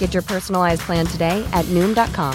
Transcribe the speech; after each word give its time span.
Get 0.00 0.14
your 0.14 0.22
personalized 0.24 0.80
plan 0.80 1.06
today 1.06 1.46
at 1.52 1.64
Noom.com. 1.66 2.34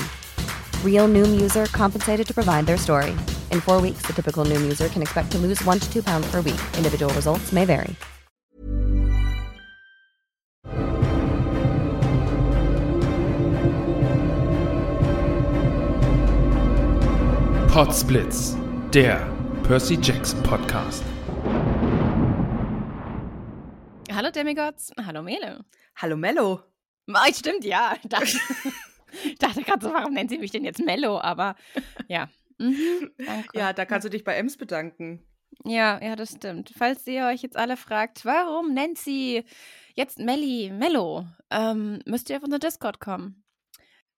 Real 0.83 1.07
Noom 1.09 1.41
user 1.41 1.65
compensated 1.73 2.25
to 2.27 2.33
provide 2.33 2.65
their 2.65 2.77
story. 2.77 3.11
In 3.51 3.59
four 3.59 3.81
weeks, 3.81 4.03
the 4.07 4.13
typical 4.13 4.45
Noom 4.45 4.61
user 4.61 4.87
can 4.87 5.01
expect 5.01 5.31
to 5.31 5.37
lose 5.37 5.61
one 5.65 5.79
to 5.79 5.91
two 5.91 6.01
pounds 6.01 6.31
per 6.31 6.41
week. 6.41 6.61
Individual 6.77 7.13
results 7.13 7.51
may 7.51 7.65
vary. 7.65 7.95
Potsblitz, 17.73 18.55
der 18.91 19.19
Percy 19.63 19.97
Jackson 19.97 20.41
Podcast. 20.43 21.03
Hallo 24.09 24.31
Demigods, 24.31 24.91
hallo 24.97 25.21
Mele. 25.21 25.65
Hallo 25.95 26.15
Mello. 26.15 26.74
Ah, 27.13 27.33
stimmt, 27.33 27.63
ja. 27.65 27.95
Ich 29.23 29.37
dachte, 29.37 29.63
gerade 29.63 29.85
so, 29.85 29.93
warum 29.93 30.13
nennt 30.13 30.29
sie 30.29 30.37
mich 30.37 30.51
denn 30.51 30.65
jetzt 30.65 30.83
Mello? 30.83 31.21
Aber 31.21 31.55
ja. 32.09 32.27
Mhm. 32.57 33.11
Ja, 33.53 33.71
da 33.71 33.85
kannst 33.85 34.03
du 34.05 34.09
dich 34.09 34.25
bei 34.25 34.35
Ems 34.35 34.57
bedanken. 34.57 35.25
Ja, 35.63 36.01
ja, 36.03 36.15
das 36.15 36.31
stimmt. 36.31 36.73
Falls 36.77 37.07
ihr 37.07 37.25
euch 37.27 37.41
jetzt 37.41 37.55
alle 37.55 37.77
fragt, 37.77 38.25
warum 38.25 38.73
nennt 38.73 38.97
sie 38.97 39.45
jetzt 39.95 40.19
Melli 40.19 40.69
Mello, 40.69 41.25
ähm, 41.49 41.99
müsst 42.05 42.29
ihr 42.29 42.37
auf 42.37 42.43
unser 42.43 42.59
Discord 42.59 42.99
kommen. 42.99 43.43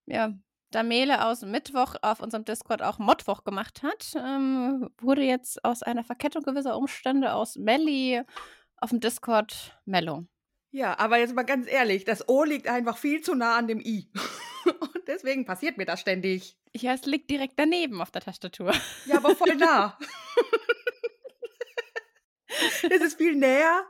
Ja, 0.08 0.34
da 0.72 0.84
Mele 0.84 1.26
aus 1.26 1.44
Mittwoch 1.44 1.96
auf 2.02 2.20
unserem 2.20 2.44
Discord 2.44 2.82
auch 2.82 2.98
Mottwoch 2.98 3.44
gemacht 3.44 3.84
hat, 3.84 4.14
ähm, 4.16 4.90
wurde 5.00 5.22
jetzt 5.22 5.64
aus 5.64 5.84
einer 5.84 6.04
Verkettung 6.04 6.44
gewisser 6.44 6.78
Umstände 6.78 7.34
aus 7.34 7.56
Melli 7.56 8.22
auf 8.78 8.90
dem 8.90 9.00
Discord 9.00 9.80
Mello. 9.86 10.26
Ja, 10.72 10.98
aber 11.00 11.18
jetzt 11.18 11.34
mal 11.34 11.44
ganz 11.44 11.68
ehrlich, 11.70 12.04
das 12.06 12.28
O 12.28 12.44
liegt 12.44 12.68
einfach 12.68 12.98
viel 12.98 13.22
zu 13.22 13.36
nah 13.36 13.58
an 13.58 13.68
dem 13.68 13.80
I. 13.80 14.10
Und 14.66 15.08
deswegen 15.08 15.46
passiert 15.46 15.78
mir 15.78 15.86
das 15.86 16.02
ständig. 16.02 16.58
Ja, 16.76 16.94
es 16.94 17.06
liegt 17.06 17.30
direkt 17.30 17.54
daneben 17.58 18.02
auf 18.02 18.12
der 18.12 18.22
Tastatur. 18.22 18.74
Ja, 19.06 19.18
aber 19.18 19.36
voll 19.36 19.56
nah. 19.56 19.98
es 22.84 23.02
ist 23.02 23.18
viel 23.18 23.36
näher 23.36 23.84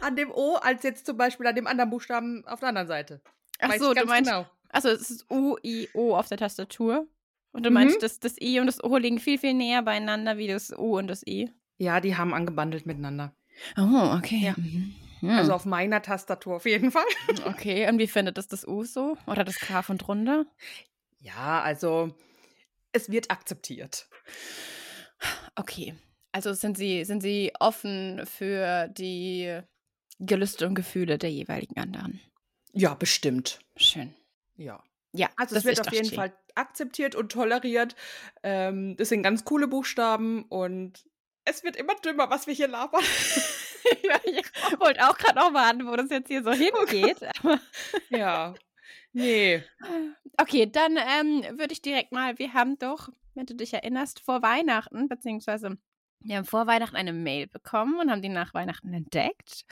an 0.00 0.16
dem 0.16 0.30
O 0.30 0.56
als 0.56 0.82
jetzt 0.82 1.06
zum 1.06 1.16
Beispiel 1.16 1.46
an 1.46 1.54
dem 1.54 1.66
anderen 1.66 1.90
Buchstaben 1.90 2.46
auf 2.46 2.60
der 2.60 2.70
anderen 2.70 2.88
Seite. 2.88 3.20
Ach 3.58 3.70
Weiß 3.70 3.80
so, 3.80 3.94
du 3.94 4.04
meinst, 4.06 4.30
genau. 4.30 4.46
also 4.68 4.88
es 4.88 5.10
ist 5.10 5.30
U, 5.30 5.56
I, 5.64 5.88
O 5.94 6.14
auf 6.14 6.28
der 6.28 6.38
Tastatur. 6.38 7.06
Und 7.52 7.64
du 7.64 7.70
Mhm. 7.70 7.74
meinst, 7.74 8.02
dass 8.02 8.20
das 8.20 8.38
I 8.40 8.60
und 8.60 8.66
das 8.66 8.82
O 8.84 8.96
liegen 8.98 9.18
viel, 9.18 9.38
viel 9.38 9.54
näher 9.54 9.82
beieinander 9.82 10.36
wie 10.36 10.46
das 10.46 10.70
U 10.76 10.98
und 10.98 11.08
das 11.08 11.26
I. 11.26 11.50
Ja, 11.78 12.00
die 12.00 12.16
haben 12.16 12.34
angebandelt 12.34 12.84
miteinander. 12.86 13.32
Oh, 13.78 14.14
okay. 14.16 14.40
Ja. 14.44 14.54
Mhm. 14.56 14.94
Also 15.22 15.52
auf 15.52 15.64
meiner 15.64 16.02
Tastatur 16.02 16.56
auf 16.56 16.66
jeden 16.66 16.90
Fall. 16.92 17.04
okay, 17.46 17.88
und 17.88 17.98
wie 17.98 18.06
findet 18.06 18.38
das 18.38 18.48
das 18.48 18.66
U 18.66 18.84
so? 18.84 19.16
Oder 19.26 19.44
das 19.44 19.56
K 19.56 19.82
von 19.82 19.98
drunter? 19.98 20.46
Ja, 21.20 21.60
also 21.62 22.14
es 22.92 23.10
wird 23.10 23.30
akzeptiert. 23.30 24.08
Okay. 25.56 25.94
Also 26.32 26.52
sind 26.52 26.76
sie, 26.76 27.04
sind 27.04 27.22
sie 27.22 27.52
offen 27.58 28.24
für 28.26 28.88
die 28.88 29.60
Gelüste 30.20 30.66
und 30.66 30.74
Gefühle 30.74 31.18
der 31.18 31.30
jeweiligen 31.30 31.78
anderen. 31.80 32.20
Ja, 32.72 32.94
bestimmt. 32.94 33.60
Schön. 33.76 34.14
Ja. 34.56 34.82
Ja, 35.12 35.30
Also 35.36 35.54
das 35.54 35.64
es 35.64 35.70
wird 35.70 35.86
auf 35.86 35.92
jeden 35.92 36.06
schön. 36.08 36.16
Fall 36.16 36.32
akzeptiert 36.54 37.14
und 37.14 37.32
toleriert. 37.32 37.96
Ähm, 38.42 38.96
das 38.96 39.08
sind 39.08 39.22
ganz 39.22 39.44
coole 39.44 39.66
Buchstaben 39.66 40.44
und 40.44 41.04
es 41.44 41.64
wird 41.64 41.76
immer 41.76 41.94
dümmer, 42.04 42.28
was 42.30 42.46
wir 42.46 42.54
hier 42.54 42.68
labern. 42.68 43.02
ja, 44.02 44.20
ich 44.24 44.80
wollte 44.80 45.08
auch 45.08 45.16
gerade 45.16 45.38
noch 45.38 45.54
warten, 45.54 45.86
wo 45.86 45.96
das 45.96 46.10
jetzt 46.10 46.28
hier 46.28 46.42
so 46.42 46.52
hingeht. 46.52 47.18
ja. 48.10 48.54
Nee. 49.12 49.62
Okay, 50.40 50.70
dann 50.70 50.96
ähm, 50.96 51.58
würde 51.58 51.72
ich 51.72 51.82
direkt 51.82 52.12
mal, 52.12 52.38
wir 52.38 52.54
haben 52.54 52.78
doch, 52.78 53.08
wenn 53.34 53.46
du 53.46 53.56
dich 53.56 53.74
erinnerst, 53.74 54.20
vor 54.20 54.40
Weihnachten, 54.40 55.08
beziehungsweise 55.08 55.76
wir 56.20 56.36
haben 56.36 56.44
vor 56.44 56.68
Weihnachten 56.68 56.94
eine 56.94 57.12
Mail 57.12 57.48
bekommen 57.48 57.98
und 57.98 58.08
haben 58.08 58.22
die 58.22 58.28
nach 58.28 58.54
Weihnachten 58.54 58.94
entdeckt 58.94 59.64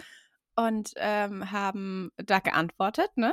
und 0.57 0.93
ähm, 0.97 1.53
haben 1.53 2.11
da 2.17 2.41
geantwortet, 2.41 3.11
ne? 3.15 3.33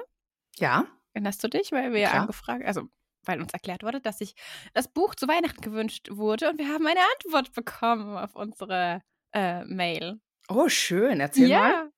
Ja. 0.58 0.86
Erinnerst 1.14 1.44
du 1.44 1.48
dich? 1.48 1.72
Weil 1.72 1.92
wir 1.92 2.08
Klar. 2.08 2.22
angefragt, 2.22 2.64
also 2.66 2.84
weil 3.26 3.42
uns 3.42 3.54
erklärt 3.54 3.84
wurde, 3.84 4.02
dass 4.02 4.20
sich 4.20 4.36
das 4.74 4.88
Buch 4.88 5.16
zu 5.16 5.28
Weihnachten 5.28 5.62
gewünscht 5.62 6.10
wurde 6.12 6.50
und 6.50 6.60
wir 6.60 6.68
haben 6.68 6.86
eine 6.86 7.00
Antwort 7.16 7.54
bekommen 7.54 8.18
auf 8.18 8.36
unsere 8.36 9.02
äh, 9.34 9.64
Mail. 9.66 10.20
Oh, 10.50 10.68
schön. 10.70 11.20
Erzähl 11.20 11.48
mal. 11.50 11.92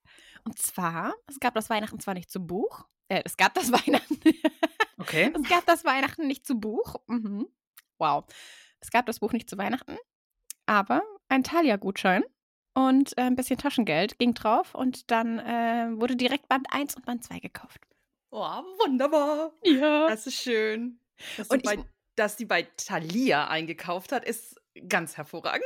Und 0.43 0.59
zwar, 0.59 1.13
es 1.27 1.39
gab 1.39 1.53
das 1.55 1.69
Weihnachten 1.69 1.99
zwar 1.99 2.13
nicht 2.13 2.29
zu 2.29 2.39
Buch, 2.45 2.85
äh, 3.09 3.21
es 3.25 3.35
gab 3.37 3.53
das 3.55 3.71
Weihnachten. 3.71 4.19
Okay. 4.97 5.31
Es 5.35 5.49
gab 5.49 5.65
das 5.65 5.83
Weihnachten 5.85 6.27
nicht 6.27 6.45
zu 6.45 6.59
Buch. 6.59 6.95
Mhm. 7.07 7.47
Wow. 7.97 8.25
Es 8.79 8.91
gab 8.91 9.05
das 9.07 9.19
Buch 9.19 9.31
nicht 9.33 9.49
zu 9.49 9.57
Weihnachten, 9.57 9.97
aber 10.67 11.01
ein 11.29 11.43
Thalia-Gutschein 11.43 12.23
und 12.75 13.17
äh, 13.17 13.21
ein 13.21 13.35
bisschen 13.35 13.57
Taschengeld 13.57 14.19
ging 14.19 14.33
drauf 14.35 14.75
und 14.75 15.09
dann 15.09 15.39
äh, 15.39 15.87
wurde 15.99 16.15
direkt 16.15 16.47
Band 16.47 16.67
1 16.69 16.95
und 16.95 17.05
Band 17.05 17.23
2 17.23 17.39
gekauft. 17.39 17.79
Oh, 18.31 18.39
wunderbar. 18.85 19.53
Ja. 19.63 20.07
Das 20.09 20.27
ist 20.27 20.35
schön. 20.35 20.99
Dass, 21.37 21.47
Und 21.47 21.59
ich- 21.59 21.63
bei, 21.63 21.77
dass 22.15 22.35
die 22.35 22.45
bei 22.45 22.63
Thalia 22.77 23.47
eingekauft 23.47 24.11
hat, 24.11 24.25
ist 24.25 24.61
ganz 24.89 25.17
hervorragend. 25.17 25.63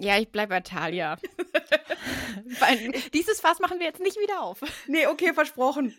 Ja, 0.00 0.18
ich 0.18 0.30
bleibe 0.30 0.50
bei 0.50 0.60
Thalia. 0.60 1.16
Weil 2.60 2.92
dieses 3.12 3.40
Fass 3.40 3.60
machen 3.60 3.78
wir 3.78 3.86
jetzt 3.86 4.00
nicht 4.00 4.18
wieder 4.18 4.42
auf. 4.42 4.60
Nee, 4.86 5.06
okay, 5.06 5.32
versprochen. 5.34 5.94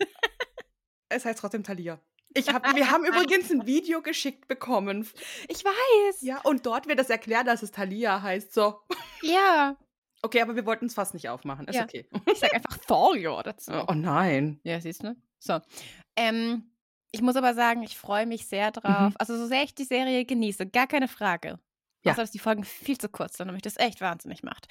es 1.08 1.24
heißt 1.24 1.38
trotzdem 1.38 1.62
Thalia. 1.62 2.00
Ich 2.36 2.52
hab, 2.52 2.74
wir 2.74 2.90
haben 2.90 3.04
übrigens 3.06 3.50
ein 3.50 3.66
Video 3.66 4.02
geschickt 4.02 4.48
bekommen. 4.48 5.08
Ich 5.48 5.64
weiß. 5.64 6.22
Ja, 6.22 6.40
und 6.42 6.66
dort 6.66 6.88
wird 6.88 6.98
das 6.98 7.10
erklärt, 7.10 7.46
dass 7.46 7.62
es 7.62 7.70
Thalia 7.70 8.20
heißt. 8.22 8.52
So. 8.52 8.80
Ja. 9.22 9.76
Okay, 10.22 10.40
aber 10.40 10.56
wir 10.56 10.66
wollten 10.66 10.86
es 10.86 10.94
fast 10.94 11.14
nicht 11.14 11.28
aufmachen. 11.28 11.68
Ist 11.68 11.76
Ja. 11.76 11.84
okay. 11.84 12.08
Ich 12.30 12.38
sag 12.38 12.52
einfach 12.52 12.76
Thalia 12.78 13.42
dazu. 13.42 13.72
Oh 13.88 13.92
nein. 13.94 14.60
Ja, 14.64 14.80
siehst 14.80 15.04
du? 15.04 15.14
So. 15.38 15.60
Ähm, 16.16 16.72
ich 17.12 17.22
muss 17.22 17.36
aber 17.36 17.54
sagen, 17.54 17.82
ich 17.82 17.96
freue 17.96 18.26
mich 18.26 18.46
sehr 18.46 18.72
drauf. 18.72 19.10
Mhm. 19.10 19.16
Also, 19.18 19.36
so 19.36 19.46
sehr 19.46 19.62
ich 19.62 19.74
die 19.74 19.84
Serie 19.84 20.24
genieße, 20.24 20.66
gar 20.66 20.88
keine 20.88 21.06
Frage. 21.06 21.60
Ja. 22.04 22.12
Außer, 22.12 22.22
dass 22.22 22.30
die 22.30 22.38
Folgen 22.38 22.64
viel 22.64 22.98
zu 22.98 23.08
kurz 23.08 23.36
sind 23.36 23.48
und 23.48 23.54
mich 23.54 23.62
das 23.62 23.78
echt 23.78 24.00
wahnsinnig 24.00 24.42
macht. 24.42 24.66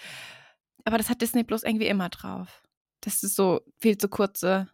Aber 0.86 0.98
das 0.98 1.10
hat 1.10 1.22
Disney 1.22 1.44
bloß 1.44 1.64
irgendwie 1.64 1.88
immer 1.88 2.10
drauf. 2.10 2.64
Dass 3.02 3.24
es 3.24 3.36
so 3.36 3.62
viel 3.80 3.98
zu 3.98 4.08
kurze 4.08 4.70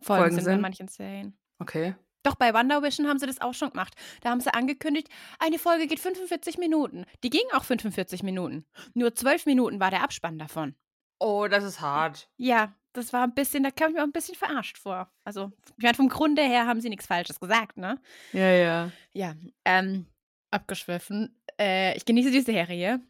Folgen, 0.00 0.22
Folgen 0.22 0.34
sind 0.36 0.44
bei 0.44 0.50
sind. 0.52 0.60
manchen 0.60 0.88
Serien. 0.88 1.38
Okay. 1.58 1.94
Doch 2.22 2.36
bei 2.36 2.54
Wonder 2.54 2.82
Vision 2.82 3.06
haben 3.06 3.18
sie 3.18 3.26
das 3.26 3.40
auch 3.40 3.52
schon 3.52 3.70
gemacht. 3.70 3.94
Da 4.22 4.30
haben 4.30 4.40
sie 4.40 4.52
angekündigt, 4.52 5.08
eine 5.38 5.58
Folge 5.58 5.86
geht 5.86 6.00
45 6.00 6.56
Minuten. 6.56 7.04
Die 7.22 7.30
ging 7.30 7.44
auch 7.52 7.64
45 7.64 8.22
Minuten. 8.22 8.64
Nur 8.94 9.14
12 9.14 9.44
Minuten 9.46 9.78
war 9.78 9.90
der 9.90 10.02
Abspann 10.02 10.38
davon. 10.38 10.74
Oh, 11.18 11.46
das 11.48 11.64
ist 11.64 11.80
hart. 11.80 12.30
Ja, 12.38 12.74
das 12.94 13.12
war 13.12 13.24
ein 13.24 13.34
bisschen, 13.34 13.62
da 13.62 13.70
kam 13.70 13.90
ich 13.90 13.94
mir 13.96 14.00
auch 14.02 14.06
ein 14.06 14.12
bisschen 14.12 14.34
verarscht 14.36 14.78
vor. 14.78 15.10
Also, 15.24 15.52
ich 15.76 15.82
meine, 15.82 15.94
vom 15.94 16.08
Grunde 16.08 16.42
her 16.42 16.66
haben 16.66 16.80
sie 16.80 16.88
nichts 16.88 17.06
Falsches 17.06 17.40
gesagt, 17.40 17.76
ne? 17.76 18.00
Ja, 18.32 18.50
ja. 18.50 18.90
Ja, 19.12 19.34
ähm, 19.64 20.06
abgeschwiffen. 20.50 21.38
Äh, 21.60 21.96
ich 21.96 22.04
genieße 22.04 22.30
die 22.30 22.40
Serie. 22.40 23.00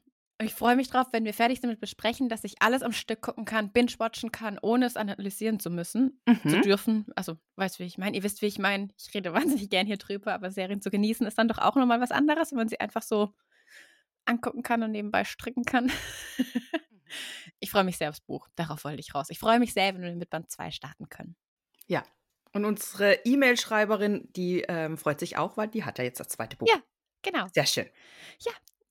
Ich 0.42 0.52
freue 0.52 0.74
mich 0.74 0.88
drauf, 0.88 1.06
wenn 1.12 1.24
wir 1.24 1.32
fertig 1.32 1.60
sind 1.60 1.70
mit 1.70 1.78
besprechen, 1.80 2.28
dass 2.28 2.42
ich 2.42 2.60
alles 2.60 2.82
am 2.82 2.90
Stück 2.92 3.20
gucken 3.22 3.44
kann, 3.44 3.72
binge-watchen 3.72 4.32
kann, 4.32 4.58
ohne 4.60 4.84
es 4.86 4.96
analysieren 4.96 5.60
zu 5.60 5.70
müssen, 5.70 6.20
zu 6.42 6.56
Mhm. 6.56 6.62
dürfen. 6.62 7.06
Also, 7.14 7.36
weißt 7.56 7.78
du, 7.78 7.84
wie 7.84 7.86
ich 7.86 7.98
meine? 7.98 8.16
Ihr 8.16 8.24
wisst, 8.24 8.42
wie 8.42 8.46
ich 8.46 8.58
meine. 8.58 8.88
Ich 8.98 9.14
rede 9.14 9.32
wahnsinnig 9.62 9.70
gern 9.70 9.86
hier 9.86 9.96
drüber, 9.96 10.34
aber 10.34 10.50
Serien 10.50 10.82
zu 10.82 10.90
genießen 10.90 11.24
ist 11.26 11.38
dann 11.38 11.46
doch 11.48 11.58
auch 11.58 11.76
nochmal 11.76 12.00
was 12.00 12.10
anderes, 12.10 12.50
wenn 12.50 12.58
man 12.58 12.68
sie 12.68 12.80
einfach 12.80 13.02
so 13.02 13.32
angucken 14.26 14.62
kann 14.62 14.82
und 14.82 14.90
nebenbei 14.90 15.24
stricken 15.24 15.64
kann. 15.64 15.90
ich 17.60 17.70
freue 17.70 17.84
mich 17.84 17.96
sehr 17.96 18.08
aufs 18.10 18.20
Buch. 18.20 18.48
Darauf 18.56 18.84
wollte 18.84 19.00
ich 19.00 19.14
raus. 19.14 19.28
Ich 19.30 19.38
freue 19.38 19.58
mich 19.60 19.72
sehr, 19.72 19.94
wenn 19.94 20.02
wir 20.02 20.14
mit 20.16 20.30
Band 20.30 20.50
2 20.50 20.70
starten 20.72 21.08
können. 21.08 21.36
Ja. 21.86 22.02
Und 22.52 22.64
unsere 22.64 23.14
E-Mail-Schreiberin, 23.24 24.28
die 24.34 24.62
ähm, 24.62 24.96
freut 24.96 25.20
sich 25.20 25.36
auch, 25.36 25.56
weil 25.56 25.68
die 25.68 25.84
hat 25.84 25.98
ja 25.98 26.04
jetzt 26.04 26.20
das 26.20 26.28
zweite 26.28 26.56
Buch. 26.56 26.68
Ja. 26.68 26.76
Genau. 27.24 27.46
Sehr 27.52 27.66
schön. 27.66 27.88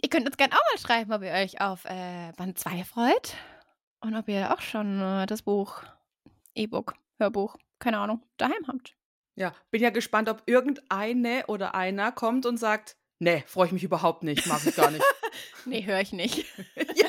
Ihr 0.02 0.10
könnt 0.10 0.26
uns 0.28 0.36
gerne 0.36 0.54
auch 0.54 0.62
mal 0.74 0.80
schreiben, 0.82 1.14
ob 1.14 1.22
ihr 1.22 1.32
euch 1.32 1.62
auf 1.62 1.86
äh, 1.86 2.34
Band 2.36 2.60
2 2.60 2.84
freut 2.84 3.36
und 4.02 4.16
ob 4.18 4.28
ihr 4.28 4.54
auch 4.54 4.60
schon 4.60 5.00
äh, 5.00 5.26
das 5.28 5.44
Buch, 5.44 5.82
E-Book, 6.56 6.96
Hörbuch, 7.20 7.56
keine 7.80 8.00
Ahnung, 8.00 8.22
daheim 8.36 8.68
habt. 8.68 8.98
Ja, 9.36 9.56
bin 9.72 9.82
ja 9.82 9.92
gespannt, 9.92 10.28
ob 10.28 10.44
irgendeine 10.46 11.46
oder 11.48 11.74
einer 11.74 12.12
kommt 12.12 12.46
und 12.46 12.58
sagt, 12.58 12.98
nee, 13.20 13.44
freue 13.48 13.68
ich 13.68 13.72
mich 13.72 13.84
überhaupt 13.86 14.24
nicht, 14.24 14.46
mag 14.46 14.66
ich 14.66 14.76
gar 14.76 14.92
nicht. 14.92 15.04
Nee, 15.66 15.84
höre 15.86 16.02
ich 16.02 16.12
nicht. 16.12 16.46
ja. 16.96 17.08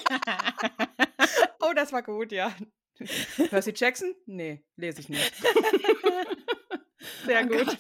Oh, 1.61 1.73
das 1.75 1.93
war 1.93 2.03
gut, 2.03 2.33
ja. 2.33 2.55
Percy 3.51 3.73
Jackson? 3.77 4.15
Nee, 4.25 4.65
lese 4.77 5.01
ich 5.01 5.09
nicht. 5.11 5.35
Sehr 7.27 7.43
Oh 7.45 7.49
gut. 7.49 7.67
Gott. 7.67 7.79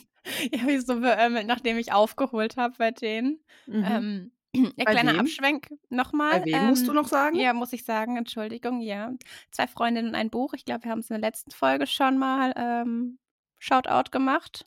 Ich 0.51 0.61
habe 0.61 0.73
mich 0.73 0.85
so 0.87 1.01
beömmelt, 1.01 1.47
nachdem 1.47 1.77
ich 1.79 1.93
aufgeholt 1.93 2.57
habe 2.57 2.75
bei 2.79 2.91
denen. 2.91 3.41
Mhm. 3.67 3.85
Ähm, 3.87 4.33
ja, 4.77 4.85
Bei 4.85 4.93
kleiner 4.93 5.13
wem? 5.13 5.21
Abschwenk 5.21 5.69
nochmal. 5.91 6.41
Bei 6.41 6.47
wem 6.47 6.67
musst 6.67 6.87
du 6.87 6.91
ähm, 6.93 6.97
noch 6.97 7.09
sagen? 7.09 7.37
Ja, 7.37 7.53
muss 7.53 7.73
ich 7.73 7.85
sagen, 7.85 8.17
Entschuldigung, 8.17 8.81
ja. 8.81 9.13
Zwei 9.51 9.67
Freundinnen 9.67 10.09
und 10.09 10.15
ein 10.15 10.31
Buch. 10.31 10.55
Ich 10.55 10.65
glaube, 10.65 10.85
wir 10.85 10.91
haben 10.91 11.01
es 11.01 11.11
in 11.11 11.21
der 11.21 11.29
letzten 11.29 11.51
Folge 11.51 11.87
schon 11.87 12.19
mal 12.19 12.53
ähm, 12.57 13.19
Shoutout 13.59 14.11
gemacht. 14.11 14.67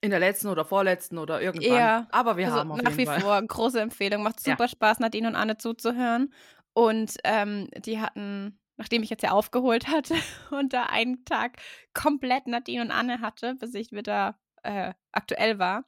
In 0.00 0.10
der 0.10 0.20
letzten 0.20 0.48
oder 0.48 0.64
vorletzten 0.64 1.18
oder 1.18 1.40
irgendwann. 1.40 1.76
Ja, 1.78 2.06
Aber 2.10 2.36
wir 2.36 2.46
also 2.46 2.58
haben 2.58 2.72
auf 2.72 2.82
nach 2.82 2.96
wie 2.96 3.06
Fall. 3.06 3.20
vor 3.20 3.40
große 3.42 3.80
Empfehlung. 3.80 4.22
Macht 4.22 4.46
Ja. 4.46 4.52
super 4.52 4.68
Spaß, 4.68 4.98
Nadine 5.00 5.28
und 5.28 5.36
Anne 5.36 5.56
zuzuhören. 5.58 6.32
Und 6.74 7.16
ähm, 7.24 7.68
die 7.78 7.98
hatten, 8.00 8.60
nachdem 8.76 9.02
ich 9.02 9.10
jetzt 9.10 9.22
ja 9.22 9.30
aufgeholt 9.32 9.88
hatte 9.88 10.14
und 10.50 10.72
da 10.72 10.84
einen 10.84 11.24
Tag 11.24 11.56
komplett 11.94 12.46
Nadine 12.46 12.82
und 12.82 12.90
Anne 12.90 13.20
hatte, 13.20 13.54
bis 13.56 13.74
ich 13.74 13.90
wieder 13.92 14.38
äh, 14.66 14.94
aktuell 15.12 15.58
war, 15.58 15.84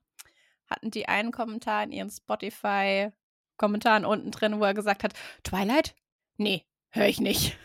hatten 0.69 0.91
die 0.91 1.09
einen 1.09 1.33
Kommentar 1.33 1.83
in 1.85 1.93
ihren 1.93 2.11
Spotify-Kommentaren 2.11 4.05
unten 4.05 4.31
drin, 4.31 4.59
wo 4.61 4.65
er 4.65 4.75
gesagt 4.75 5.05
hat, 5.05 5.15
Twilight? 5.45 5.95
Nee, 6.37 6.65
höre 6.91 7.07
ich 7.09 7.21
nicht. 7.21 7.57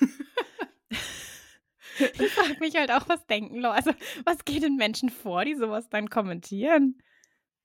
ich 1.98 2.32
frage 2.32 2.56
mich 2.60 2.76
halt 2.76 2.90
auch, 2.92 3.08
was 3.08 3.26
denken 3.26 3.58
Leute, 3.60 3.76
also 3.76 3.92
was 4.24 4.44
geht 4.44 4.62
den 4.62 4.76
Menschen 4.76 5.08
vor, 5.08 5.44
die 5.44 5.54
sowas 5.54 5.88
dann 5.88 6.10
kommentieren? 6.10 7.00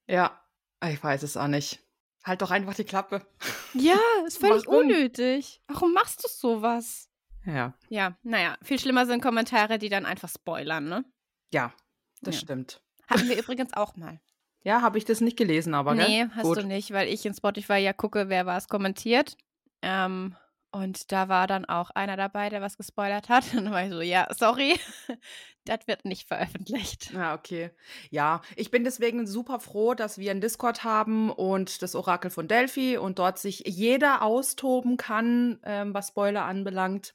Ja, 0.08 0.40
ich 0.86 1.02
weiß 1.04 1.24
es 1.24 1.38
auch 1.38 1.48
nicht. 1.48 1.80
Halt 2.24 2.42
doch 2.42 2.52
einfach 2.52 2.74
die 2.74 2.86
Klappe. 2.86 3.26
Ja, 3.74 4.00
ist 4.26 4.38
völlig 4.38 4.66
Warum? 4.66 4.86
unnötig. 4.86 5.62
Warum 5.68 5.94
machst 5.94 6.24
du 6.24 6.30
sowas? 6.30 7.10
Ja, 7.46 7.74
Ja, 7.90 8.18
naja, 8.24 8.58
viel 8.62 8.80
schlimmer 8.80 9.06
sind 9.06 9.22
Kommentare, 9.22 9.78
die 9.78 9.90
dann 9.90 10.06
einfach 10.06 10.30
spoilern, 10.30 10.86
ne? 10.88 11.04
ja, 11.52 11.74
das 12.22 12.36
Ja. 12.36 12.42
stimmt. 12.42 12.82
Hatten 13.14 13.30
wir 13.30 13.38
übrigens 13.38 13.74
auch 13.74 13.96
mal. 13.96 14.20
Ja, 14.64 14.82
habe 14.82 14.98
ich 14.98 15.06
das 15.06 15.22
nicht 15.22 15.38
gelesen, 15.38 15.74
aber 15.74 15.94
nee, 15.94 16.20
gell? 16.20 16.30
hast 16.36 16.44
Gut. 16.44 16.58
du 16.58 16.64
nicht, 16.64 16.92
weil 16.92 17.08
ich 17.10 17.26
in 17.26 17.34
Spotify 17.34 17.78
ja 17.78 17.94
gucke, 17.94 18.30
wer 18.30 18.46
was 18.46 18.68
kommentiert. 18.68 19.36
Ähm, 19.82 20.36
und 20.74 21.12
da 21.12 21.30
war 21.30 21.46
dann 21.46 21.66
auch 21.66 21.92
einer 21.92 22.18
dabei, 22.18 22.50
der 22.50 22.62
was 22.62 22.78
gespoilert 22.78 23.30
hat. 23.30 23.44
Und 23.54 23.66
dann 23.66 23.74
war 23.74 23.84
ich 23.84 23.92
so, 23.92 24.02
ja, 24.02 24.28
sorry, 24.36 24.80
das 25.66 25.86
wird 25.86 26.04
nicht 26.04 26.28
veröffentlicht. 26.28 27.12
Ja, 27.14 27.36
okay. 27.36 27.70
Ja, 28.10 28.42
ich 28.56 28.72
bin 28.72 28.84
deswegen 28.84 29.28
super 29.28 29.60
froh, 29.60 29.94
dass 29.94 30.18
wir 30.18 30.32
einen 30.32 30.42
Discord 30.42 30.84
haben 30.84 31.30
und 31.30 31.84
das 31.84 31.94
Orakel 31.94 32.32
von 32.32 32.48
Delphi 32.48 32.98
und 32.98 33.20
dort 33.20 33.38
sich 33.38 33.64
jeder 33.68 34.24
austoben 34.24 34.98
kann, 34.98 35.60
ähm, 35.64 35.94
was 35.94 36.08
Spoiler 36.08 36.46
anbelangt, 36.46 37.14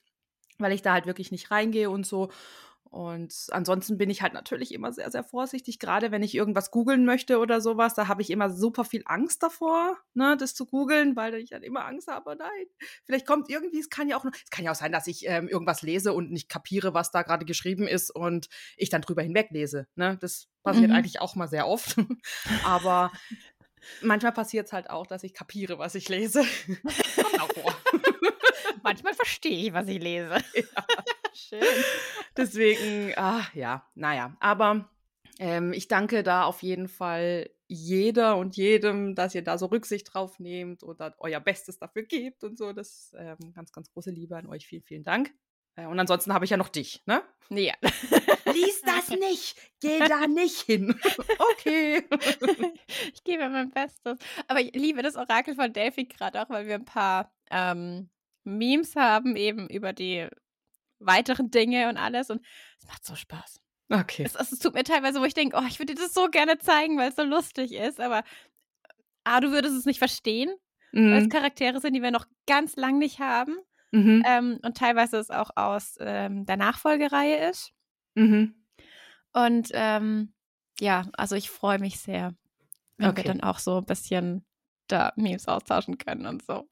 weil 0.59 0.73
ich 0.73 0.83
da 0.83 0.93
halt 0.93 1.07
wirklich 1.07 1.33
nicht 1.33 1.51
reingehe 1.51 1.91
und 1.91 2.07
so. 2.07 2.31
Und 2.91 3.35
ansonsten 3.51 3.99
bin 3.99 4.11
ich 4.11 4.23
halt 4.23 4.33
natürlich 4.33 4.73
immer 4.73 4.93
sehr, 4.93 5.11
sehr 5.11 5.23
vorsichtig, 5.25 5.79
gerade 5.79 6.11
wenn 6.11 6.23
ich 6.23 6.35
irgendwas 6.35 6.71
googeln 6.71 7.05
möchte 7.05 7.39
oder 7.39 7.61
sowas. 7.61 7.95
Da 7.95 8.09
habe 8.09 8.23
ich 8.23 8.31
immer 8.31 8.51
super 8.51 8.85
viel 8.85 9.03
Angst 9.07 9.43
davor, 9.43 9.97
ne, 10.15 10.37
das 10.39 10.55
zu 10.55 10.67
googeln, 10.67 11.15
weil 11.17 11.35
ich 11.35 11.53
halt 11.53 11.65
immer 11.65 11.85
Angst 11.85 12.09
habe, 12.09 12.37
nein. 12.37 12.67
Vielleicht 13.05 13.27
kommt 13.27 13.51
irgendwie, 13.51 13.79
es 13.81 13.91
kann 13.91 14.09
ja 14.09 14.17
auch, 14.17 14.25
es 14.25 14.51
kann 14.51 14.65
ja 14.65 14.71
auch 14.73 14.77
sein, 14.77 14.93
dass 14.93 15.07
ich 15.07 15.27
ähm, 15.27 15.49
irgendwas 15.49 15.83
lese 15.83 16.13
und 16.13 16.31
nicht 16.31 16.49
kapiere, 16.49 16.95
was 16.95 17.11
da 17.11 17.23
gerade 17.23 17.45
geschrieben 17.45 17.87
ist 17.87 18.11
und 18.11 18.49
ich 18.77 18.89
dann 18.91 19.03
drüber 19.03 19.23
hinweglese. 19.23 19.87
Ne? 19.95 20.17
Das 20.21 20.49
passiert 20.63 20.91
Mhm. 20.91 20.97
eigentlich 20.97 21.21
auch 21.21 21.35
mal 21.35 21.49
sehr 21.49 21.67
oft. 21.69 21.97
Aber 22.65 23.13
manchmal 24.03 24.33
passiert 24.33 24.67
es 24.67 24.73
halt 24.73 24.91
auch, 24.91 25.07
dass 25.07 25.23
ich 25.25 25.35
kapiere, 25.35 25.79
was 25.79 25.95
ich 25.95 26.09
lese. 26.09 26.43
Kommt 27.17 27.41
auch 27.41 27.53
vor. 27.53 27.75
Manchmal 28.83 29.15
verstehe 29.15 29.67
ich, 29.69 29.73
was 29.73 29.89
ich 29.89 30.01
lese. 30.03 30.37
Schön. 31.35 31.63
Deswegen, 32.39 33.13
ah, 33.17 33.45
ja, 33.53 33.85
naja. 33.95 34.37
Aber 34.39 34.89
ähm, 35.39 35.73
ich 35.73 35.89
danke 35.89 36.23
da 36.23 36.45
auf 36.45 36.63
jeden 36.63 36.89
Fall 36.89 37.51
jeder 37.67 38.37
und 38.37 38.57
jedem, 38.57 39.15
dass 39.15 39.35
ihr 39.35 39.43
da 39.43 39.59
so 39.59 39.67
Rücksicht 39.67 40.15
drauf 40.15 40.39
nehmt 40.39 40.83
und 40.83 41.01
da 41.01 41.15
euer 41.19 41.41
Bestes 41.41 41.79
dafür 41.79 42.05
gebt 42.05 42.45
und 42.45 42.57
so. 42.57 42.73
Das 42.73 42.89
ist 42.89 43.15
ähm, 43.19 43.53
ganz, 43.55 43.73
ganz 43.73 43.91
große 43.91 44.11
Liebe 44.11 44.37
an 44.37 44.47
euch. 44.47 44.67
Vielen, 44.67 44.85
vielen 44.85 45.05
Dank. 45.05 45.35
Äh, 45.77 45.87
und 45.87 45.99
ansonsten 45.99 46.33
habe 46.33 46.45
ich 46.45 46.51
ja 46.51 46.57
noch 46.57 46.69
dich, 46.69 47.03
ne? 47.07 47.23
Ja. 47.51 47.75
Lies 48.47 48.83
das 48.83 49.09
nicht! 49.19 49.57
Geh 49.81 49.99
da 49.99 50.27
nicht 50.27 50.63
hin! 50.63 50.99
Okay. 51.61 52.05
ich 53.13 53.25
gebe 53.25 53.49
mein 53.49 53.71
Bestes. 53.71 54.19
Aber 54.47 54.61
ich 54.61 54.75
liebe 54.75 55.03
das 55.03 55.17
Orakel 55.17 55.55
von 55.55 55.73
Delphi 55.73 56.05
gerade 56.05 56.41
auch, 56.41 56.51
weil 56.51 56.67
wir 56.67 56.75
ein 56.75 56.85
paar 56.85 57.33
ähm, 57.51 58.11
Memes 58.45 58.97
haben, 58.97 59.37
eben 59.37 59.69
über 59.69 59.93
die 59.93 60.29
weiteren 60.99 61.51
Dinge 61.51 61.89
und 61.89 61.97
alles. 61.97 62.31
Und 62.31 62.45
es 62.79 62.87
macht 62.87 63.05
so 63.05 63.15
Spaß. 63.15 63.61
Okay. 63.91 64.23
Es, 64.25 64.35
es, 64.35 64.59
tut 64.59 64.75
mir 64.75 64.85
teilweise, 64.85 65.21
wo 65.21 65.25
ich 65.25 65.35
denke, 65.35 65.57
oh, 65.59 65.65
ich 65.67 65.79
würde 65.79 65.95
dir 65.95 66.03
das 66.03 66.13
so 66.13 66.29
gerne 66.29 66.59
zeigen, 66.59 66.99
weil 66.99 67.09
es 67.09 67.17
so 67.17 67.23
lustig 67.23 67.73
ist. 67.73 68.01
Aber 68.01 68.23
A, 69.25 69.41
du 69.41 69.51
würdest 69.51 69.75
es 69.77 69.87
nicht 69.87 69.99
verstehen, 69.99 70.51
weil 70.93 71.19
es 71.19 71.25
Mhm. 71.25 71.29
Charaktere 71.31 71.81
sind, 71.81 71.95
die 71.95 72.03
wir 72.03 72.11
noch 72.11 72.27
ganz 72.47 72.77
lang 72.77 72.99
nicht 72.99 73.19
haben. 73.19 73.57
Mhm. 73.93 74.23
Ähm, 74.27 74.59
und 74.63 74.77
teilweise 74.77 75.19
es 75.19 75.31
auch 75.31 75.51
aus 75.57 75.97
ähm, 76.01 76.45
der 76.45 76.57
Nachfolgereihe 76.57 77.49
ist. 77.49 77.73
Mhm. 78.15 78.55
Und 79.33 79.71
ähm, 79.73 80.35
ja, 80.81 81.05
also 81.17 81.37
ich 81.37 81.51
freue 81.51 81.79
mich 81.79 81.99
sehr, 82.01 82.35
wenn 82.97 83.11
Okay. 83.11 83.19
wir 83.19 83.25
dann 83.25 83.43
auch 83.43 83.59
so 83.59 83.79
ein 83.79 83.85
bisschen 83.87 84.45
da 84.89 85.13
Memes 85.17 85.49
austauschen 85.49 85.99
können 85.99 86.27
und 86.27 86.43
so. 86.45 86.69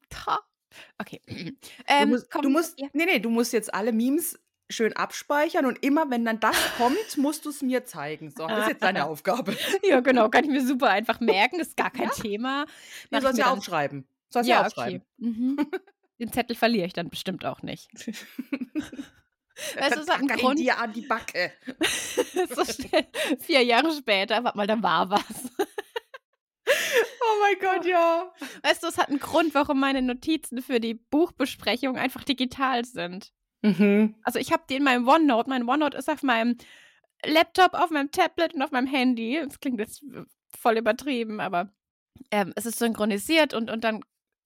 Okay. 0.97 1.21
Du 1.27 1.53
Ähm, 1.87 2.09
musst, 2.09 2.29
komm, 2.31 2.41
du 2.41 2.49
musst, 2.49 2.79
ja. 2.79 2.87
nee, 2.93 3.05
nee, 3.05 3.19
du 3.19 3.29
musst 3.29 3.53
jetzt 3.53 3.73
alle 3.73 3.91
Memes 3.91 4.39
schön 4.69 4.93
abspeichern 4.93 5.65
und 5.65 5.81
immer, 5.83 6.09
wenn 6.09 6.25
dann 6.25 6.39
das 6.41 6.57
kommt, 6.77 6.97
musst 7.17 7.45
du 7.45 7.49
es 7.49 7.61
mir 7.61 7.85
zeigen. 7.85 8.31
So, 8.31 8.47
das 8.47 8.63
ist 8.63 8.67
jetzt 8.69 8.83
deine 8.83 9.05
Aufgabe. 9.05 9.55
ja, 9.83 10.01
genau, 10.01 10.29
kann 10.29 10.43
ich 10.43 10.49
mir 10.51 10.65
super 10.65 10.89
einfach 10.89 11.19
merken. 11.21 11.57
Das 11.59 11.69
ist 11.69 11.77
gar 11.77 11.89
kein 11.91 12.09
Thema. 12.11 12.65
Du 12.65 12.71
Mach 13.11 13.17
ich 13.19 13.23
sollst 13.23 13.39
ja 13.39 13.51
aufschreiben. 13.51 14.07
Sollst 14.29 14.49
ja, 14.49 14.59
Ja, 14.61 14.65
aufschreiben. 14.67 14.97
okay. 15.01 15.05
Mhm. 15.17 15.71
Den 16.19 16.31
Zettel 16.33 16.55
verliere 16.55 16.87
ich 16.87 16.93
dann 16.93 17.09
bestimmt 17.09 17.45
auch 17.45 17.61
nicht. 17.61 17.89
Weißt 19.79 19.95
du, 19.95 20.01
es 20.01 20.09
hat 20.09 20.19
einen 20.19 20.27
Grund. 20.27 20.59
dir 20.59 20.77
an 20.79 20.91
die 20.93 21.01
Backe. 21.01 21.51
so 22.53 22.65
schnell, 22.65 23.07
vier 23.39 23.63
Jahre 23.63 23.91
später, 23.95 24.43
warte 24.43 24.57
mal, 24.57 24.67
da 24.67 24.81
war 24.83 25.09
was. 25.11 25.23
Oh 26.67 27.39
mein 27.41 27.59
Gott, 27.59 27.85
ja. 27.85 28.33
Weißt 28.63 28.83
du, 28.83 28.87
es 28.87 28.97
hat 28.97 29.09
einen 29.09 29.19
Grund, 29.19 29.53
warum 29.53 29.79
meine 29.79 30.01
Notizen 30.01 30.61
für 30.61 30.79
die 30.79 30.93
Buchbesprechung 30.95 31.97
einfach 31.97 32.23
digital 32.23 32.85
sind. 32.85 33.31
Mhm. 33.61 34.15
Also 34.23 34.39
ich 34.39 34.51
habe 34.51 34.63
die 34.69 34.75
in 34.75 34.83
meinem 34.83 35.07
OneNote. 35.07 35.49
Mein 35.49 35.67
OneNote 35.67 35.97
ist 35.97 36.09
auf 36.09 36.23
meinem 36.23 36.57
Laptop, 37.25 37.73
auf 37.73 37.89
meinem 37.89 38.11
Tablet 38.11 38.53
und 38.53 38.61
auf 38.61 38.71
meinem 38.71 38.87
Handy. 38.87 39.39
Das 39.43 39.59
klingt 39.59 39.79
jetzt 39.79 40.03
voll 40.57 40.77
übertrieben, 40.77 41.39
aber 41.39 41.71
ähm, 42.31 42.53
es 42.55 42.65
ist 42.65 42.79
synchronisiert 42.79 43.53
und, 43.53 43.69
und 43.69 43.83
dann 43.83 44.03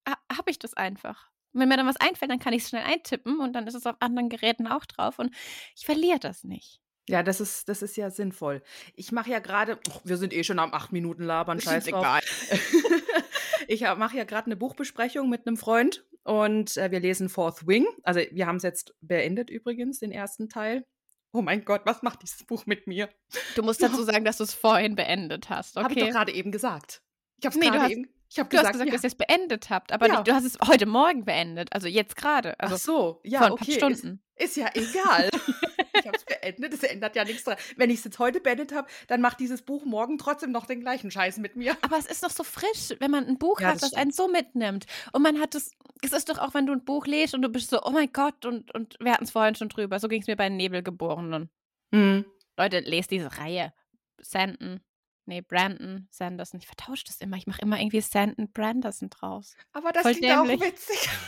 ha 0.07 0.17
habe 0.31 0.51
ich 0.51 0.59
das 0.59 0.73
einfach. 0.73 1.29
Und 1.53 1.61
wenn 1.61 1.69
mir 1.69 1.77
dann 1.77 1.87
was 1.87 1.97
einfällt, 1.97 2.31
dann 2.31 2.39
kann 2.39 2.53
ich 2.53 2.63
es 2.63 2.69
schnell 2.69 2.83
eintippen 2.83 3.39
und 3.39 3.53
dann 3.53 3.67
ist 3.67 3.75
es 3.75 3.85
auf 3.85 3.95
anderen 3.99 4.29
Geräten 4.29 4.67
auch 4.67 4.85
drauf 4.85 5.19
und 5.19 5.35
ich 5.75 5.85
verliere 5.85 6.19
das 6.19 6.43
nicht. 6.43 6.80
Ja, 7.11 7.23
das 7.23 7.39
ist, 7.41 7.69
das 7.69 7.81
ist 7.81 7.97
ja 7.97 8.09
sinnvoll. 8.09 8.61
Ich 8.95 9.11
mache 9.11 9.29
ja 9.29 9.39
gerade, 9.39 9.77
wir 10.03 10.17
sind 10.17 10.33
eh 10.33 10.43
schon 10.43 10.59
am 10.59 10.73
acht 10.73 10.91
Minuten 10.91 11.23
labern, 11.23 11.57
Ist 11.57 11.65
scheiß 11.65 11.85
drauf. 11.85 12.01
egal. 12.03 12.21
ich 13.67 13.81
mache 13.81 14.17
ja 14.17 14.23
gerade 14.23 14.47
eine 14.47 14.55
Buchbesprechung 14.55 15.29
mit 15.29 15.45
einem 15.47 15.57
Freund 15.57 16.05
und 16.23 16.77
äh, 16.77 16.91
wir 16.91 16.99
lesen 16.99 17.29
Fourth 17.29 17.67
Wing. 17.67 17.85
Also 18.03 18.21
wir 18.31 18.47
haben 18.47 18.57
es 18.57 18.63
jetzt 18.63 18.93
beendet 19.01 19.49
übrigens, 19.49 19.99
den 19.99 20.11
ersten 20.11 20.49
Teil. 20.49 20.85
Oh 21.33 21.41
mein 21.41 21.63
Gott, 21.63 21.81
was 21.85 22.01
macht 22.01 22.21
dieses 22.23 22.43
Buch 22.43 22.65
mit 22.65 22.87
mir? 22.87 23.09
Du 23.55 23.63
musst 23.63 23.81
dazu 23.83 24.03
sagen, 24.03 24.25
dass 24.25 24.37
du 24.37 24.43
es 24.43 24.53
vorhin 24.53 24.95
beendet 24.95 25.49
hast, 25.49 25.75
Habe 25.77 25.91
ich 25.93 25.97
doch 25.99 26.03
okay? 26.03 26.11
gerade 26.11 26.31
eben 26.33 26.51
gesagt. 26.51 27.01
Ich 27.39 27.45
habe 27.45 27.53
es 27.53 27.59
Nee, 27.59 27.67
du 27.67 27.71
gerade 27.71 27.83
hast- 27.85 27.91
eben. 27.91 28.09
Ich 28.33 28.39
habe 28.39 28.47
gesagt, 28.47 28.71
gesagt, 28.71 28.87
ja. 28.87 28.93
dass 28.95 29.03
ihr 29.03 29.07
es 29.07 29.15
beendet 29.15 29.69
habt, 29.69 29.91
aber 29.91 30.07
Ja. 30.07 30.13
nicht, 30.13 30.27
du 30.29 30.33
hast 30.33 30.45
es 30.45 30.57
heute 30.65 30.85
Morgen 30.85 31.25
beendet, 31.25 31.67
also 31.73 31.89
jetzt 31.89 32.15
gerade. 32.15 32.57
Also 32.61 32.75
Ach 32.75 32.79
so, 32.79 33.21
ja, 33.25 33.39
vor 33.39 33.47
ein 33.47 33.55
paar 33.57 33.67
okay. 33.67 33.73
Stunden. 33.77 34.23
Ist, 34.37 34.55
ist 34.55 34.55
ja 34.55 34.69
egal. 34.73 35.29
ich 36.01 36.07
habe 36.07 36.17
es 36.17 36.25
beendet, 36.25 36.73
es 36.73 36.83
ändert 36.83 37.15
ja 37.15 37.23
nichts 37.23 37.43
dran. 37.43 37.57
Wenn 37.77 37.89
ich 37.89 37.99
es 37.99 38.03
jetzt 38.03 38.19
heute 38.19 38.39
beendet 38.39 38.73
habe, 38.73 38.87
dann 39.07 39.21
macht 39.21 39.39
dieses 39.39 39.61
Buch 39.61 39.85
morgen 39.85 40.17
trotzdem 40.17 40.51
noch 40.51 40.65
den 40.65 40.81
gleichen 40.81 41.11
Scheiß 41.11 41.37
mit 41.37 41.55
mir. 41.55 41.77
Aber 41.81 41.97
es 41.97 42.05
ist 42.05 42.23
noch 42.23 42.29
so 42.29 42.43
frisch, 42.43 42.93
wenn 42.99 43.11
man 43.11 43.25
ein 43.27 43.37
Buch 43.37 43.59
Ja, 43.61 43.67
hat, 43.67 43.75
das 43.75 43.91
das 43.91 43.93
einen 43.93 44.11
so 44.11 44.27
mitnimmt. 44.27 44.85
Und 45.13 45.21
man 45.21 45.39
hat 45.39 45.55
es, 45.55 45.71
es 46.01 46.13
ist 46.13 46.29
doch 46.29 46.37
auch, 46.39 46.53
wenn 46.53 46.65
du 46.65 46.73
ein 46.73 46.83
Buch 46.83 47.05
liest 47.05 47.33
und 47.33 47.41
du 47.41 47.49
bist 47.49 47.69
so, 47.69 47.81
oh 47.83 47.91
mein 47.91 48.11
Gott, 48.11 48.45
und, 48.45 48.73
und 48.73 48.97
wir 48.99 49.13
hatten 49.13 49.23
es 49.23 49.31
vorhin 49.31 49.55
schon 49.55 49.69
drüber. 49.69 49.99
So 49.99 50.07
ging 50.07 50.21
es 50.21 50.27
mir 50.27 50.35
bei 50.35 50.49
den 50.49 50.57
Nebelgeborenen. 50.57 51.49
Hm. 51.93 52.25
Leute, 52.57 52.79
lest 52.79 53.11
diese 53.11 53.37
Reihe. 53.37 53.73
Sandon, 54.19 54.81
nee, 55.25 55.41
Brandon, 55.41 56.07
Sanderson. 56.11 56.59
Ich 56.59 56.67
vertausche 56.67 57.05
das 57.05 57.21
immer. 57.21 57.37
Ich 57.37 57.47
mache 57.47 57.61
immer 57.61 57.79
irgendwie 57.79 58.01
Sandon, 58.01 58.51
Branderson 58.51 59.09
draus. 59.09 59.55
Aber 59.73 59.91
das 59.91 60.03
Voll 60.03 60.15
klingt 60.15 60.33
auch 60.33 60.45
dämlich. 60.45 60.61
witzig. 60.61 61.09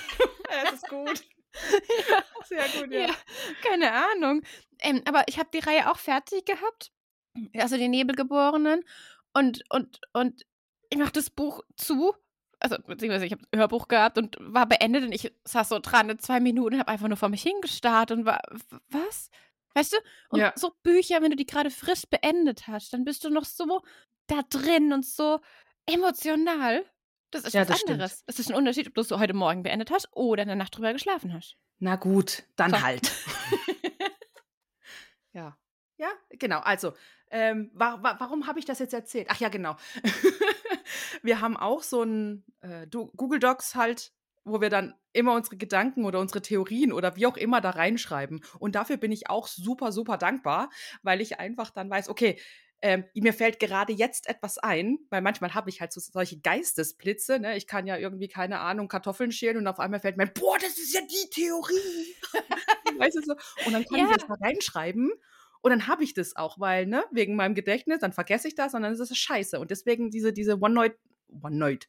Es 0.65 0.73
ist 0.73 0.87
gut. 0.87 1.23
Sehr 2.45 2.67
gut, 2.69 2.91
ja. 2.91 3.07
Ja, 3.07 3.13
keine 3.61 3.91
Ahnung. 3.91 4.41
Ähm, 4.79 5.01
aber 5.05 5.23
ich 5.27 5.39
habe 5.39 5.49
die 5.53 5.59
Reihe 5.59 5.89
auch 5.91 5.97
fertig 5.97 6.45
gehabt. 6.45 6.91
Also 7.57 7.77
die 7.77 7.87
Nebelgeborenen. 7.87 8.83
Und, 9.33 9.63
und, 9.69 9.99
und 10.13 10.45
ich 10.89 10.97
mache 10.99 11.11
das 11.11 11.29
Buch 11.29 11.61
zu. 11.75 12.13
Also, 12.59 12.77
beziehungsweise 12.85 13.25
ich 13.25 13.31
habe 13.31 13.43
ein 13.51 13.59
Hörbuch 13.59 13.87
gehabt 13.87 14.17
und 14.17 14.37
war 14.39 14.65
beendet 14.65 15.03
und 15.03 15.11
ich 15.11 15.33
saß 15.43 15.69
so 15.69 15.79
dran 15.79 16.09
in 16.09 16.19
zwei 16.19 16.39
Minuten 16.39 16.75
und 16.75 16.79
habe 16.79 16.91
einfach 16.91 17.07
nur 17.07 17.17
vor 17.17 17.29
mich 17.29 17.43
hingestarrt 17.43 18.11
und 18.11 18.25
war, 18.25 18.41
was? 18.89 19.29
Weißt 19.73 19.93
du? 19.93 19.97
Und 20.29 20.39
Ja. 20.39 20.53
so 20.55 20.71
Bücher, 20.83 21.21
wenn 21.21 21.31
du 21.31 21.35
die 21.35 21.45
gerade 21.45 21.71
frisch 21.71 22.03
beendet 22.09 22.67
hast, 22.67 22.93
dann 22.93 23.03
bist 23.03 23.23
du 23.25 23.29
noch 23.29 23.45
so 23.45 23.81
da 24.27 24.41
drin 24.49 24.93
und 24.93 25.05
so 25.05 25.39
emotional. 25.87 26.85
Das 27.33 27.43
ist 27.43 27.53
Ja, 27.53 27.61
was 27.61 27.67
das 27.67 27.77
stimmt. 27.79 27.91
anderes. 27.93 28.23
Es 28.27 28.39
ist 28.39 28.49
ein 28.49 28.55
Unterschied, 28.55 28.87
ob 28.87 28.93
du 28.95 29.01
es 29.01 29.07
so 29.07 29.19
heute 29.19 29.33
Morgen 29.33 29.63
beendet 29.63 29.91
hast 29.91 30.07
oder 30.11 30.43
in 30.43 30.47
der 30.47 30.55
Nacht 30.55 30.75
drüber 30.77 30.93
geschlafen 30.93 31.33
hast. 31.33 31.55
Na 31.79 31.95
gut, 31.95 32.43
dann 32.55 32.71
So. 32.71 32.81
halt. 32.81 33.11
ja. 35.33 35.57
Ja, 35.97 36.09
genau. 36.31 36.59
Also, 36.59 36.93
ähm, 37.29 37.71
wa 37.73 37.99
wa 38.01 38.15
warum 38.19 38.47
habe 38.47 38.59
ich 38.59 38.65
das 38.65 38.79
jetzt 38.79 38.93
erzählt? 38.93 39.27
Ach 39.29 39.39
ja, 39.39 39.49
genau. 39.49 39.75
wir 41.23 41.39
haben 41.41 41.55
auch 41.55 41.83
so 41.83 42.03
ein 42.03 42.43
äh, 42.61 42.87
Google 42.87 43.39
Docs 43.39 43.75
halt, 43.75 44.11
wo 44.43 44.59
wir 44.59 44.69
dann 44.69 44.95
immer 45.13 45.33
unsere 45.33 45.57
Gedanken 45.57 46.05
oder 46.05 46.19
unsere 46.19 46.41
Theorien 46.41 46.91
oder 46.91 47.15
wie 47.15 47.27
auch 47.27 47.37
immer 47.37 47.61
da 47.61 47.71
reinschreiben. 47.71 48.43
Und 48.59 48.75
dafür 48.75 48.97
bin 48.97 49.11
ich 49.11 49.29
auch 49.29 49.47
super, 49.47 49.91
super 49.91 50.17
dankbar, 50.17 50.69
weil 51.03 51.21
ich 51.21 51.39
einfach 51.39 51.69
dann 51.69 51.89
weiß, 51.89 52.09
okay, 52.09 52.39
ähm, 52.83 53.05
mir 53.15 53.33
fällt 53.33 53.61
gerade 53.61 53.93
jetzt 53.93 54.27
etwas 54.27 54.57
ein, 54.57 54.99
weil 55.09 55.21
manchmal 55.21 55.53
habe 55.53 55.69
ich 55.69 55.79
halt 55.79 55.93
so 55.93 56.01
solche 56.01 56.39
Geistesblitze, 56.41 57.39
ne? 57.39 57.55
Ich 57.55 57.65
kann 57.65 57.87
ja 57.87 57.97
irgendwie, 57.97 58.27
keine 58.27 58.59
Ahnung, 58.59 58.89
Kartoffeln 58.89 59.31
schälen 59.31 59.55
und 59.55 59.67
auf 59.67 59.79
einmal 59.79 60.01
fällt 60.01 60.17
mir, 60.17 60.27
boah, 60.27 60.57
das 60.59 60.77
ist 60.77 60.93
ja 60.93 60.99
die 61.01 61.29
Theorie. 61.29 62.15
weißt 62.99 63.15
du 63.15 63.21
so? 63.21 63.33
Und 63.65 63.71
dann 63.73 63.85
kann 63.85 63.99
Ja. 63.99 64.05
ich 64.11 64.17
das 64.17 64.27
da 64.27 64.33
reinschreiben 64.33 65.11
und 65.61 65.69
dann 65.71 65.87
habe 65.87 66.03
ich 66.03 66.13
das 66.13 66.35
auch, 66.35 66.59
weil, 66.59 66.85
ne, 66.85 67.05
wegen 67.11 67.37
meinem 67.37 67.55
Gedächtnis, 67.55 67.99
dann 67.99 68.11
vergesse 68.11 68.49
ich 68.49 68.55
das 68.55 68.73
und 68.73 68.81
dann 68.81 68.91
ist 68.91 68.99
es 68.99 69.17
scheiße. 69.17 69.61
Und 69.61 69.71
deswegen 69.71 70.11
diese, 70.11 70.33
diese 70.33 70.59
One-Note, 70.59 70.97
One-Note, 71.41 71.87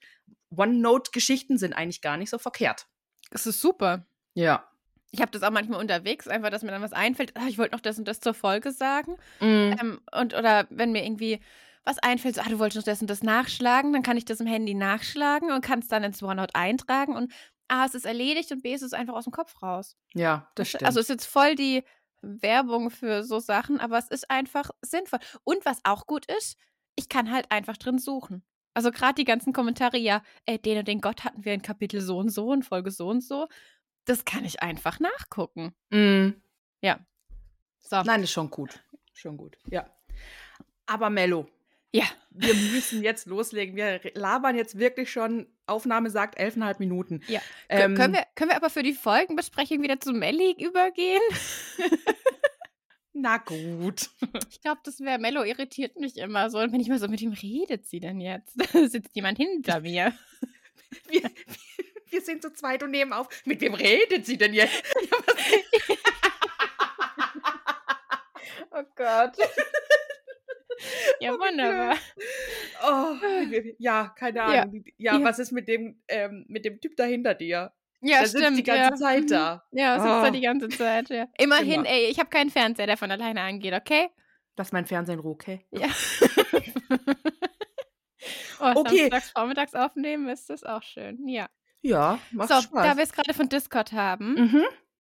One-Note-Geschichten 0.57 1.59
sind 1.59 1.73
eigentlich 1.73 2.03
gar 2.03 2.17
nicht 2.17 2.31
so 2.31 2.39
verkehrt. 2.39 2.87
Es 3.33 3.47
ist 3.49 3.61
super. 3.61 4.07
Ja. 4.35 4.71
Ich 5.15 5.21
habe 5.21 5.31
das 5.31 5.45
auch 5.45 5.51
manchmal 5.51 5.81
unterwegs, 5.81 6.27
einfach, 6.27 6.51
dass 6.51 6.63
mir 6.63 6.73
dann 6.73 6.83
was 6.83 6.93
einfällt. 6.93 7.37
Ah, 7.37 7.47
ich 7.49 7.57
wollte 7.57 7.77
noch 7.77 7.81
das 7.81 7.99
und 7.99 8.09
das 8.09 8.19
zur 8.19 8.35
Folge 8.35 8.73
sagen. 8.73 9.17
Mhm. 9.41 9.77
Ähm, 9.81 10.01
und 10.13 10.35
oder 10.35 10.67
wenn 10.71 10.91
mir 10.91 11.05
irgendwie 11.05 11.41
was 11.85 11.99
einfällt, 11.99 12.35
so, 12.35 12.41
ah, 12.41 12.49
du 12.49 12.59
wolltest 12.59 12.79
noch 12.79 12.85
das 12.85 13.01
und 13.01 13.09
das 13.09 13.23
nachschlagen, 13.23 13.93
dann 13.93 14.03
kann 14.03 14.17
ich 14.17 14.25
das 14.25 14.41
im 14.41 14.47
Handy 14.47 14.75
nachschlagen 14.75 15.53
und 15.53 15.65
kann 15.65 15.79
es 15.79 15.89
dann 15.89 16.03
ins 16.03 16.21
OneNote 16.21 16.57
eintragen 16.57 17.15
und 17.15 17.33
A, 17.69 17.87
es 17.87 17.95
ist 17.95 18.07
erledigt 18.07 18.51
und 18.51 18.63
B, 18.63 18.75
es 18.75 18.83
ist 18.83 18.93
einfach 18.93 19.15
aus 19.15 19.25
dem 19.25 19.33
Kopf 19.33 19.63
raus. 19.63 19.97
Ja, 20.15 20.51
das 20.57 20.69
stimmt. 20.69 20.85
Also 20.85 20.99
ist 20.99 21.09
jetzt 21.09 21.27
voll 21.27 21.55
die 21.55 21.85
Werbung 22.21 22.91
für 22.91 23.23
so 23.23 23.39
Sachen, 23.39 23.81
aber 23.81 23.99
es 23.99 24.09
ist 24.09 24.31
einfach 24.31 24.71
sinnvoll. 24.83 25.21
Und 25.45 25.65
was 25.65 25.79
auch 25.85 26.07
gut 26.07 26.27
ist, 26.27 26.59
ich 26.97 27.09
kann 27.09 27.31
halt 27.31 27.51
einfach 27.51 27.77
drin 27.77 27.99
suchen. 27.99 28.43
Also 28.75 28.91
gerade 28.91 29.15
die 29.15 29.25
ganzen 29.25 29.53
Kommentare, 29.53 29.99
ja, 29.99 30.23
äh, 30.47 30.59
den 30.59 30.79
und 30.79 30.89
den 30.89 31.01
Gott 31.01 31.25
hatten 31.25 31.45
wir 31.45 31.55
in 31.55 31.63
Kapitel 31.63 32.01
so 32.01 32.19
und 32.19 32.31
so, 32.31 32.53
in 32.53 32.65
Folge 32.65 32.91
so 32.91 33.07
und 33.09 33.23
so. 33.23 33.47
Das 34.07 34.25
kann 34.25 34.45
ich 34.45 34.63
einfach 34.63 35.01
nachgucken. 35.01 35.75
Mhm. 35.91 36.41
So. 37.87 38.01
Nein, 38.03 38.23
ist 38.23 38.33
schon 38.33 38.49
gut. 38.49 38.81
Schon 39.13 39.37
gut, 39.37 39.59
ja. 39.71 39.87
Aber 40.87 41.11
Mello, 41.11 41.47
Ja. 41.93 42.05
wir 42.31 42.55
müssen 42.55 43.03
jetzt 43.03 43.27
loslegen. 43.27 43.77
Wir 43.77 44.01
labern 44.15 44.57
jetzt 44.57 44.79
wirklich 44.79 45.13
schon, 45.13 45.47
Aufnahme 45.67 46.09
sagt 46.09 46.39
elfeinhalb 46.39 46.81
Minuten. 46.81 47.21
Ja. 47.29 47.43
Ähm, 47.69 47.95
können, 47.95 48.15
wir, 48.15 48.27
können 48.37 48.51
wir 48.51 48.57
aber 48.57 48.71
für 48.71 48.83
die 48.83 48.95
Folgenbesprechung 48.95 49.83
wieder 49.83 50.01
zu 50.01 50.13
Melli 50.15 50.53
übergehen? 50.65 51.21
Na 53.13 53.37
gut. 53.37 54.09
Ich 54.51 54.63
glaube, 54.63 54.81
das 54.85 55.01
wäre 55.01 55.19
Mello 55.19 55.43
irritiert 55.45 55.97
mich 56.01 56.17
immer 56.17 56.49
so. 56.49 56.59
Und 56.59 56.73
wenn 56.73 56.81
ich 56.81 56.89
mal 56.89 56.99
so 56.99 57.07
mit 57.07 57.21
ihm 57.21 57.33
redet 57.33 57.87
sie 57.87 58.01
denn 58.01 58.19
jetzt? 58.21 58.55
Sitzt 58.91 59.15
jemand 59.15 59.37
hinter 59.37 59.81
mir? 59.81 60.15
Wir, 61.11 61.21
wir, 61.23 61.31
wir 62.15 62.21
sind 62.23 62.43
zu 62.43 62.53
zweit 62.53 62.83
und 62.85 62.93
nehmen 62.93 63.13
auf. 63.13 63.29
Mit 63.45 63.61
wem 63.61 63.75
redet 63.75 64.25
sie 64.25 64.39
denn 64.39 64.55
jetzt? 64.55 64.83
Oh 68.77 68.83
Gott. 68.97 69.37
ja, 71.21 71.33
wunderbar. 71.39 71.97
Oh, 72.83 73.15
ja, 73.79 74.13
keine. 74.19 74.43
Ahnung. 74.43 74.85
Ja, 74.99 75.17
Ja. 75.17 75.25
was 75.25 75.39
ist 75.39 75.53
mit 75.53 75.69
dem, 75.69 76.03
ähm, 76.09 76.45
mit 76.49 76.65
dem 76.65 76.81
Typ 76.81 76.97
da 76.97 77.05
hinter 77.05 77.35
dir? 77.35 77.73
Ja, 78.01 78.19
Der 78.19 78.27
sitzt 78.27 78.43
stimmt. 78.43 78.59
die 78.59 78.63
ganze 78.65 78.91
ja. 78.91 78.95
Zeit 78.97 79.23
Mhm. 79.23 79.29
da. 79.29 79.65
Ja, 79.71 79.95
sitzt 80.01 80.07
Oh. 80.13 80.23
da 80.25 80.31
die 80.31 80.41
ganze 80.41 80.69
Zeit, 80.71 81.09
ja. 81.09 81.27
Immerhin, 81.39 81.81
Immer. 81.85 81.89
ey, 81.89 82.07
ich 82.11 82.19
habe 82.19 82.29
keinen 82.31 82.51
Fernseher, 82.51 82.87
der 82.87 82.97
von 82.97 83.11
alleine 83.13 83.41
angeht, 83.43 83.75
okay? 83.75 84.09
Lass 84.57 84.73
mein 84.73 84.87
Fernsehen 84.87 85.21
ruhen, 85.21 85.35
okay? 85.35 85.65
Ja. 85.71 85.87
oh, 88.61 88.73
Okay. 88.81 88.99
samstags 89.09 89.31
vormittags 89.31 89.75
aufnehmen 89.75 90.29
ist 90.29 90.51
das 90.51 90.65
auch 90.65 90.83
schön, 90.83 91.29
ja. 91.29 91.49
Ja, 91.85 92.19
macht 92.33 92.49
so, 92.49 92.61
Spaß. 92.63 92.87
da 92.87 92.97
wir 92.97 93.05
es 93.05 93.13
gerade 93.13 93.35
von 93.35 93.49
Discord 93.49 93.93
haben, 93.93 94.35
mhm. 94.35 94.65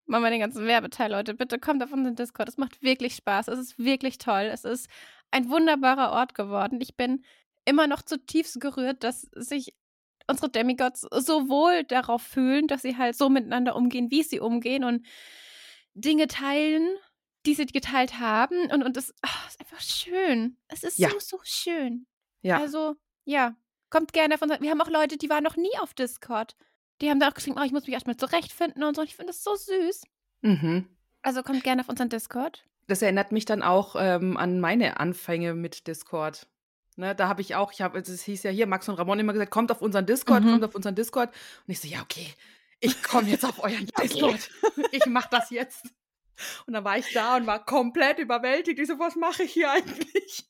machen 0.06 0.24
wir 0.24 0.30
den 0.30 0.40
ganzen 0.40 0.66
Werbeteil, 0.66 1.12
Leute. 1.12 1.34
Bitte 1.34 1.58
kommt 1.58 1.84
auf 1.84 1.92
unseren 1.92 2.16
Discord. 2.16 2.48
Es 2.48 2.58
macht 2.58 2.82
wirklich 2.84 3.16
Spaß. 3.16 3.48
Es 3.48 3.58
ist 3.58 3.80
wirklich 3.80 4.20
toll. 4.20 4.50
Es 4.54 4.66
ist 4.66 4.88
ein 5.32 5.50
wunderbarer 5.50 6.12
Ort 6.12 6.36
geworden. 6.36 6.80
Ich 6.80 6.96
bin 6.96 7.24
immer 7.66 7.88
noch 7.88 8.04
zutiefst 8.04 8.62
gerührt, 8.62 9.04
dass 9.04 9.22
sich 9.34 9.74
unsere 10.28 10.50
Demigods 10.50 11.02
so 11.12 11.50
wohl 11.50 11.84
darauf 11.84 12.22
fühlen, 12.22 12.68
dass 12.68 12.84
sie 12.84 12.98
halt 12.98 13.16
so 13.16 13.30
miteinander 13.30 13.76
umgehen, 13.76 14.12
wie 14.12 14.22
sie 14.22 14.40
umgehen 14.40 14.84
und 14.84 15.06
Dinge 15.96 16.28
teilen, 16.28 16.88
die 17.48 17.56
sie 17.56 17.66
geteilt 17.66 18.20
haben. 18.20 18.70
Und, 18.72 18.84
und 18.84 18.96
es 18.96 19.14
ah, 19.24 19.48
ist 19.48 19.60
einfach 19.60 19.82
schön. 19.82 20.58
Es 20.68 20.84
ist 20.84 21.00
Ja. 21.00 21.10
so, 21.10 21.20
so 21.20 21.40
schön. 21.44 22.06
Ja. 22.44 22.60
Also, 22.60 22.96
ja, 23.26 23.56
kommt 23.90 24.14
gerne 24.14 24.36
auf 24.36 24.42
unser. 24.42 24.60
Wir 24.62 24.72
haben 24.72 24.82
auch 24.82 24.90
Leute, 24.90 25.18
die 25.18 25.30
waren 25.30 25.44
noch 25.44 25.56
nie 25.58 25.76
auf 25.82 25.94
Discord. 25.94 26.56
Die 27.02 27.10
haben 27.10 27.20
da 27.20 27.30
auch 27.30 27.34
geschrieben, 27.34 27.58
oh, 27.60 27.64
ich 27.64 27.72
muss 27.72 27.86
mich 27.86 27.94
erstmal 27.94 28.18
zurechtfinden 28.18 28.84
und 28.84 28.96
so. 28.96 29.02
Ich 29.04 29.16
finde 29.16 29.32
das 29.32 29.44
so 29.44 29.56
süß. 29.56 30.04
Mhm. 30.42 30.88
Also 31.22 31.44
kommt 31.44 31.64
gerne 31.64 31.82
auf 31.82 31.90
unseren 31.90 32.10
Discord. 32.10 32.66
Das 32.88 33.02
erinnert 33.02 33.32
mich 33.32 33.46
dann 33.46 33.62
auch 33.62 33.96
ähm, 33.98 34.36
an 34.38 34.60
meine 34.60 35.00
Anfänge 35.00 35.54
mit 35.54 35.88
Discord. 35.88 36.48
Ne, 36.96 37.16
da 37.16 37.30
habe 37.30 37.42
ich 37.42 37.56
auch, 37.56 37.72
ich 37.72 37.82
habe, 37.82 37.98
es 38.00 38.24
hieß 38.24 38.44
ja 38.44 38.52
hier, 38.52 38.68
Max 38.68 38.90
und 38.90 38.96
Ramon 38.96 39.20
immer 39.20 39.32
gesagt, 39.32 39.52
kommt 39.52 39.72
auf 39.72 39.82
unseren 39.82 40.06
Discord, 40.06 40.44
Mhm. 40.44 40.52
kommt 40.52 40.64
auf 40.66 40.76
unseren 40.76 40.96
Discord. 40.96 41.30
Und 41.66 41.72
ich 41.72 41.80
so, 41.80 41.88
ja, 41.88 42.02
okay, 42.02 42.28
ich 42.82 43.02
komme 43.04 43.30
jetzt 43.30 43.46
auf 43.46 43.64
euren 43.64 43.86
Discord. 44.04 44.50
Ich 44.92 45.06
mache 45.06 45.30
das 45.32 45.50
jetzt. 45.50 45.86
Und 46.66 46.74
dann 46.74 46.84
war 46.84 46.98
ich 46.98 47.12
da 47.14 47.38
und 47.38 47.48
war 47.48 47.64
komplett 47.66 48.20
überwältigt. 48.20 48.80
Ich 48.80 48.88
so, 48.88 49.00
was 49.00 49.16
mache 49.16 49.44
ich 49.44 49.54
hier 49.54 49.72
eigentlich? 49.72 50.46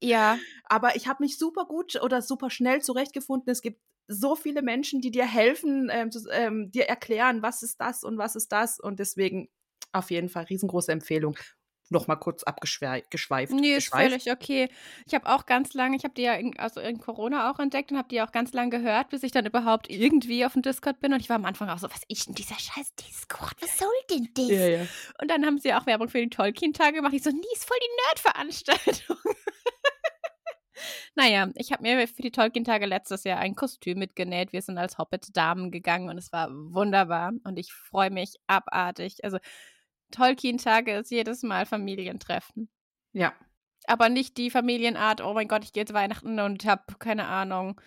Ja, 0.00 0.38
Aber 0.64 0.96
ich 0.96 1.06
habe 1.08 1.22
mich 1.22 1.38
super 1.38 1.64
gut 1.66 2.00
oder 2.02 2.22
super 2.22 2.50
schnell 2.50 2.80
zurechtgefunden. 2.82 3.50
Es 3.50 3.62
gibt 3.62 3.80
so 4.06 4.36
viele 4.36 4.62
Menschen, 4.62 5.00
die 5.00 5.10
dir 5.10 5.26
helfen, 5.26 5.88
ähm, 5.90 6.10
zu, 6.10 6.28
ähm, 6.30 6.70
dir 6.70 6.86
erklären, 6.88 7.42
was 7.42 7.62
ist 7.62 7.80
das 7.80 8.04
und 8.04 8.18
was 8.18 8.36
ist 8.36 8.52
das. 8.52 8.78
Und 8.80 8.98
deswegen 9.00 9.48
auf 9.92 10.10
jeden 10.10 10.28
Fall 10.28 10.44
riesengroße 10.44 10.92
Empfehlung. 10.92 11.36
Noch 11.94 12.06
mal 12.06 12.16
kurz 12.16 12.42
abgeschweift. 12.42 13.52
Nee, 13.52 13.76
ist 13.76 13.88
völlig 13.88 14.30
okay. 14.30 14.68
Ich 15.06 15.14
habe 15.14 15.26
auch 15.26 15.46
ganz 15.46 15.72
lange, 15.72 15.96
ich 15.96 16.04
habe 16.04 16.14
die 16.14 16.22
ja 16.22 16.34
in, 16.34 16.58
also 16.58 16.80
in 16.80 17.00
Corona 17.00 17.50
auch 17.50 17.58
entdeckt 17.58 17.90
und 17.90 17.98
habe 17.98 18.08
die 18.08 18.20
auch 18.20 18.32
ganz 18.32 18.52
lange 18.52 18.70
gehört, 18.70 19.08
bis 19.08 19.22
ich 19.22 19.32
dann 19.32 19.46
überhaupt 19.46 19.88
irgendwie 19.88 20.44
auf 20.44 20.52
dem 20.52 20.62
Discord 20.62 21.00
bin. 21.00 21.12
Und 21.12 21.20
ich 21.20 21.28
war 21.28 21.36
am 21.36 21.44
Anfang 21.44 21.70
auch 21.70 21.78
so, 21.78 21.88
was 21.90 22.02
ist 22.08 22.26
denn 22.26 22.34
dieser 22.34 22.58
scheiß 22.58 22.94
Discord? 22.96 23.54
Was 23.60 23.78
soll 23.78 23.88
denn 24.10 24.28
das? 24.34 24.48
Ja, 24.48 24.66
ja. 24.66 24.86
Und 25.20 25.30
dann 25.30 25.46
haben 25.46 25.58
sie 25.58 25.72
auch 25.72 25.86
Werbung 25.86 26.08
für 26.08 26.20
die 26.20 26.30
Tolkien-Tage 26.30 26.96
gemacht. 26.96 27.14
Ich 27.14 27.22
so, 27.22 27.30
nie 27.30 27.42
ist 27.54 27.64
voll 27.64 27.78
die 27.80 28.02
Nerd-Veranstaltung. 28.08 29.16
naja, 31.14 31.48
ich 31.54 31.72
habe 31.72 31.82
mir 31.82 32.06
für 32.08 32.22
die 32.22 32.32
Tolkien-Tage 32.32 32.86
letztes 32.86 33.24
Jahr 33.24 33.38
ein 33.38 33.54
Kostüm 33.54 33.98
mitgenäht. 33.98 34.52
Wir 34.52 34.62
sind 34.62 34.78
als 34.78 34.98
Hobbit-Damen 34.98 35.70
gegangen 35.70 36.08
und 36.08 36.18
es 36.18 36.32
war 36.32 36.50
wunderbar. 36.50 37.32
Und 37.44 37.58
ich 37.58 37.72
freue 37.72 38.10
mich 38.10 38.36
abartig. 38.46 39.24
Also 39.24 39.38
Tolkien-Tage 40.10 40.96
ist 40.96 41.10
jedes 41.10 41.42
Mal 41.42 41.66
Familientreffen. 41.66 42.68
Ja. 43.12 43.32
Aber 43.86 44.08
nicht 44.08 44.36
die 44.36 44.50
Familienart, 44.50 45.20
oh 45.20 45.34
mein 45.34 45.48
Gott, 45.48 45.64
ich 45.64 45.72
gehe 45.72 45.82
jetzt 45.82 45.94
Weihnachten 45.94 46.40
und 46.40 46.64
habe, 46.64 46.82
keine 46.98 47.26
Ahnung, 47.26 47.80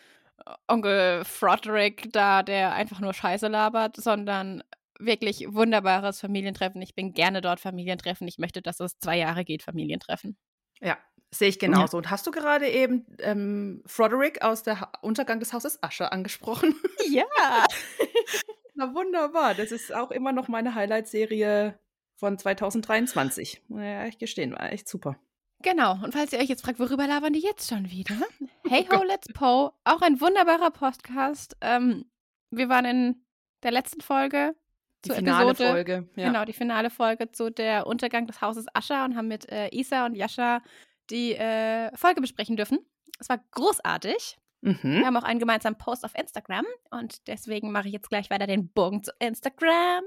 Onkel 0.67 1.25
Froderick 1.25 2.11
da, 2.13 2.43
der 2.43 2.73
einfach 2.73 2.99
nur 2.99 3.13
Scheiße 3.13 3.47
labert, 3.47 3.97
sondern 3.97 4.63
wirklich 4.99 5.45
wunderbares 5.49 6.19
Familientreffen. 6.19 6.81
Ich 6.81 6.95
bin 6.95 7.13
gerne 7.13 7.41
dort 7.41 7.59
Familientreffen. 7.59 8.27
Ich 8.27 8.37
möchte, 8.37 8.61
dass 8.61 8.79
es 8.79 8.99
zwei 8.99 9.17
Jahre 9.17 9.45
geht, 9.45 9.63
Familientreffen. 9.63 10.37
Ja, 10.79 10.97
sehe 11.31 11.49
ich 11.49 11.59
genauso. 11.59 11.97
Ja. 11.97 11.99
Und 11.99 12.11
hast 12.11 12.27
du 12.27 12.31
gerade 12.31 12.67
eben 12.67 13.05
ähm, 13.19 13.83
Froderick 13.85 14.41
aus 14.41 14.63
der 14.63 14.81
ha 14.81 14.91
Untergang 15.01 15.39
des 15.39 15.53
Hauses 15.53 15.81
Asche 15.83 16.11
angesprochen? 16.11 16.75
Ja. 17.09 17.25
Na 18.75 18.93
wunderbar. 18.93 19.55
Das 19.55 19.71
ist 19.71 19.93
auch 19.93 20.11
immer 20.11 20.31
noch 20.31 20.47
meine 20.47 20.75
Highlight-Serie 20.75 21.79
von 22.17 22.37
2023. 22.37 23.61
Ja, 23.69 24.05
ich 24.05 24.17
gestehen, 24.17 24.51
war 24.51 24.71
echt 24.71 24.89
super. 24.89 25.17
Genau, 25.63 25.93
und 26.03 26.13
falls 26.13 26.33
ihr 26.33 26.39
euch 26.39 26.49
jetzt 26.49 26.63
fragt, 26.63 26.79
worüber 26.79 27.07
labern 27.07 27.33
die 27.33 27.39
jetzt 27.39 27.69
schon 27.69 27.89
wieder? 27.89 28.15
Hey 28.69 28.85
Ho, 28.91 29.01
Let's 29.01 29.27
Po, 29.33 29.71
auch 29.85 30.01
ein 30.01 30.19
wunderbarer 30.19 30.71
Podcast. 30.71 31.55
Ähm, 31.61 32.03
wir 32.51 32.67
waren 32.67 32.83
in 32.83 33.25
der 33.63 33.71
letzten 33.71 34.01
Folge 34.01 34.55
die 35.05 35.11
finale 35.11 35.51
Episode, 35.51 35.69
Folge. 35.69 36.09
Ja. 36.17 36.27
Genau, 36.27 36.43
die 36.43 36.51
finale 36.51 36.89
Folge 36.89 37.31
zu 37.31 37.49
der 37.49 37.87
Untergang 37.87 38.27
des 38.27 38.41
Hauses 38.41 38.65
Ascher 38.73 39.05
und 39.05 39.15
haben 39.15 39.29
mit 39.29 39.49
äh, 39.49 39.69
Isa 39.71 40.05
und 40.05 40.15
Jascha 40.15 40.61
die 41.09 41.33
äh, 41.33 41.95
Folge 41.95 42.19
besprechen 42.19 42.57
dürfen. 42.57 42.79
Es 43.19 43.29
war 43.29 43.39
großartig. 43.51 44.37
Mhm. 44.59 44.79
Wir 44.81 45.05
haben 45.05 45.15
auch 45.15 45.23
einen 45.23 45.39
gemeinsamen 45.39 45.77
Post 45.77 46.03
auf 46.03 46.13
Instagram 46.13 46.65
und 46.91 47.25
deswegen 47.27 47.71
mache 47.71 47.87
ich 47.87 47.93
jetzt 47.93 48.09
gleich 48.09 48.29
weiter 48.29 48.47
den 48.47 48.67
Bogen 48.67 49.01
zu 49.01 49.11
Instagram. 49.19 50.03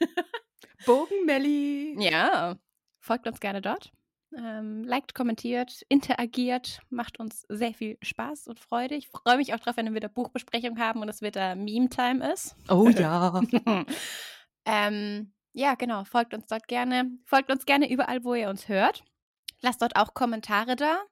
Bogen 0.86 1.24
Melli. 1.26 1.96
Ja, 1.98 2.56
folgt 3.00 3.26
uns 3.26 3.40
gerne 3.40 3.60
dort. 3.60 3.92
Ähm, 4.36 4.82
liked, 4.84 5.14
kommentiert, 5.14 5.82
interagiert, 5.88 6.80
macht 6.90 7.20
uns 7.20 7.46
sehr 7.48 7.72
viel 7.72 7.98
Spaß 8.02 8.48
und 8.48 8.58
Freude. 8.58 8.96
Ich 8.96 9.08
freue 9.08 9.36
mich 9.36 9.54
auch 9.54 9.60
drauf, 9.60 9.76
wenn 9.76 9.86
wir 9.86 9.94
wieder 9.94 10.08
Buchbesprechung 10.08 10.78
haben 10.78 11.02
und 11.02 11.08
es 11.08 11.22
wieder 11.22 11.54
Meme-Time 11.54 12.32
ist. 12.32 12.56
Oh 12.68 12.88
ja. 12.88 13.40
ähm, 14.64 15.32
ja, 15.52 15.74
genau. 15.76 16.04
Folgt 16.04 16.34
uns 16.34 16.46
dort 16.46 16.66
gerne. 16.66 17.10
Folgt 17.24 17.50
uns 17.50 17.64
gerne 17.64 17.90
überall, 17.90 18.24
wo 18.24 18.34
ihr 18.34 18.48
uns 18.48 18.68
hört. 18.68 19.04
Lasst 19.60 19.82
dort 19.82 19.96
auch 19.96 20.14
Kommentare 20.14 20.74
da. 20.74 21.02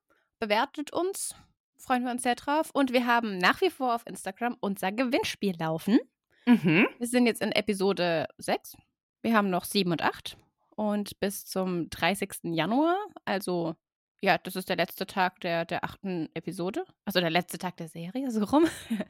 Bewertet 0.40 0.92
uns. 0.92 1.36
Freuen 1.76 2.04
wir 2.04 2.10
uns 2.10 2.24
sehr 2.24 2.34
drauf. 2.34 2.70
Und 2.72 2.92
wir 2.92 3.06
haben 3.06 3.38
nach 3.38 3.60
wie 3.60 3.70
vor 3.70 3.94
auf 3.94 4.06
Instagram 4.06 4.56
unser 4.60 4.90
Gewinnspiel 4.90 5.54
laufen. 5.58 6.00
Mhm. 6.46 6.88
Wir 6.98 7.06
sind 7.06 7.26
jetzt 7.26 7.40
in 7.40 7.52
Episode 7.52 8.26
6. 8.38 8.76
Wir 9.22 9.34
haben 9.34 9.50
noch 9.50 9.64
7 9.64 9.90
und 9.90 10.02
8. 10.02 10.36
Und 10.74 11.18
bis 11.20 11.46
zum 11.46 11.88
30. 11.90 12.30
Januar, 12.44 12.96
also 13.24 13.76
ja, 14.20 14.38
das 14.38 14.56
ist 14.56 14.68
der 14.68 14.76
letzte 14.76 15.06
Tag 15.06 15.40
der, 15.40 15.64
der 15.64 15.84
achten 15.84 16.28
Episode, 16.34 16.84
also 17.04 17.20
der 17.20 17.30
letzte 17.30 17.58
Tag 17.58 17.76
der 17.76 17.88
Serie, 17.88 18.30
so 18.30 18.44
rum. 18.44 18.66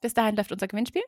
bis 0.00 0.14
dahin 0.14 0.36
läuft 0.36 0.52
unser 0.52 0.68
Gewinnspiel. 0.68 1.02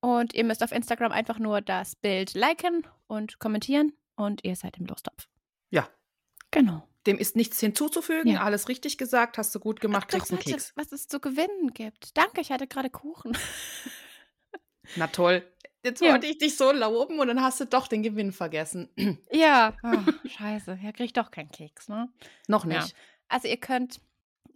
Und 0.00 0.34
ihr 0.34 0.44
müsst 0.44 0.62
auf 0.62 0.72
Instagram 0.72 1.12
einfach 1.12 1.38
nur 1.38 1.60
das 1.60 1.96
Bild 1.96 2.34
liken 2.34 2.86
und 3.06 3.38
kommentieren 3.38 3.92
und 4.16 4.44
ihr 4.44 4.56
seid 4.56 4.76
im 4.76 4.86
Lostopf. 4.86 5.28
Ja. 5.70 5.88
Genau. 6.50 6.86
Dem 7.06 7.18
ist 7.18 7.36
nichts 7.36 7.60
hinzuzufügen. 7.60 8.32
Ja. 8.32 8.42
Alles 8.42 8.68
richtig 8.68 8.98
gesagt, 8.98 9.38
hast 9.38 9.54
du 9.54 9.60
gut 9.60 9.80
gemacht, 9.80 10.08
kriegst 10.08 10.30
einen 10.30 10.40
Keks. 10.40 10.72
Was 10.76 10.92
es 10.92 11.06
zu 11.06 11.20
gewinnen 11.20 11.72
gibt. 11.72 12.16
Danke, 12.16 12.40
ich 12.40 12.50
hatte 12.50 12.66
gerade 12.66 12.90
Kuchen. 12.90 13.36
Na 14.96 15.06
toll. 15.06 15.44
Jetzt 15.86 16.02
ja. 16.02 16.10
wollte 16.10 16.26
ich 16.26 16.38
dich 16.38 16.56
so 16.56 16.72
loben 16.72 17.20
und 17.20 17.28
dann 17.28 17.40
hast 17.40 17.60
du 17.60 17.64
doch 17.64 17.86
den 17.86 18.02
Gewinn 18.02 18.32
vergessen. 18.32 18.88
Ja, 19.30 19.72
oh, 19.84 20.28
scheiße. 20.28 20.80
Ja, 20.82 20.90
krieg 20.90 21.06
ich 21.06 21.12
doch 21.12 21.30
keinen 21.30 21.50
Keks, 21.50 21.88
ne? 21.88 22.08
Noch 22.48 22.64
nicht. 22.64 22.88
Ja. 22.88 22.94
Also 23.28 23.46
ihr 23.46 23.56
könnt 23.56 24.00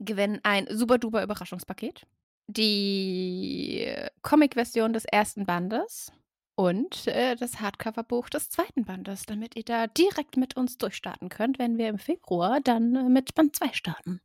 gewinnen 0.01 0.41
ein 0.43 0.67
super 0.71 0.99
duper 0.99 1.23
Überraschungspaket, 1.23 2.05
die 2.49 3.95
Comic-Version 4.23 4.93
des 4.93 5.05
ersten 5.05 5.47
Bandes 5.47 6.13
und 6.57 7.07
äh, 7.07 7.37
das 7.37 7.61
Hardcover-Buch 7.61 8.29
des 8.29 8.51
zweiten 8.51 8.85
Bandes, 8.85 9.25
damit 9.27 9.55
ihr 9.55 9.65
da 9.65 9.87
direkt 9.87 10.37
mit 10.37 10.57
uns 10.57 10.79
durchstarten 10.79 11.29
könnt, 11.29 11.61
wenn 11.61 11.79
wir 11.79 11.89
im 11.89 11.99
Februar 11.99 12.61
dann 12.61 12.97
äh, 12.97 13.09
mit 13.09 13.37
Band 13.37 13.55
2 13.55 13.73
starten. 13.73 14.21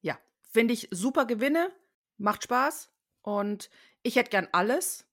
Ja, 0.00 0.18
finde 0.52 0.72
ich 0.72 0.88
super 0.90 1.26
Gewinne, 1.26 1.70
macht 2.16 2.44
Spaß 2.44 2.90
und 3.20 3.68
ich 4.02 4.16
hätte 4.16 4.30
gern 4.30 4.48
alles. 4.52 5.05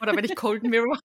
Oder 0.00 0.16
wenn 0.16 0.24
ich 0.24 0.36
Cold 0.36 0.62
Mirror, 0.62 0.98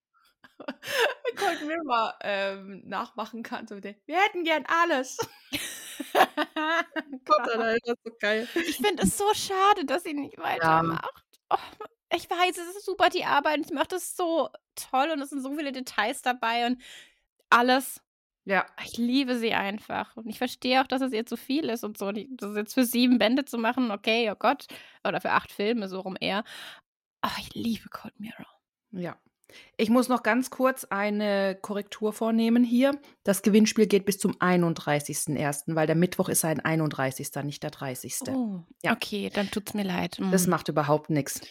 Cold 1.36 1.66
Mirror 1.66 2.16
ähm, 2.22 2.82
nachmachen 2.86 3.44
kann, 3.44 3.68
so 3.68 3.82
wir 3.82 3.96
hätten 4.08 4.44
gern 4.44 4.66
alles. 4.68 5.18
Gott, 7.26 7.50
Alter, 7.50 7.78
das 7.86 7.96
ist 7.98 8.04
so 8.04 8.12
geil. 8.20 8.48
Ich 8.68 8.78
finde 8.78 9.04
es 9.04 9.18
so 9.18 9.34
schade, 9.34 9.86
dass 9.86 10.04
sie 10.04 10.14
nicht 10.14 10.38
weitermacht. 10.38 11.04
Ja. 11.52 11.58
Oh, 11.58 11.86
ich 12.14 12.30
weiß, 12.30 12.58
es 12.58 12.76
ist 12.76 12.86
super 12.86 13.10
die 13.10 13.26
Arbeit. 13.26 13.66
Sie 13.68 13.74
macht 13.74 13.92
das 13.92 14.16
so 14.16 14.50
toll 14.76 15.12
und 15.12 15.22
es 15.22 15.30
sind 15.30 15.42
so 15.42 15.56
viele 15.56 15.72
Details 15.72 16.22
dabei 16.22 16.66
und 16.66 16.82
alles. 17.50 18.02
Ja. 18.46 18.66
Ich 18.84 18.98
liebe 18.98 19.38
sie 19.38 19.54
einfach. 19.54 20.18
Und 20.18 20.28
ich 20.28 20.38
verstehe 20.38 20.82
auch, 20.82 20.88
dass 20.88 21.02
es 21.02 21.14
ihr 21.14 21.26
zu 21.26 21.38
viel 21.38 21.70
ist 21.70 21.84
und 21.84 21.98
so. 21.98 22.12
Das 22.12 22.56
jetzt 22.56 22.74
für 22.74 22.86
sieben 22.86 23.18
Bände 23.18 23.46
zu 23.46 23.58
machen, 23.58 23.92
okay, 23.92 24.30
oh 24.32 24.36
Gott. 24.38 24.66
Oder 25.08 25.22
für 25.22 25.32
acht 25.32 25.52
Filme, 25.52 25.88
so 25.88 26.00
rum 26.00 26.18
eher. 26.20 26.44
Aber 27.22 27.34
ich 27.40 27.54
liebe 27.54 27.90
Cold 27.90 28.20
Mirror. 28.20 28.48
Ja. 28.92 29.18
Ich 29.78 29.90
muss 29.90 30.08
noch 30.08 30.24
ganz 30.24 30.50
kurz 30.50 30.86
eine 30.86 31.58
Korrektur 31.62 32.14
vornehmen 32.14 32.64
hier. 32.64 33.00
Das 33.24 33.42
Gewinnspiel 33.42 33.88
geht 33.88 34.06
bis 34.06 34.18
zum 34.18 34.34
31.01., 34.38 35.76
weil 35.76 35.88
der 35.88 35.96
Mittwoch 35.96 36.30
ist 36.30 36.46
ein 36.46 36.60
31., 36.60 37.32
nicht 37.44 37.64
der 37.64 37.72
30. 37.72 38.20
Oh, 38.30 38.62
ja. 38.82 38.94
Okay, 38.94 39.30
dann 39.34 39.52
tut 39.52 39.70
es 39.70 39.74
mir 39.74 39.84
leid. 39.84 40.20
Mhm. 40.20 40.32
Das 40.32 40.48
macht 40.48 40.70
überhaupt 40.70 41.10
nichts. 41.10 41.42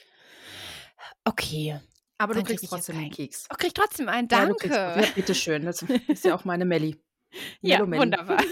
Okay. 1.25 1.79
Aber 2.19 2.35
du 2.35 2.43
kriegst 2.43 2.67
trotzdem 2.69 2.99
einen 2.99 3.11
Keks. 3.11 3.47
Oh, 3.51 3.57
krieg 3.57 3.75
trotzdem 3.75 4.09
einen, 4.09 4.29
danke. 4.29 4.69
Ja, 4.69 5.01
ja, 5.01 5.07
bitteschön. 5.15 5.65
Das 5.65 5.83
ist 6.09 6.25
ja 6.25 6.35
auch 6.35 6.45
meine 6.45 6.65
Melli. 6.65 7.03
ja, 7.63 7.81
wunderbar. 7.81 8.43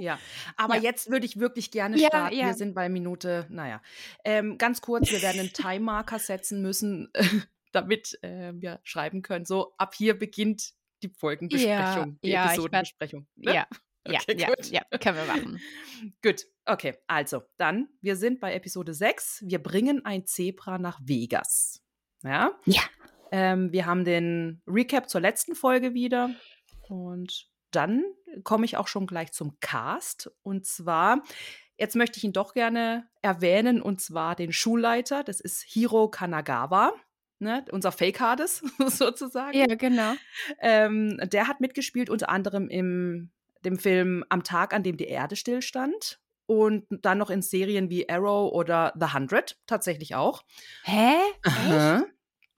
Ja, 0.00 0.18
aber 0.56 0.76
ja. 0.76 0.82
jetzt 0.82 1.10
würde 1.10 1.26
ich 1.26 1.38
wirklich 1.38 1.70
gerne 1.70 1.98
starten. 1.98 2.36
Ja, 2.36 2.46
Wir 2.46 2.54
sind 2.54 2.74
bei 2.74 2.88
Minute, 2.88 3.46
naja. 3.50 3.82
Ähm, 4.24 4.58
ganz 4.58 4.80
kurz, 4.80 5.10
wir 5.10 5.22
werden 5.22 5.40
einen 5.40 5.52
Time-Marker 5.52 6.18
setzen 6.18 6.62
müssen, 6.62 7.12
damit 7.72 8.18
äh, 8.22 8.52
wir 8.54 8.80
schreiben 8.82 9.22
können, 9.22 9.44
so 9.44 9.74
ab 9.78 9.94
hier 9.94 10.18
beginnt 10.18 10.72
die 11.02 11.08
Folgenbesprechung, 11.08 12.18
die 12.22 12.32
Episodenbesprechung. 12.32 13.26
Ne? 13.36 13.54
Ja, 13.54 13.66
okay, 14.06 14.36
ja, 14.38 14.48
gut. 14.48 14.70
ja, 14.70 14.82
ja, 14.90 14.98
können 14.98 15.18
wir 15.18 15.24
machen. 15.26 15.60
gut, 16.22 16.46
okay, 16.64 16.96
also 17.06 17.42
dann, 17.56 17.88
wir 18.00 18.16
sind 18.16 18.40
bei 18.40 18.54
Episode 18.54 18.94
6. 18.94 19.44
Wir 19.46 19.62
bringen 19.62 20.04
ein 20.04 20.26
Zebra 20.26 20.78
nach 20.78 20.98
Vegas. 21.02 21.82
Ja? 22.22 22.52
Ja. 22.64 22.82
Ähm, 23.32 23.72
wir 23.72 23.86
haben 23.86 24.04
den 24.04 24.62
Recap 24.66 25.08
zur 25.08 25.20
letzten 25.20 25.54
Folge 25.54 25.92
wieder. 25.92 26.30
Und 26.88 27.48
dann 27.74 28.04
komme 28.42 28.64
ich 28.64 28.76
auch 28.76 28.88
schon 28.88 29.06
gleich 29.06 29.32
zum 29.32 29.58
Cast. 29.60 30.30
Und 30.42 30.66
zwar, 30.66 31.22
jetzt 31.78 31.96
möchte 31.96 32.18
ich 32.18 32.24
ihn 32.24 32.32
doch 32.32 32.54
gerne 32.54 33.08
erwähnen, 33.22 33.80
und 33.82 34.00
zwar 34.00 34.34
den 34.34 34.52
Schulleiter. 34.52 35.24
Das 35.24 35.40
ist 35.40 35.62
Hiro 35.62 36.08
Kanagawa. 36.08 36.92
Ne, 37.40 37.64
unser 37.72 37.90
Fake 37.92 38.20
Hades 38.20 38.62
sozusagen. 38.86 39.58
Ja, 39.58 39.66
genau. 39.74 40.14
Ähm, 40.60 41.18
der 41.24 41.48
hat 41.48 41.60
mitgespielt 41.60 42.08
unter 42.08 42.28
anderem 42.28 42.68
im 42.68 43.32
dem 43.64 43.78
Film 43.78 44.24
Am 44.28 44.44
Tag, 44.44 44.72
an 44.72 44.82
dem 44.82 44.96
die 44.96 45.06
Erde 45.06 45.36
stillstand 45.36 46.20
und 46.46 46.84
dann 46.90 47.18
noch 47.18 47.30
in 47.30 47.42
Serien 47.42 47.90
wie 47.90 48.08
Arrow 48.08 48.52
oder 48.52 48.92
The 48.98 49.12
Hundred 49.14 49.58
tatsächlich 49.66 50.14
auch. 50.14 50.44
Hä? 50.84 51.16
Echt? 51.42 52.13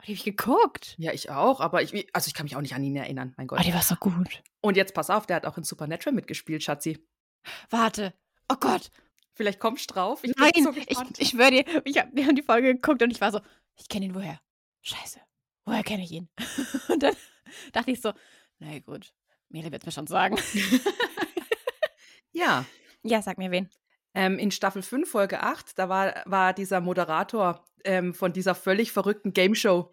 Die 0.07 0.13
habe 0.13 0.19
ich 0.19 0.25
geguckt. 0.25 0.95
Ja, 0.99 1.13
ich 1.13 1.31
auch, 1.31 1.61
aber 1.61 1.83
ich, 1.83 2.15
also 2.15 2.29
ich 2.29 2.35
kann 2.35 2.45
mich 2.45 2.57
auch 2.57 2.61
nicht 2.61 2.75
an 2.75 2.83
ihn 2.83 2.97
erinnern, 2.97 3.35
mein 3.37 3.47
Gott. 3.47 3.59
Oh, 3.61 3.63
die 3.63 3.75
war 3.75 3.83
so 3.83 3.97
gut. 3.97 4.43
Und 4.61 4.77
jetzt 4.77 4.95
pass 4.95 5.11
auf, 5.11 5.27
der 5.27 5.37
hat 5.37 5.47
auch 5.47 5.59
in 5.59 5.65
Supernatural 5.65 6.15
mitgespielt, 6.15 6.63
Schatzi. 6.63 6.99
Warte. 7.71 8.15
Oh 8.49 8.57
Gott. 8.59 8.91
Vielleicht 9.35 9.61
kommst 9.61 9.91
du 9.91 9.95
drauf. 9.95 10.21
Ich 10.23 10.35
Nein, 10.37 10.53
so 10.63 10.73
ich, 10.73 10.89
ich 11.19 11.31
dir, 11.33 11.83
ich 11.85 11.99
hab, 11.99 12.15
wir 12.15 12.27
haben 12.27 12.37
die 12.37 12.43
Folge 12.43 12.75
geguckt 12.75 13.03
und 13.03 13.11
ich 13.11 13.21
war 13.21 13.33
so, 13.33 13.41
ich 13.75 13.89
kenne 13.89 14.07
ihn 14.07 14.15
woher? 14.15 14.41
Scheiße. 14.83 15.21
Woher 15.65 15.83
kenne 15.83 16.05
ich 16.05 16.13
ihn? 16.13 16.29
und 16.89 17.03
dann 17.03 17.15
dachte 17.73 17.91
ich 17.91 18.01
so, 18.01 18.13
na 18.59 18.79
gut, 18.79 19.13
Mele 19.49 19.71
wird 19.73 19.83
es 19.83 19.87
mir 19.87 19.93
schon 19.93 20.07
sagen. 20.07 20.37
Ja. 22.37 22.67
Ja, 23.03 23.23
sag 23.23 23.39
mir 23.39 23.51
wen. 23.51 23.71
Ähm, 24.13 24.39
in 24.39 24.51
Staffel 24.51 24.83
5, 24.83 25.11
Folge 25.11 25.43
8, 25.43 25.79
da 25.79 25.89
war, 25.89 26.23
war 26.27 26.53
dieser 26.53 26.83
Moderator 26.83 27.65
ähm, 27.87 28.15
von 28.15 28.33
dieser 28.33 28.55
völlig 28.55 28.93
verrückten 28.93 29.33
Game 29.33 29.55
Show. 29.55 29.91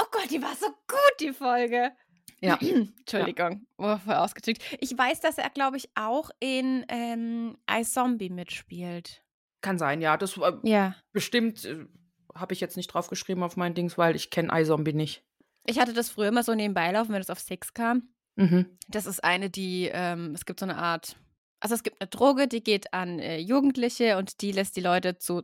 Oh 0.00 0.04
Gott, 0.10 0.30
die 0.30 0.42
war 0.42 0.54
so 0.54 0.66
gut, 0.66 1.20
die 1.20 1.32
Folge. 1.32 1.92
Ja. 2.40 2.58
Entschuldigung, 2.60 3.66
ja. 3.78 3.98
voll 3.98 4.14
ausgedrückt. 4.14 4.62
Ich 4.80 4.96
weiß, 4.96 5.20
dass 5.20 5.38
er, 5.38 5.50
glaube 5.50 5.76
ich, 5.76 5.90
auch 5.94 6.30
in 6.40 6.84
ähm, 6.88 7.56
iZombie 7.70 8.30
mitspielt. 8.30 9.22
Kann 9.60 9.78
sein, 9.78 10.00
ja. 10.00 10.16
Das 10.16 10.36
äh, 10.36 10.52
ja. 10.64 10.96
bestimmt 11.12 11.64
äh, 11.64 11.86
habe 12.34 12.52
ich 12.52 12.60
jetzt 12.60 12.76
nicht 12.76 12.88
draufgeschrieben 12.88 13.42
auf 13.42 13.56
mein 13.56 13.74
Dings, 13.74 13.96
weil 13.98 14.16
ich 14.16 14.30
kenne 14.30 14.50
iZombie 14.52 14.92
nicht. 14.92 15.24
Ich 15.66 15.78
hatte 15.78 15.92
das 15.92 16.10
früher 16.10 16.28
immer 16.28 16.42
so 16.42 16.54
nebenbei 16.54 16.90
laufen, 16.90 17.12
wenn 17.12 17.20
es 17.20 17.30
auf 17.30 17.38
Six 17.38 17.72
kam. 17.74 18.08
Mhm. 18.34 18.78
Das 18.88 19.06
ist 19.06 19.22
eine, 19.22 19.50
die, 19.50 19.90
ähm, 19.92 20.32
es 20.34 20.44
gibt 20.44 20.58
so 20.58 20.66
eine 20.66 20.76
Art, 20.76 21.16
also 21.60 21.74
es 21.74 21.82
gibt 21.82 22.00
eine 22.00 22.08
Droge, 22.08 22.48
die 22.48 22.64
geht 22.64 22.92
an 22.92 23.18
äh, 23.20 23.38
Jugendliche 23.38 24.16
und 24.16 24.40
die 24.40 24.50
lässt 24.50 24.76
die 24.76 24.80
Leute 24.80 25.18
zu 25.18 25.42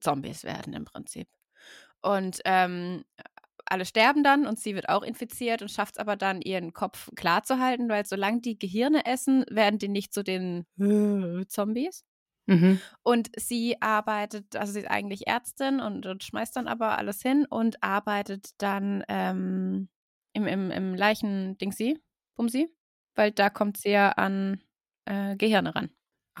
Zombies 0.00 0.44
werden 0.44 0.72
im 0.72 0.84
Prinzip. 0.84 1.28
Und 2.00 2.40
ähm, 2.44 3.04
alle 3.66 3.84
sterben 3.84 4.22
dann 4.22 4.46
und 4.46 4.58
sie 4.58 4.74
wird 4.74 4.88
auch 4.88 5.02
infiziert 5.02 5.62
und 5.62 5.70
schafft 5.70 5.94
es 5.94 5.98
aber 5.98 6.16
dann, 6.16 6.40
ihren 6.40 6.72
Kopf 6.72 7.10
klar 7.16 7.42
zu 7.42 7.58
halten, 7.58 7.88
weil 7.88 8.06
solange 8.06 8.40
die 8.40 8.58
Gehirne 8.58 9.04
essen, 9.04 9.44
werden 9.50 9.78
die 9.78 9.88
nicht 9.88 10.14
zu 10.14 10.22
den 10.22 10.64
Zombies. 11.48 12.04
Mhm. 12.46 12.80
Und 13.02 13.30
sie 13.36 13.80
arbeitet, 13.82 14.56
also 14.56 14.72
sie 14.72 14.80
ist 14.80 14.90
eigentlich 14.90 15.26
Ärztin 15.26 15.80
und, 15.80 16.06
und 16.06 16.24
schmeißt 16.24 16.56
dann 16.56 16.66
aber 16.66 16.96
alles 16.96 17.20
hin 17.20 17.44
und 17.48 17.82
arbeitet 17.82 18.50
dann 18.56 19.04
ähm, 19.08 19.90
im, 20.32 20.46
im, 20.46 20.70
im 20.70 20.94
Leichen-Dingsi, 20.94 21.98
Bumsi, 22.36 22.68
weil 23.16 23.32
da 23.32 23.50
kommt 23.50 23.76
sie 23.76 23.90
ja 23.90 24.12
an 24.12 24.62
äh, 25.04 25.36
Gehirne 25.36 25.74
ran. 25.74 25.90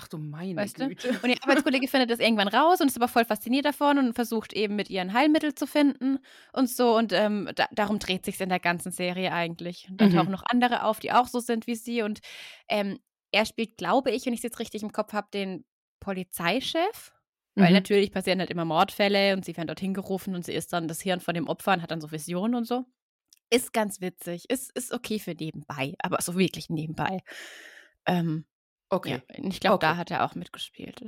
Ach 0.00 0.06
du 0.06 0.18
meine 0.18 0.60
weißt 0.62 0.74
Güte. 0.74 1.08
Du? 1.12 1.18
Und 1.22 1.30
ihr 1.30 1.36
Arbeitskollege 1.42 1.88
findet 1.88 2.10
das 2.10 2.20
irgendwann 2.20 2.46
raus 2.48 2.80
und 2.80 2.86
ist 2.86 2.96
aber 2.96 3.08
voll 3.08 3.24
fasziniert 3.24 3.64
davon 3.64 3.98
und 3.98 4.14
versucht 4.14 4.52
eben 4.52 4.76
mit 4.76 4.90
ihr 4.90 5.00
ein 5.00 5.12
Heilmittel 5.12 5.54
zu 5.54 5.66
finden 5.66 6.18
und 6.52 6.68
so. 6.70 6.96
Und 6.96 7.12
ähm, 7.12 7.50
da, 7.56 7.66
darum 7.72 7.98
dreht 7.98 8.24
sich 8.24 8.40
in 8.40 8.48
der 8.48 8.60
ganzen 8.60 8.92
Serie 8.92 9.32
eigentlich. 9.32 9.88
Und 9.90 10.00
dann 10.00 10.10
Mhm. 10.10 10.14
tauchen 10.14 10.30
noch 10.30 10.44
andere 10.48 10.84
auf, 10.84 11.00
die 11.00 11.10
auch 11.12 11.26
so 11.26 11.40
sind 11.40 11.66
wie 11.66 11.74
sie. 11.74 12.02
Und 12.02 12.20
ähm, 12.68 13.00
er 13.32 13.44
spielt, 13.44 13.76
glaube 13.76 14.10
ich, 14.12 14.24
wenn 14.26 14.32
ich 14.32 14.38
es 14.38 14.44
jetzt 14.44 14.60
richtig 14.60 14.82
im 14.84 14.92
Kopf 14.92 15.12
habe, 15.12 15.28
den 15.34 15.64
Polizeichef. 16.00 17.12
Weil 17.56 17.70
Mhm. 17.70 17.72
natürlich 17.72 18.12
passieren 18.12 18.38
halt 18.38 18.50
immer 18.50 18.64
Mordfälle 18.64 19.34
und 19.34 19.44
sie 19.44 19.56
werden 19.56 19.66
dorthin 19.66 19.94
gerufen 19.94 20.36
und 20.36 20.44
sie 20.44 20.52
ist 20.54 20.72
dann 20.72 20.86
das 20.86 21.00
Hirn 21.00 21.18
von 21.20 21.34
dem 21.34 21.48
Opfer 21.48 21.72
und 21.72 21.82
hat 21.82 21.90
dann 21.90 22.00
so 22.00 22.12
Visionen 22.12 22.54
und 22.54 22.64
so. 22.66 22.84
Ist 23.50 23.72
ganz 23.72 24.00
witzig. 24.00 24.44
Ist, 24.50 24.70
ist 24.76 24.92
okay 24.92 25.18
für 25.18 25.32
nebenbei, 25.34 25.94
aber 26.02 26.20
so 26.20 26.36
wirklich 26.38 26.68
nebenbei. 26.68 27.20
Ähm, 28.06 28.46
Okay, 28.90 29.22
ja, 29.28 29.44
ich 29.48 29.60
glaube, 29.60 29.78
da 29.80 29.90
Okay. 29.92 29.98
hat 29.98 30.10
er 30.10 30.24
auch 30.24 30.34
mitgespielt. 30.34 31.02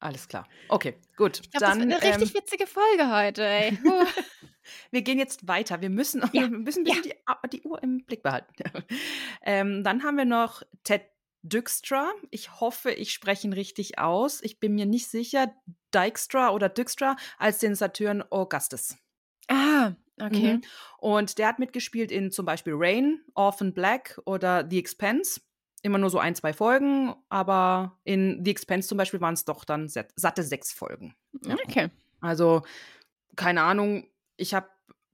alles 0.00 0.28
klar. 0.28 0.46
Okay, 0.68 0.94
gut. 1.16 1.40
Ich 1.40 1.50
glaube, 1.50 1.64
das 1.66 1.78
Dann 1.78 1.88
wird 1.90 2.02
eine 2.02 2.12
richtig 2.14 2.34
ähm, 2.34 2.40
witzige 2.42 2.66
Folge 2.66 3.10
heute, 3.14 3.44
ey. 3.46 3.78
Wir 4.90 5.00
gehen 5.02 5.18
jetzt 5.18 5.48
weiter. 5.48 5.80
Wir 5.80 5.88
müssen, 5.90 6.20
Ja, 6.32 6.42
wir 6.42 6.48
müssen 6.58 6.80
ein 6.80 6.84
bisschen 6.84 7.02
die, 7.02 7.14
ah, 7.26 7.38
die 7.48 7.62
Uhr 7.62 7.82
im 7.82 8.04
Blick 8.04 8.22
behalten. 8.22 8.52
ähm, 9.42 9.82
dann 9.82 10.02
haben 10.04 10.18
wir 10.18 10.26
noch 10.26 10.62
Ted 10.84 11.02
Dykstra. 11.42 12.12
Ich 12.30 12.60
hoffe, 12.60 12.90
ich 12.92 13.12
spreche 13.12 13.46
ihn 13.46 13.54
richtig 13.54 13.98
aus. 13.98 14.42
Ich 14.42 14.60
bin 14.60 14.74
mir 14.74 14.84
nicht 14.86 15.08
sicher. 15.08 15.54
Dykstra 15.94 16.50
oder 16.50 16.68
Dykstra 16.68 17.16
als 17.38 17.58
den 17.58 17.74
Saturn 17.74 18.22
Augustus. 18.30 18.96
ah, 19.48 19.92
okay. 20.20 20.54
Mhm. 20.54 20.62
Und 20.98 21.38
der 21.38 21.48
hat 21.48 21.58
mitgespielt 21.58 22.12
in 22.12 22.30
zum 22.30 22.44
Beispiel 22.44 22.74
Rain, 22.76 23.24
Orphan 23.34 23.72
Black 23.72 24.20
oder 24.26 24.66
The 24.68 24.78
Expense. 24.78 25.40
Immer 25.88 25.96
nur 25.98 26.10
so 26.10 26.18
ein, 26.18 26.34
zwei 26.34 26.52
Folgen, 26.52 27.14
aber 27.30 27.98
in 28.04 28.44
The 28.44 28.50
Expense 28.50 28.86
zum 28.88 28.98
Beispiel 28.98 29.22
waren 29.22 29.32
es 29.32 29.46
doch 29.46 29.64
dann 29.64 29.88
satte 29.88 30.42
sechs 30.42 30.70
Folgen. 30.70 31.14
Ja. 31.46 31.54
Okay. 31.66 31.88
Also, 32.20 32.60
keine 33.36 33.62
Ahnung, 33.62 34.06
ich 34.36 34.52
habe 34.52 34.68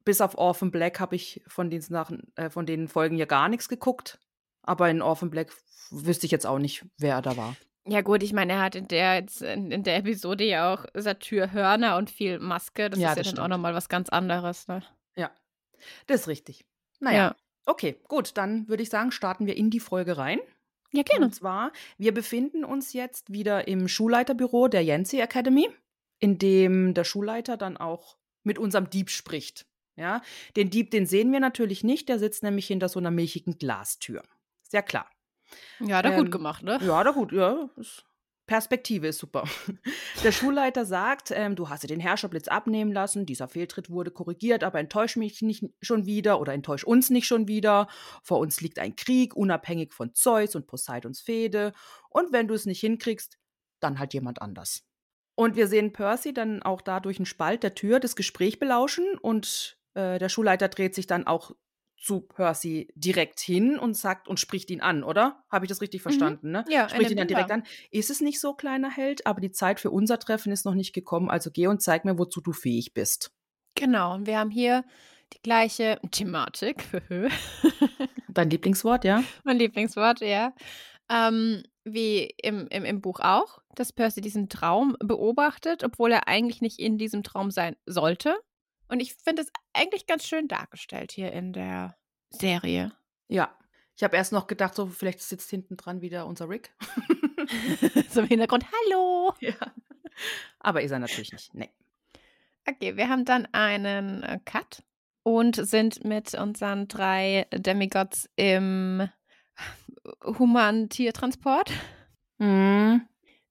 bis 0.04 0.20
auf 0.20 0.36
Orphan 0.36 0.72
Black 0.72 0.98
habe 0.98 1.14
ich 1.14 1.42
von 1.46 1.70
den 1.70 1.80
Sachen, 1.80 2.32
äh, 2.34 2.50
von 2.50 2.66
den 2.66 2.88
Folgen 2.88 3.16
ja 3.16 3.24
gar 3.26 3.48
nichts 3.48 3.68
geguckt. 3.68 4.18
Aber 4.62 4.90
in 4.90 5.00
Orphan 5.00 5.30
Black 5.30 5.52
wüsste 5.90 6.26
ich 6.26 6.32
jetzt 6.32 6.44
auch 6.46 6.58
nicht, 6.58 6.84
wer 6.98 7.22
da 7.22 7.36
war. 7.36 7.54
Ja, 7.86 8.00
gut, 8.00 8.24
ich 8.24 8.32
meine, 8.32 8.54
er 8.54 8.62
hat 8.62 8.74
in 8.74 8.88
der, 8.88 9.14
jetzt 9.14 9.42
in, 9.42 9.70
in 9.70 9.84
der 9.84 9.98
Episode 9.98 10.42
ja 10.42 10.74
auch 10.74 10.86
Satyrhörner 10.94 11.96
und 11.98 12.10
viel 12.10 12.40
Maske. 12.40 12.90
Das 12.90 12.98
Ja, 12.98 13.10
ist 13.10 13.16
ja 13.18 13.22
das 13.22 13.32
dann 13.34 13.38
auch 13.38 13.44
stimmt. 13.44 13.50
nochmal 13.50 13.74
was 13.74 13.88
ganz 13.88 14.08
anderes, 14.08 14.66
ne? 14.66 14.82
Ja, 15.16 15.30
das 16.08 16.22
ist 16.22 16.28
richtig. 16.28 16.64
Naja, 16.98 17.18
Ja. 17.28 17.36
okay, 17.66 17.96
gut, 18.08 18.36
dann 18.36 18.66
würde 18.68 18.82
ich 18.82 18.88
sagen, 18.90 19.12
starten 19.12 19.46
wir 19.46 19.56
in 19.56 19.70
die 19.70 19.80
Folge 19.80 20.16
rein. 20.18 20.40
Ja, 20.94 21.02
gerne. 21.02 21.26
Und 21.26 21.34
zwar, 21.34 21.72
wir 21.98 22.14
befinden 22.14 22.64
uns 22.64 22.92
jetzt 22.92 23.32
wieder 23.32 23.66
im 23.68 23.88
Schulleiterbüro 23.88 24.68
der 24.68 24.82
Yancy 24.82 25.18
Academy, 25.20 25.68
in 26.20 26.38
dem 26.38 26.94
der 26.94 27.04
Schulleiter 27.04 27.56
dann 27.56 27.76
auch 27.76 28.16
mit 28.44 28.58
unserem 28.58 28.88
Dieb 28.90 29.10
spricht. 29.10 29.66
Ja, 29.96 30.22
den 30.56 30.70
Dieb, 30.70 30.90
den 30.90 31.06
sehen 31.06 31.32
wir 31.32 31.40
natürlich 31.40 31.84
nicht, 31.84 32.08
der 32.08 32.18
sitzt 32.18 32.42
nämlich 32.42 32.66
hinter 32.66 32.88
so 32.88 32.98
einer 32.98 33.10
milchigen 33.10 33.58
Glastür. 33.58 34.22
Ja 34.72 34.82
klar. 34.82 35.08
Ja, 35.80 35.98
hat 35.98 36.04
er 36.06 36.12
gut 36.16 36.26
Ähm, 36.26 36.30
gemacht, 36.32 36.62
ne? 36.64 36.78
Ja, 36.84 37.04
da 37.04 37.10
gut, 37.12 37.30
ja. 37.32 37.68
ist- 37.76 38.04
Perspektive 38.46 39.08
ist 39.08 39.18
super. 39.18 39.44
Der 40.24 40.32
Schulleiter 40.32 40.84
sagt, 40.84 41.30
ähm, 41.30 41.56
du 41.56 41.70
hast 41.70 41.82
dir 41.82 41.88
den 41.88 42.00
Herrscherblitz 42.00 42.48
abnehmen 42.48 42.92
lassen, 42.92 43.24
dieser 43.24 43.48
Fehltritt 43.48 43.88
wurde 43.88 44.10
korrigiert, 44.10 44.64
aber 44.64 44.78
enttäusch 44.78 45.16
mich 45.16 45.40
nicht 45.40 45.64
schon 45.80 46.04
wieder 46.04 46.40
oder 46.40 46.52
enttäusch 46.52 46.84
uns 46.84 47.08
nicht 47.08 47.26
schon 47.26 47.48
wieder. 47.48 47.88
Vor 48.22 48.38
uns 48.38 48.60
liegt 48.60 48.78
ein 48.78 48.96
Krieg, 48.96 49.34
unabhängig 49.34 49.94
von 49.94 50.12
Zeus 50.12 50.54
und 50.54 50.66
Poseidons 50.66 51.20
Fehde. 51.20 51.72
Und 52.10 52.32
wenn 52.32 52.46
du 52.46 52.54
es 52.54 52.66
nicht 52.66 52.80
hinkriegst, 52.80 53.38
dann 53.80 53.98
halt 53.98 54.12
jemand 54.12 54.42
anders. 54.42 54.82
Und 55.36 55.56
wir 55.56 55.66
sehen 55.66 55.92
Percy 55.92 56.32
dann 56.34 56.62
auch 56.62 56.80
da 56.80 57.00
durch 57.00 57.18
einen 57.18 57.26
Spalt 57.26 57.62
der 57.62 57.74
Tür 57.74 57.98
das 57.98 58.14
Gespräch 58.14 58.58
belauschen 58.58 59.18
und 59.18 59.78
äh, 59.94 60.18
der 60.18 60.28
Schulleiter 60.28 60.68
dreht 60.68 60.94
sich 60.94 61.06
dann 61.06 61.26
auch 61.26 61.52
zu 62.04 62.20
Percy 62.20 62.88
direkt 62.94 63.40
hin 63.40 63.78
und 63.78 63.96
sagt 63.96 64.28
und 64.28 64.38
spricht 64.38 64.70
ihn 64.70 64.82
an, 64.82 65.02
oder? 65.02 65.42
Habe 65.50 65.64
ich 65.64 65.70
das 65.70 65.80
richtig 65.80 66.02
verstanden, 66.02 66.50
ne? 66.50 66.64
Mhm. 66.66 66.72
Ja, 66.72 66.82
er 66.82 66.88
Spricht 66.90 67.10
ihn 67.10 67.16
dann 67.16 67.28
direkt 67.28 67.50
an. 67.50 67.64
Ist 67.90 68.10
es 68.10 68.20
nicht 68.20 68.40
so, 68.40 68.52
kleiner 68.52 68.90
Held, 68.90 69.26
aber 69.26 69.40
die 69.40 69.52
Zeit 69.52 69.80
für 69.80 69.90
unser 69.90 70.18
Treffen 70.18 70.52
ist 70.52 70.66
noch 70.66 70.74
nicht 70.74 70.92
gekommen, 70.92 71.30
also 71.30 71.50
geh 71.50 71.66
und 71.66 71.80
zeig 71.80 72.04
mir, 72.04 72.18
wozu 72.18 72.42
du 72.42 72.52
fähig 72.52 72.92
bist. 72.92 73.32
Genau, 73.74 74.14
und 74.14 74.26
wir 74.26 74.38
haben 74.38 74.50
hier 74.50 74.84
die 75.32 75.40
gleiche 75.42 75.98
Thematik. 76.10 76.84
Dein 78.28 78.50
Lieblingswort, 78.50 79.04
ja? 79.04 79.24
mein 79.42 79.56
Lieblingswort, 79.56 80.20
ja. 80.20 80.52
Ähm, 81.10 81.62
wie 81.84 82.34
im, 82.42 82.66
im, 82.68 82.84
im 82.84 83.00
Buch 83.00 83.20
auch, 83.20 83.60
dass 83.74 83.92
Percy 83.94 84.20
diesen 84.20 84.50
Traum 84.50 84.96
beobachtet, 85.00 85.84
obwohl 85.84 86.12
er 86.12 86.28
eigentlich 86.28 86.60
nicht 86.60 86.78
in 86.78 86.98
diesem 86.98 87.22
Traum 87.22 87.50
sein 87.50 87.76
sollte. 87.86 88.36
Und 88.88 89.00
ich 89.00 89.14
finde 89.14 89.42
es 89.42 89.48
eigentlich 89.72 90.06
ganz 90.06 90.26
schön 90.26 90.48
dargestellt 90.48 91.12
hier 91.12 91.32
in 91.32 91.52
der 91.52 91.96
Serie. 92.30 92.92
Ja. 93.28 93.56
Ich 93.96 94.02
habe 94.02 94.16
erst 94.16 94.32
noch 94.32 94.46
gedacht, 94.46 94.74
so 94.74 94.86
vielleicht 94.86 95.22
sitzt 95.22 95.50
hinten 95.50 95.76
dran 95.76 96.00
wieder 96.00 96.26
unser 96.26 96.48
Rick. 96.48 96.74
so 98.10 98.20
im 98.20 98.26
Hintergrund, 98.26 98.66
hallo. 98.66 99.34
ja. 99.40 99.54
Aber 100.58 100.82
ist 100.82 100.90
er 100.90 100.98
natürlich 100.98 101.32
nicht. 101.32 101.54
Nee. 101.54 101.70
Okay, 102.66 102.96
wir 102.96 103.08
haben 103.08 103.24
dann 103.24 103.46
einen 103.52 104.22
äh, 104.22 104.40
Cut 104.44 104.82
und 105.22 105.54
sind 105.54 106.04
mit 106.04 106.34
unseren 106.34 106.88
drei 106.88 107.46
Demigods 107.52 108.28
im 108.36 109.08
Human-Tiertransport, 110.24 111.70
Mhm. 112.38 113.08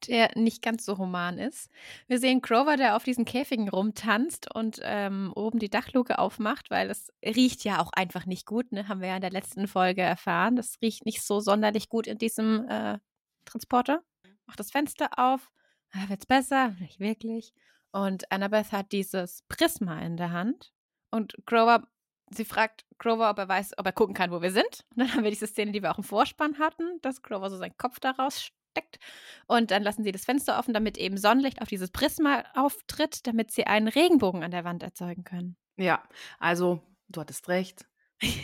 Der 0.07 0.31
nicht 0.35 0.61
ganz 0.61 0.85
so 0.85 0.97
human 0.97 1.37
ist. 1.37 1.69
Wir 2.07 2.19
sehen 2.19 2.41
Grover, 2.41 2.77
der 2.77 2.95
auf 2.95 3.03
diesen 3.03 3.25
Käfigen 3.25 3.69
rumtanzt 3.69 4.53
und 4.53 4.79
ähm, 4.83 5.31
oben 5.35 5.59
die 5.59 5.69
Dachluke 5.69 6.19
aufmacht, 6.19 6.69
weil 6.69 6.89
es 6.89 7.11
riecht 7.23 7.63
ja 7.63 7.81
auch 7.81 7.91
einfach 7.93 8.25
nicht 8.25 8.45
gut, 8.45 8.71
ne? 8.71 8.87
haben 8.87 9.01
wir 9.01 9.09
ja 9.09 9.15
in 9.15 9.21
der 9.21 9.31
letzten 9.31 9.67
Folge 9.67 10.01
erfahren. 10.01 10.55
Das 10.55 10.77
riecht 10.81 11.05
nicht 11.05 11.21
so 11.21 11.39
sonderlich 11.39 11.89
gut 11.89 12.07
in 12.07 12.17
diesem 12.17 12.67
äh, 12.67 12.99
Transporter. 13.45 14.01
Macht 14.45 14.59
das 14.59 14.71
Fenster 14.71 15.09
auf, 15.17 15.51
ah, 15.91 16.09
wird's 16.09 16.25
besser? 16.25 16.69
Nicht 16.79 16.99
wirklich. 16.99 17.53
Und 17.91 18.31
Annabeth 18.31 18.71
hat 18.71 18.91
dieses 18.91 19.43
Prisma 19.49 19.99
in 20.01 20.17
der 20.17 20.31
Hand. 20.31 20.73
Und 21.11 21.35
Grover, 21.45 21.87
sie 22.31 22.45
fragt 22.45 22.85
Grover, 22.97 23.29
ob 23.29 23.37
er 23.37 23.47
weiß, 23.47 23.77
ob 23.77 23.85
er 23.85 23.91
gucken 23.91 24.15
kann, 24.15 24.31
wo 24.31 24.41
wir 24.41 24.51
sind. 24.51 24.85
Und 24.91 24.99
dann 24.99 25.13
haben 25.13 25.23
wir 25.23 25.29
diese 25.29 25.47
Szene, 25.47 25.71
die 25.71 25.81
wir 25.83 25.91
auch 25.91 25.99
im 25.99 26.03
Vorspann 26.03 26.57
hatten, 26.57 26.99
dass 27.01 27.21
Grover 27.21 27.49
so 27.49 27.57
seinen 27.57 27.77
Kopf 27.77 27.99
daraus 27.99 28.51
steckt. 28.73 28.99
Und 29.47 29.71
dann 29.71 29.83
lassen 29.83 30.03
sie 30.03 30.11
das 30.11 30.25
Fenster 30.25 30.57
offen, 30.57 30.73
damit 30.73 30.97
eben 30.97 31.17
Sonnenlicht 31.17 31.61
auf 31.61 31.67
dieses 31.67 31.91
Prisma 31.91 32.43
auftritt, 32.55 33.25
damit 33.27 33.51
sie 33.51 33.65
einen 33.65 33.87
Regenbogen 33.87 34.43
an 34.43 34.51
der 34.51 34.63
Wand 34.63 34.83
erzeugen 34.83 35.23
können. 35.23 35.55
Ja, 35.77 36.03
also 36.39 36.81
du 37.09 37.21
hattest 37.21 37.47
recht. 37.49 37.85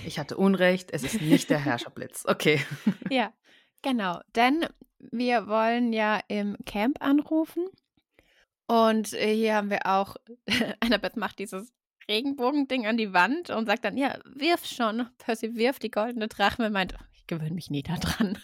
Ich 0.05 0.19
hatte 0.19 0.37
Unrecht. 0.45 0.91
Es 0.91 1.03
ist 1.03 1.21
nicht 1.21 1.49
der 1.49 1.59
Herrscherblitz. 1.59 2.25
Okay. 2.27 2.61
Ja, 3.09 3.33
genau. 3.81 4.19
Denn 4.35 4.65
wir 4.99 5.47
wollen 5.47 5.93
ja 5.93 6.19
im 6.27 6.57
Camp 6.65 7.01
anrufen. 7.01 7.65
Und 8.67 9.07
hier 9.07 9.55
haben 9.55 9.71
wir 9.71 9.87
auch, 9.87 10.15
Annabeth 10.79 11.17
macht 11.17 11.39
dieses 11.39 11.73
Regenbogending 12.07 12.85
an 12.85 12.97
die 12.97 13.13
Wand 13.13 13.49
und 13.49 13.65
sagt 13.65 13.85
dann, 13.85 13.97
ja, 13.97 14.19
wirf 14.25 14.65
schon. 14.65 15.07
Percy 15.17 15.55
wirft 15.55 15.83
die 15.83 15.91
goldene 15.91 16.27
Drachme 16.27 16.67
und 16.67 16.73
meint, 16.73 16.93
"Oh, 16.95 17.03
ich 17.13 17.25
gewöhne 17.25 17.55
mich 17.55 17.69
nie 17.69 17.83
daran. 17.83 18.37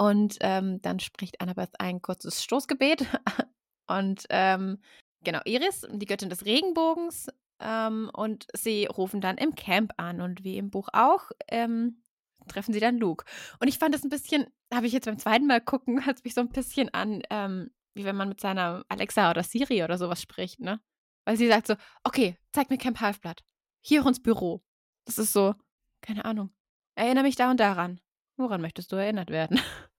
Und 0.00 0.38
ähm, 0.40 0.80
dann 0.80 0.98
spricht 0.98 1.42
Annabeth 1.42 1.78
ein 1.78 2.00
kurzes 2.00 2.42
Stoßgebet. 2.42 3.06
Und 3.86 4.24
ähm, 4.30 4.78
genau, 5.22 5.40
Iris, 5.44 5.86
die 5.92 6.06
Göttin 6.06 6.30
des 6.30 6.46
Regenbogens, 6.46 7.28
ähm, 7.60 8.10
und 8.14 8.46
sie 8.54 8.86
rufen 8.86 9.20
dann 9.20 9.36
im 9.36 9.54
Camp 9.54 9.92
an. 9.98 10.22
Und 10.22 10.42
wie 10.42 10.56
im 10.56 10.70
Buch 10.70 10.88
auch, 10.94 11.30
ähm, 11.48 12.02
treffen 12.48 12.72
sie 12.72 12.80
dann 12.80 12.96
Luke. 12.96 13.26
Und 13.60 13.68
ich 13.68 13.78
fand 13.78 13.94
das 13.94 14.02
ein 14.02 14.08
bisschen, 14.08 14.46
habe 14.72 14.86
ich 14.86 14.94
jetzt 14.94 15.04
beim 15.04 15.18
zweiten 15.18 15.46
Mal 15.46 15.60
gucken, 15.60 16.06
hat 16.06 16.16
es 16.16 16.24
mich 16.24 16.32
so 16.32 16.40
ein 16.40 16.48
bisschen 16.48 16.88
an, 16.94 17.20
ähm, 17.28 17.70
wie 17.94 18.06
wenn 18.06 18.16
man 18.16 18.30
mit 18.30 18.40
seiner 18.40 18.86
Alexa 18.88 19.30
oder 19.30 19.42
Siri 19.42 19.84
oder 19.84 19.98
sowas 19.98 20.22
spricht, 20.22 20.60
ne? 20.60 20.80
Weil 21.26 21.36
sie 21.36 21.48
sagt 21.48 21.66
so, 21.66 21.74
okay, 22.04 22.38
zeig 22.52 22.70
mir 22.70 22.78
Camp 22.78 23.00
Halfblatt. 23.00 23.44
Hier 23.82 24.06
ins 24.06 24.22
Büro. 24.22 24.62
Das 25.04 25.18
ist 25.18 25.34
so, 25.34 25.54
keine 26.00 26.24
Ahnung. 26.24 26.50
Erinnere 26.94 27.24
mich 27.24 27.36
da 27.36 27.50
und 27.50 27.60
daran. 27.60 28.00
Woran 28.36 28.62
möchtest 28.62 28.92
du 28.92 28.96
erinnert 28.96 29.28
werden? 29.28 29.60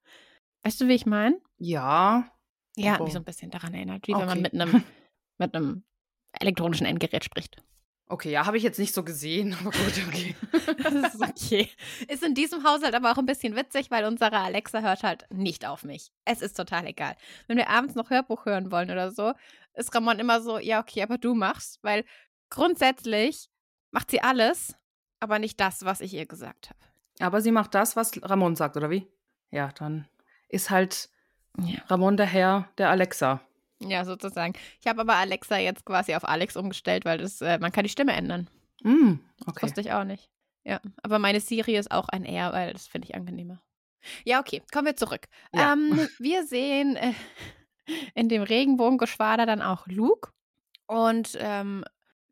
Weißt 0.64 0.80
du, 0.82 0.88
wie 0.88 0.94
ich 0.94 1.06
meine? 1.06 1.40
Ja. 1.58 2.32
Ja, 2.78 2.94
hat 2.94 3.02
mich 3.02 3.14
so 3.14 3.20
ein 3.20 3.26
bisschen 3.26 3.52
daran 3.52 3.74
erinnert, 3.74 4.08
wie 4.08 4.14
okay. 4.14 4.22
wenn 4.22 4.30
man 4.30 4.42
mit 4.42 4.54
einem 4.54 4.84
mit 5.38 5.56
einem 5.56 5.84
elektronischen 6.40 6.86
Endgerät 6.86 7.24
spricht. 7.24 7.62
Okay, 8.08 8.32
ja, 8.32 8.46
habe 8.46 8.58
ich 8.58 8.64
jetzt 8.64 8.78
nicht 8.78 8.94
so 8.94 9.04
gesehen, 9.04 9.54
aber 9.60 9.72
gut, 9.72 10.02
okay. 10.08 10.36
das 10.84 10.94
ist 10.94 11.22
okay. 11.22 11.70
Ist 12.08 12.24
in 12.24 12.36
diesem 12.36 12.64
Haushalt 12.64 12.94
aber 12.94 13.12
auch 13.12 13.18
ein 13.18 13.26
bisschen 13.26 13.56
witzig, 13.56 13.90
weil 13.90 14.06
unsere 14.06 14.38
Alexa 14.38 14.82
hört 14.82 15.04
halt 15.04 15.26
nicht 15.32 15.66
auf 15.66 15.84
mich. 15.84 16.12
Es 16.26 16.42
ist 16.42 16.58
total 16.58 16.88
egal. 16.88 17.16
Wenn 17.48 17.58
wir 17.58 17.70
abends 17.70 17.96
noch 17.96 18.10
Hörbuch 18.10 18.46
hören 18.46 18.72
wollen 18.72 18.92
oder 18.92 19.12
so, 19.12 19.34
ist 19.74 19.96
Ramon 19.96 20.20
immer 20.20 20.42
so, 20.42 20.60
ja, 20.60 20.82
okay, 20.82 21.04
aber 21.04 21.18
du 21.18 21.34
machst, 21.34 21.80
weil 21.84 22.04
grundsätzlich 22.50 23.50
macht 23.92 24.12
sie 24.12 24.22
alles, 24.22 24.76
aber 25.22 25.40
nicht 25.40 25.60
das, 25.60 25.86
was 25.86 26.02
ich 26.02 26.14
ihr 26.14 26.26
gesagt 26.26 26.70
habe. 26.70 26.80
Aber 27.20 27.42
sie 27.42 27.52
macht 27.52 27.74
das, 27.76 27.96
was 27.96 28.12
Ramon 28.24 28.58
sagt, 28.58 28.76
oder 28.76 28.90
wie? 28.90 29.08
Ja, 29.52 29.72
dann 29.72 30.08
ist 30.52 30.70
halt 30.70 31.10
ja. 31.58 31.80
Ramon 31.88 32.18
der 32.18 32.26
Herr 32.26 32.70
der 32.78 32.90
Alexa. 32.90 33.42
Ja, 33.80 34.06
sozusagen. 34.06 34.54
Ich 34.80 34.88
habe 34.88 35.02
aber 35.02 35.16
Alexa 35.16 35.58
jetzt 35.58 35.86
quasi 35.86 36.14
auf 36.14 36.28
Alex 36.28 36.56
umgestellt, 36.56 37.04
weil 37.06 37.18
das, 37.18 37.42
äh, 37.42 37.58
man 37.60 37.72
kann 37.72 37.84
die 37.84 37.90
Stimme 37.90 38.14
ändern. 38.14 38.48
Mm, 38.84 39.14
okay. 39.42 39.54
Das 39.54 39.64
wusste 39.64 39.82
ich 39.82 39.92
auch 39.92 40.04
nicht. 40.04 40.30
Ja, 40.64 40.80
aber 41.02 41.18
meine 41.18 41.40
Siri 41.40 41.76
ist 41.76 41.92
auch 41.92 42.08
ein 42.10 42.24
R, 42.24 42.54
weil 42.54 42.74
das 42.74 42.86
finde 42.88 43.08
ich 43.08 43.16
angenehmer. 43.16 43.60
Ja, 44.24 44.40
okay, 44.40 44.62
kommen 44.72 44.86
wir 44.86 44.96
zurück. 44.96 45.28
Ja. 45.54 45.74
Ähm, 45.74 46.08
wir 46.20 46.46
sehen 46.46 46.96
äh, 46.96 47.14
in 48.14 48.30
dem 48.30 48.44
Regenbogengeschwader 48.44 49.46
dann 49.46 49.62
auch 49.62 49.88
Luke 49.88 50.32
und 50.86 51.38
ähm, 51.40 51.84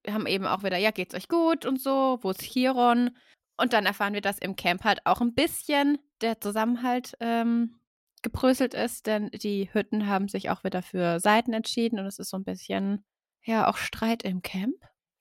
wir 0.03 0.13
haben 0.13 0.27
eben 0.27 0.45
auch 0.45 0.63
wieder, 0.63 0.77
ja, 0.77 0.91
geht's 0.91 1.15
euch 1.15 1.27
gut 1.27 1.65
und 1.65 1.81
so, 1.81 2.19
wo 2.21 2.31
ist 2.31 2.41
Chiron? 2.41 3.11
Und 3.57 3.73
dann 3.73 3.85
erfahren 3.85 4.13
wir, 4.13 4.21
dass 4.21 4.39
im 4.39 4.55
Camp 4.55 4.83
halt 4.83 5.05
auch 5.05 5.19
ein 5.19 5.33
bisschen 5.33 5.97
der 6.21 6.39
Zusammenhalt 6.39 7.17
ähm, 7.19 7.78
gebröselt 8.23 8.73
ist, 8.73 9.07
denn 9.07 9.29
die 9.31 9.69
Hütten 9.73 10.07
haben 10.07 10.27
sich 10.27 10.49
auch 10.49 10.63
wieder 10.63 10.81
für 10.81 11.19
Seiten 11.19 11.53
entschieden 11.53 11.99
und 11.99 12.05
es 12.05 12.19
ist 12.19 12.29
so 12.29 12.37
ein 12.37 12.43
bisschen, 12.43 13.03
ja, 13.43 13.67
auch 13.67 13.77
Streit 13.77 14.23
im 14.23 14.41
Camp. 14.41 14.75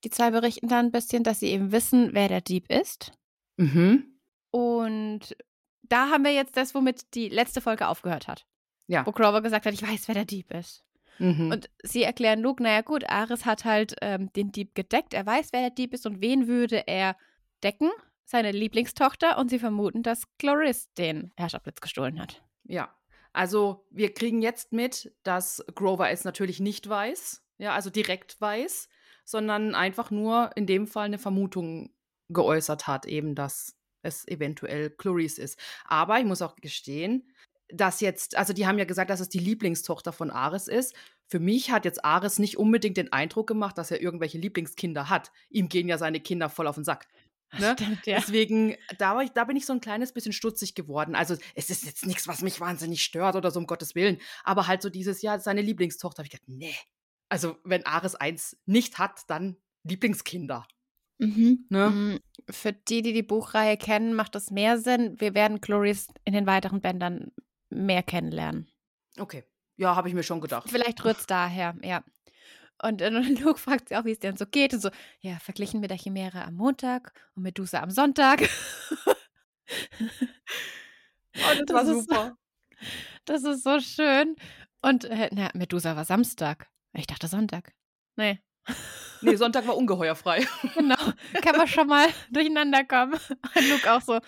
Die 0.05 0.11
zwei 0.11 0.31
berichten 0.31 0.69
dann 0.69 0.87
ein 0.87 0.93
bisschen, 0.93 1.25
dass 1.25 1.41
sie 1.41 1.49
eben 1.49 1.73
wissen, 1.73 2.11
wer 2.13 2.29
der 2.29 2.41
Dieb 2.41 2.71
ist. 2.71 3.13
Mhm. 3.57 4.19
Und 4.51 5.37
da 5.83 6.11
haben 6.11 6.25
wir 6.25 6.33
jetzt 6.33 6.57
das, 6.57 6.75
womit 6.75 7.15
die 7.15 7.29
letzte 7.29 7.61
Folge 7.61 7.89
aufgehört 7.89 8.29
hat. 8.29 8.47
Ja. 8.87 9.05
Wo 9.07 9.13
Grover 9.13 9.43
gesagt 9.43 9.67
hat, 9.67 9.75
ich 9.75 9.83
weiß, 9.83 10.09
wer 10.09 10.15
der 10.15 10.25
Dieb 10.25 10.53
ist. 10.53 10.85
Mhm. 11.19 11.51
Und 11.51 11.71
sie 11.83 12.05
erklären 12.05 12.41
Luke, 12.41 12.63
naja 12.63 12.83
gut, 12.83 13.09
Ares 13.09 13.45
hat 13.45 13.65
halt 13.65 13.97
ähm, 14.01 14.33
den 14.35 14.53
Dieb 14.53 14.75
gedeckt, 14.75 15.15
er 15.15 15.27
weiß, 15.27 15.49
wer 15.53 15.61
der 15.61 15.71
Dieb 15.71 15.93
ist 15.93 16.07
und 16.07 16.21
wen 16.21 16.47
würde 16.47 16.87
er 16.87 17.17
decken? 17.63 17.91
Seine 18.25 18.53
Lieblingstochter 18.53 19.39
und 19.39 19.49
sie 19.49 19.59
vermuten, 19.59 20.03
dass 20.03 20.25
Cloris 20.39 20.93
den 20.95 21.33
Herrscherblitz 21.37 21.81
gestohlen 21.81 22.21
hat. 22.21 22.43
Ja, 22.69 22.95
also 23.33 23.87
wir 23.91 24.15
kriegen 24.15 24.43
jetzt 24.43 24.73
mit, 24.73 25.13
dass 25.23 25.65
Grover 25.75 26.11
es 26.11 26.25
natürlich 26.25 26.61
nicht 26.61 26.89
weiß, 26.89 27.43
ja, 27.59 27.75
also 27.75 27.91
direkt 27.91 28.41
weiß, 28.41 28.89
sondern 29.25 29.75
einfach 29.75 30.11
nur 30.11 30.51
in 30.55 30.67
dem 30.67 30.87
Fall 30.87 31.07
eine 31.07 31.19
Vermutung 31.19 31.91
geäußert 32.29 32.87
hat, 32.87 33.07
eben, 33.07 33.35
dass 33.35 33.75
es 34.03 34.29
eventuell 34.29 34.91
Clarice 34.91 35.39
ist. 35.39 35.59
Aber 35.85 36.19
ich 36.19 36.25
muss 36.25 36.43
auch 36.43 36.57
gestehen, 36.57 37.29
dass 37.71 38.01
jetzt, 38.01 38.37
also 38.37 38.53
die 38.53 38.67
haben 38.67 38.79
ja 38.79 38.85
gesagt, 38.85 39.11
dass 39.11 39.21
es 39.21 39.29
die 39.29 39.39
Lieblingstochter 39.39 40.13
von 40.13 40.31
Ares 40.31 40.69
ist. 40.69 40.95
Für 41.27 41.41
mich 41.41 41.71
hat 41.71 41.85
jetzt 41.85 42.05
Ares 42.05 42.39
nicht 42.39 42.57
unbedingt 42.57 42.97
den 42.97 43.13
Eindruck 43.13 43.47
gemacht, 43.47 43.77
dass 43.77 43.91
er 43.91 44.01
irgendwelche 44.01 44.39
Lieblingskinder 44.39 45.11
hat. 45.11 45.31
Ihm 45.51 45.69
gehen 45.69 45.89
ja 45.89 45.99
seine 45.99 46.21
Kinder 46.21 46.49
voll 46.49 46.67
auf 46.67 46.77
den 46.77 46.85
Sack. 46.85 47.07
Ne? 47.59 47.75
Stimmt, 47.79 48.07
ja. 48.07 48.19
Deswegen, 48.19 48.77
da, 48.99 49.21
ich, 49.23 49.31
da 49.31 49.45
bin 49.45 49.57
ich 49.57 49.65
so 49.65 49.73
ein 49.73 49.81
kleines 49.81 50.13
bisschen 50.13 50.33
stutzig 50.33 50.75
geworden. 50.75 51.15
Also, 51.15 51.37
es 51.55 51.71
ist 51.71 51.85
jetzt 51.85 52.05
nichts, 52.05 52.29
was 52.29 52.43
mich 52.43 52.61
wahnsinnig 52.61 53.03
stört 53.03 53.37
oder 53.37 53.51
so, 53.51 53.59
um 53.59 53.67
Gottes 53.67 53.95
Willen. 53.95 54.19
Aber 54.45 54.67
halt 54.67 54.83
so 54.83 54.91
dieses 54.91 55.23
Jahr, 55.23 55.41
seine 55.41 55.63
Lieblingstochter, 55.63 56.19
habe 56.19 56.27
ich 56.27 56.33
gedacht, 56.33 56.49
nee. 56.49 56.75
Also, 57.31 57.57
wenn 57.65 57.87
Ares 57.87 58.15
eins 58.15 58.57
nicht 58.67 58.99
hat, 58.99 59.23
dann 59.29 59.57
Lieblingskinder. 59.85 60.67
Mhm. 61.19 61.67
Ne? 61.69 61.91
Mm, 61.91 62.19
für 62.51 62.73
die, 62.73 63.03
die 63.03 63.13
die 63.13 63.23
Buchreihe 63.23 63.77
kennen, 63.77 64.15
macht 64.15 64.35
das 64.35 64.51
mehr 64.51 64.79
Sinn. 64.79 65.21
Wir 65.21 65.35
werden 65.35 65.61
Chloris 65.61 66.09
in 66.25 66.33
den 66.33 66.47
weiteren 66.47 66.81
Bändern 66.81 67.33
mehr 67.71 68.03
kennenlernen. 68.03 68.71
Okay. 69.19 69.45
Ja, 69.77 69.95
habe 69.95 70.09
ich 70.09 70.15
mir 70.15 70.23
schon 70.23 70.41
gedacht. 70.41 70.69
Vielleicht 70.69 71.05
rührt 71.05 71.19
es 71.19 71.27
daher, 71.27 71.77
ja. 71.83 72.03
Und, 72.83 73.03
und 73.03 73.41
Luke 73.41 73.59
fragt 73.59 73.89
sie 73.89 73.97
auch, 73.97 74.05
wie 74.05 74.13
es 74.13 74.19
denn 74.19 74.37
so 74.37 74.47
geht. 74.47 74.75
Und 74.75 74.81
so, 74.81 74.91
ja, 75.21 75.39
verglichen 75.39 75.81
mit 75.81 75.91
der 75.91 75.99
Chimäre 75.99 76.45
am 76.45 76.55
Montag 76.55 77.13
und 77.35 77.43
Medusa 77.43 77.81
am 77.81 77.91
Sonntag. 77.91 78.43
oh, 79.07 79.15
das, 81.35 81.63
das 81.67 81.75
war 81.75 81.87
super. 81.87 82.37
So, 82.81 82.87
das 83.25 83.45
ist 83.45 83.65
so 83.65 83.81
schön. 83.81 84.37
Und 84.81 85.05
äh, 85.05 85.29
na, 85.33 85.51
Medusa 85.55 85.97
war 85.97 86.05
Samstag. 86.05 86.69
Ich 86.93 87.07
dachte 87.07 87.29
Sonntag. 87.29 87.73
Nee. 88.17 88.41
Nee, 89.21 89.35
Sonntag 89.35 89.67
war 89.67 89.77
ungeheuerfrei. 89.77 90.47
genau. 90.77 90.95
Kann 91.43 91.57
man 91.57 91.67
schon 91.67 91.89
mal 91.89 92.07
durcheinander 92.31 92.85
kommen. 92.85 93.15
Und 93.15 93.69
Luke 93.69 93.93
auch 93.93 94.01
so, 94.01 94.21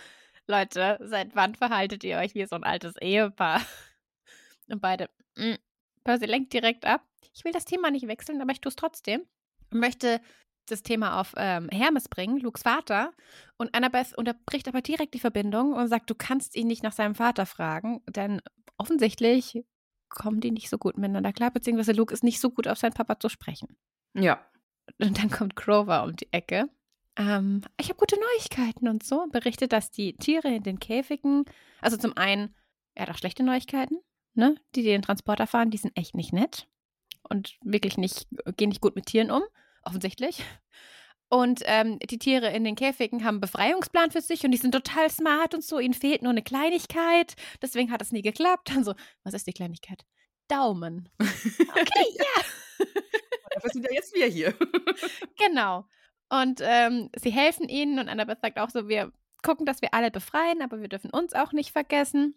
Leute, 0.49 0.99
seit 1.01 1.37
wann 1.37 1.55
verhaltet 1.55 2.03
ihr 2.03 2.17
euch 2.17 2.35
wie 2.35 2.45
so 2.45 2.57
ein 2.57 2.65
altes 2.65 2.97
Ehepaar? 2.97 3.63
Und 4.67 4.81
beide, 4.81 5.09
mh. 5.37 5.59
Percy 6.11 6.27
lenkt 6.27 6.53
direkt 6.53 6.85
ab. 6.85 7.07
Ich 7.35 7.45
will 7.45 7.53
das 7.53 7.65
Thema 7.65 7.91
nicht 7.91 8.09
wechseln, 8.09 8.41
aber 8.43 8.53
ich 8.53 8.61
tue 8.61 8.71
es 8.71 8.77
trotzdem. 8.77 9.23
Und 9.71 9.81
möchte 9.81 10.21
das 10.67 10.83
Thema 10.83 11.21
auf 11.21 11.35
ähm, 11.37 11.69
Hermes 11.71 12.09
bringen, 12.09 12.39
Lukes 12.39 12.63
Vater. 12.63 13.13
Und 13.57 13.75
Annabeth 13.75 14.17
unterbricht 14.17 14.67
aber 14.69 14.83
direkt 14.83 15.15
die 15.15 15.21
Verbindung 15.21 15.73
und 15.73 15.89
sagt, 15.89 16.11
du 16.11 16.15
kannst 16.15 16.57
ihn 16.57 16.67
nicht 16.67 16.83
nach 16.83 16.93
seinem 16.93 17.15
Vater 17.15 17.47
fragen, 17.47 18.03
denn 18.09 18.41
offensichtlich 18.77 19.65
kommen 20.09 20.41
die 20.41 20.51
nicht 20.51 20.69
so 20.69 20.79
gut 20.79 20.99
miteinander 20.99 21.33
klar, 21.33 21.53
beziehungsweise 21.53 21.93
Luke 21.93 22.13
ist 22.13 22.25
nicht 22.25 22.41
so 22.41 22.51
gut 22.51 22.67
auf 22.67 22.79
seinen 22.79 22.95
Papa 22.95 23.21
zu 23.21 23.29
sprechen. 23.29 23.77
Ja. 24.15 24.45
Und 24.99 25.19
dann 25.19 25.31
kommt 25.31 25.55
Grover 25.55 26.03
um 26.03 26.17
die 26.17 26.33
Ecke. 26.33 26.69
Ähm, 27.17 27.61
ich 27.79 27.89
habe 27.89 27.99
gute 27.99 28.17
Neuigkeiten 28.19 28.89
und 28.89 29.05
so. 29.05 29.27
Berichtet, 29.31 29.73
dass 29.73 29.93
die 29.93 30.17
Tiere 30.17 30.49
in 30.49 30.65
den 30.65 30.81
Käfigen, 30.81 31.45
also 31.81 31.97
zum 31.97 32.17
einen, 32.17 32.57
er 32.95 33.07
hat 33.07 33.11
auch 33.15 33.19
schlechte 33.19 33.45
Neuigkeiten, 33.45 33.99
ne? 34.35 34.57
Die, 34.75 34.83
die 34.83 34.89
den 34.89 35.03
Transporter 35.03 35.47
fahren, 35.47 35.71
die 35.71 35.79
sind 35.79 35.97
echt 35.97 36.15
nicht 36.15 36.33
nett 36.33 36.69
und 37.29 37.57
wirklich 37.63 37.97
nicht, 37.97 38.27
gehen 38.57 38.69
nicht 38.69 38.81
gut 38.81 38.97
mit 38.97 39.07
Tieren 39.07 39.31
um, 39.31 39.43
offensichtlich. 39.83 40.45
Und 41.33 41.63
ähm, 41.67 42.01
die 42.01 42.19
Tiere 42.19 42.51
in 42.51 42.65
den 42.65 42.75
Käfigen 42.75 43.21
haben 43.21 43.37
einen 43.37 43.41
Befreiungsplan 43.41 44.11
für 44.11 44.21
sich 44.21 44.45
und 44.45 44.51
die 44.51 44.59
sind 44.59 44.73
total 44.73 45.09
smart 45.11 45.55
und 45.55 45.63
so. 45.63 45.79
Ihnen 45.79 45.95
fehlt 45.95 46.23
nur 46.23 46.31
eine 46.31 46.43
Kleinigkeit. 46.43 47.37
Deswegen 47.63 47.93
hat 47.93 48.03
es 48.03 48.11
nie 48.11 48.23
geklappt. 48.23 48.71
Dann 48.71 48.83
so, 48.83 48.95
was 49.23 49.35
ist 49.35 49.47
die 49.47 49.53
Kleinigkeit? 49.53 50.05
Daumen. 50.49 51.09
Okay, 51.21 52.07
ja. 52.19 52.85
Dafür 53.55 53.71
sind 53.71 53.85
ja 53.85 53.93
jetzt 53.93 54.13
wir 54.13 54.27
hier. 54.27 54.55
genau. 55.39 55.87
Und 56.29 56.61
ähm, 56.65 57.11
sie 57.17 57.31
helfen 57.31 57.69
ihnen 57.69 58.01
und 58.01 58.09
Annabeth 58.09 58.41
sagt 58.41 58.59
auch 58.59 58.71
so, 58.71 58.89
wir 58.89 59.13
gucken, 59.45 59.67
dass 59.67 59.83
wir 59.83 59.95
alle 59.95 60.11
befreien, 60.11 60.63
aber 60.63 60.81
wir 60.81 60.89
dürfen 60.89 61.11
uns 61.11 61.33
auch 61.33 61.53
nicht 61.53 61.71
vergessen. 61.71 62.35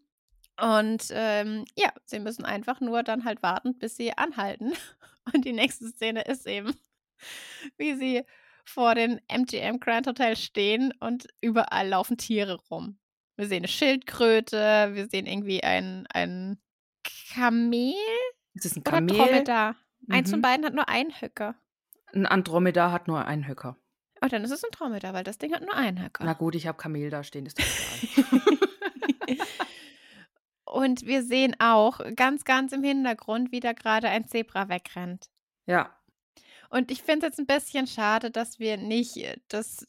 Und 0.61 1.07
ähm, 1.11 1.65
ja, 1.75 1.91
sie 2.05 2.19
müssen 2.19 2.45
einfach 2.45 2.79
nur 2.79 3.03
dann 3.03 3.25
halt 3.25 3.41
warten, 3.41 3.77
bis 3.77 3.97
sie 3.97 4.15
anhalten. 4.17 4.73
Und 5.33 5.45
die 5.45 5.53
nächste 5.53 5.87
Szene 5.87 6.21
ist 6.23 6.45
eben, 6.45 6.75
wie 7.77 7.95
sie 7.95 8.23
vor 8.65 8.95
dem 8.95 9.19
MGM 9.27 9.79
Grand 9.79 10.07
Hotel 10.07 10.35
stehen 10.35 10.93
und 10.99 11.27
überall 11.41 11.87
laufen 11.87 12.17
Tiere 12.17 12.59
rum. 12.69 12.97
Wir 13.35 13.47
sehen 13.47 13.59
eine 13.59 13.67
Schildkröte, 13.67 14.91
wir 14.93 15.07
sehen 15.09 15.25
irgendwie 15.25 15.63
ein, 15.63 16.07
ein 16.13 16.57
Kamel. 17.33 17.93
Ist 18.53 18.65
es 18.65 18.75
ein 18.75 18.83
Kamel? 18.83 19.15
Oder 19.15 19.25
Dromedar. 19.25 19.75
Mhm. 20.01 20.13
Eins 20.13 20.29
von 20.29 20.39
mhm. 20.39 20.43
beiden 20.43 20.65
hat 20.65 20.73
nur 20.73 20.87
einen 20.87 21.11
Höcker. 21.21 21.55
Ein 22.13 22.25
Andromedar 22.25 22.91
hat 22.91 23.07
nur 23.07 23.25
einen 23.25 23.47
Höcker. 23.47 23.75
Oh, 24.21 24.27
dann 24.27 24.43
ist 24.43 24.51
es 24.51 24.63
ein 24.63 24.71
Dromedar, 24.71 25.13
weil 25.13 25.23
das 25.23 25.37
Ding 25.37 25.53
hat 25.53 25.61
nur 25.61 25.75
einen 25.75 26.01
Höcker. 26.01 26.23
Na 26.23 26.33
gut, 26.33 26.55
ich 26.55 26.67
habe 26.67 26.77
Kamel 26.77 27.09
da 27.09 27.23
stehen, 27.23 27.45
ist 27.45 27.59
doch 27.59 27.65
egal. 27.65 28.59
Und 30.73 31.05
wir 31.05 31.21
sehen 31.21 31.55
auch 31.59 31.99
ganz, 32.15 32.45
ganz 32.45 32.71
im 32.71 32.83
Hintergrund, 32.83 33.51
wie 33.51 33.59
da 33.59 33.73
gerade 33.73 34.09
ein 34.09 34.27
Zebra 34.27 34.69
wegrennt. 34.69 35.29
Ja. 35.67 35.95
Und 36.71 36.89
ich 36.89 37.03
finde 37.03 37.27
es 37.27 37.37
jetzt 37.37 37.39
ein 37.39 37.45
bisschen 37.45 37.85
schade, 37.85 38.31
dass 38.31 38.57
wir 38.57 38.77
nicht 38.77 39.39
das, 39.49 39.85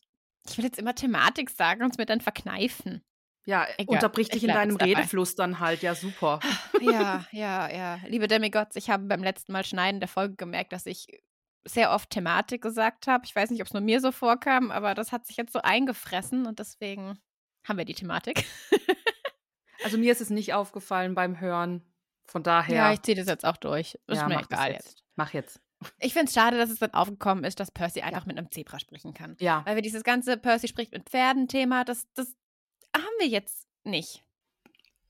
ich 0.46 0.58
will 0.58 0.66
jetzt 0.66 0.78
immer 0.78 0.94
Thematik 0.94 1.48
sagen, 1.48 1.82
uns 1.82 1.96
mit 1.96 2.10
dann 2.10 2.20
verkneifen. 2.20 3.02
Ja, 3.46 3.66
Egal, 3.78 3.94
unterbrich 3.94 4.28
dich 4.28 4.42
ich 4.42 4.48
in 4.48 4.54
deinem. 4.54 4.76
Redefluss 4.76 5.34
dann 5.34 5.58
halt. 5.58 5.80
Ja, 5.80 5.94
super. 5.94 6.40
Ja, 6.82 7.24
ja, 7.32 7.70
ja. 7.70 8.00
Liebe 8.06 8.28
Demigods, 8.28 8.76
ich 8.76 8.90
habe 8.90 9.04
beim 9.04 9.22
letzten 9.22 9.52
Mal 9.52 9.64
Schneiden 9.64 10.00
der 10.00 10.08
Folge 10.08 10.36
gemerkt, 10.36 10.74
dass 10.74 10.84
ich 10.84 11.06
sehr 11.64 11.92
oft 11.92 12.10
Thematik 12.10 12.60
gesagt 12.60 13.06
habe. 13.06 13.24
Ich 13.24 13.34
weiß 13.34 13.48
nicht, 13.48 13.62
ob 13.62 13.68
es 13.68 13.72
nur 13.72 13.80
mir 13.80 14.02
so 14.02 14.12
vorkam, 14.12 14.70
aber 14.70 14.94
das 14.94 15.12
hat 15.12 15.26
sich 15.26 15.38
jetzt 15.38 15.54
so 15.54 15.62
eingefressen 15.62 16.44
und 16.44 16.58
deswegen 16.58 17.18
haben 17.66 17.78
wir 17.78 17.86
die 17.86 17.94
Thematik. 17.94 18.44
Also 19.84 19.98
mir 19.98 20.10
ist 20.12 20.20
es 20.20 20.30
nicht 20.30 20.52
aufgefallen 20.54 21.14
beim 21.14 21.40
Hören. 21.40 21.82
Von 22.26 22.42
daher. 22.42 22.74
Ja, 22.74 22.92
ich 22.92 23.02
ziehe 23.02 23.16
das 23.16 23.26
jetzt 23.26 23.44
auch 23.44 23.58
durch. 23.58 23.98
Ist 24.06 24.16
ja, 24.16 24.26
mir 24.28 24.40
egal 24.40 24.72
jetzt. 24.72 25.04
Mach 25.14 25.32
jetzt. 25.34 25.60
Ich 26.00 26.14
finde 26.14 26.28
es 26.28 26.34
schade, 26.34 26.56
dass 26.56 26.70
es 26.70 26.78
dann 26.78 26.94
aufgekommen 26.94 27.44
ist, 27.44 27.60
dass 27.60 27.70
Percy 27.70 28.00
einfach 28.00 28.24
mit 28.24 28.38
einem 28.38 28.50
Zebra 28.50 28.78
sprechen 28.78 29.12
kann. 29.12 29.36
Ja. 29.38 29.62
Weil 29.66 29.74
wir 29.74 29.82
dieses 29.82 30.02
ganze 30.02 30.38
Percy 30.38 30.66
spricht 30.68 30.92
mit 30.92 31.08
Pferden-Thema, 31.08 31.84
das, 31.84 32.06
das 32.14 32.34
haben 32.96 33.04
wir 33.18 33.26
jetzt 33.28 33.66
nicht. 33.84 34.24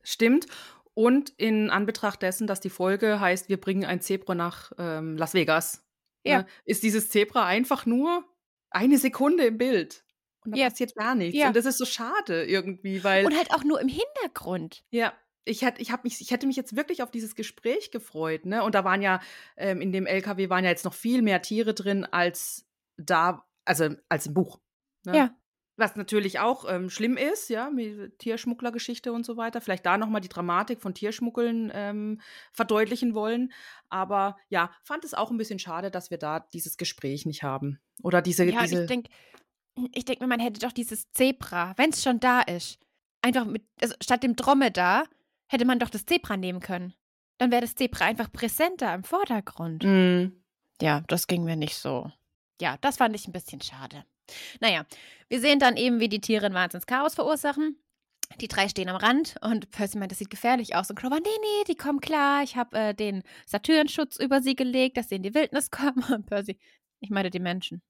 Stimmt. 0.02 0.46
Und 0.94 1.30
in 1.36 1.70
Anbetracht 1.70 2.22
dessen, 2.22 2.46
dass 2.48 2.60
die 2.60 2.70
Folge 2.70 3.20
heißt, 3.20 3.48
wir 3.48 3.60
bringen 3.60 3.84
ein 3.84 4.00
Zebra 4.00 4.34
nach 4.34 4.72
ähm, 4.78 5.16
Las 5.16 5.34
Vegas, 5.34 5.84
Ja. 6.24 6.38
ne, 6.38 6.46
ist 6.64 6.82
dieses 6.82 7.10
Zebra 7.10 7.46
einfach 7.46 7.86
nur 7.86 8.24
eine 8.70 8.98
Sekunde 8.98 9.44
im 9.46 9.58
Bild. 9.58 10.04
Und 10.44 10.52
da 10.56 10.58
Ja. 10.60 10.68
passiert 10.68 10.94
gar 10.94 11.14
nichts. 11.14 11.38
Ja. 11.38 11.48
Und 11.48 11.56
das 11.56 11.66
ist 11.66 11.78
so 11.78 11.84
schade 11.84 12.44
irgendwie, 12.44 13.02
weil. 13.04 13.26
Und 13.26 13.36
halt 13.36 13.52
auch 13.52 13.64
nur 13.64 13.80
im 13.80 13.88
Hintergrund. 13.88 14.84
Ja, 14.90 15.12
ich 15.44 15.62
hätte, 15.62 15.80
ich, 15.82 15.90
mich, 16.02 16.20
ich 16.20 16.30
hätte 16.30 16.46
mich 16.46 16.56
jetzt 16.56 16.76
wirklich 16.76 17.02
auf 17.02 17.10
dieses 17.10 17.34
Gespräch 17.34 17.90
gefreut, 17.90 18.46
ne? 18.46 18.62
Und 18.62 18.74
da 18.74 18.84
waren 18.84 19.02
ja, 19.02 19.20
ähm, 19.56 19.80
in 19.80 19.92
dem 19.92 20.06
LKW 20.06 20.48
waren 20.48 20.64
ja 20.64 20.70
jetzt 20.70 20.84
noch 20.84 20.94
viel 20.94 21.22
mehr 21.22 21.42
Tiere 21.42 21.74
drin 21.74 22.04
als 22.04 22.66
da, 22.96 23.44
also 23.64 23.90
als 24.08 24.26
im 24.26 24.34
Buch. 24.34 24.60
Ne? 25.04 25.16
Ja. 25.16 25.36
Was 25.76 25.96
natürlich 25.96 26.38
auch 26.38 26.70
ähm, 26.72 26.88
schlimm 26.88 27.16
ist, 27.16 27.50
ja, 27.50 27.68
mit 27.68 28.20
Tierschmugglergeschichte 28.20 29.12
und 29.12 29.26
so 29.26 29.36
weiter. 29.36 29.60
Vielleicht 29.60 29.84
da 29.84 29.98
nochmal 29.98 30.20
die 30.20 30.28
Dramatik 30.28 30.80
von 30.80 30.94
Tierschmuggeln 30.94 31.72
ähm, 31.74 32.20
verdeutlichen 32.52 33.14
wollen. 33.14 33.52
Aber 33.88 34.36
ja, 34.48 34.70
fand 34.84 35.04
es 35.04 35.14
auch 35.14 35.32
ein 35.32 35.36
bisschen 35.36 35.58
schade, 35.58 35.90
dass 35.90 36.10
wir 36.12 36.18
da 36.18 36.40
dieses 36.52 36.76
Gespräch 36.76 37.26
nicht 37.26 37.42
haben. 37.42 37.80
Oder 38.04 38.22
diese, 38.22 38.44
Ja, 38.44 38.62
diese 38.62 38.82
ich 38.82 38.88
denke, 38.88 39.10
ich 39.92 40.04
denk 40.04 40.20
mir, 40.20 40.26
man 40.26 40.40
hätte 40.40 40.60
doch 40.60 40.72
dieses 40.72 41.10
Zebra, 41.12 41.74
wenn 41.76 41.90
es 41.90 42.02
schon 42.02 42.20
da 42.20 42.40
ist, 42.42 42.78
einfach 43.22 43.44
mit, 43.44 43.64
also 43.80 43.94
statt 44.02 44.22
dem 44.22 44.36
Dromedar 44.36 45.04
hätte 45.46 45.64
man 45.64 45.78
doch 45.78 45.90
das 45.90 46.06
Zebra 46.06 46.36
nehmen 46.36 46.60
können. 46.60 46.94
Dann 47.38 47.50
wäre 47.50 47.62
das 47.62 47.74
Zebra 47.74 48.04
einfach 48.04 48.30
präsenter 48.30 48.94
im 48.94 49.04
Vordergrund. 49.04 49.82
Mm, 49.84 50.26
Ja, 50.80 51.02
das 51.08 51.26
ging 51.26 51.44
mir 51.44 51.56
nicht 51.56 51.76
so. 51.76 52.10
Ja, 52.60 52.76
das 52.80 52.98
fand 52.98 53.14
ich 53.16 53.26
ein 53.26 53.32
bisschen 53.32 53.60
schade. 53.60 54.04
Naja, 54.60 54.86
wir 55.28 55.40
sehen 55.40 55.58
dann 55.58 55.76
eben, 55.76 56.00
wie 56.00 56.08
die 56.08 56.20
Tiere 56.20 56.46
ein 56.46 56.54
Wahnsinns-Chaos 56.54 57.14
verursachen. 57.14 57.76
Die 58.40 58.48
drei 58.48 58.68
stehen 58.68 58.88
am 58.88 58.96
Rand 58.96 59.34
und 59.42 59.70
Percy 59.70 59.98
meint, 59.98 60.10
das 60.10 60.18
sieht 60.18 60.30
gefährlich 60.30 60.74
aus. 60.74 60.88
Und 60.88 60.96
Clover, 60.96 61.16
nee, 61.20 61.28
nee, 61.40 61.64
die 61.68 61.76
kommen 61.76 62.00
klar. 62.00 62.42
Ich 62.42 62.56
habe 62.56 62.76
äh, 62.78 62.94
den 62.94 63.22
Saturnschutz 63.46 64.16
über 64.16 64.40
sie 64.40 64.56
gelegt, 64.56 64.96
dass 64.96 65.08
sie 65.08 65.16
in 65.16 65.22
die 65.22 65.34
Wildnis 65.34 65.70
kommen. 65.70 66.02
Und 66.10 66.26
Percy, 66.26 66.58
ich 67.00 67.10
meine 67.10 67.30
die 67.30 67.40
Menschen. 67.40 67.82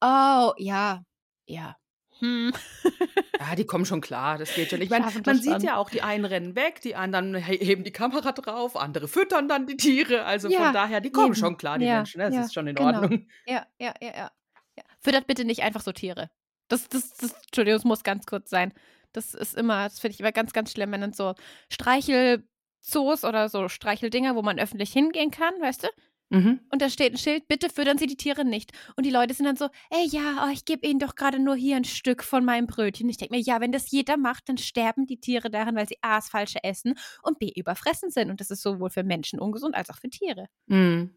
Oh, 0.00 0.52
ja, 0.58 1.04
ja. 1.46 1.76
Hm. 2.20 2.52
Ja, 3.40 3.56
die 3.56 3.66
kommen 3.66 3.84
schon 3.84 4.00
klar, 4.00 4.38
das 4.38 4.54
geht 4.54 4.70
schon. 4.70 4.80
Ich 4.80 4.88
meine, 4.88 5.04
man 5.26 5.36
sieht 5.36 5.62
ja 5.64 5.76
auch, 5.76 5.90
die 5.90 6.00
einen 6.02 6.24
rennen 6.24 6.54
weg, 6.54 6.80
die 6.80 6.94
anderen 6.94 7.34
he- 7.34 7.58
heben 7.58 7.82
die 7.84 7.90
Kamera 7.90 8.32
drauf, 8.32 8.74
andere 8.76 9.06
füttern 9.08 9.48
dann 9.48 9.66
die 9.66 9.76
Tiere. 9.76 10.24
Also 10.24 10.48
Ja, 10.48 10.60
von 10.64 10.72
daher, 10.72 11.00
die 11.02 11.10
kommen 11.10 11.26
eben. 11.26 11.34
schon 11.34 11.56
klar, 11.58 11.78
die 11.78 11.84
Ja, 11.84 11.96
Menschen. 11.96 12.20
Das 12.20 12.32
ja, 12.34 12.40
ist 12.42 12.54
schon 12.54 12.68
in 12.68 12.76
genau. 12.76 13.00
Ordnung. 13.02 13.26
Ja, 13.46 13.66
ja, 13.78 13.92
ja, 14.00 14.08
ja, 14.16 14.30
ja. 14.78 14.84
Füttert 15.00 15.26
bitte 15.26 15.44
nicht 15.44 15.62
einfach 15.62 15.82
so 15.82 15.92
Tiere. 15.92 16.30
Das, 16.68 16.88
das, 16.88 17.14
das, 17.16 17.32
Entschuldigung, 17.46 17.78
das 17.78 17.84
muss 17.84 18.02
ganz 18.04 18.24
kurz 18.24 18.48
sein. 18.48 18.72
Das 19.12 19.34
ist 19.34 19.54
immer, 19.54 19.84
das 19.84 19.98
finde 19.98 20.14
ich 20.14 20.20
immer 20.20 20.32
ganz, 20.32 20.52
ganz 20.52 20.70
schlimm, 20.72 20.92
wenn 20.92 21.00
dann 21.02 21.12
so 21.12 21.34
Streichelzoos 21.70 23.24
oder 23.24 23.48
so 23.48 23.68
Streicheldinger, 23.68 24.34
wo 24.36 24.42
man 24.42 24.58
öffentlich 24.58 24.92
hingehen 24.92 25.30
kann, 25.30 25.54
weißt 25.60 25.84
du? 25.84 25.88
Mhm. 26.34 26.60
Und 26.70 26.82
da 26.82 26.90
steht 26.90 27.12
ein 27.14 27.18
Schild, 27.18 27.46
bitte 27.48 27.70
füttern 27.70 27.98
Sie 27.98 28.06
die 28.06 28.16
Tiere 28.16 28.44
nicht. 28.44 28.72
Und 28.96 29.06
die 29.06 29.10
Leute 29.10 29.34
sind 29.34 29.46
dann 29.46 29.56
so, 29.56 29.68
ey, 29.90 30.06
ja, 30.08 30.46
oh, 30.46 30.52
ich 30.52 30.64
gebe 30.64 30.86
Ihnen 30.86 30.98
doch 30.98 31.14
gerade 31.14 31.38
nur 31.38 31.54
hier 31.54 31.76
ein 31.76 31.84
Stück 31.84 32.24
von 32.24 32.44
meinem 32.44 32.66
Brötchen. 32.66 33.08
Ich 33.08 33.16
denke 33.16 33.34
mir, 33.34 33.40
ja, 33.40 33.60
wenn 33.60 33.72
das 33.72 33.90
jeder 33.90 34.16
macht, 34.16 34.48
dann 34.48 34.58
sterben 34.58 35.06
die 35.06 35.20
Tiere 35.20 35.50
daran, 35.50 35.76
weil 35.76 35.88
sie 35.88 35.98
A, 36.02 36.16
das 36.16 36.28
Falsche 36.28 36.62
essen 36.64 36.94
und 37.22 37.38
B, 37.38 37.52
überfressen 37.54 38.10
sind. 38.10 38.30
Und 38.30 38.40
das 38.40 38.50
ist 38.50 38.62
sowohl 38.62 38.90
für 38.90 39.04
Menschen 39.04 39.38
ungesund 39.38 39.74
als 39.74 39.90
auch 39.90 39.98
für 39.98 40.10
Tiere. 40.10 40.46
Mhm. 40.66 41.14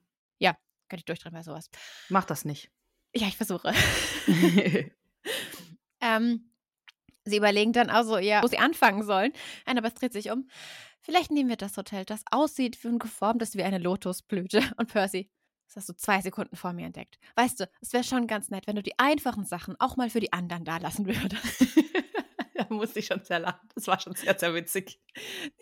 Könnte 0.89 1.01
ich 1.01 1.05
durchdrehen 1.05 1.33
bei 1.33 1.43
sowas. 1.43 1.69
Mach 2.09 2.25
das 2.25 2.45
nicht. 2.45 2.71
Ja, 3.15 3.27
ich 3.27 3.37
versuche. 3.37 3.73
Ähm, 5.99 6.51
sie 7.25 7.37
überlegen 7.37 7.73
dann 7.73 7.89
also, 7.89 8.19
ja, 8.19 8.43
wo 8.43 8.47
sie 8.47 8.59
anfangen 8.59 9.01
sollen. 9.01 9.33
Nein, 9.65 9.79
aber 9.79 9.87
es 9.87 9.95
dreht 9.95 10.13
sich 10.13 10.29
um. 10.29 10.47
Vielleicht 11.07 11.31
nehmen 11.31 11.47
wir 11.47 11.55
das 11.55 11.77
Hotel, 11.77 12.03
das 12.03 12.21
aussieht 12.31 12.83
wie 12.83 12.89
ein 12.89 12.99
geformtes 12.99 13.55
wie 13.55 13.63
eine 13.63 13.77
Lotusblüte. 13.77 14.59
Und 14.77 14.91
Percy, 14.91 15.31
das 15.65 15.77
hast 15.77 15.87
du 15.87 15.93
zwei 15.93 16.19
Sekunden 16.19 16.57
vor 16.57 16.73
mir 16.73 16.85
entdeckt. 16.85 17.17
Weißt 17.37 17.61
du, 17.61 17.69
es 17.79 17.93
wäre 17.93 18.03
schon 18.03 18.27
ganz 18.27 18.49
nett, 18.49 18.67
wenn 18.67 18.75
du 18.75 18.83
die 18.83 18.99
einfachen 18.99 19.45
Sachen 19.45 19.79
auch 19.79 19.95
mal 19.95 20.09
für 20.09 20.19
die 20.19 20.33
anderen 20.33 20.65
da 20.65 20.75
lassen 20.75 21.05
würdest. 21.05 21.65
da 22.55 22.67
musste 22.69 22.99
ich 22.99 23.05
schon 23.05 23.23
sehr 23.23 23.39
lachen. 23.39 23.69
Das 23.73 23.87
war 23.87 24.01
schon 24.01 24.15
sehr, 24.15 24.37
sehr 24.37 24.53
witzig. 24.53 24.99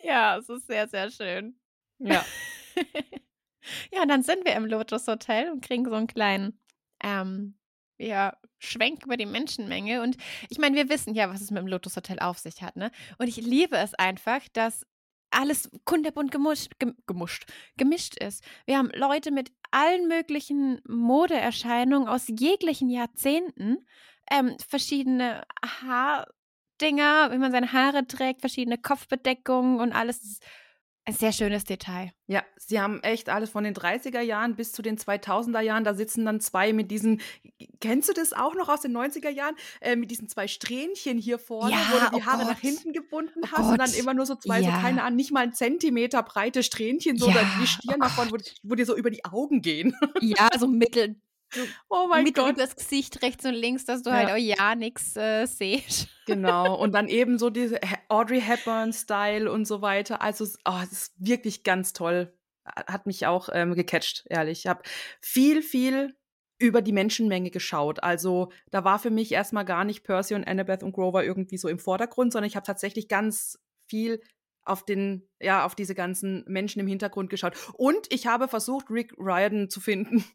ja, 0.02 0.36
es 0.36 0.50
ist 0.50 0.66
sehr, 0.66 0.88
sehr 0.88 1.12
schön. 1.12 1.60
Ja. 2.00 2.26
ja, 3.94 4.02
und 4.02 4.08
dann 4.08 4.24
sind 4.24 4.46
wir 4.46 4.56
im 4.56 4.66
Lotus 4.66 5.06
Hotel 5.06 5.52
und 5.52 5.64
kriegen 5.64 5.86
so 5.86 5.94
einen 5.94 6.08
kleinen, 6.08 6.60
ähm, 7.04 7.56
ja, 8.00 8.36
Schwenk 8.58 9.06
über 9.06 9.16
die 9.16 9.28
Menschenmenge. 9.28 10.02
Und 10.02 10.18
ich 10.50 10.58
meine, 10.58 10.76
wir 10.76 10.90
wissen 10.90 11.14
ja, 11.14 11.30
was 11.30 11.42
es 11.42 11.52
mit 11.52 11.62
dem 11.62 11.68
Lotus 11.68 11.96
Hotel 11.96 12.18
auf 12.18 12.40
sich 12.40 12.64
hat, 12.64 12.78
ne? 12.78 12.90
Und 13.20 13.28
ich 13.28 13.38
liebe 13.38 13.78
es 13.78 13.94
einfach, 13.94 14.42
dass 14.54 14.88
alles 15.36 15.70
kunterbunt 15.84 16.32
gemuscht, 16.32 16.80
gem, 16.80 16.96
gemuscht, 17.08 17.46
gemischt 17.78 18.18
ist. 18.18 18.44
Wir 18.66 18.78
haben 18.78 18.90
Leute 18.94 19.32
mit 19.32 19.52
allen 19.72 20.08
möglichen 20.08 20.82
Modeerscheinungen 20.88 22.08
aus 22.08 22.28
jeglichen 22.28 22.90
Jahrzehnten, 22.90 23.86
ähm, 24.32 24.56
verschiedene 24.68 25.44
Haardinger, 25.64 27.32
wie 27.32 27.38
man 27.38 27.52
seine 27.52 27.72
Haare 27.72 28.08
trägt, 28.08 28.42
verschiedene 28.42 28.78
Kopfbedeckungen 28.78 29.80
und 29.80 29.94
alles. 29.94 30.40
Ein 31.08 31.14
sehr 31.14 31.32
schönes 31.32 31.64
Detail. 31.66 32.12
Ja, 32.26 32.44
sie 32.58 32.82
haben 32.82 33.00
echt 33.04 33.30
alles 33.30 33.52
von 33.52 33.64
den 33.64 33.76
30er 33.76 34.22
Jahren 34.22 34.56
bis 34.56 34.72
zu 34.72 34.82
den 34.82 34.98
2000er 34.98 35.60
Jahren. 35.62 35.84
Da 35.84 35.94
sitzen 35.94 36.26
dann 36.26 36.42
zwei 36.42 36.74
mit 36.74 36.90
diesen, 36.90 37.22
kennst 37.80 38.10
du 38.10 38.14
das 38.14 38.34
auch 38.34 38.56
noch 38.56 38.70
aus 38.70 38.82
den 38.82 38.98
90er 38.98 39.30
Jahren? 39.30 39.54
Äh, 39.82 39.96
mit 39.98 40.10
diesen 40.10 40.28
zwei 40.28 40.48
Strähnchen 40.48 41.20
hier 41.20 41.38
vorne, 41.38 41.74
Ja, 41.74 41.78
wo 41.92 42.00
du 42.00 42.16
die 42.18 42.24
oh 42.24 42.26
Haare 42.26 42.46
Gott. 42.46 42.54
nach 42.54 42.60
hinten 42.60 42.92
gebunden 42.92 43.42
Oh 43.44 43.48
hast 43.52 43.70
und 43.70 43.78
dann 43.78 43.92
Gott. 43.92 44.00
immer 44.00 44.16
nur 44.16 44.26
so 44.26 44.34
zwei, 44.34 44.62
Ja. 44.62 44.74
so 44.76 44.82
keine 44.82 45.04
Ahnung, 45.04 45.18
nicht 45.18 45.32
mal 45.32 45.42
einen 45.42 45.54
Zentimeter 45.54 46.24
breite 46.24 46.64
Strähnchen, 46.64 47.20
so 47.20 47.30
Ja, 47.30 47.46
die 47.62 47.68
Stirn 47.68 47.98
oh 48.00 48.04
davon, 48.04 48.32
wo, 48.32 48.38
wo 48.64 48.74
dir 48.74 48.88
so 48.88 48.96
über 48.98 49.12
die 49.12 49.24
Augen 49.26 49.62
gehen. 49.62 49.96
Ja, 50.22 50.50
so 50.58 50.68
mittel, 50.68 51.22
oh 51.90 52.08
mein 52.10 52.24
mittel 52.24 52.44
Gott. 52.44 52.54
übers 52.56 52.76
Gesicht 52.76 53.22
rechts 53.22 53.46
und 53.46 53.54
links, 53.54 53.86
dass 53.86 54.02
du 54.04 54.10
Ja. 54.10 54.16
halt 54.18 54.30
auch 54.32 54.36
ja 54.38 54.76
nichts 54.76 55.16
äh, 55.16 55.46
siehst. 55.46 56.08
Genau, 56.28 56.74
und 56.82 56.92
dann 56.94 57.08
eben 57.08 57.38
so 57.38 57.52
diese 57.52 57.80
Audrey 58.10 58.42
Hepburn-Style 58.42 59.52
und 59.52 59.66
so 59.66 59.84
weiter. 59.84 60.24
Also, 60.24 60.44
es- 60.44 60.58
oh, 60.66 60.80
es 60.84 60.92
ist 60.92 61.14
wirklich 61.20 61.62
ganz 61.64 61.94
toll. 61.94 62.34
Hat 62.66 63.06
mich 63.06 63.28
auch 63.28 63.48
ähm, 63.54 63.76
gecatcht, 63.76 64.26
ehrlich. 64.28 64.60
Ich 64.62 64.68
habe 64.68 64.82
viel, 65.22 65.62
viel 65.62 66.16
über 66.58 66.82
die 66.82 66.94
Menschenmenge 66.94 67.52
geschaut. 67.52 68.02
Also, 68.02 68.52
da 68.72 68.84
war 68.84 68.98
für 68.98 69.12
mich 69.12 69.32
erstmal 69.34 69.66
gar 69.66 69.84
nicht 69.84 70.04
Percy 70.04 70.34
und 70.34 70.46
Annabeth 70.48 70.82
und 70.82 70.94
Grover 70.94 71.24
irgendwie 71.24 71.58
so 71.60 71.68
im 71.68 71.78
Vordergrund, 71.78 72.34
sondern 72.34 72.48
ich 72.48 72.56
habe 72.56 72.66
tatsächlich 72.66 73.08
ganz 73.08 73.60
viel 73.88 74.20
auf 74.64 74.84
den, 74.84 75.30
ja, 75.40 75.64
auf 75.64 75.76
diese 75.76 75.94
ganzen 75.94 76.44
Menschen 76.48 76.80
im 76.80 76.88
Hintergrund 76.88 77.30
geschaut. 77.30 77.54
Und 77.74 78.12
ich 78.12 78.26
habe 78.26 78.48
versucht, 78.48 78.90
Rick 78.90 79.14
Riordan 79.20 79.70
zu 79.70 79.80
finden. 79.80 80.26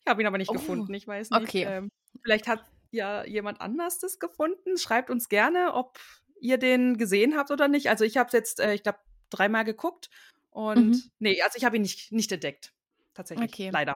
Ich 0.00 0.06
habe 0.08 0.20
ihn 0.22 0.26
aber 0.26 0.38
nicht 0.38 0.50
Oh, 0.50 0.54
gefunden. 0.54 0.92
Ich 0.94 1.06
weiß 1.06 1.30
nicht. 1.30 1.42
okay. 1.42 1.64
Ähm, 1.64 1.90
vielleicht 2.22 2.46
hat 2.48 2.64
ja 2.90 3.24
jemand 3.24 3.60
anders 3.60 3.98
das 3.98 4.18
gefunden. 4.18 4.76
Schreibt 4.78 5.10
uns 5.10 5.28
gerne, 5.28 5.74
ob 5.74 5.98
ihr 6.40 6.58
den 6.58 6.96
gesehen 6.98 7.36
habt 7.36 7.50
oder 7.50 7.68
nicht. 7.68 7.88
Also 7.88 8.04
ich 8.04 8.16
habe 8.16 8.28
es 8.28 8.32
jetzt, 8.32 8.60
äh, 8.60 8.74
ich 8.74 8.82
glaube, 8.82 8.98
dreimal 9.30 9.64
geguckt. 9.64 10.08
Und 10.50 10.90
Mhm. 10.90 11.02
nee, 11.18 11.42
also 11.42 11.56
ich 11.58 11.64
habe 11.64 11.76
ihn 11.76 11.82
nicht, 11.82 12.12
nicht 12.12 12.32
entdeckt. 12.32 12.72
Tatsächlich. 13.14 13.52
Okay. 13.52 13.70
Leider. 13.72 13.94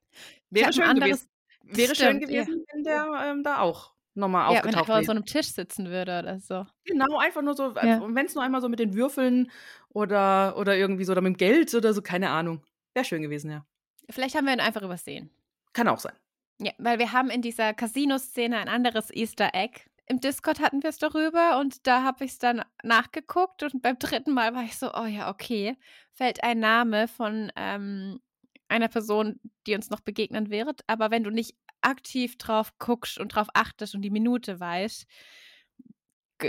Wäre 0.51 0.73
schön 0.73 0.85
anderes- 0.85 1.11
gewesen. 1.11 1.29
Wäre 1.63 1.95
schön 1.95 2.17
Stimmt, 2.17 2.31
ja. 2.31 2.43
gewesen, 2.45 2.65
wenn 2.73 2.85
der 2.85 3.07
ähm, 3.25 3.43
da 3.43 3.61
auch 3.61 3.93
nochmal 4.15 4.53
Ja, 4.55 4.65
wenn 4.65 4.73
er 4.75 4.81
aufgetaucht 4.81 4.91
an 4.91 5.05
so 5.05 5.09
wäre. 5.09 5.17
einem 5.19 5.27
Tisch 5.27 5.53
sitzen 5.53 5.89
würde 5.89 6.19
oder 6.19 6.41
so. 6.41 6.67
Genau, 6.85 7.19
einfach 7.19 7.43
nur 7.43 7.55
so, 7.55 7.75
Ja. 7.77 8.03
wenn 8.15 8.27
es 8.27 8.35
nur 8.35 8.43
einmal 8.43 8.61
so 8.61 8.69
mit 8.69 8.79
den 8.81 8.95
Würfeln 8.95 9.51
oder, 9.91 10.57
oder 10.57 10.77
irgendwie 10.77 11.05
so 11.05 11.13
oder 11.13 11.21
mit 11.21 11.35
dem 11.35 11.37
Geld 11.37 11.75
oder 11.75 11.93
so, 11.95 12.03
keine 12.03 12.31
Ahnung. 12.31 12.63
Wäre 12.95 13.05
schön 13.05 13.23
gewesen, 13.23 13.51
ja. 13.51 13.65
Vielleicht 14.09 14.35
haben 14.35 14.47
wir 14.47 14.53
ihn 14.53 14.61
einfach 14.61 14.83
übersehen. 14.83 15.31
Kann 15.73 15.89
auch 15.89 16.01
sein. 16.01 16.15
Ja, 16.59 16.73
weil 16.79 16.99
wir 16.99 17.13
haben 17.13 17.31
in 17.31 17.43
dieser 17.43 17.73
Casino-Szene 17.73 18.59
ein 18.59 18.69
anderes 18.69 19.11
Easter 19.11 19.51
Egg. 19.55 19.81
Im 20.07 20.21
Discord 20.21 20.61
hatten 20.61 20.83
wir 20.83 20.91
es 20.91 20.99
darüber 20.99 21.59
und 21.59 21.87
da 21.87 22.03
habe 22.03 22.25
ich 22.25 22.33
es 22.33 22.39
dann 22.39 22.65
nachgeguckt 22.83 23.63
und 23.63 23.81
beim 23.81 23.99
dritten 23.99 24.33
Mal 24.33 24.55
war 24.55 24.65
ich 24.65 24.77
so, 24.77 24.93
oh 24.93 25.07
ja, 25.07 25.31
okay, 25.31 25.77
fällt 26.13 26.43
ein 26.43 26.59
Name 26.59 27.07
von 27.07 27.51
ähm, 27.57 28.21
einer 28.69 28.89
Person, 28.89 29.41
die 29.67 29.75
uns 29.75 29.89
noch 29.89 30.01
begegnen 30.01 30.51
wird. 30.51 30.83
Aber 30.87 31.11
wenn 31.11 31.25
du 31.25 31.31
nicht 31.31 31.55
aktiv 31.81 32.37
drauf 32.39 32.77
guckst 32.79 33.19
und 33.19 33.35
drauf 33.35 33.49
achtest 33.55 33.95
und 33.95 34.03
die 34.03 34.11
Minute 34.11 34.61
weißt, 34.61 35.07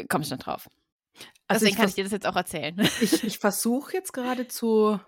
kommst 0.09 0.31
du 0.31 0.35
nicht 0.35 0.45
drauf. 0.45 0.69
Also 1.47 1.65
Deswegen 1.65 1.77
kann 1.77 1.89
ich 1.89 1.95
dir 1.95 2.03
das 2.03 2.13
jetzt 2.13 2.27
auch 2.27 2.35
erzählen. 2.35 2.79
ich, 3.01 3.23
ich 3.23 3.37
versuche 3.37 3.93
jetzt 3.93 4.13
gerade 4.13 4.47
zu 4.47 4.99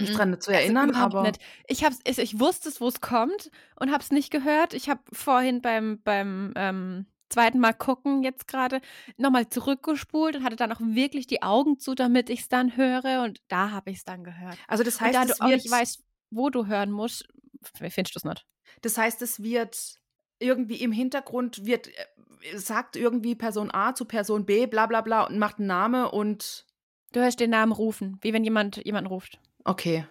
mich 0.00 0.10
Mhm. 0.10 0.16
dran 0.16 0.40
zu 0.40 0.50
Also 0.54 0.62
erinnern, 0.62 0.90
überhaupt 0.90 1.14
aber 1.14 1.22
nicht. 1.22 1.38
Ich, 1.66 1.84
hab's, 1.84 1.98
ich, 2.04 2.18
ich 2.18 2.38
wusste 2.40 2.68
es, 2.68 2.80
wo 2.80 2.88
es 2.88 3.00
kommt 3.00 3.50
und 3.78 3.90
habe 3.92 4.02
es 4.02 4.10
nicht 4.10 4.30
gehört. 4.30 4.74
Ich 4.74 4.88
habe 4.88 5.00
vorhin 5.12 5.60
beim, 5.62 6.00
beim 6.02 6.52
ähm, 6.56 7.06
zweiten 7.30 7.58
Mal 7.60 7.72
gucken 7.72 8.22
jetzt 8.22 8.46
gerade 8.48 8.80
nochmal 9.16 9.48
zurückgespult 9.48 10.36
und 10.36 10.44
hatte 10.44 10.56
dann 10.56 10.72
auch 10.72 10.80
wirklich 10.80 11.26
die 11.26 11.42
Augen 11.42 11.78
zu, 11.78 11.94
damit 11.94 12.30
ich 12.30 12.40
es 12.40 12.48
dann 12.48 12.76
höre. 12.76 13.22
Und 13.24 13.40
da 13.48 13.70
habe 13.70 13.90
ich 13.90 13.98
es 13.98 14.04
dann 14.04 14.24
gehört. 14.24 14.58
also 14.68 14.84
das 14.84 15.00
und 15.00 15.00
heißt, 15.00 15.14
da 15.14 15.24
du 15.24 15.40
auch 15.40 15.48
wird, 15.48 15.62
nicht 15.62 15.70
weißt, 15.70 16.02
wo 16.30 16.50
du 16.50 16.66
hören 16.66 16.90
musst, 16.90 17.26
findest 17.74 18.14
du 18.14 18.18
es 18.18 18.24
nicht. 18.24 18.46
das 18.82 18.98
heißt, 18.98 19.22
es 19.22 19.42
wird 19.42 19.96
irgendwie 20.38 20.76
im 20.82 20.92
Hintergrund 20.92 21.64
wird 21.66 21.88
äh, 21.88 22.58
sagt 22.58 22.96
irgendwie 22.96 23.34
Person 23.36 23.70
A 23.72 23.94
zu 23.94 24.04
Person 24.04 24.44
B, 24.44 24.66
bla 24.66 24.86
bla 24.86 25.00
bla 25.00 25.22
und 25.24 25.38
macht 25.38 25.58
einen 25.58 25.68
Namen 25.68 26.06
und 26.06 26.66
Du 27.12 27.20
hörst 27.20 27.40
den 27.40 27.50
Namen 27.50 27.72
rufen, 27.72 28.18
wie 28.22 28.32
wenn 28.32 28.42
jemand 28.42 28.84
jemanden 28.86 29.08
ruft. 29.08 29.38
Okay. 29.64 30.06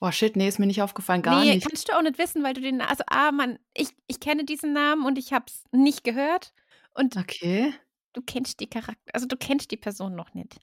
Oh 0.00 0.10
shit, 0.10 0.36
nee, 0.36 0.46
ist 0.48 0.58
mir 0.58 0.66
nicht 0.66 0.82
aufgefallen, 0.82 1.22
gar 1.22 1.42
nee, 1.42 1.54
nicht. 1.54 1.66
kannst 1.66 1.88
du 1.88 1.96
auch 1.96 2.02
nicht 2.02 2.18
wissen, 2.18 2.42
weil 2.44 2.52
du 2.54 2.60
den, 2.60 2.80
also 2.82 3.02
ah, 3.06 3.32
man, 3.32 3.58
ich, 3.74 3.88
ich 4.06 4.20
kenne 4.20 4.44
diesen 4.44 4.72
Namen 4.74 5.06
und 5.06 5.16
ich 5.18 5.32
habe 5.32 5.46
es 5.48 5.64
nicht 5.72 6.04
gehört 6.04 6.52
und 6.92 7.16
Okay, 7.16 7.72
du 8.12 8.20
kennst 8.22 8.60
die 8.60 8.68
Charakter, 8.68 9.14
also 9.14 9.26
du 9.26 9.36
kennst 9.38 9.70
die 9.70 9.78
Person 9.78 10.14
noch 10.14 10.34
nicht. 10.34 10.58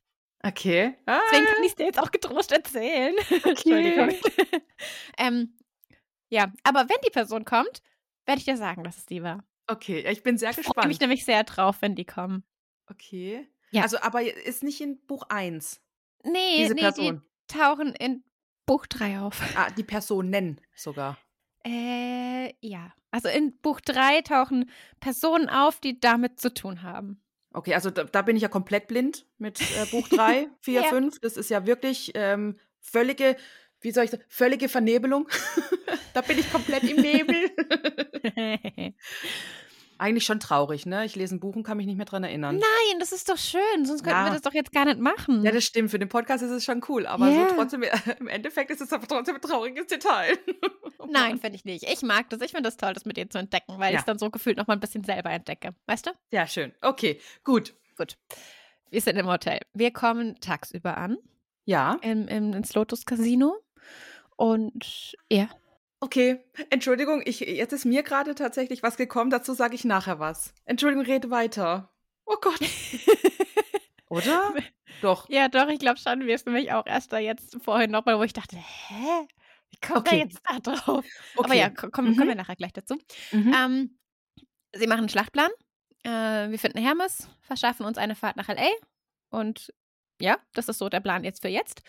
okay. 0.46 0.96
Ah, 1.08 1.20
Deswegen 1.32 1.48
kann 1.48 1.64
ich 1.64 1.70
es 1.70 1.76
dir 1.76 1.86
jetzt 1.88 2.00
auch 2.00 2.12
getrost 2.12 2.52
erzählen. 2.52 3.16
Entschuldigung. 3.44 4.10
ähm, 5.18 5.58
ja, 6.30 6.52
aber 6.64 6.82
wenn 6.90 6.98
die 7.06 7.12
Person 7.12 7.44
kommt, 7.44 7.82
werde 8.26 8.40
ich 8.40 8.46
dir 8.46 8.58
sagen, 8.58 8.84
dass 8.84 8.98
es 8.98 9.06
die 9.08 9.24
war. 9.24 9.44
okay, 9.68 10.06
ich 10.12 10.22
bin 10.24 10.38
sehr 10.38 10.52
Ich 10.52 10.58
freue 10.58 10.64
gespannt. 10.66 10.88
mich 10.90 11.00
nämlich 11.00 11.26
sehr 11.26 11.44
drauf, 11.44 11.78
wenn 11.82 11.96
die 11.96 12.06
kommen. 12.06 12.44
Okay. 12.88 13.48
Ja. 13.72 13.82
Also, 13.82 13.98
aber 14.02 14.22
ist 14.22 14.62
nicht 14.64 14.80
in 14.82 15.04
Buch 15.08 15.24
1 15.30 15.82
Nee, 16.24 16.58
diese 16.60 16.76
nee, 16.76 16.82
Person. 16.82 17.24
Tauchen 17.48 17.94
in 17.96 18.24
Buch 18.66 18.86
3 18.88 19.20
auf. 19.20 19.40
Ah, 19.56 19.70
die 19.72 19.84
Personen 19.84 20.60
sogar. 20.76 21.18
Äh, 21.66 22.54
ja. 22.62 22.94
Also 23.12 23.30
in 23.30 23.58
Buch 23.60 23.80
3 23.82 24.22
tauchen 24.22 24.70
Personen 25.00 25.50
auf, 25.50 25.80
die 25.80 26.00
damit 26.00 26.40
zu 26.40 26.54
tun 26.54 26.82
haben. 26.82 27.22
Okay, 27.54 27.76
also 27.76 27.92
da, 27.92 28.04
da 28.06 28.22
bin 28.24 28.36
ich 28.36 28.42
ja 28.42 28.48
komplett 28.48 28.88
blind 28.88 29.28
mit 29.38 29.62
äh, 29.62 29.86
Buch 29.92 30.08
3, 30.08 30.50
4, 30.62 30.82
Ja. 30.82 30.90
5. 30.90 31.20
Das 31.20 31.38
ist 31.38 31.50
ja 31.50 31.68
wirklich 31.68 32.12
ähm, 32.16 32.58
völlige, 32.80 33.38
wie 33.82 33.92
soll 33.92 34.06
ich 34.06 34.12
sagen, 34.12 34.24
völlige 34.28 34.68
Vernebelung. 34.70 35.28
da 36.14 36.22
bin 36.22 36.40
ich 36.40 36.52
komplett 36.52 36.84
im 36.84 36.98
Nebel. 36.98 37.52
Eigentlich 40.04 40.26
schon 40.26 40.42
traurig, 40.42 40.86
ne? 40.86 41.06
Ich 41.06 41.16
lese 41.16 41.34
ein 41.36 41.40
Buch 41.40 41.56
und 41.56 41.64
kann 41.64 41.78
mich 41.78 41.86
nicht 41.86 41.96
mehr 41.96 42.06
dran 42.06 42.26
erinnern. 42.26 42.58
Nein, 42.58 43.00
das 43.00 43.14
ist 43.14 43.30
doch 43.30 43.38
schön, 43.38 43.86
sonst 43.86 44.04
könnten 44.04 44.18
Ja. 44.20 44.26
wir 44.26 44.34
das 44.34 44.42
doch 44.42 44.54
jetzt 44.54 44.74
gar 44.74 44.84
nicht 44.84 45.00
machen. 45.00 45.46
Ja, 45.46 45.52
das 45.52 45.64
stimmt. 45.64 45.92
Für 45.92 45.98
den 46.00 46.10
Podcast 46.10 46.44
ist 46.44 46.52
es 46.52 46.66
schon 46.66 46.82
cool, 46.90 47.06
aber 47.08 47.30
Ja. 47.30 47.48
so 47.48 47.56
trotzdem, 47.56 47.84
im 48.20 48.28
Endeffekt 48.28 48.70
ist 48.70 48.82
es 48.82 48.92
aber 48.92 49.08
trotzdem 49.08 49.36
ein 49.36 49.42
trauriges 49.42 49.88
Detail. 49.88 50.38
Oh 51.00 51.08
Nein, 51.10 51.38
finde 51.38 51.58
ich 51.58 51.66
nicht. 51.66 51.84
Ich 51.90 52.02
mag 52.02 52.30
das. 52.30 52.40
Ich 52.40 52.52
finde 52.52 52.64
das 52.64 52.78
toll, 52.78 52.94
das 52.94 53.04
mit 53.04 53.18
dir 53.18 53.30
zu 53.30 53.38
entdecken, 53.38 53.74
weil 53.78 53.92
Ja. 53.92 53.96
ich 53.96 54.00
es 54.00 54.06
dann 54.06 54.18
so 54.18 54.30
gefühlt 54.30 54.56
noch 54.56 54.68
mal 54.68 54.74
ein 54.76 54.80
bisschen 54.80 55.04
selber 55.04 55.32
entdecke. 55.32 55.76
Weißt 55.86 56.06
du? 56.06 56.12
Ja, 56.32 56.48
schön. 56.48 56.72
Okay, 56.82 57.20
gut. 57.44 57.74
Gut. 57.98 58.18
Wir 58.90 59.02
sind 59.02 59.18
im 59.18 59.28
Hotel. 59.28 59.60
Wir 59.74 59.92
kommen 59.92 60.40
tagsüber 60.40 60.96
an, 60.98 61.18
Ja, 61.66 61.98
im, 62.02 62.28
im, 62.30 62.54
ins 62.54 62.74
Lotus 62.74 63.06
Casino. 63.06 63.58
Und 64.38 65.16
ja. 65.30 65.50
Okay. 66.04 66.40
Entschuldigung, 66.70 67.22
ich, 67.26 67.40
jetzt 67.42 67.74
ist 67.74 67.86
mir 67.86 68.04
gerade 68.04 68.36
tatsächlich 68.36 68.84
was 68.84 68.98
gekommen. 68.98 69.30
Dazu 69.30 69.54
sage 69.54 69.76
ich 69.76 69.86
nachher 69.86 70.20
was. 70.20 70.54
Entschuldigung, 70.66 71.06
rede 71.06 71.30
weiter. 71.30 71.90
Oh 72.26 72.38
Gott. 72.42 72.60
Oder? 74.10 74.54
Doch. 75.02 75.28
ja, 75.30 75.48
doch, 75.50 75.68
ich 75.70 75.80
glaube 75.80 76.00
schon. 76.00 76.26
Wir 76.26 76.38
sind 76.38 76.54
nämlich 76.54 76.72
auch 76.72 76.86
erst 76.86 77.12
da 77.12 77.18
jetzt 77.18 77.58
vorhin 77.64 77.92
nochmal, 77.92 78.18
wo 78.20 78.24
ich 78.24 78.34
dachte, 78.34 78.56
hä? 78.58 79.28
Wie 79.72 79.78
kommt 79.86 80.00
Okay. 80.08 80.20
er 80.20 80.26
jetzt 80.26 80.40
da 80.48 80.60
drauf? 80.60 81.04
Okay. 81.36 81.46
Aber 81.46 81.54
ja, 81.56 81.70
ko- 81.70 81.90
kommen, 81.90 82.12
Mhm. 82.12 82.16
kommen 82.18 82.28
wir 82.30 82.36
nachher 82.36 82.56
gleich 82.56 82.74
dazu. 82.74 82.98
Mhm. 83.32 83.54
Ähm, 83.58 83.98
sie 84.74 84.88
machen 84.88 85.00
einen 85.00 85.10
Schlachtplan. 85.10 85.50
Äh, 86.04 86.52
wir 86.52 86.60
finden 86.60 86.78
Hermes, 86.80 87.28
verschaffen 87.42 87.86
uns 87.86 87.98
eine 87.98 88.16
Fahrt 88.16 88.36
nach 88.38 88.50
L.A. 88.50 88.70
Und 89.30 89.74
ja, 90.22 90.38
das 90.54 90.70
ist 90.70 90.78
so 90.78 90.90
der 90.90 91.00
Plan 91.00 91.24
jetzt 91.24 91.42
für 91.42 91.48
jetzt. 91.50 91.82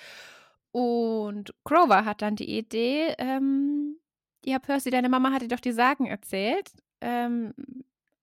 Und 0.73 1.55
Grover 1.65 2.05
hat 2.05 2.23
dann 2.23 2.37
die 2.37 2.57
Idee, 2.59 3.15
ähm, 3.19 3.99
ja, 4.45 4.59
Percy, 4.59 4.91
deine 4.91 5.09
Mama 5.09 5.33
hat 5.33 5.43
dir 5.43 5.49
doch 5.49 5.61
die 5.61 5.73
Sagen 5.73 6.07
erzählt. 6.07 6.73
Ähm, 7.01 7.55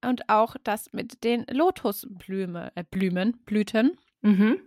und 0.03 0.29
auch 0.29 0.55
das 0.63 0.91
mit 0.93 1.23
den 1.23 1.45
Lotusblumen, 1.49 2.71
äh, 2.75 2.83
Blümen, 2.89 3.37
Blüten. 3.45 3.97
Mhm. 4.21 4.59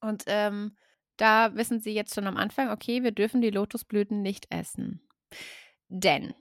Und 0.00 0.24
ähm, 0.26 0.76
da 1.16 1.54
wissen 1.54 1.80
sie 1.80 1.92
jetzt 1.92 2.14
schon 2.14 2.26
am 2.26 2.36
Anfang, 2.36 2.70
okay, 2.70 3.02
wir 3.02 3.12
dürfen 3.12 3.40
die 3.40 3.50
Lotusblüten 3.50 4.22
nicht 4.22 4.46
essen. 4.50 5.00
Denn 5.88 6.34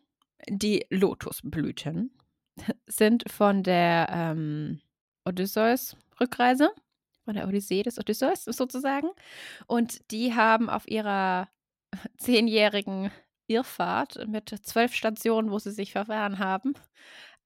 die 0.47 0.86
Lotusblüten 0.89 2.11
sind 2.88 3.30
von 3.30 3.63
der 3.63 4.07
ähm, 4.11 4.82
Odysseus-Rückreise, 5.26 6.72
von 7.26 7.36
der 7.36 7.47
Odyssee 7.47 7.84
des 7.84 7.99
Odysseus 7.99 8.45
sozusagen. 8.45 9.09
Und 9.67 10.11
die 10.11 10.34
haben 10.34 10.70
auf 10.70 10.88
ihrer 10.88 11.49
zehnjährigen 12.17 13.11
Irrfahrt 13.50 14.28
mit 14.28 14.50
zwölf 14.64 14.93
Stationen, 14.93 15.52
wo 15.52 15.60
sie 15.60 15.72
sich 15.72 15.91
verfahren 15.91 16.39
haben, 16.39 16.74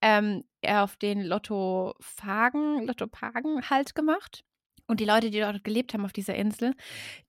ähm, 0.01 0.43
auf 0.65 0.97
den 0.97 1.21
Lottophagen, 1.21 2.85
Lottopagen 2.85 3.69
Halt 3.69 3.95
gemacht. 3.95 4.43
Und 4.87 4.99
die 4.99 5.05
Leute, 5.05 5.31
die 5.31 5.39
dort 5.39 5.63
gelebt 5.63 5.93
haben 5.93 6.03
auf 6.05 6.11
dieser 6.13 6.35
Insel, 6.35 6.75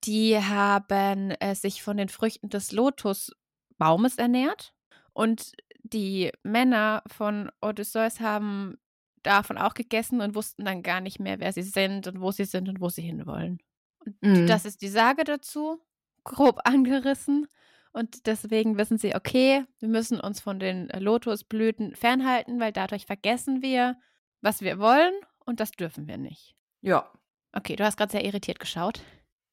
die 0.04 0.36
haben 0.36 1.30
äh, 1.32 1.54
sich 1.54 1.82
von 1.82 1.96
den 1.96 2.08
Früchten 2.08 2.48
des 2.48 2.72
Lotusbaumes 2.72 4.16
ernährt. 4.18 4.74
Und 5.12 5.52
die 5.84 6.32
Männer 6.42 7.02
von 7.06 7.50
Odysseus 7.60 8.18
haben 8.20 8.78
davon 9.22 9.56
auch 9.56 9.74
gegessen 9.74 10.20
und 10.20 10.34
wussten 10.34 10.64
dann 10.64 10.82
gar 10.82 11.00
nicht 11.00 11.20
mehr, 11.20 11.38
wer 11.38 11.52
sie 11.52 11.62
sind 11.62 12.06
und 12.08 12.20
wo 12.20 12.32
sie 12.32 12.44
sind 12.44 12.68
und 12.68 12.80
wo 12.80 12.88
sie 12.88 13.02
hinwollen. 13.02 13.58
Und 14.04 14.16
Mhm. 14.22 14.46
das 14.46 14.64
ist 14.64 14.82
die 14.82 14.88
Sage 14.88 15.24
dazu, 15.24 15.80
grob 16.24 16.60
angerissen. 16.64 17.46
Und 17.94 18.26
deswegen 18.26 18.76
wissen 18.76 18.98
sie, 18.98 19.14
okay, 19.14 19.64
wir 19.78 19.88
müssen 19.88 20.18
uns 20.18 20.40
von 20.40 20.58
den 20.58 20.88
Lotusblüten 20.88 21.94
fernhalten, 21.94 22.58
weil 22.58 22.72
dadurch 22.72 23.06
vergessen 23.06 23.62
wir, 23.62 23.96
was 24.40 24.62
wir 24.62 24.80
wollen 24.80 25.14
und 25.46 25.60
das 25.60 25.70
dürfen 25.70 26.08
wir 26.08 26.18
nicht. 26.18 26.56
Ja. 26.80 27.08
Okay, 27.52 27.76
du 27.76 27.84
hast 27.84 27.96
gerade 27.96 28.10
sehr 28.10 28.24
irritiert 28.24 28.58
geschaut. 28.58 29.00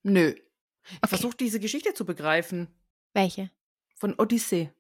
Nö. 0.01 0.33
Ich 0.33 0.97
Okay. 0.97 1.07
versuche 1.09 1.37
diese 1.37 1.59
Geschichte 1.59 1.93
zu 1.93 2.03
begreifen. 2.03 2.67
Welche? 3.13 3.51
Von 3.95 4.15
Odyssee. 4.17 4.71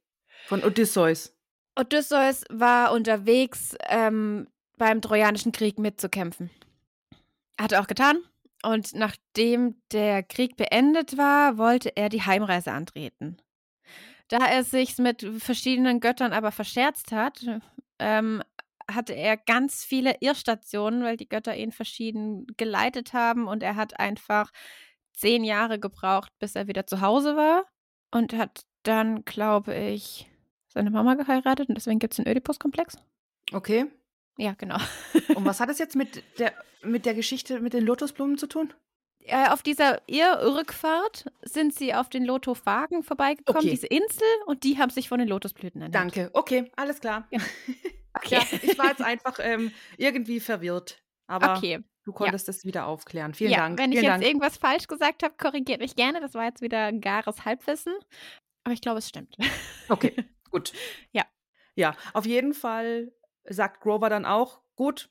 Von 0.47 0.63
Odysseus. 0.63 1.37
Odysseus 1.75 2.43
war 2.49 2.91
unterwegs, 2.91 3.75
ähm, 3.87 4.47
beim 4.77 5.01
Trojanischen 5.03 5.51
Krieg 5.51 5.77
mitzukämpfen. 5.77 6.49
Hat 7.59 7.73
er 7.73 7.81
auch 7.81 7.87
getan. 7.87 8.17
Und 8.63 8.95
nachdem 8.95 9.79
der 9.91 10.23
Krieg 10.23 10.57
beendet 10.57 11.15
war, 11.17 11.59
wollte 11.59 11.95
er 11.95 12.09
die 12.09 12.23
Heimreise 12.23 12.71
antreten. 12.71 13.37
Da 14.31 14.45
er 14.45 14.63
sich 14.63 14.97
mit 14.97 15.27
verschiedenen 15.39 15.99
Göttern 15.99 16.31
aber 16.31 16.53
verscherzt 16.53 17.11
hat, 17.11 17.45
ähm, 17.99 18.41
hatte 18.89 19.11
er 19.11 19.35
ganz 19.35 19.83
viele 19.83 20.15
Irrstationen, 20.21 21.03
weil 21.03 21.17
die 21.17 21.27
Götter 21.27 21.53
ihn 21.53 21.73
verschieden 21.73 22.47
geleitet 22.55 23.11
haben 23.11 23.49
und 23.49 23.61
er 23.61 23.75
hat 23.75 23.99
einfach 23.99 24.51
zehn 25.11 25.43
Jahre 25.43 25.79
gebraucht, 25.79 26.31
bis 26.39 26.55
er 26.55 26.67
wieder 26.67 26.87
zu 26.87 27.01
Hause 27.01 27.35
war 27.35 27.65
und 28.09 28.31
hat 28.31 28.65
dann, 28.83 29.25
glaube 29.25 29.75
ich, 29.75 30.31
seine 30.69 30.91
Mama 30.91 31.15
geheiratet 31.15 31.67
und 31.67 31.75
deswegen 31.75 31.99
gibt 31.99 32.13
es 32.13 32.17
den 32.23 32.27
Oedipus-Komplex. 32.27 32.97
Okay. 33.51 33.87
Ja, 34.37 34.53
genau. 34.53 34.77
Und 35.35 35.43
was 35.43 35.59
hat 35.59 35.69
es 35.69 35.77
jetzt 35.77 35.97
mit 35.97 36.23
der, 36.39 36.53
mit 36.83 37.05
der 37.05 37.15
Geschichte 37.15 37.59
mit 37.59 37.73
den 37.73 37.83
Lotusblumen 37.83 38.37
zu 38.37 38.47
tun? 38.47 38.73
Äh, 39.31 39.47
auf 39.49 39.63
dieser 39.63 40.01
Irrrückfahrt 40.07 41.25
sind 41.41 41.73
sie 41.73 41.93
auf 41.93 42.09
den 42.09 42.25
Lotophagen 42.25 43.01
vorbeigekommen, 43.01 43.59
Okay. 43.61 43.69
diese 43.69 43.87
Insel, 43.87 44.27
und 44.45 44.63
die 44.65 44.77
haben 44.77 44.89
sich 44.89 45.07
von 45.07 45.19
den 45.19 45.27
Lotusblüten 45.29 45.81
ernährt. 45.81 45.95
Danke. 45.95 46.29
Okay, 46.33 46.69
alles 46.75 46.99
klar. 46.99 47.27
Ja. 47.31 47.39
Okay. 48.13 48.35
Ja, 48.35 48.59
ich 48.61 48.77
war 48.77 48.87
jetzt 48.89 49.01
einfach 49.01 49.39
ähm, 49.41 49.71
irgendwie 49.95 50.41
verwirrt. 50.41 51.01
Aber 51.27 51.55
okay. 51.55 51.79
du 52.03 52.11
konntest 52.11 52.49
es 52.49 52.65
wieder 52.65 52.85
aufklären. 52.85 53.33
Vielen 53.33 53.51
ja, 53.51 53.59
Dank. 53.59 53.79
wenn 53.79 53.93
ich 53.93 53.99
Vielen 53.99 54.11
jetzt 54.11 54.15
Dank. 54.15 54.25
irgendwas 54.27 54.57
falsch 54.57 54.87
gesagt 54.87 55.23
habe, 55.23 55.33
korrigiert 55.37 55.79
mich 55.79 55.95
gerne. 55.95 56.19
Das 56.19 56.33
war 56.33 56.43
jetzt 56.43 56.61
wieder 56.61 56.87
ein 56.87 56.99
gares 56.99 57.45
Halbwissen. 57.45 57.93
Aber 58.65 58.73
ich 58.73 58.81
glaube, 58.81 58.97
es 58.97 59.07
stimmt. 59.07 59.37
Okay, 59.87 60.13
gut. 60.51 60.73
Ja. 61.13 61.23
Ja, 61.75 61.95
auf 62.13 62.25
jeden 62.25 62.53
Fall 62.53 63.13
sagt 63.45 63.79
Grover 63.79 64.09
dann 64.09 64.25
auch, 64.25 64.59
gut, 64.75 65.07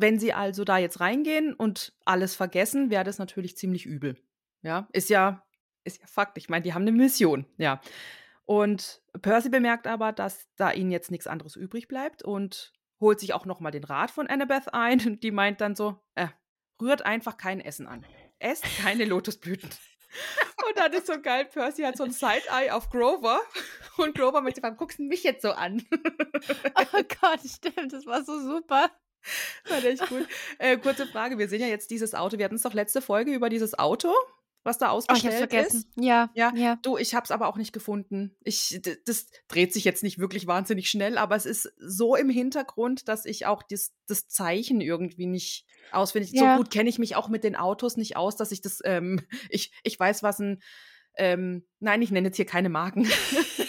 wenn 0.00 0.18
sie 0.18 0.32
also 0.32 0.64
da 0.64 0.78
jetzt 0.78 1.00
reingehen 1.00 1.54
und 1.54 1.92
alles 2.04 2.34
vergessen, 2.34 2.90
wäre 2.90 3.04
das 3.04 3.18
natürlich 3.18 3.56
ziemlich 3.56 3.86
übel. 3.86 4.16
Ja, 4.62 4.88
ist 4.92 5.10
ja, 5.10 5.44
ist 5.84 6.00
ja 6.00 6.06
Fakt. 6.06 6.38
Ich 6.38 6.48
meine, 6.48 6.62
die 6.62 6.74
haben 6.74 6.82
eine 6.82 6.92
Mission, 6.92 7.46
ja. 7.56 7.80
Und 8.44 9.02
Percy 9.22 9.48
bemerkt 9.48 9.86
aber, 9.86 10.12
dass 10.12 10.48
da 10.56 10.72
ihnen 10.72 10.90
jetzt 10.90 11.10
nichts 11.10 11.26
anderes 11.26 11.56
übrig 11.56 11.86
bleibt 11.88 12.22
und 12.22 12.72
holt 13.00 13.20
sich 13.20 13.32
auch 13.32 13.46
noch 13.46 13.60
mal 13.60 13.70
den 13.70 13.84
Rat 13.84 14.10
von 14.10 14.26
Annabeth 14.26 14.74
ein. 14.74 15.00
Und 15.06 15.22
die 15.22 15.30
meint 15.30 15.60
dann 15.60 15.76
so, 15.76 16.00
äh, 16.14 16.28
rührt 16.80 17.02
einfach 17.02 17.36
kein 17.36 17.60
Essen 17.60 17.86
an. 17.86 18.04
Esst 18.38 18.64
keine 18.82 19.04
Lotusblüten. 19.04 19.70
Und 20.68 20.76
dann 20.76 20.92
ist 20.92 21.06
so 21.06 21.20
geil, 21.20 21.44
Percy 21.44 21.82
hat 21.82 21.96
so 21.96 22.04
ein 22.04 22.10
Side-Eye 22.10 22.72
auf 22.72 22.90
Grover 22.90 23.40
und 23.96 24.14
Grover 24.16 24.40
möchte 24.40 24.60
fragen, 24.60 24.76
guckst 24.76 24.98
du 24.98 25.04
mich 25.04 25.22
jetzt 25.22 25.42
so 25.42 25.52
an? 25.52 25.84
Oh 26.92 27.02
Gott, 27.20 27.40
stimmt, 27.44 27.92
das 27.92 28.06
war 28.06 28.24
so 28.24 28.40
super. 28.40 28.90
War 29.68 29.84
echt 29.84 30.08
gut. 30.08 30.26
Äh, 30.58 30.78
kurze 30.78 31.06
Frage, 31.06 31.38
wir 31.38 31.48
sehen 31.48 31.60
ja 31.60 31.66
jetzt 31.66 31.90
dieses 31.90 32.14
Auto, 32.14 32.38
wir 32.38 32.44
hatten 32.44 32.56
es 32.56 32.62
doch 32.62 32.74
letzte 32.74 33.02
Folge 33.02 33.32
über 33.32 33.48
dieses 33.48 33.78
Auto, 33.78 34.12
was 34.62 34.78
da 34.78 34.86
Oh, 34.86 34.98
ich 34.98 35.10
ausgestellt 35.10 35.34
hab's 35.34 35.52
vergessen. 35.52 35.76
ist. 35.78 36.04
Ja, 36.04 36.30
Ja, 36.34 36.52
ja. 36.54 36.76
du, 36.82 36.96
ich 36.96 37.14
habe 37.14 37.24
es 37.24 37.30
aber 37.30 37.48
auch 37.48 37.56
nicht 37.56 37.72
gefunden. 37.72 38.36
Ich, 38.42 38.80
das 39.06 39.26
dreht 39.48 39.72
sich 39.72 39.84
jetzt 39.84 40.02
nicht 40.02 40.18
wirklich 40.18 40.46
wahnsinnig 40.46 40.90
schnell, 40.90 41.18
aber 41.18 41.36
es 41.36 41.46
ist 41.46 41.72
so 41.78 42.14
im 42.16 42.28
Hintergrund, 42.30 43.08
dass 43.08 43.24
ich 43.24 43.46
auch 43.46 43.62
das, 43.62 43.92
das 44.06 44.28
Zeichen 44.28 44.80
irgendwie 44.80 45.26
nicht 45.26 45.66
auswendig. 45.92 46.32
Ja. 46.32 46.56
So 46.56 46.62
gut 46.62 46.70
kenne 46.70 46.90
ich 46.90 46.98
mich 46.98 47.16
auch 47.16 47.28
mit 47.28 47.44
den 47.44 47.56
Autos 47.56 47.96
nicht 47.96 48.16
aus, 48.16 48.36
dass 48.36 48.52
ich 48.52 48.60
das, 48.60 48.80
ähm, 48.84 49.20
ich, 49.50 49.72
ich 49.82 49.98
weiß, 49.98 50.22
was 50.22 50.38
ein, 50.40 50.62
ähm, 51.16 51.66
nein, 51.80 52.02
ich 52.02 52.10
nenne 52.10 52.28
jetzt 52.28 52.36
hier 52.36 52.46
keine 52.46 52.68
Marken. 52.68 53.08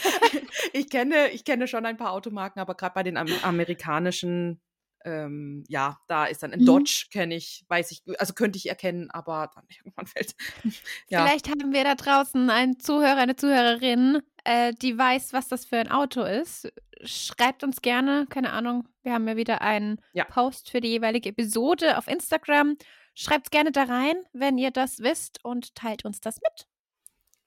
ich 0.73 0.89
kenne, 0.89 1.29
ich 1.31 1.43
kenne 1.43 1.67
schon 1.67 1.85
ein 1.85 1.97
paar 1.97 2.11
Automarken, 2.11 2.61
aber 2.61 2.75
gerade 2.75 2.93
bei 2.93 3.03
den 3.03 3.17
am 3.17 3.27
amerikanischen, 3.43 4.61
ähm, 5.05 5.63
ja, 5.67 5.97
da 6.07 6.25
ist 6.25 6.43
dann 6.43 6.53
ein 6.53 6.61
Mhm. 6.61 6.65
Dodge, 6.65 7.07
kenne 7.11 7.35
ich, 7.35 7.65
weiß 7.67 7.91
ich, 7.91 8.03
also 8.19 8.33
könnte 8.33 8.57
ich 8.57 8.67
erkennen, 8.69 9.09
aber 9.11 9.49
dann 9.53 9.65
irgendwann 9.79 10.07
fällt. 10.07 10.35
ja. 11.09 11.25
Vielleicht 11.25 11.49
haben 11.49 11.73
wir 11.73 11.83
da 11.83 11.95
draußen 11.95 12.49
einen 12.49 12.79
Zuhörer, 12.79 13.17
eine 13.17 13.35
Zuhörerin, 13.35 14.21
äh, 14.43 14.73
die 14.81 14.97
weiß, 14.97 15.33
was 15.33 15.47
das 15.47 15.65
für 15.65 15.77
ein 15.77 15.89
Auto 15.91 16.23
ist. 16.23 16.71
Schreibt 17.03 17.63
uns 17.63 17.81
gerne, 17.81 18.27
keine 18.29 18.53
Ahnung, 18.53 18.87
wir 19.03 19.13
haben 19.13 19.27
ja 19.27 19.35
wieder 19.35 19.61
einen 19.61 19.99
Ja. 20.13 20.25
Post 20.25 20.69
für 20.69 20.81
die 20.81 20.89
jeweilige 20.89 21.29
Episode 21.29 21.97
auf 21.97 22.07
Instagram. 22.07 22.77
Schreibt 23.15 23.51
gerne 23.51 23.71
da 23.71 23.83
rein, 23.83 24.15
wenn 24.33 24.57
ihr 24.57 24.71
das 24.71 24.99
wisst 24.99 25.43
und 25.43 25.75
teilt 25.75 26.05
uns 26.05 26.21
das 26.21 26.39
mit. 26.41 26.67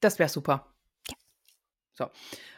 Das 0.00 0.18
wäre 0.18 0.28
super. 0.28 0.73
So. 1.94 2.10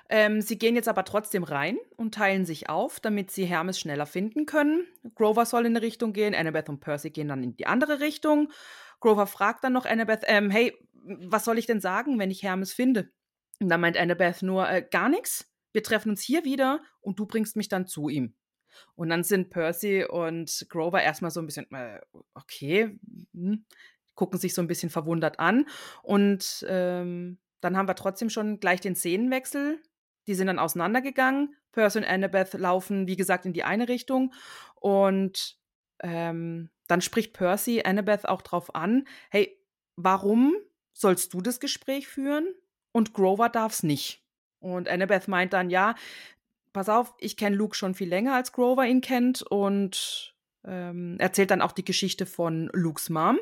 Ähm, 0.09 0.41
sie 0.41 0.59
gehen 0.59 0.77
jetzt 0.77 0.89
aber 0.89 1.05
trotzdem 1.05 1.45
rein 1.45 1.77
und 1.97 2.15
teilen 2.15 2.47
sich 2.47 2.69
auf, 2.69 3.01
damit 3.01 3.31
sie 3.31 3.45
Hermes 3.45 3.79
schneller 3.79 4.07
finden 4.07 4.47
können. 4.47 4.87
Grover 5.15 5.45
soll 5.45 5.67
in 5.67 5.77
eine 5.77 5.83
Richtung 5.83 6.13
gehen, 6.13 6.35
Annabeth 6.35 6.69
und 6.69 6.81
Percy 6.81 7.11
gehen 7.11 7.29
dann 7.29 7.43
in 7.43 7.57
die 7.57 7.67
andere 7.67 8.01
Richtung. 8.01 8.51
Grover 9.01 9.27
fragt 9.27 9.63
dann 9.65 9.75
noch 9.75 9.85
Annabeth, 9.85 10.23
ähm, 10.27 10.51
hey, 10.51 10.75
was 10.93 11.45
soll 11.45 11.59
ich 11.59 11.67
denn 11.67 11.81
sagen, 11.81 12.19
wenn 12.19 12.31
ich 12.31 12.43
Hermes 12.43 12.73
finde? 12.73 13.11
Und 13.61 13.69
dann 13.69 13.81
meint 13.81 13.97
Annabeth 13.97 14.43
nur, 14.43 14.69
äh, 14.69 14.87
gar 14.91 15.09
nichts. 15.09 15.53
Wir 15.73 15.83
treffen 15.83 16.11
uns 16.11 16.23
hier 16.23 16.45
wieder 16.45 16.81
und 17.01 17.19
du 17.19 17.27
bringst 17.27 17.57
mich 17.57 17.69
dann 17.69 17.87
zu 17.87 18.09
ihm. 18.09 18.35
Und 18.95 19.11
dann 19.11 19.25
sind 19.25 19.51
Percy 19.51 20.05
und 20.05 20.67
Grover 20.69 21.03
erstmal 21.03 21.31
so 21.31 21.41
ein 21.41 21.47
bisschen, 21.47 21.71
äh, 21.73 22.01
okay, 22.35 22.99
hm, 23.33 23.65
gucken 24.15 24.39
sich 24.39 24.55
so 24.55 24.63
ein 24.63 24.67
bisschen 24.67 24.91
verwundert 24.91 25.39
an. 25.39 25.67
Und 26.03 26.65
ähm, 26.69 27.39
dann 27.61 27.77
haben 27.77 27.89
wir 27.89 27.95
trotzdem 27.95 28.31
schon 28.31 28.61
gleich 28.61 28.81
den 28.81 28.97
Szenenwechsel. 28.97 29.83
Die 30.27 30.35
sind 30.35 30.49
dann 30.49 30.59
auseinandergegangen. 30.59 31.55
Percy 31.73 31.99
und 31.99 32.05
Annabeth 32.05 32.55
laufen, 32.55 33.07
wie 33.07 33.17
gesagt, 33.17 33.47
in 33.47 33.53
die 33.53 33.65
eine 33.65 33.89
Richtung. 33.89 34.33
Und 34.77 35.59
ähm, 36.03 36.71
dann 36.89 37.01
spricht 37.01 37.33
Percy 37.33 37.83
Annabeth 37.85 38.29
auch 38.29 38.43
drauf 38.43 38.75
an: 38.75 39.07
Hey, 39.31 39.59
warum 39.97 40.55
sollst 40.93 41.35
du 41.35 41.41
das 41.41 41.61
Gespräch 41.61 42.09
führen 42.09 42.47
und 42.93 43.13
Grover 43.13 43.49
darf's 43.49 43.83
nicht? 43.83 44.25
Und 44.59 44.89
Annabeth 44.89 45.29
meint 45.29 45.53
dann: 45.53 45.71
Ja, 45.71 45.95
pass 46.73 46.89
auf, 46.89 47.15
ich 47.19 47.37
kenne 47.37 47.57
Luke 47.57 47.77
schon 47.77 47.95
viel 47.95 48.09
länger 48.09 48.35
als 48.35 48.53
Grover 48.53 48.87
ihn 48.87 49.01
kennt 49.01 49.43
und 49.43 50.35
ähm, 50.65 51.17
erzählt 51.19 51.51
dann 51.51 51.63
auch 51.63 51.73
die 51.73 51.85
Geschichte 51.85 52.27
von 52.27 52.69
Lukes 52.73 53.09
Mom. 53.11 53.39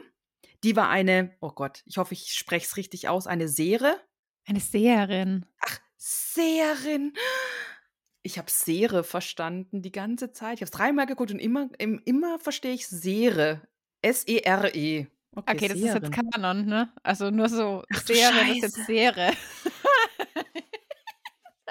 Die 0.65 0.75
war 0.77 0.89
eine, 0.89 1.37
oh 1.41 1.51
Gott, 1.53 1.83
ich 1.87 1.99
hoffe, 1.99 2.15
ich 2.15 2.33
spreche 2.33 2.67
es 2.67 2.77
richtig 2.77 3.09
aus, 3.09 3.27
eine 3.27 3.49
Sehre. 3.49 4.01
Eine 4.47 4.61
Seherin. 4.61 5.47
Ach, 5.61 5.79
Seherin. 5.97 7.13
Ich 8.23 8.39
habe 8.39 8.51
Sehre 8.51 9.05
verstanden 9.05 9.83
die 9.83 9.93
ganze 9.93 10.33
Zeit. 10.33 10.55
Ich 10.55 10.61
habe 10.61 10.65
es 10.65 10.71
dreimal 10.71 11.07
geguckt 11.07 11.31
und 11.31 11.39
immer, 11.39 11.69
im- 11.79 12.01
immer 12.07 12.39
verstehe 12.39 12.73
ich 12.73 12.89
Sehre. 12.89 13.61
S-E-R-E. 14.01 15.07
Okay, 15.37 15.69
das 15.69 15.79
ist 15.79 15.85
jetzt. 15.95 16.13
Kanon, 16.13 16.65
ne? 16.67 16.93
Also 17.03 17.31
nur 17.31 17.49
so, 17.49 17.83
Ach 17.93 18.03
Seherin 18.07 18.57
ist 18.57 18.63
jetzt 18.63 18.77
Scheiße. 18.87 19.37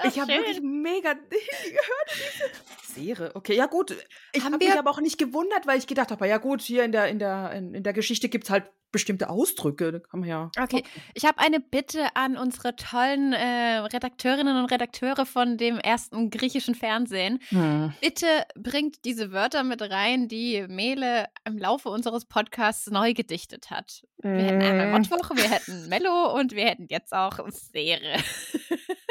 Ich 0.06 0.18
habe 0.18 0.32
wirklich 0.32 0.60
mega 0.62 1.12
gehört. 1.30 2.52
Sehre. 2.82 3.32
Okay, 3.34 3.56
ja 3.56 3.66
gut. 3.66 3.96
Ich 4.32 4.44
habe 4.44 4.56
mich 4.58 4.72
aber 4.72 4.90
auch 4.90 5.00
nicht 5.00 5.18
gewundert, 5.18 5.66
weil 5.66 5.78
ich 5.78 5.86
gedacht 5.86 6.10
habe, 6.10 6.28
ja 6.28 6.38
gut, 6.38 6.60
hier 6.60 6.84
in 6.84 6.92
der, 6.92 7.08
in 7.08 7.18
der, 7.18 7.52
in, 7.52 7.74
in 7.74 7.82
der 7.82 7.92
Geschichte 7.92 8.28
gibt 8.28 8.44
es 8.44 8.50
halt 8.50 8.64
bestimmte 8.92 9.28
Ausdrücke. 9.28 9.90
Da 9.90 9.98
kann 9.98 10.20
man 10.20 10.28
ja. 10.28 10.50
Okay, 10.56 10.84
ich 11.14 11.24
habe 11.24 11.38
eine 11.38 11.58
Bitte 11.58 12.14
an 12.14 12.36
unsere 12.36 12.76
tollen 12.76 13.32
äh, 13.32 13.78
Redakteurinnen 13.78 14.56
und 14.56 14.66
Redakteure 14.66 15.26
von 15.26 15.56
dem 15.58 15.78
ersten 15.78 16.30
griechischen 16.30 16.76
Fernsehen. 16.76 17.40
Hm. 17.48 17.92
Bitte 18.00 18.26
bringt 18.54 19.04
diese 19.04 19.32
Wörter 19.32 19.64
mit 19.64 19.82
rein, 19.82 20.28
die 20.28 20.64
Mele 20.68 21.26
im 21.44 21.58
Laufe 21.58 21.88
unseres 21.88 22.24
Podcasts 22.24 22.88
neu 22.88 23.14
gedichtet 23.14 23.70
hat. 23.70 24.04
Wir 24.18 24.30
hätten 24.30 24.62
einmal 24.62 24.86
Mm. 24.86 24.92
Mottwoch, 24.92 25.30
wir 25.34 25.50
hätten 25.50 25.88
Mello 25.88 26.32
und 26.38 26.52
wir 26.52 26.64
hätten 26.64 26.86
jetzt 26.88 27.12
auch 27.12 27.40
Seere. 27.50 28.18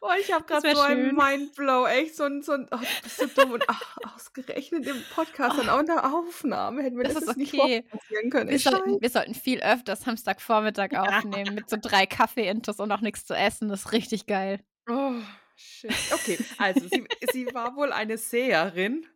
Oh, 0.00 0.10
ich 0.20 0.30
habe 0.32 0.44
gerade 0.44 0.74
so 0.74 0.80
einen. 0.82 1.14
Mindblow, 1.14 1.86
echt 1.86 2.14
so 2.14 2.24
ein, 2.24 2.42
so 2.42 2.52
ein 2.52 2.68
oh, 2.70 2.76
du 2.76 3.02
bist 3.02 3.16
so 3.16 3.26
dumm 3.26 3.52
und 3.52 3.64
ach, 3.68 3.96
ausgerechnet 4.14 4.86
im 4.86 5.02
Podcast 5.14 5.58
und 5.58 5.70
auch 5.70 5.80
in 5.80 5.86
der 5.86 6.12
Aufnahme 6.14 6.82
hätten 6.82 6.98
wir 6.98 7.04
Das 7.04 7.14
das, 7.14 7.26
jetzt 7.26 7.36
nicht 7.38 7.54
okay. 7.54 7.84
vorpassieren 7.88 8.30
können. 8.30 8.50
Wir 8.50 8.58
sollten, 8.58 9.00
wir 9.00 9.08
sollten 9.08 9.34
viel 9.34 9.62
öfter 9.62 9.96
Samstagvormittag 9.96 10.92
aufnehmen 10.92 11.54
mit 11.54 11.70
so 11.70 11.78
drei 11.80 12.04
Kaffee-Intos 12.04 12.80
und 12.80 12.92
auch 12.92 13.00
nichts 13.00 13.24
zu 13.24 13.34
essen. 13.34 13.70
Das 13.70 13.86
ist 13.86 13.92
richtig 13.92 14.26
geil. 14.26 14.60
Oh, 14.90 15.14
shit. 15.56 15.94
Okay, 16.12 16.38
also 16.58 16.86
sie, 16.86 17.06
sie 17.32 17.46
war 17.54 17.74
wohl 17.74 17.90
eine 17.90 18.18
Seherin. 18.18 19.06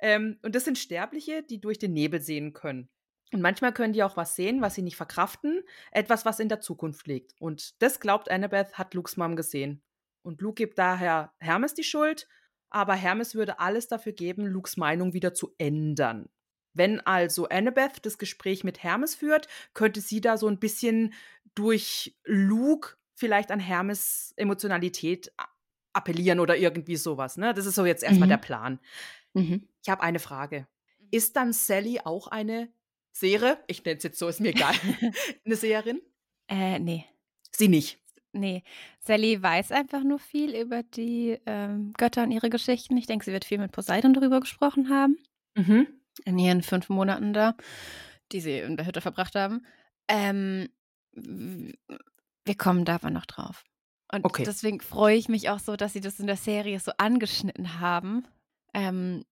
Ähm, 0.00 0.38
und 0.42 0.56
das 0.56 0.64
sind 0.64 0.78
Sterbliche, 0.78 1.44
die 1.44 1.60
durch 1.60 1.78
den 1.78 1.92
Nebel 1.92 2.20
sehen 2.20 2.52
können. 2.52 2.88
Und 3.32 3.40
manchmal 3.40 3.72
können 3.72 3.92
die 3.92 4.02
auch 4.02 4.16
was 4.16 4.36
sehen, 4.36 4.60
was 4.60 4.74
sie 4.74 4.82
nicht 4.82 4.96
verkraften, 4.96 5.62
etwas, 5.90 6.24
was 6.24 6.38
in 6.38 6.48
der 6.48 6.60
Zukunft 6.60 7.06
liegt. 7.06 7.34
Und 7.40 7.80
das 7.82 7.98
glaubt 7.98 8.30
Annabeth, 8.30 8.74
hat 8.74 8.94
Lukes 8.94 9.16
Mom 9.16 9.36
gesehen. 9.36 9.82
Und 10.22 10.40
Luke 10.40 10.54
gibt 10.62 10.78
daher 10.78 11.32
Hermes 11.38 11.74
die 11.74 11.82
Schuld, 11.84 12.28
aber 12.70 12.94
Hermes 12.94 13.34
würde 13.34 13.58
alles 13.58 13.88
dafür 13.88 14.12
geben, 14.12 14.46
Lukes 14.46 14.76
Meinung 14.76 15.14
wieder 15.14 15.34
zu 15.34 15.54
ändern. 15.58 16.28
Wenn 16.74 17.00
also 17.00 17.48
Annabeth 17.48 18.04
das 18.06 18.18
Gespräch 18.18 18.64
mit 18.64 18.82
Hermes 18.82 19.14
führt, 19.14 19.48
könnte 19.74 20.00
sie 20.00 20.20
da 20.20 20.36
so 20.36 20.48
ein 20.48 20.58
bisschen 20.58 21.12
durch 21.54 22.16
Luke 22.24 22.96
vielleicht 23.14 23.50
an 23.50 23.60
Hermes 23.60 24.32
Emotionalität 24.36 25.32
appellieren 25.92 26.40
oder 26.40 26.56
irgendwie 26.56 26.96
sowas. 26.96 27.36
Ne? 27.36 27.52
Das 27.52 27.66
ist 27.66 27.74
so 27.74 27.84
jetzt 27.84 28.02
erstmal 28.02 28.26
Mhm. 28.26 28.30
der 28.30 28.38
Plan. 28.38 28.80
Ich 29.34 29.88
habe 29.90 30.02
eine 30.02 30.18
Frage. 30.18 30.66
Ist 31.10 31.36
dann 31.36 31.52
Sally 31.52 32.00
auch 32.02 32.28
eine 32.28 32.72
Sehere? 33.12 33.58
Ich 33.66 33.84
nenne 33.84 33.98
es 33.98 34.02
jetzt 34.04 34.18
so, 34.18 34.28
ist 34.28 34.40
mir 34.40 34.50
egal. 34.50 34.74
eine 35.44 35.56
Seherin? 35.56 36.00
Äh, 36.48 36.78
nee. 36.78 37.04
Sie 37.50 37.68
nicht. 37.68 37.98
Nee, 38.34 38.62
Sally 39.00 39.42
weiß 39.42 39.72
einfach 39.72 40.02
nur 40.02 40.18
viel 40.18 40.54
über 40.56 40.82
die 40.82 41.38
ähm, 41.44 41.92
Götter 41.98 42.22
und 42.22 42.30
ihre 42.30 42.48
Geschichten. 42.48 42.96
Ich 42.96 43.06
denke, 43.06 43.26
sie 43.26 43.32
wird 43.32 43.44
viel 43.44 43.58
mit 43.58 43.72
Poseidon 43.72 44.14
darüber 44.14 44.40
gesprochen 44.40 44.88
haben. 44.88 45.18
Mhm. 45.54 45.86
In 46.24 46.38
ihren 46.38 46.62
fünf 46.62 46.88
Monaten 46.88 47.34
da, 47.34 47.54
die 48.32 48.40
sie 48.40 48.58
in 48.58 48.78
der 48.78 48.86
Hütte 48.86 49.02
verbracht 49.02 49.34
haben. 49.34 49.66
Ähm, 50.08 50.68
wir 51.14 52.54
kommen 52.56 52.86
da 52.86 52.94
aber 52.94 53.10
noch 53.10 53.26
drauf. 53.26 53.64
Und 54.10 54.24
Okay. 54.24 54.44
deswegen 54.44 54.80
freue 54.80 55.16
ich 55.16 55.28
mich 55.28 55.50
auch 55.50 55.58
so, 55.58 55.76
dass 55.76 55.92
sie 55.92 56.00
das 56.00 56.18
in 56.18 56.26
der 56.26 56.36
Serie 56.36 56.80
so 56.80 56.92
angeschnitten 56.96 57.80
haben. 57.80 58.26
Ähm, 58.72 59.24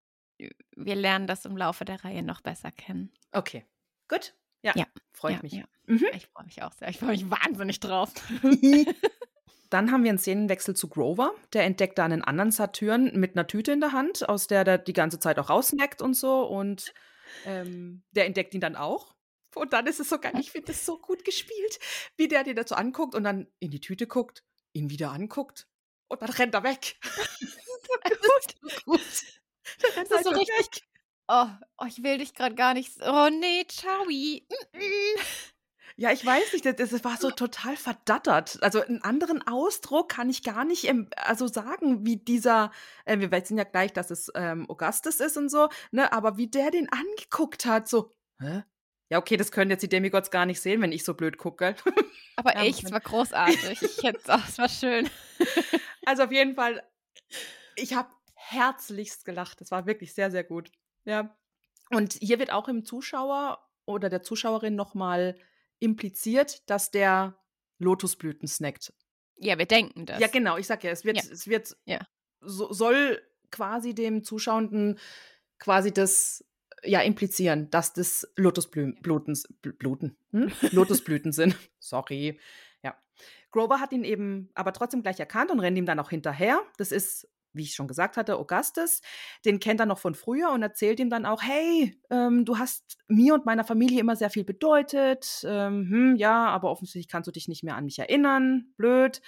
wir 0.76 0.94
lernen 0.94 1.26
das 1.26 1.44
im 1.44 1.56
Laufe 1.56 1.84
der 1.84 2.04
Reihe 2.04 2.22
noch 2.22 2.40
besser 2.40 2.70
kennen. 2.70 3.12
Okay. 3.32 3.66
Gut. 4.08 4.34
Ja. 4.62 4.72
Ja, 4.76 4.86
Freut 5.12 5.36
ja, 5.36 5.42
mich. 5.42 5.52
ja. 5.52 5.64
Mhm. 5.86 6.06
Ich 6.14 6.26
freue 6.26 6.44
mich 6.44 6.62
auch 6.62 6.72
sehr. 6.72 6.88
Ich 6.88 6.98
freue 6.98 7.10
mich 7.10 7.30
wahnsinnig 7.30 7.80
drauf. 7.80 8.12
Dann 9.70 9.92
haben 9.92 10.02
wir 10.02 10.10
einen 10.10 10.18
Szenenwechsel 10.18 10.74
zu 10.74 10.88
Grover. 10.88 11.32
Der 11.52 11.64
entdeckt 11.64 11.98
da 11.98 12.04
einen 12.04 12.22
anderen 12.22 12.50
Saturn 12.50 13.12
mit 13.14 13.36
einer 13.36 13.46
Tüte 13.46 13.72
in 13.72 13.80
der 13.80 13.92
Hand, 13.92 14.28
aus 14.28 14.48
der 14.48 14.64
der 14.64 14.78
die 14.78 14.92
ganze 14.92 15.18
Zeit 15.20 15.38
auch 15.38 15.48
rausneckt 15.48 16.02
und 16.02 16.14
so. 16.14 16.42
Und 16.42 16.92
ähm, 17.46 18.02
der 18.10 18.26
entdeckt 18.26 18.52
ihn 18.54 18.60
dann 18.60 18.76
auch. 18.76 19.14
Und 19.54 19.72
dann 19.72 19.86
ist 19.86 20.00
es 20.00 20.08
so 20.08 20.18
geil. 20.18 20.32
Ich 20.38 20.52
finde 20.52 20.68
das 20.68 20.84
so 20.84 20.98
gut 20.98 21.24
gespielt, 21.24 21.78
wie 22.16 22.28
der 22.28 22.44
dir 22.44 22.54
dazu 22.54 22.74
anguckt 22.74 23.14
und 23.14 23.24
dann 23.24 23.46
in 23.58 23.70
die 23.70 23.80
Tüte 23.80 24.06
guckt, 24.06 24.44
ihn 24.72 24.90
wieder 24.90 25.10
anguckt 25.10 25.68
und 26.08 26.22
dann 26.22 26.30
rennt 26.30 26.54
er 26.54 26.64
weg. 26.64 26.96
gut. 28.02 28.84
gut. 28.84 29.00
Der 29.00 29.00
rennt 29.00 29.39
Das 29.96 30.10
ist 30.10 30.24
so 30.24 30.30
richtig. 30.30 30.82
Oh, 31.28 31.46
oh, 31.78 31.86
ich 31.86 32.02
will 32.02 32.18
dich 32.18 32.34
gerade 32.34 32.54
gar 32.54 32.74
nicht. 32.74 32.92
Oh 33.02 33.28
nee, 33.30 33.64
ciao. 33.68 34.04
Mm, 34.04 34.40
mm. 34.74 35.20
Ja, 35.96 36.12
ich 36.12 36.24
weiß 36.24 36.54
nicht, 36.54 36.64
das, 36.64 36.76
das 36.76 37.04
war 37.04 37.18
so 37.18 37.30
total 37.30 37.76
verdattert. 37.76 38.58
Also 38.62 38.80
einen 38.80 39.02
anderen 39.02 39.46
Ausdruck 39.46 40.08
kann 40.08 40.30
ich 40.30 40.42
gar 40.42 40.64
nicht 40.64 40.90
also 41.16 41.46
sagen, 41.46 42.06
wie 42.06 42.16
dieser, 42.16 42.70
äh, 43.04 43.18
wir 43.18 43.30
wissen 43.30 43.58
ja 43.58 43.64
gleich, 43.64 43.92
dass 43.92 44.10
es 44.10 44.32
ähm, 44.34 44.64
Augustus 44.70 45.20
ist 45.20 45.36
und 45.36 45.50
so, 45.50 45.68
ne, 45.90 46.10
aber 46.10 46.38
wie 46.38 46.46
der 46.46 46.70
den 46.70 46.88
angeguckt 46.90 47.66
hat, 47.66 47.86
so, 47.86 48.16
hä? 48.40 48.62
Ja, 49.10 49.18
okay, 49.18 49.36
das 49.36 49.50
können 49.50 49.70
jetzt 49.70 49.82
die 49.82 49.88
Demigods 49.88 50.30
gar 50.30 50.46
nicht 50.46 50.60
sehen, 50.60 50.80
wenn 50.80 50.92
ich 50.92 51.04
so 51.04 51.14
blöd 51.14 51.36
gucke. 51.36 51.74
Aber 52.36 52.54
ja, 52.54 52.62
echt, 52.62 52.84
es 52.84 52.92
war 52.92 53.00
großartig. 53.00 53.82
Ich 53.82 54.02
hätte 54.04 54.20
es 54.24 54.56
war 54.56 54.68
schön. 54.68 55.10
Also 56.06 56.22
auf 56.22 56.32
jeden 56.32 56.54
Fall, 56.54 56.82
ich 57.74 57.92
habe 57.92 58.08
herzlichst 58.50 59.24
gelacht. 59.24 59.60
Das 59.60 59.70
war 59.70 59.86
wirklich 59.86 60.12
sehr, 60.14 60.30
sehr 60.30 60.44
gut. 60.44 60.70
Ja. 61.04 61.36
Und 61.90 62.14
hier 62.14 62.38
wird 62.38 62.52
auch 62.52 62.68
im 62.68 62.84
Zuschauer 62.84 63.58
oder 63.84 64.08
der 64.08 64.22
Zuschauerin 64.22 64.76
nochmal 64.76 65.36
impliziert, 65.78 66.68
dass 66.68 66.90
der 66.90 67.38
Lotusblüten 67.78 68.46
snackt. 68.46 68.92
Ja, 69.36 69.58
wir 69.58 69.66
denken 69.66 70.06
das. 70.06 70.20
Ja, 70.20 70.26
genau. 70.28 70.58
Ich 70.58 70.66
sag 70.66 70.84
ja, 70.84 70.90
es 70.90 71.04
wird, 71.04 71.16
ja. 71.16 71.22
es 71.32 71.48
wird, 71.48 71.76
ja. 71.86 72.00
so, 72.40 72.72
soll 72.72 73.22
quasi 73.50 73.94
dem 73.94 74.22
Zuschauenden 74.22 74.98
quasi 75.58 75.92
das 75.92 76.44
ja 76.82 77.00
implizieren, 77.00 77.70
dass 77.70 77.92
das 77.92 78.30
Lotusblüten, 78.36 79.00
Bluten, 79.02 80.16
hm? 80.30 80.52
Lotusblüten 80.70 81.32
sind. 81.32 81.56
Sorry. 81.78 82.38
Ja. 82.82 82.96
Grover 83.50 83.80
hat 83.80 83.92
ihn 83.92 84.04
eben 84.04 84.50
aber 84.54 84.72
trotzdem 84.72 85.02
gleich 85.02 85.20
erkannt 85.20 85.50
und 85.50 85.60
rennt 85.60 85.78
ihm 85.78 85.86
dann 85.86 85.98
auch 85.98 86.10
hinterher. 86.10 86.60
Das 86.76 86.92
ist 86.92 87.28
wie 87.52 87.62
ich 87.62 87.74
schon 87.74 87.88
gesagt 87.88 88.16
hatte, 88.16 88.36
Augustus, 88.36 89.00
den 89.44 89.60
kennt 89.60 89.80
er 89.80 89.86
noch 89.86 89.98
von 89.98 90.14
früher 90.14 90.50
und 90.50 90.62
erzählt 90.62 91.00
ihm 91.00 91.10
dann 91.10 91.26
auch, 91.26 91.42
hey, 91.42 91.98
ähm, 92.10 92.44
du 92.44 92.58
hast 92.58 92.98
mir 93.08 93.34
und 93.34 93.46
meiner 93.46 93.64
Familie 93.64 94.00
immer 94.00 94.16
sehr 94.16 94.30
viel 94.30 94.44
bedeutet. 94.44 95.42
Ähm, 95.44 95.88
hm, 95.90 96.16
ja, 96.16 96.46
aber 96.46 96.70
offensichtlich 96.70 97.08
kannst 97.08 97.26
du 97.26 97.32
dich 97.32 97.48
nicht 97.48 97.64
mehr 97.64 97.76
an 97.76 97.84
mich 97.84 97.98
erinnern. 97.98 98.72
Blöd. 98.76 99.20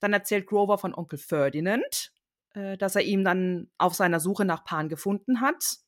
Dann 0.00 0.12
erzählt 0.12 0.46
Grover 0.46 0.78
von 0.78 0.94
Onkel 0.94 1.18
Ferdinand, 1.18 2.12
äh, 2.54 2.76
dass 2.78 2.96
er 2.96 3.02
ihm 3.02 3.24
dann 3.24 3.70
auf 3.78 3.94
seiner 3.94 4.20
Suche 4.20 4.44
nach 4.44 4.64
Pan 4.64 4.88
gefunden 4.88 5.40
hat. 5.40 5.78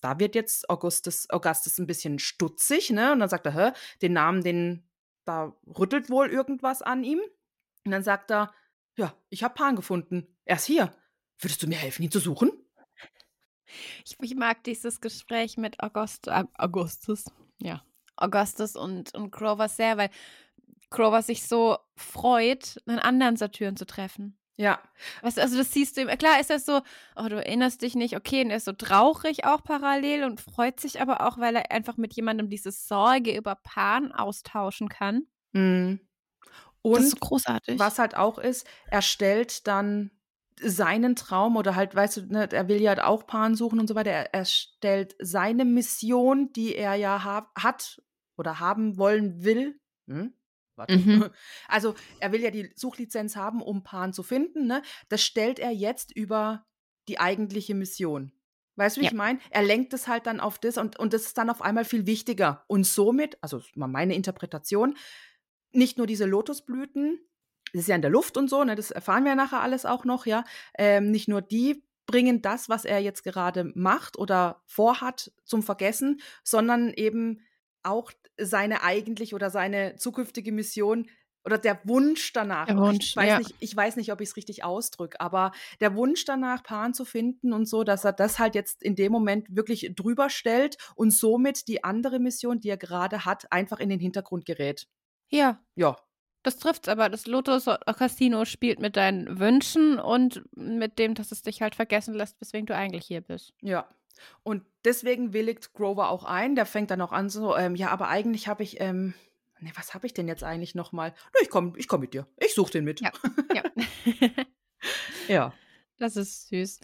Da 0.00 0.20
wird 0.20 0.34
jetzt 0.34 0.70
Augustus, 0.70 1.28
Augustus 1.30 1.78
ein 1.78 1.86
bisschen 1.86 2.18
stutzig, 2.18 2.90
ne? 2.90 3.12
Und 3.12 3.20
dann 3.20 3.28
sagt 3.28 3.46
er, 3.46 3.54
hä, 3.54 3.72
den 4.00 4.12
Namen, 4.12 4.42
den, 4.42 4.88
da 5.24 5.56
rüttelt 5.66 6.08
wohl 6.08 6.28
irgendwas 6.28 6.82
an 6.82 7.02
ihm. 7.02 7.20
Und 7.84 7.92
dann 7.92 8.02
sagt 8.02 8.30
er, 8.30 8.52
ja, 8.96 9.14
ich 9.30 9.42
habe 9.42 9.54
Pan 9.54 9.76
gefunden. 9.76 10.26
Er 10.44 10.56
ist 10.56 10.66
hier. 10.66 10.92
Würdest 11.38 11.62
du 11.62 11.66
mir 11.66 11.76
helfen, 11.76 12.02
ihn 12.02 12.10
zu 12.10 12.18
suchen? 12.20 12.50
Ich, 14.04 14.16
ich 14.20 14.34
mag 14.34 14.64
dieses 14.64 15.00
Gespräch 15.00 15.56
mit 15.56 15.80
August, 15.80 16.28
Augustus, 16.28 17.26
ja, 17.58 17.82
Augustus 18.16 18.76
und, 18.76 19.14
und 19.14 19.30
Grover 19.30 19.68
sehr, 19.68 19.96
weil 19.96 20.10
Grover 20.90 21.22
sich 21.22 21.46
so 21.46 21.78
freut, 21.96 22.80
einen 22.86 22.98
anderen 22.98 23.36
Saturn 23.36 23.76
zu 23.76 23.86
treffen. 23.86 24.38
Ja. 24.56 24.80
Weißt 25.22 25.38
also 25.38 25.56
das 25.56 25.72
siehst 25.72 25.96
du 25.96 26.00
ihm. 26.00 26.08
Klar 26.18 26.40
ist 26.40 26.50
er 26.50 26.58
so, 26.58 26.80
oh, 27.14 27.28
du 27.28 27.36
erinnerst 27.36 27.82
dich 27.82 27.94
nicht, 27.94 28.16
okay, 28.16 28.42
und 28.42 28.50
er 28.50 28.56
ist 28.56 28.64
so 28.64 28.72
traurig 28.72 29.44
auch 29.44 29.62
parallel 29.62 30.24
und 30.24 30.40
freut 30.40 30.80
sich 30.80 31.00
aber 31.00 31.26
auch, 31.26 31.38
weil 31.38 31.54
er 31.54 31.70
einfach 31.70 31.96
mit 31.96 32.14
jemandem 32.14 32.50
diese 32.50 32.72
Sorge 32.72 33.36
über 33.36 33.54
Pan 33.54 34.10
austauschen 34.10 34.88
kann. 34.88 35.28
Mhm. 35.52 36.00
Und 36.82 36.96
das 36.96 37.04
ist 37.04 37.10
so 37.12 37.16
großartig. 37.20 37.78
Was 37.78 38.00
halt 38.00 38.16
auch 38.16 38.38
ist, 38.38 38.66
er 38.90 39.02
stellt 39.02 39.68
dann 39.68 40.10
seinen 40.62 41.16
Traum 41.16 41.56
oder 41.56 41.74
halt, 41.74 41.94
weißt 41.94 42.16
du, 42.16 42.26
ne, 42.26 42.48
er 42.50 42.68
will 42.68 42.80
ja 42.80 42.90
halt 42.90 43.00
auch 43.00 43.26
Pan 43.26 43.54
suchen 43.54 43.80
und 43.80 43.86
so 43.86 43.94
weiter. 43.94 44.10
Er, 44.10 44.34
er 44.34 44.44
stellt 44.44 45.16
seine 45.20 45.64
Mission, 45.64 46.52
die 46.52 46.74
er 46.74 46.94
ja 46.94 47.24
ha 47.24 47.50
hat 47.56 48.02
oder 48.36 48.60
haben 48.60 48.96
wollen 48.98 49.44
will. 49.44 49.80
Hm? 50.06 50.34
Mhm. 50.88 51.30
Also 51.68 51.94
er 52.20 52.32
will 52.32 52.40
ja 52.40 52.50
die 52.50 52.70
Suchlizenz 52.76 53.36
haben, 53.36 53.62
um 53.62 53.82
Pan 53.82 54.12
zu 54.12 54.22
finden. 54.22 54.66
Ne? 54.66 54.82
Das 55.08 55.22
stellt 55.22 55.58
er 55.58 55.70
jetzt 55.70 56.14
über 56.14 56.66
die 57.08 57.18
eigentliche 57.18 57.74
Mission. 57.74 58.32
Weißt 58.76 58.96
du, 58.96 59.00
wie 59.00 59.06
ja. 59.06 59.10
ich 59.10 59.16
meine? 59.16 59.40
Er 59.50 59.62
lenkt 59.62 59.92
es 59.92 60.06
halt 60.06 60.26
dann 60.26 60.38
auf 60.38 60.58
das 60.58 60.78
und, 60.78 60.98
und 60.98 61.12
das 61.12 61.22
ist 61.22 61.38
dann 61.38 61.50
auf 61.50 61.62
einmal 61.62 61.84
viel 61.84 62.06
wichtiger. 62.06 62.64
Und 62.68 62.84
somit, 62.84 63.36
also 63.40 63.60
meine 63.74 64.14
Interpretation, 64.14 64.96
nicht 65.72 65.98
nur 65.98 66.06
diese 66.06 66.26
Lotusblüten, 66.26 67.18
das 67.72 67.82
ist 67.82 67.88
ja 67.88 67.96
in 67.96 68.02
der 68.02 68.10
Luft 68.10 68.36
und 68.36 68.48
so, 68.48 68.64
ne, 68.64 68.74
das 68.76 68.90
erfahren 68.90 69.24
wir 69.24 69.30
ja 69.30 69.36
nachher 69.36 69.60
alles 69.60 69.86
auch 69.86 70.04
noch, 70.04 70.26
ja. 70.26 70.44
Ähm, 70.76 71.10
nicht 71.10 71.28
nur 71.28 71.42
die 71.42 71.82
bringen 72.06 72.40
das, 72.40 72.68
was 72.68 72.84
er 72.84 73.00
jetzt 73.00 73.22
gerade 73.22 73.70
macht 73.74 74.18
oder 74.18 74.62
vorhat, 74.66 75.30
zum 75.44 75.62
Vergessen, 75.62 76.20
sondern 76.42 76.92
eben 76.94 77.42
auch 77.82 78.10
seine 78.38 78.82
eigentlich 78.82 79.34
oder 79.34 79.50
seine 79.50 79.96
zukünftige 79.96 80.52
Mission 80.52 81.08
oder 81.44 81.58
der 81.58 81.80
Wunsch 81.84 82.32
danach. 82.32 82.66
Der 82.66 82.76
Wunsch, 82.76 83.10
ich, 83.10 83.16
weiß 83.16 83.28
ja. 83.28 83.38
nicht, 83.38 83.54
ich 83.60 83.76
weiß 83.76 83.96
nicht, 83.96 84.12
ob 84.12 84.20
ich 84.20 84.30
es 84.30 84.36
richtig 84.36 84.64
ausdrücke, 84.64 85.20
aber 85.20 85.52
der 85.80 85.94
Wunsch 85.94 86.24
danach, 86.24 86.62
Pan 86.62 86.94
zu 86.94 87.04
finden 87.04 87.52
und 87.52 87.66
so, 87.66 87.84
dass 87.84 88.04
er 88.04 88.12
das 88.12 88.38
halt 88.38 88.54
jetzt 88.54 88.82
in 88.82 88.96
dem 88.96 89.12
Moment 89.12 89.46
wirklich 89.54 89.92
drüber 89.94 90.30
stellt 90.30 90.76
und 90.94 91.10
somit 91.10 91.68
die 91.68 91.84
andere 91.84 92.18
Mission, 92.18 92.60
die 92.60 92.68
er 92.68 92.76
gerade 92.76 93.24
hat, 93.24 93.50
einfach 93.52 93.80
in 93.80 93.88
den 93.88 94.00
Hintergrund 94.00 94.44
gerät. 94.44 94.88
Ja. 95.30 95.62
Ja, 95.74 95.96
das 96.42 96.58
trifft's 96.58 96.88
aber. 96.88 97.08
Das 97.08 97.26
Lotus 97.26 97.66
Casino 97.98 98.44
spielt 98.44 98.80
mit 98.80 98.96
deinen 98.96 99.38
Wünschen 99.38 99.98
und 99.98 100.42
mit 100.56 100.98
dem, 100.98 101.14
dass 101.14 101.32
es 101.32 101.42
dich 101.42 101.62
halt 101.62 101.74
vergessen 101.74 102.14
lässt, 102.14 102.40
weswegen 102.40 102.66
du 102.66 102.74
eigentlich 102.74 103.06
hier 103.06 103.20
bist. 103.20 103.52
Ja. 103.60 103.88
Und 104.42 104.64
deswegen 104.84 105.32
willigt 105.32 105.72
Grover 105.74 106.10
auch 106.10 106.24
ein. 106.24 106.54
Der 106.54 106.66
fängt 106.66 106.90
dann 106.90 107.00
auch 107.00 107.12
an 107.12 107.28
so, 107.28 107.56
ähm, 107.56 107.74
ja, 107.74 107.90
aber 107.90 108.08
eigentlich 108.08 108.48
habe 108.48 108.62
ich, 108.62 108.80
ähm, 108.80 109.14
nee, 109.60 109.72
was 109.76 109.94
habe 109.94 110.06
ich 110.06 110.14
denn 110.14 110.28
jetzt 110.28 110.44
eigentlich 110.44 110.74
nochmal? 110.74 111.14
Ich 111.40 111.50
komme 111.50 111.72
ich 111.76 111.88
komm 111.88 112.00
mit 112.00 112.14
dir. 112.14 112.26
Ich 112.36 112.54
suche 112.54 112.72
den 112.72 112.84
mit. 112.84 113.00
Ja. 113.00 113.12
Ja. 113.54 113.62
ja. 115.28 115.52
Das 115.98 116.16
ist 116.16 116.48
süß. 116.48 116.80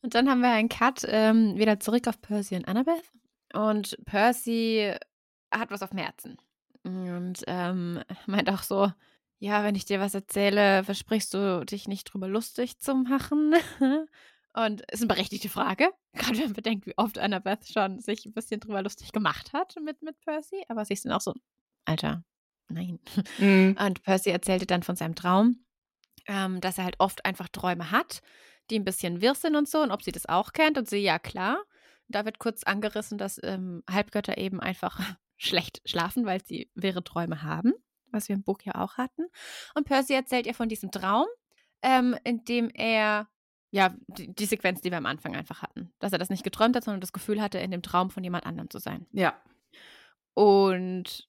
Und 0.00 0.14
dann 0.14 0.28
haben 0.30 0.40
wir 0.40 0.50
einen 0.50 0.70
Cut 0.70 1.04
ähm, 1.06 1.58
wieder 1.58 1.80
zurück 1.80 2.08
auf 2.08 2.20
Percy 2.20 2.56
und 2.56 2.66
Annabeth. 2.66 3.04
Und 3.52 3.98
Percy 4.06 4.94
hat 5.50 5.70
was 5.70 5.82
auf 5.82 5.90
dem 5.90 5.98
Herzen. 5.98 6.38
Und 6.84 7.42
ähm, 7.46 8.02
meint 8.26 8.50
auch 8.50 8.62
so, 8.62 8.92
ja, 9.38 9.64
wenn 9.64 9.74
ich 9.74 9.84
dir 9.84 10.00
was 10.00 10.14
erzähle, 10.14 10.84
versprichst 10.84 11.34
du 11.34 11.64
dich 11.64 11.88
nicht 11.88 12.04
drüber 12.04 12.28
lustig 12.28 12.78
zu 12.78 12.94
machen. 12.94 13.54
Und 14.56 14.82
ist 14.92 15.00
eine 15.00 15.08
berechtigte 15.08 15.48
Frage, 15.48 15.90
gerade 16.12 16.38
wenn 16.38 16.44
man 16.44 16.52
bedenkt, 16.52 16.86
wie 16.86 16.96
oft 16.96 17.18
Annabeth 17.18 17.66
schon 17.66 18.00
sich 18.00 18.24
ein 18.24 18.32
bisschen 18.32 18.60
drüber 18.60 18.82
lustig 18.82 19.10
gemacht 19.10 19.52
hat 19.52 19.74
mit, 19.82 20.02
mit 20.02 20.20
Percy. 20.20 20.64
Aber 20.68 20.84
sie 20.84 20.94
ist 20.94 21.04
dann 21.04 21.12
auch 21.12 21.20
so, 21.20 21.34
Alter, 21.84 22.24
nein. 22.68 23.00
Mhm. 23.38 23.76
Und 23.78 24.02
Percy 24.02 24.30
erzählte 24.30 24.66
dann 24.66 24.84
von 24.84 24.94
seinem 24.94 25.16
Traum, 25.16 25.64
ähm, 26.26 26.60
dass 26.60 26.78
er 26.78 26.84
halt 26.84 27.00
oft 27.00 27.24
einfach 27.24 27.48
Träume 27.48 27.90
hat, 27.90 28.22
die 28.70 28.78
ein 28.78 28.84
bisschen 28.84 29.20
wirr 29.20 29.34
sind 29.34 29.56
und 29.56 29.68
so, 29.68 29.82
und 29.82 29.90
ob 29.90 30.02
sie 30.02 30.12
das 30.12 30.26
auch 30.26 30.52
kennt. 30.52 30.78
Und 30.78 30.88
sie, 30.88 30.98
ja, 30.98 31.18
klar. 31.18 31.62
Da 32.06 32.24
wird 32.24 32.38
kurz 32.38 32.64
angerissen, 32.64 33.18
dass 33.18 33.40
ähm, 33.42 33.82
Halbgötter 33.90 34.36
eben 34.38 34.60
einfach 34.60 35.00
schlecht 35.36 35.80
schlafen, 35.84 36.26
weil 36.26 36.44
sie 36.44 36.70
wirre 36.74 37.04
Träume 37.04 37.42
haben, 37.42 37.72
was 38.10 38.28
wir 38.28 38.36
im 38.36 38.42
Buch 38.42 38.60
ja 38.62 38.76
auch 38.76 38.96
hatten. 38.96 39.26
Und 39.74 39.86
Percy 39.86 40.14
erzählt 40.14 40.46
ihr 40.46 40.54
von 40.54 40.68
diesem 40.68 40.90
Traum, 40.90 41.26
ähm, 41.82 42.16
in 42.24 42.44
dem 42.44 42.70
er, 42.70 43.28
ja, 43.70 43.94
die, 44.08 44.32
die, 44.34 44.46
Sequenz, 44.46 44.80
die 44.80 44.90
wir 44.90 44.98
am 44.98 45.06
Anfang 45.06 45.36
einfach 45.36 45.62
hatten, 45.62 45.92
dass 45.98 46.12
er 46.12 46.18
das 46.18 46.30
nicht 46.30 46.44
geträumt 46.44 46.76
hat, 46.76 46.84
sondern 46.84 47.00
das 47.00 47.12
Gefühl 47.12 47.42
hatte, 47.42 47.58
in 47.58 47.70
dem 47.70 47.82
Traum 47.82 48.10
von 48.10 48.24
jemand 48.24 48.46
anderem 48.46 48.70
zu 48.70 48.78
sein. 48.78 49.06
Ja. 49.12 49.40
Und 50.34 51.28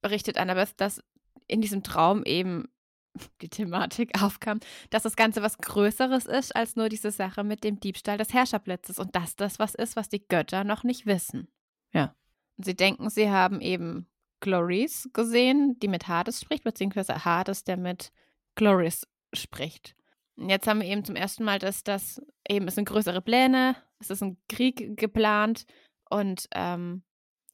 berichtet 0.00 0.38
Annabeth, 0.38 0.74
dass 0.80 1.02
in 1.48 1.60
diesem 1.60 1.82
Traum 1.82 2.22
eben 2.24 2.68
die 3.42 3.48
Thematik 3.48 4.22
aufkam, 4.22 4.60
dass 4.90 5.02
das 5.02 5.16
Ganze 5.16 5.42
was 5.42 5.58
Größeres 5.58 6.26
ist 6.26 6.54
als 6.54 6.76
nur 6.76 6.88
diese 6.88 7.10
Sache 7.10 7.44
mit 7.44 7.64
dem 7.64 7.80
Diebstahl 7.80 8.18
des 8.18 8.32
Herrscherblitzes 8.32 8.98
und 8.98 9.14
dass 9.16 9.36
das 9.36 9.58
was 9.58 9.74
ist, 9.74 9.96
was 9.96 10.08
die 10.08 10.26
Götter 10.26 10.64
noch 10.64 10.84
nicht 10.84 11.06
wissen. 11.06 11.48
Ja. 11.92 12.14
Sie 12.58 12.74
denken, 12.74 13.10
sie 13.10 13.30
haben 13.30 13.60
eben 13.60 14.06
Gloris 14.40 15.08
gesehen, 15.12 15.78
die 15.80 15.88
mit 15.88 16.08
Hades 16.08 16.40
spricht, 16.40 16.64
beziehungsweise 16.64 17.24
Hades, 17.24 17.64
der 17.64 17.76
mit 17.76 18.12
Gloris 18.54 19.06
spricht. 19.32 19.94
Und 20.36 20.50
jetzt 20.50 20.66
haben 20.66 20.80
wir 20.80 20.88
eben 20.88 21.04
zum 21.04 21.16
ersten 21.16 21.44
Mal, 21.44 21.58
dass 21.58 21.84
das 21.84 22.20
eben, 22.48 22.68
es 22.68 22.74
sind 22.74 22.88
größere 22.88 23.22
Pläne, 23.22 23.76
es 23.98 24.10
ist 24.10 24.22
ein 24.22 24.36
Krieg 24.48 24.96
geplant 24.96 25.64
und 26.10 26.48
ähm, 26.54 27.02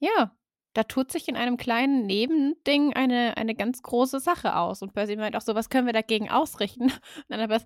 ja, 0.00 0.34
da 0.74 0.84
tut 0.84 1.12
sich 1.12 1.28
in 1.28 1.36
einem 1.36 1.56
kleinen 1.56 2.06
Nebending 2.06 2.94
eine, 2.94 3.36
eine 3.36 3.54
ganz 3.54 3.82
große 3.82 4.20
Sache 4.20 4.56
aus. 4.56 4.82
Und 4.82 4.94
Percy 4.94 5.16
meint 5.16 5.36
auch 5.36 5.42
so, 5.42 5.54
was 5.54 5.68
können 5.68 5.86
wir 5.86 5.92
dagegen 5.92 6.30
ausrichten? 6.30 6.84
Und 6.84 7.24
dann 7.28 7.40
aber 7.40 7.60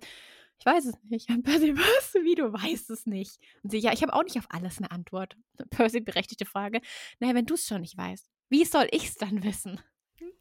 ich 0.59 0.65
weiß 0.65 0.85
es 0.85 0.95
nicht. 1.09 1.29
Und 1.29 1.43
Percy, 1.43 1.75
was? 1.75 2.13
Wie, 2.23 2.35
du 2.35 2.51
weißt 2.51 2.89
es 2.89 3.05
nicht? 3.05 3.39
Und 3.63 3.71
sie, 3.71 3.79
ja, 3.79 3.93
ich 3.93 4.01
habe 4.01 4.13
auch 4.13 4.23
nicht 4.23 4.37
auf 4.37 4.47
alles 4.49 4.77
eine 4.77 4.91
Antwort. 4.91 5.35
Percy, 5.69 5.99
berechtigte 5.99 6.45
Frage. 6.45 6.81
Naja, 7.19 7.35
wenn 7.35 7.45
du 7.45 7.55
es 7.55 7.65
schon 7.65 7.81
nicht 7.81 7.97
weißt, 7.97 8.29
wie 8.49 8.65
soll 8.65 8.87
ich 8.91 9.05
es 9.07 9.15
dann 9.15 9.43
wissen? 9.43 9.79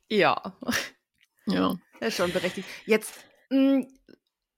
Ja. 0.08 0.56
Ja. 1.48 1.76
Das 2.00 2.08
ist 2.08 2.16
schon 2.16 2.32
berechtigt. 2.32 2.68
Jetzt 2.86 3.24
hm, 3.50 3.86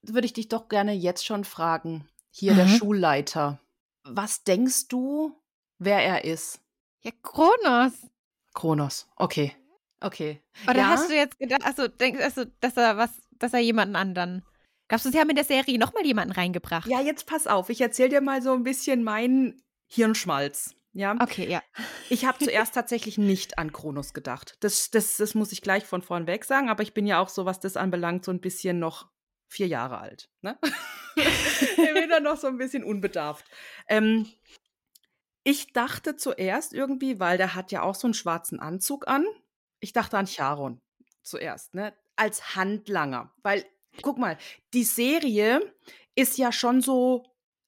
würde 0.00 0.24
ich 0.24 0.32
dich 0.32 0.48
doch 0.48 0.70
gerne 0.70 0.94
jetzt 0.94 1.26
schon 1.26 1.44
fragen. 1.44 2.08
Hier 2.30 2.52
mhm. 2.52 2.56
der 2.56 2.68
Schulleiter. 2.68 3.60
Was 4.04 4.42
denkst 4.42 4.88
du, 4.88 5.38
wer 5.78 6.02
er 6.02 6.24
ist? 6.24 6.62
Ja, 7.02 7.10
Kronos. 7.22 7.92
Kronos, 8.54 9.06
okay. 9.16 9.54
Okay. 10.00 10.40
Oder 10.64 10.78
ja? 10.78 10.88
hast 10.88 11.10
du 11.10 11.14
jetzt 11.14 11.38
gedacht, 11.38 11.62
also 11.64 11.88
denkst 11.88 12.22
also, 12.22 12.44
dass 12.60 12.78
er 12.78 12.96
was, 12.96 13.20
dass 13.32 13.52
er 13.52 13.60
jemanden 13.60 13.94
anderen. 13.94 14.42
Du, 14.88 14.96
sie 14.98 15.18
haben 15.18 15.30
in 15.30 15.36
der 15.36 15.44
Serie 15.44 15.78
nochmal 15.78 16.04
jemanden 16.06 16.32
reingebracht? 16.32 16.86
Ja, 16.86 17.00
jetzt 17.00 17.26
pass 17.26 17.46
auf. 17.46 17.68
Ich 17.68 17.80
erzähle 17.80 18.08
dir 18.08 18.20
mal 18.20 18.42
so 18.42 18.52
ein 18.52 18.62
bisschen 18.62 19.04
meinen 19.04 19.62
Hirnschmalz. 19.86 20.74
Ja. 20.92 21.14
Okay, 21.20 21.48
ja. 21.48 21.62
Ich 22.08 22.24
habe 22.24 22.38
zuerst 22.44 22.74
tatsächlich 22.74 23.18
nicht 23.18 23.58
an 23.58 23.72
Kronos 23.72 24.14
gedacht. 24.14 24.56
Das, 24.60 24.90
das, 24.90 25.18
das 25.18 25.34
muss 25.34 25.52
ich 25.52 25.62
gleich 25.62 25.84
von 25.84 26.02
vorn 26.02 26.26
weg 26.26 26.44
sagen, 26.44 26.70
aber 26.70 26.82
ich 26.82 26.94
bin 26.94 27.06
ja 27.06 27.20
auch 27.20 27.28
so, 27.28 27.44
was 27.44 27.60
das 27.60 27.76
anbelangt, 27.76 28.24
so 28.24 28.32
ein 28.32 28.40
bisschen 28.40 28.78
noch 28.78 29.08
vier 29.46 29.66
Jahre 29.66 29.98
alt. 29.98 30.30
Ne? 30.40 30.58
ich 31.16 31.76
bin 31.76 32.08
da 32.08 32.20
noch 32.20 32.36
so 32.36 32.46
ein 32.46 32.58
bisschen 32.58 32.84
unbedarft. 32.84 33.44
Ähm, 33.88 34.26
ich 35.44 35.72
dachte 35.72 36.16
zuerst 36.16 36.74
irgendwie, 36.74 37.20
weil 37.20 37.38
der 37.38 37.54
hat 37.54 37.72
ja 37.72 37.82
auch 37.82 37.94
so 37.94 38.06
einen 38.06 38.14
schwarzen 38.14 38.60
Anzug 38.60 39.08
an. 39.08 39.24
Ich 39.80 39.92
dachte 39.92 40.18
an 40.18 40.26
Charon 40.26 40.80
zuerst, 41.22 41.74
ne? 41.74 41.94
Als 42.16 42.56
Handlanger. 42.56 43.32
Weil, 43.42 43.64
guck 44.02 44.18
mal, 44.18 44.36
die 44.74 44.84
Serie 44.84 45.60
ist 46.14 46.38
ja 46.38 46.52
schon 46.52 46.80
so 46.80 47.24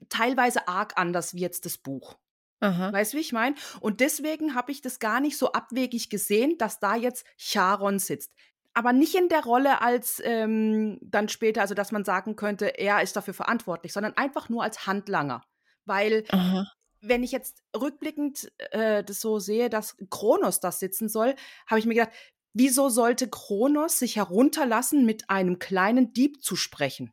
teilweise 0.08 0.68
arg 0.68 0.94
anders 0.96 1.34
wie 1.34 1.40
jetzt 1.40 1.66
das 1.66 1.78
Buch. 1.78 2.16
Aha. 2.60 2.92
Weißt 2.92 3.12
du, 3.12 3.16
wie 3.16 3.22
ich 3.22 3.32
meine? 3.32 3.56
Und 3.80 4.00
deswegen 4.00 4.54
habe 4.54 4.70
ich 4.70 4.82
das 4.82 4.98
gar 4.98 5.20
nicht 5.20 5.38
so 5.38 5.52
abwegig 5.52 6.10
gesehen, 6.10 6.58
dass 6.58 6.78
da 6.78 6.94
jetzt 6.94 7.24
Charon 7.38 7.98
sitzt. 7.98 8.32
Aber 8.74 8.92
nicht 8.92 9.14
in 9.14 9.28
der 9.28 9.42
Rolle 9.42 9.80
als 9.80 10.22
ähm, 10.24 10.98
dann 11.02 11.28
später, 11.28 11.62
also 11.62 11.74
dass 11.74 11.90
man 11.90 12.04
sagen 12.04 12.36
könnte, 12.36 12.78
er 12.78 13.02
ist 13.02 13.16
dafür 13.16 13.34
verantwortlich, 13.34 13.92
sondern 13.92 14.16
einfach 14.16 14.48
nur 14.48 14.62
als 14.62 14.86
Handlanger. 14.86 15.42
Weil, 15.86 16.24
Aha. 16.28 16.70
wenn 17.00 17.24
ich 17.24 17.32
jetzt 17.32 17.62
rückblickend 17.74 18.52
äh, 18.70 19.02
das 19.02 19.20
so 19.20 19.38
sehe, 19.38 19.70
dass 19.70 19.96
Kronos 20.10 20.60
da 20.60 20.70
sitzen 20.70 21.08
soll, 21.08 21.34
habe 21.66 21.80
ich 21.80 21.86
mir 21.86 21.94
gedacht, 21.94 22.12
wieso 22.52 22.88
sollte 22.88 23.28
Kronos 23.28 23.98
sich 23.98 24.16
herunterlassen, 24.16 25.04
mit 25.04 25.30
einem 25.30 25.58
kleinen 25.58 26.12
Dieb 26.12 26.42
zu 26.42 26.56
sprechen? 26.56 27.12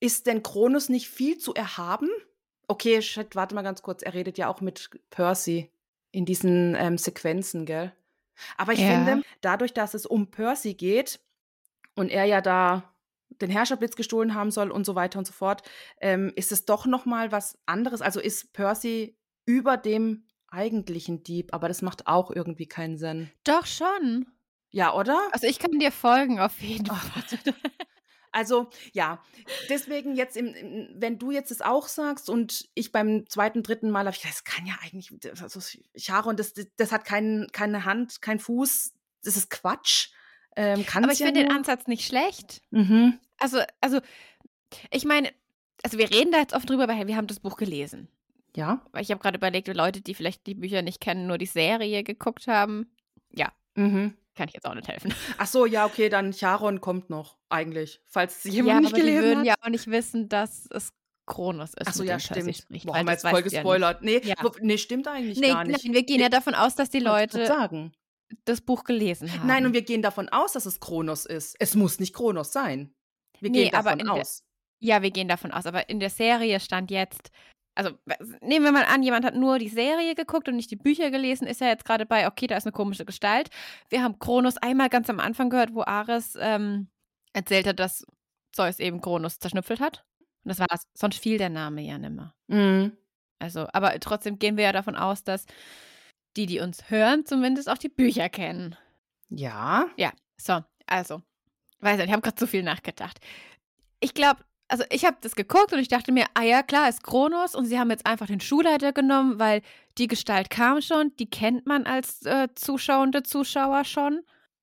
Ist 0.00 0.26
denn 0.26 0.42
Kronos 0.42 0.88
nicht 0.88 1.08
viel 1.08 1.38
zu 1.38 1.54
erhaben? 1.54 2.08
Okay, 2.68 3.02
shit, 3.02 3.36
warte 3.36 3.54
mal 3.54 3.62
ganz 3.62 3.82
kurz. 3.82 4.02
Er 4.02 4.14
redet 4.14 4.38
ja 4.38 4.48
auch 4.48 4.60
mit 4.60 4.90
Percy 5.10 5.70
in 6.12 6.24
diesen 6.24 6.74
ähm, 6.76 6.98
Sequenzen, 6.98 7.66
gell? 7.66 7.92
Aber 8.56 8.72
ich 8.72 8.80
Ja. 8.80 8.86
finde, 8.86 9.22
dadurch, 9.40 9.74
dass 9.74 9.94
es 9.94 10.06
um 10.06 10.30
Percy 10.30 10.74
geht 10.74 11.20
und 11.94 12.10
er 12.10 12.24
ja 12.24 12.40
da 12.40 12.94
den 13.28 13.50
Herrscherblitz 13.50 13.96
gestohlen 13.96 14.34
haben 14.34 14.50
soll 14.50 14.70
und 14.70 14.84
so 14.84 14.94
weiter 14.94 15.18
und 15.18 15.26
so 15.26 15.32
fort, 15.32 15.62
ähm, 16.00 16.32
ist 16.36 16.52
es 16.52 16.64
doch 16.64 16.86
noch 16.86 17.06
mal 17.06 17.32
was 17.32 17.58
anderes. 17.66 18.02
Also 18.02 18.20
ist 18.20 18.52
Percy 18.52 19.16
über 19.46 19.76
dem 19.76 20.24
eigentlichen 20.48 21.22
Dieb, 21.22 21.52
aber 21.54 21.68
das 21.68 21.82
macht 21.82 22.06
auch 22.06 22.30
irgendwie 22.30 22.66
keinen 22.66 22.98
Sinn. 22.98 23.30
Doch 23.44 23.66
schon. 23.66 24.26
Ja, 24.70 24.94
oder? 24.94 25.20
Also 25.32 25.46
ich 25.46 25.58
kann 25.58 25.78
dir 25.78 25.92
folgen 25.92 26.38
auf 26.40 26.60
jeden 26.60 26.90
Oh, 26.90 26.94
Fall. 26.94 27.54
Also 28.32 28.70
ja, 28.92 29.20
deswegen 29.68 30.14
jetzt, 30.14 30.36
im, 30.36 30.54
im, 30.54 30.88
wenn 30.94 31.18
du 31.18 31.32
jetzt 31.32 31.50
es 31.50 31.62
auch 31.62 31.88
sagst 31.88 32.30
und 32.30 32.68
ich 32.74 32.92
beim 32.92 33.28
zweiten, 33.28 33.64
dritten 33.64 33.90
Mal 33.90 34.06
habe 34.06 34.14
ich 34.14 34.22
gedacht, 34.22 34.36
das 34.36 34.44
kann 34.44 34.66
ja 34.66 34.74
eigentlich, 34.82 35.12
also 35.42 35.60
Charon, 35.96 36.36
das, 36.36 36.52
das, 36.52 36.66
das 36.76 36.92
hat 36.92 37.04
kein, 37.04 37.48
keine 37.52 37.84
Hand, 37.84 38.22
kein 38.22 38.38
Fuß, 38.38 38.92
das 39.24 39.36
ist 39.36 39.50
Quatsch. 39.50 40.10
Ähm, 40.54 40.84
Aber 40.94 41.10
ich 41.12 41.18
ja 41.18 41.26
finde 41.26 41.42
den. 41.42 41.50
Ansatz 41.50 41.88
nicht 41.88 42.06
schlecht. 42.06 42.62
Mhm. 42.70 43.18
Also, 43.38 43.58
also, 43.80 44.00
ich 44.92 45.04
meine, 45.04 45.32
also 45.82 45.98
wir 45.98 46.10
reden 46.10 46.30
da 46.30 46.38
jetzt 46.38 46.54
oft 46.54 46.70
drüber, 46.70 46.86
weil 46.86 47.08
wir 47.08 47.16
haben 47.16 47.26
das 47.26 47.40
Buch 47.40 47.56
gelesen. 47.56 48.06
Ja. 48.54 48.84
Weil 48.92 49.02
ich 49.02 49.10
habe 49.10 49.20
gerade 49.20 49.38
überlegt, 49.38 49.66
Leute, 49.68 50.02
die 50.02 50.14
vielleicht 50.14 50.46
die 50.46 50.54
Bücher 50.54 50.82
nicht 50.82 51.00
kennen, 51.00 51.26
nur 51.26 51.38
die 51.38 51.46
Serie 51.46 52.04
geguckt 52.04 52.46
haben, 52.46 52.90
Mhm. 53.76 54.14
Kann 54.40 54.48
ich 54.48 54.54
jetzt 54.54 54.66
auch 54.66 54.74
nicht 54.74 54.88
helfen. 54.88 55.12
Ach 55.38 55.46
so, 55.46 55.66
ja, 55.66 55.84
okay, 55.84 56.08
dann 56.08 56.32
Charon 56.32 56.80
kommt 56.80 57.10
noch, 57.10 57.36
eigentlich, 57.50 58.00
falls 58.08 58.42
jemand 58.44 58.68
ja, 58.68 58.80
nicht 58.80 58.88
aber 58.88 58.96
die 58.96 59.02
gelesen 59.02 59.22
würden 59.24 59.38
hat. 59.40 59.46
ja 59.46 59.54
auch 59.62 59.68
nicht 59.68 59.86
wissen, 59.90 60.28
dass 60.30 60.66
es 60.70 60.92
Kronos 61.26 61.74
ist. 61.74 61.86
Ach 61.88 61.92
so, 61.92 62.02
mit 62.02 62.08
ja, 62.08 62.18
stimmt. 62.18 62.56
Spricht, 62.56 62.86
Boah, 62.86 62.96
haben 62.96 63.06
wir 63.06 63.12
jetzt 63.12 63.22
voll 63.28 63.42
du 63.42 63.48
ja 63.50 63.58
gespoilert. 63.60 64.02
nee, 64.02 64.20
Ja. 64.24 64.34
nee, 64.60 64.78
stimmt 64.78 65.06
eigentlich. 65.08 65.38
Nee, 65.38 65.48
gar 65.48 65.64
nicht. 65.64 65.84
nein, 65.84 65.92
wir 65.94 66.02
gehen 66.04 66.20
ja 66.20 66.28
davon 66.30 66.54
aus, 66.54 66.74
dass 66.74 66.88
die 66.90 66.98
Leute 67.00 67.46
sagen. 67.46 67.92
das 68.46 68.60
Buch 68.62 68.84
gelesen 68.84 69.30
haben. 69.32 69.46
Nein, 69.46 69.66
und 69.66 69.72
wir 69.74 69.82
gehen 69.82 70.00
davon 70.02 70.28
aus, 70.30 70.52
dass 70.52 70.64
es 70.66 70.80
Kronos 70.80 71.26
ist. 71.26 71.54
Es 71.58 71.74
muss 71.74 72.00
nicht 72.00 72.14
Kronos 72.14 72.50
sein. 72.52 72.94
Wir 73.40 73.50
Nee, 73.50 73.64
gehen 73.64 73.72
davon 73.72 73.98
der- 73.98 74.12
aus. 74.12 74.42
Ja, 74.82 75.02
wir 75.02 75.10
gehen 75.10 75.28
davon 75.28 75.50
aus. 75.52 75.66
Aber 75.66 75.88
in 75.90 76.00
der 76.00 76.10
Serie 76.10 76.58
stand 76.60 76.90
jetzt, 76.90 77.30
also 77.74 77.90
nehmen 78.40 78.64
wir 78.64 78.72
mal 78.72 78.84
an, 78.84 79.02
jemand 79.02 79.24
hat 79.24 79.34
nur 79.34 79.58
die 79.58 79.68
Serie 79.68 80.14
geguckt 80.14 80.48
und 80.48 80.56
nicht 80.56 80.70
die 80.70 80.76
Bücher 80.76 81.10
gelesen, 81.10 81.46
ist 81.46 81.60
ja 81.60 81.68
jetzt 81.68 81.84
gerade 81.84 82.06
bei, 82.06 82.26
okay, 82.26 82.46
da 82.46 82.56
ist 82.56 82.66
eine 82.66 82.72
komische 82.72 83.04
Gestalt. 83.04 83.50
Wir 83.88 84.02
haben 84.02 84.18
Kronos 84.18 84.56
einmal 84.56 84.88
ganz 84.88 85.08
am 85.08 85.20
Anfang 85.20 85.50
gehört, 85.50 85.74
wo 85.74 85.82
Ares 85.82 86.36
ähm, 86.38 86.88
erzählt 87.32 87.66
hat, 87.66 87.78
dass 87.78 88.04
Zeus 88.52 88.78
eben 88.80 89.00
Kronos 89.00 89.38
zerschnüffelt 89.38 89.80
hat. 89.80 90.04
Und 90.44 90.50
das 90.50 90.58
war's. 90.58 90.86
Sonst 90.94 91.18
fiel 91.18 91.38
der 91.38 91.50
Name 91.50 91.82
ja 91.82 91.98
nimmer. 91.98 92.34
Mhm. 92.48 92.96
Also, 93.38 93.66
aber 93.72 93.98
trotzdem 94.00 94.38
gehen 94.38 94.56
wir 94.56 94.64
ja 94.64 94.72
davon 94.72 94.96
aus, 94.96 95.24
dass 95.24 95.46
die, 96.36 96.46
die 96.46 96.60
uns 96.60 96.90
hören, 96.90 97.24
zumindest 97.24 97.68
auch 97.68 97.78
die 97.78 97.88
Bücher 97.88 98.28
kennen. 98.28 98.76
Ja. 99.28 99.86
Ja, 99.96 100.12
so, 100.36 100.62
also. 100.86 101.22
Weiß 101.80 101.96
nicht, 101.96 102.06
ich 102.06 102.12
habe 102.12 102.22
gerade 102.22 102.36
zu 102.36 102.46
viel 102.46 102.62
nachgedacht. 102.62 103.20
Ich 104.00 104.12
glaube, 104.12 104.44
also 104.70 104.84
ich 104.90 105.04
habe 105.04 105.16
das 105.20 105.34
geguckt 105.34 105.72
und 105.72 105.80
ich 105.80 105.88
dachte 105.88 106.12
mir, 106.12 106.26
ah 106.34 106.42
ja, 106.42 106.62
klar, 106.62 106.88
ist 106.88 107.02
Kronos 107.02 107.54
und 107.54 107.66
sie 107.66 107.78
haben 107.78 107.90
jetzt 107.90 108.06
einfach 108.06 108.26
den 108.26 108.40
Schulleiter 108.40 108.92
genommen, 108.92 109.38
weil 109.38 109.62
die 109.98 110.06
Gestalt 110.06 110.48
kam 110.48 110.80
schon, 110.80 111.14
die 111.18 111.28
kennt 111.28 111.66
man 111.66 111.84
als 111.86 112.24
äh, 112.24 112.48
zuschauende 112.54 113.22
Zuschauer 113.22 113.84
schon. 113.84 114.20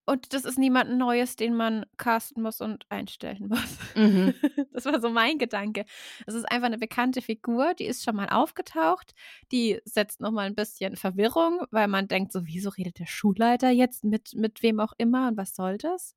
Und 0.09 0.33
das 0.33 0.45
ist 0.45 0.57
niemand 0.57 0.97
Neues, 0.97 1.35
den 1.35 1.53
man 1.53 1.85
casten 1.97 2.41
muss 2.41 2.61
und 2.61 2.85
einstellen 2.89 3.49
muss. 3.49 3.77
Mhm. 3.95 4.33
Das 4.71 4.85
war 4.85 5.01
so 5.01 5.09
mein 5.09 5.39
Gedanke. 5.39 5.85
Es 6.27 6.35
ist 6.35 6.45
einfach 6.45 6.67
eine 6.67 6.77
bekannte 6.77 7.21
Figur, 7.21 7.73
die 7.73 7.85
ist 7.85 8.03
schon 8.03 8.15
mal 8.15 8.29
aufgetaucht. 8.29 9.13
Die 9.51 9.81
setzt 9.85 10.21
nochmal 10.21 10.45
ein 10.45 10.53
bisschen 10.55 10.95
Verwirrung, 10.95 11.61
weil 11.71 11.87
man 11.87 12.07
denkt 12.07 12.31
so, 12.31 12.45
wieso 12.45 12.69
redet 12.69 12.99
der 12.99 13.07
Schulleiter 13.07 13.71
jetzt 13.71 14.03
mit, 14.03 14.35
mit 14.35 14.61
wem 14.61 14.79
auch 14.79 14.93
immer 14.99 15.27
und 15.29 15.37
was 15.37 15.55
soll 15.55 15.79
das? 15.79 16.15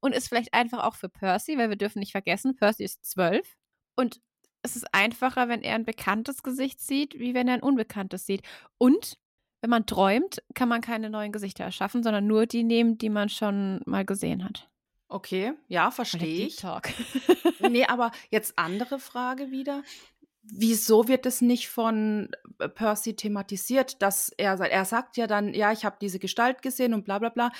Und 0.00 0.14
ist 0.14 0.28
vielleicht 0.28 0.54
einfach 0.54 0.82
auch 0.82 0.94
für 0.94 1.10
Percy, 1.10 1.58
weil 1.58 1.68
wir 1.68 1.76
dürfen 1.76 1.98
nicht 1.98 2.12
vergessen, 2.12 2.56
Percy 2.56 2.84
ist 2.84 3.04
zwölf. 3.04 3.56
Und 3.94 4.20
es 4.62 4.74
ist 4.74 4.86
einfacher, 4.92 5.48
wenn 5.48 5.62
er 5.62 5.74
ein 5.74 5.84
bekanntes 5.84 6.42
Gesicht 6.42 6.80
sieht, 6.80 7.18
wie 7.18 7.34
wenn 7.34 7.46
er 7.46 7.54
ein 7.54 7.62
unbekanntes 7.62 8.24
sieht. 8.24 8.42
Und 8.78 9.18
wenn 9.60 9.70
man 9.70 9.86
träumt, 9.86 10.42
kann 10.54 10.68
man 10.68 10.80
keine 10.80 11.10
neuen 11.10 11.32
Gesichter 11.32 11.64
erschaffen, 11.64 12.02
sondern 12.02 12.26
nur 12.26 12.46
die 12.46 12.62
nehmen, 12.64 12.98
die 12.98 13.10
man 13.10 13.28
schon 13.28 13.80
mal 13.86 14.04
gesehen 14.04 14.44
hat. 14.44 14.68
Okay, 15.08 15.54
ja, 15.68 15.90
verstehe 15.90 16.46
ich. 16.46 16.56
Talk. 16.56 16.88
Nee, 17.70 17.86
aber 17.86 18.12
jetzt 18.30 18.56
andere 18.56 18.98
Frage 19.00 19.50
wieder. 19.50 19.82
Wieso 20.42 21.08
wird 21.08 21.26
es 21.26 21.40
nicht 21.40 21.68
von 21.68 22.30
äh, 22.60 22.68
Percy 22.68 23.16
thematisiert, 23.16 24.00
dass 24.00 24.28
er 24.30 24.56
sagt, 24.56 24.70
er 24.70 24.84
sagt 24.84 25.16
ja 25.16 25.26
dann, 25.26 25.52
ja, 25.54 25.72
ich 25.72 25.84
habe 25.84 25.96
diese 26.00 26.18
Gestalt 26.20 26.62
gesehen 26.62 26.94
und 26.94 27.04
bla 27.04 27.18
bla 27.18 27.30
bla. 27.30 27.50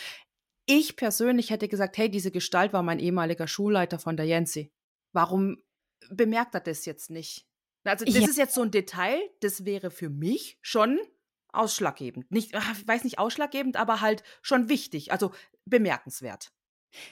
Ich 0.66 0.96
persönlich 0.96 1.50
hätte 1.50 1.66
gesagt, 1.68 1.98
hey, 1.98 2.08
diese 2.10 2.30
Gestalt 2.30 2.72
war 2.72 2.82
mein 2.82 3.00
ehemaliger 3.00 3.48
Schulleiter 3.48 3.98
von 3.98 4.16
der 4.16 4.26
Yancy. 4.26 4.70
Warum 5.12 5.62
bemerkt 6.10 6.54
er 6.54 6.60
das 6.60 6.84
jetzt 6.86 7.10
nicht? 7.10 7.46
Also, 7.84 8.04
das 8.04 8.14
Ja. 8.14 8.20
ist 8.28 8.38
jetzt 8.38 8.54
so 8.54 8.62
ein 8.62 8.70
Detail, 8.70 9.18
das 9.40 9.64
wäre 9.64 9.90
für 9.90 10.10
mich 10.10 10.58
schon 10.62 10.98
ausschlaggebend. 11.58 12.30
Nicht, 12.30 12.54
ah, 12.54 12.62
ich 12.72 12.86
weiß 12.86 13.04
nicht 13.04 13.18
ausschlaggebend, 13.18 13.76
aber 13.76 14.00
halt 14.00 14.22
schon 14.42 14.68
wichtig, 14.68 15.12
also 15.12 15.32
bemerkenswert. 15.64 16.50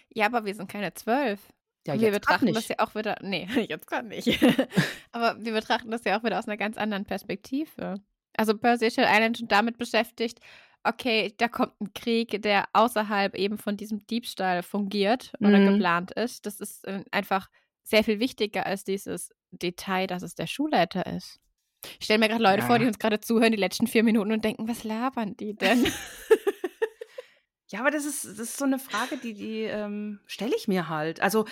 Ja, 0.08 0.26
aber 0.26 0.44
wir 0.44 0.54
sind 0.54 0.70
keine 0.70 0.94
zwölf. 0.94 1.40
Ja, 1.86 2.00
wir 2.00 2.10
betrachten 2.10 2.52
das 2.52 2.68
ja 2.68 2.76
auch 2.78 2.94
wieder. 2.94 3.16
Nee, 3.22 3.46
jetzt 3.68 3.86
gerade 3.86 4.08
nicht. 4.08 4.26
aber 5.12 5.36
wir 5.44 5.52
betrachten 5.52 5.90
das 5.90 6.04
ja 6.04 6.18
auch 6.18 6.24
wieder 6.24 6.38
aus 6.38 6.46
einer 6.46 6.56
ganz 6.56 6.76
anderen 6.76 7.04
Perspektive. 7.04 8.00
Also 8.36 8.56
Percy 8.56 9.00
allein 9.00 9.34
schon 9.34 9.48
damit 9.48 9.78
beschäftigt, 9.78 10.40
okay, 10.84 11.34
da 11.38 11.48
kommt 11.48 11.80
ein 11.80 11.92
Krieg, 11.94 12.42
der 12.42 12.68
außerhalb 12.72 13.34
eben 13.34 13.58
von 13.58 13.76
diesem 13.76 14.06
Diebstahl 14.06 14.62
fungiert 14.62 15.32
oder 15.40 15.58
Mhm. 15.58 15.72
geplant 15.72 16.12
ist. 16.12 16.46
Das 16.46 16.60
ist 16.60 16.84
äh, 16.86 17.04
einfach 17.10 17.48
sehr 17.82 18.04
viel 18.04 18.20
wichtiger 18.20 18.66
als 18.66 18.84
dieses 18.84 19.32
Detail, 19.50 20.06
dass 20.06 20.22
es 20.22 20.34
der 20.34 20.46
Schulleiter 20.46 21.06
ist. 21.06 21.40
Ich 21.98 22.04
stelle 22.06 22.18
mir 22.18 22.28
gerade 22.28 22.42
Leute 22.42 22.60
Ja. 22.60 22.66
vor, 22.66 22.78
die 22.78 22.86
uns 22.86 22.98
gerade 22.98 23.20
zuhören, 23.20 23.52
die 23.52 23.58
letzten 23.58 23.86
vier 23.86 24.02
Minuten 24.02 24.32
und 24.32 24.44
denken, 24.44 24.68
was 24.68 24.84
labern 24.84 25.36
die 25.36 25.54
denn? 25.54 25.86
Ja, 27.68 27.80
aber 27.80 27.90
das 27.90 28.04
ist, 28.04 28.24
das 28.24 28.38
ist 28.38 28.58
so 28.58 28.64
eine 28.64 28.78
Frage, 28.78 29.16
die, 29.16 29.34
die 29.34 29.62
ähm, 29.62 30.20
stelle 30.26 30.54
ich 30.56 30.68
mir 30.68 30.88
halt. 30.88 31.20
Also, 31.20 31.46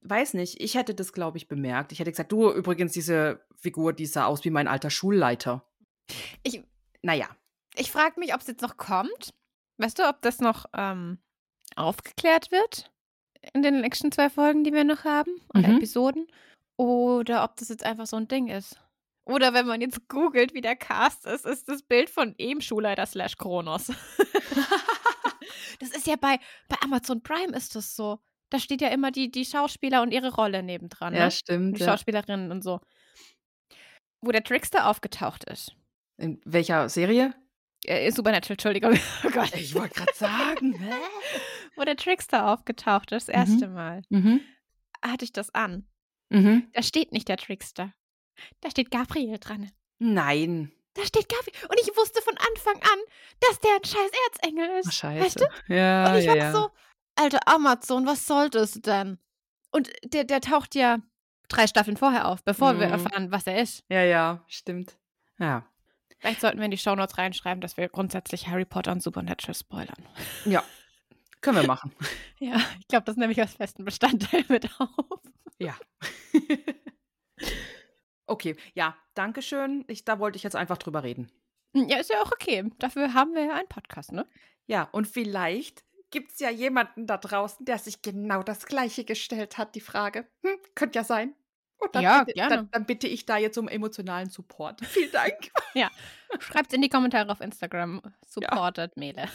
weiß 0.00 0.32
nicht, 0.32 0.62
ich 0.62 0.76
hätte 0.76 0.94
das, 0.94 1.12
glaube 1.12 1.36
ich, 1.36 1.46
bemerkt. 1.46 1.92
Ich 1.92 1.98
hätte 2.00 2.10
gesagt, 2.10 2.32
du, 2.32 2.50
übrigens, 2.50 2.92
diese 2.92 3.44
Figur, 3.54 3.92
die 3.92 4.06
sah 4.06 4.24
aus 4.24 4.44
wie 4.44 4.50
mein 4.50 4.66
alter 4.66 4.88
Schulleiter. 4.88 5.62
Ich, 6.42 6.62
Naja. 7.02 7.28
Ich 7.76 7.90
frage 7.92 8.18
mich, 8.18 8.32
ob 8.34 8.40
es 8.40 8.46
jetzt 8.46 8.62
noch 8.62 8.78
kommt. 8.78 9.34
Weißt 9.76 9.98
du, 9.98 10.08
ob 10.08 10.22
das 10.22 10.40
noch 10.40 10.64
ähm, 10.72 11.18
aufgeklärt 11.76 12.50
wird 12.50 12.90
in 13.52 13.62
den 13.62 13.82
nächsten 13.82 14.10
zwei 14.10 14.30
Folgen, 14.30 14.64
die 14.64 14.72
wir 14.72 14.84
noch 14.84 15.04
haben 15.04 15.30
oder 15.54 15.68
Mhm. 15.68 15.76
Episoden? 15.76 16.26
Oder 16.78 17.44
ob 17.44 17.56
das 17.56 17.68
jetzt 17.68 17.84
einfach 17.84 18.06
so 18.06 18.16
ein 18.16 18.26
Ding 18.26 18.48
ist. 18.48 18.80
Oder 19.28 19.52
wenn 19.52 19.66
man 19.66 19.80
jetzt 19.82 20.08
googelt, 20.08 20.54
wie 20.54 20.62
der 20.62 20.74
Cast 20.74 21.26
ist, 21.26 21.44
ist 21.44 21.68
das 21.68 21.82
Bild 21.82 22.08
von 22.08 22.34
eben 22.38 22.60
Schulleiter 22.62 23.06
slash 23.06 23.36
Kronos. 23.36 23.92
Das 25.80 25.90
ist 25.90 26.06
ja 26.06 26.16
bei, 26.16 26.38
bei 26.68 26.76
Amazon 26.82 27.22
Prime 27.22 27.56
ist 27.56 27.76
das 27.76 27.94
so. 27.94 28.18
Da 28.50 28.58
steht 28.58 28.80
ja 28.80 28.88
immer 28.88 29.12
die, 29.12 29.30
die 29.30 29.44
Schauspieler 29.44 30.02
und 30.02 30.12
ihre 30.12 30.34
Rolle 30.34 30.62
nebendran. 30.62 31.14
Ja, 31.14 31.26
ne? 31.26 31.30
stimmt. 31.30 31.76
Die 31.76 31.80
Ja. 31.82 31.90
Schauspielerinnen 31.90 32.50
und 32.50 32.62
so. 32.62 32.80
Wo 34.20 34.32
der 34.32 34.42
Trickster 34.42 34.88
aufgetaucht 34.88 35.44
ist. 35.44 35.76
In 36.16 36.40
welcher 36.44 36.88
Serie? 36.88 37.34
Äh, 37.84 38.10
Supernatural, 38.10 38.54
Entschuldigung. 38.54 38.98
Oh 39.24 39.30
Gott. 39.30 39.54
Ich 39.54 39.74
wollte 39.74 39.94
gerade 39.94 40.14
sagen. 40.14 40.72
hä? 40.74 40.92
Wo 41.76 41.84
der 41.84 41.96
Trickster 41.96 42.48
aufgetaucht 42.48 43.12
ist, 43.12 43.28
das 43.28 43.34
erste 43.34 43.68
Mal, 43.68 44.02
mhm. 44.08 44.40
hatte 45.02 45.24
ich 45.24 45.32
das 45.32 45.54
an. 45.54 45.86
Mhm. 46.30 46.68
Da 46.72 46.82
steht 46.82 47.12
nicht 47.12 47.28
der 47.28 47.36
Trickster. 47.36 47.92
Da 48.60 48.70
steht 48.70 48.90
Gabriel 48.90 49.38
dran. 49.38 49.70
Nein. 49.98 50.72
Da 50.94 51.04
steht 51.04 51.28
Gabriel. 51.28 51.54
Und 51.68 51.78
ich 51.80 51.88
wusste 51.96 52.20
von 52.22 52.34
Anfang 52.36 52.76
an, 52.82 52.98
dass 53.40 53.60
der 53.60 53.70
ein 53.76 53.84
scheiß 53.84 54.10
Erzengel 54.32 54.68
ist. 54.80 54.88
Ach, 54.88 54.92
scheiße. 54.92 55.24
Weißt 55.24 55.40
du? 55.40 55.74
Ja, 55.74 56.10
Und 56.12 56.18
ich 56.18 56.24
ja, 56.24 56.30
war 56.32 56.36
ja. 56.36 56.52
so, 56.52 56.70
alter 57.16 57.40
Amazon, 57.46 58.06
was 58.06 58.26
soll 58.26 58.50
das 58.50 58.72
denn? 58.74 59.18
Und 59.70 59.90
der, 60.04 60.24
der 60.24 60.40
taucht 60.40 60.74
ja 60.74 60.98
drei 61.48 61.66
Staffeln 61.66 61.96
vorher 61.96 62.26
auf, 62.28 62.42
bevor 62.42 62.78
wir 62.80 62.86
Mhm. 62.88 62.92
erfahren, 62.92 63.32
was 63.32 63.46
er 63.46 63.60
ist. 63.60 63.84
Ja, 63.88 64.02
ja, 64.02 64.44
stimmt. 64.48 64.96
Ja. 65.38 65.64
Vielleicht 66.18 66.40
sollten 66.40 66.58
wir 66.58 66.64
in 66.64 66.70
die 66.72 66.78
Shownotes 66.78 67.16
reinschreiben, 67.16 67.60
dass 67.60 67.76
wir 67.76 67.88
grundsätzlich 67.88 68.48
Harry 68.48 68.64
Potter 68.64 68.90
und 68.92 69.02
Supernatural 69.02 69.54
spoilern. 69.54 70.04
Ja. 70.44 70.64
Können 71.40 71.58
wir 71.60 71.66
machen. 71.66 71.92
Ja, 72.40 72.56
ich 72.78 72.86
glaube, 72.86 73.04
das 73.04 73.16
nehme 73.16 73.32
ich 73.32 73.40
als 73.40 73.54
festen 73.54 73.84
Bestandteil 73.84 74.44
mit 74.48 74.70
auf. 74.80 75.20
Ja. 75.58 75.74
okay, 78.28 78.56
ja, 78.74 78.96
danke 79.14 79.42
schön. 79.42 79.84
Ich, 79.88 80.04
da 80.04 80.18
wollte 80.18 80.36
ich 80.36 80.42
jetzt 80.42 80.56
einfach 80.56 80.78
drüber 80.78 81.02
reden. 81.02 81.30
Ja, 81.74 81.98
ist 81.98 82.10
ja 82.10 82.22
auch 82.22 82.32
okay. 82.32 82.70
Dafür 82.78 83.14
haben 83.14 83.34
wir 83.34 83.44
ja 83.44 83.54
einen 83.54 83.68
Podcast, 83.68 84.12
ne? 84.12 84.26
Ja, 84.66 84.88
und 84.92 85.06
vielleicht 85.06 85.84
gibt 86.10 86.32
es 86.32 86.40
ja 86.40 86.50
jemanden 86.50 87.06
da 87.06 87.18
draußen, 87.18 87.64
der 87.66 87.78
sich 87.78 88.02
genau 88.02 88.42
das 88.42 88.66
Gleiche 88.66 89.04
gestellt 89.04 89.58
hat, 89.58 89.74
die 89.74 89.80
Frage. 89.80 90.26
Hm, 90.42 90.58
könnte 90.74 90.98
ja 90.98 91.04
sein. 91.04 91.34
Und 91.78 91.94
dann, 91.94 92.02
Ja, 92.02 92.24
bitte, 92.24 92.34
gerne. 92.34 92.56
Dann, 92.56 92.70
dann 92.70 92.86
bitte 92.86 93.06
ich 93.06 93.26
da 93.26 93.36
jetzt 93.36 93.56
um 93.56 93.68
emotionalen 93.68 94.30
Support. 94.30 94.80
Vielen 94.84 95.12
Dank. 95.12 95.50
Schreibt 96.40 96.72
in 96.72 96.82
die 96.82 96.88
Kommentare 96.88 97.30
auf 97.30 97.40
Instagram. 97.40 98.02
Supported 98.26 98.96
Mele. 98.96 99.28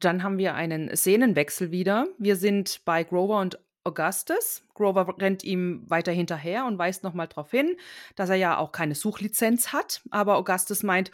Dann 0.00 0.22
haben 0.22 0.38
wir 0.38 0.54
einen 0.54 0.94
Szenenwechsel 0.96 1.70
wieder. 1.70 2.06
Wir 2.18 2.36
sind 2.36 2.82
bei 2.84 3.04
Grover 3.04 3.38
und 3.38 3.58
Augustus. 3.84 4.62
Grover 4.74 5.14
rennt 5.18 5.44
ihm 5.44 5.88
weiter 5.88 6.12
hinterher 6.12 6.66
und 6.66 6.78
weist 6.78 7.02
nochmal 7.02 7.28
darauf 7.28 7.50
hin, 7.50 7.76
dass 8.16 8.30
er 8.30 8.36
ja 8.36 8.58
auch 8.58 8.72
keine 8.72 8.94
Suchlizenz 8.94 9.72
hat. 9.72 10.02
Aber 10.10 10.36
Augustus 10.36 10.82
meint, 10.82 11.10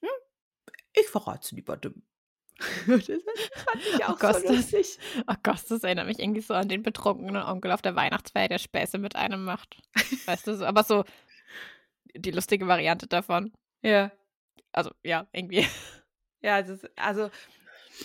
hm, 0.00 0.08
ich 0.94 1.06
verrate 1.08 1.54
lieber 1.54 1.76
dem. 1.76 2.02
das 2.86 3.06
fand 3.06 3.82
ich 3.94 4.04
auch 4.04 4.18
so 4.18 4.26
Augustus. 4.28 4.72
lustig. 4.72 4.98
Das 5.42 5.84
erinnert 5.84 6.06
mich 6.06 6.18
irgendwie 6.18 6.40
so 6.40 6.54
an 6.54 6.68
den 6.68 6.82
betrunkenen 6.82 7.42
Onkel 7.42 7.70
auf 7.72 7.82
der 7.82 7.96
Weihnachtsfeier, 7.96 8.48
der 8.48 8.58
Späße 8.58 8.96
mit 8.96 9.14
einem 9.14 9.44
macht. 9.44 9.76
Weißt 10.24 10.46
du, 10.46 10.56
so, 10.56 10.64
aber 10.64 10.82
so 10.84 11.04
die 12.14 12.30
lustige 12.30 12.66
Variante 12.66 13.06
davon. 13.06 13.52
Ja. 13.82 14.10
Also, 14.72 14.90
ja, 15.02 15.26
irgendwie. 15.32 15.66
Ja, 16.40 16.58
ist, 16.58 16.88
also 16.96 17.30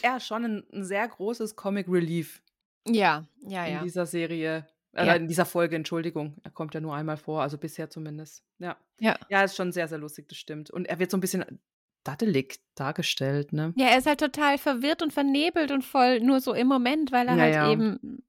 er 0.02 0.18
ist 0.18 0.26
schon 0.26 0.46
ein, 0.46 0.64
ein 0.74 0.84
sehr 0.84 1.08
großes 1.08 1.56
Comic 1.56 1.88
Relief 1.88 2.42
Ja, 2.88 3.26
ja, 3.48 3.66
in 3.66 3.74
ja. 3.74 3.84
dieser 3.84 4.06
Serie. 4.06 4.68
Äh, 4.94 5.06
Ja. 5.06 5.14
In 5.14 5.28
dieser 5.28 5.46
Folge, 5.46 5.76
Entschuldigung. 5.76 6.36
Er 6.44 6.52
kommt 6.52 6.74
ja 6.74 6.82
nur 6.82 6.94
einmal 6.96 7.18
vor, 7.18 7.42
also 7.42 7.58
bisher 7.58 7.90
zumindest. 7.90 8.44
Ja. 8.60 8.76
Ja. 9.00 9.18
Ja, 9.30 9.44
ist 9.44 9.56
schon 9.56 9.72
sehr, 9.72 9.88
sehr 9.88 9.98
lustig, 9.98 10.28
das 10.28 10.38
stimmt. 10.38 10.70
Und 10.70 10.86
er 10.86 11.00
wird 11.00 11.12
so 11.12 11.18
ein 11.18 11.22
bisschen 11.22 11.62
daddelig 12.04 12.60
dargestellt, 12.76 13.54
ne? 13.54 13.74
Ja, 13.78 13.88
er 13.88 13.98
ist 14.00 14.08
halt 14.08 14.20
total 14.20 14.58
verwirrt 14.58 15.02
und 15.02 15.14
vernebelt 15.14 15.72
und 15.72 15.84
voll 15.84 16.20
nur 16.20 16.42
so 16.42 16.54
im 16.54 16.68
Moment, 16.68 17.12
weil 17.12 17.28
er 17.28 17.36
Ja, 17.36 17.42
halt 17.42 17.54
ja. 17.56 17.72
eben 17.72 18.24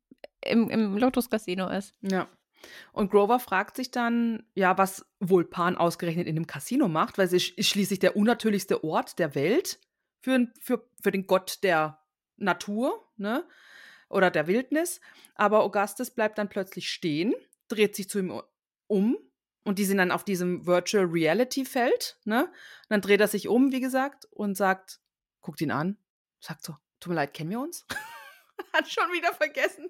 im, 0.44 0.70
im 0.70 0.96
Lotus-Casino 0.98 1.68
ist. 1.68 1.94
Ja. 2.02 2.28
Und 2.92 3.10
Grover 3.10 3.40
fragt 3.40 3.74
sich 3.76 3.90
dann, 3.90 4.44
ja, 4.54 4.78
was 4.78 5.04
wohl 5.18 5.44
Pan 5.44 5.76
ausgerechnet 5.76 6.28
in 6.28 6.36
dem 6.36 6.46
Casino 6.46 6.86
macht, 6.86 7.18
weil 7.18 7.26
es 7.26 7.32
ist 7.32 7.66
schließlich 7.66 7.98
der 7.98 8.16
unnatürlichste 8.16 8.84
Ort 8.84 9.18
der 9.18 9.34
Welt 9.34 9.80
für, 10.20 10.46
für, 10.60 10.86
für 11.02 11.10
den 11.10 11.26
Gott 11.26 11.58
der 11.64 11.98
Natur, 12.36 13.08
ne? 13.16 13.44
Oder 14.12 14.30
der 14.30 14.46
Wildnis. 14.46 15.00
Aber 15.34 15.62
Augustus 15.62 16.10
bleibt 16.10 16.38
dann 16.38 16.48
plötzlich 16.48 16.90
stehen, 16.90 17.34
dreht 17.68 17.96
sich 17.96 18.08
zu 18.08 18.18
ihm 18.18 18.42
um 18.86 19.16
und 19.64 19.78
die 19.78 19.84
sind 19.84 19.98
dann 19.98 20.10
auf 20.10 20.24
diesem 20.24 20.66
Virtual 20.66 21.04
Reality 21.04 21.64
Feld, 21.64 22.18
ne? 22.24 22.44
Und 22.44 22.90
dann 22.90 23.00
dreht 23.00 23.20
er 23.20 23.28
sich 23.28 23.48
um, 23.48 23.72
wie 23.72 23.80
gesagt, 23.80 24.26
und 24.30 24.56
sagt, 24.56 25.00
guckt 25.40 25.60
ihn 25.60 25.70
an, 25.70 25.96
sagt 26.40 26.64
so, 26.64 26.76
tut 27.00 27.10
mir 27.10 27.16
leid, 27.16 27.34
kennen 27.34 27.50
wir 27.50 27.60
uns? 27.60 27.86
Hat 28.72 28.90
schon 28.90 29.10
wieder 29.12 29.32
vergessen, 29.32 29.88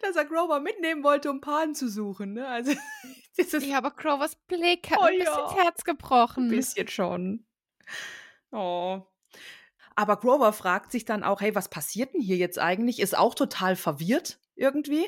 dass 0.00 0.16
er 0.16 0.24
Grover 0.24 0.60
mitnehmen 0.60 1.04
wollte, 1.04 1.30
um 1.30 1.40
Pan 1.40 1.74
zu 1.74 1.88
suchen, 1.88 2.32
ne? 2.32 2.48
Also, 2.48 2.72
das 3.36 3.52
ist 3.52 3.66
Ja, 3.66 3.78
aber 3.78 3.90
Grovers 3.90 4.36
Blick 4.46 4.90
hat 4.90 4.98
Oh 5.00 5.04
ein 5.04 5.18
bisschen 5.18 5.32
ja. 5.34 5.42
das 5.42 5.56
Herz 5.56 5.84
gebrochen. 5.84 6.46
ein 6.46 6.50
bisschen 6.50 6.88
schon. 6.88 7.46
Oh. 8.50 9.02
Aber 9.98 10.16
Grover 10.16 10.52
fragt 10.52 10.92
sich 10.92 11.04
dann 11.04 11.24
auch, 11.24 11.40
hey, 11.40 11.56
was 11.56 11.68
passiert 11.68 12.14
denn 12.14 12.20
hier 12.20 12.36
jetzt 12.36 12.56
eigentlich? 12.60 13.00
Ist 13.00 13.18
auch 13.18 13.34
total 13.34 13.74
verwirrt 13.74 14.38
irgendwie 14.54 15.04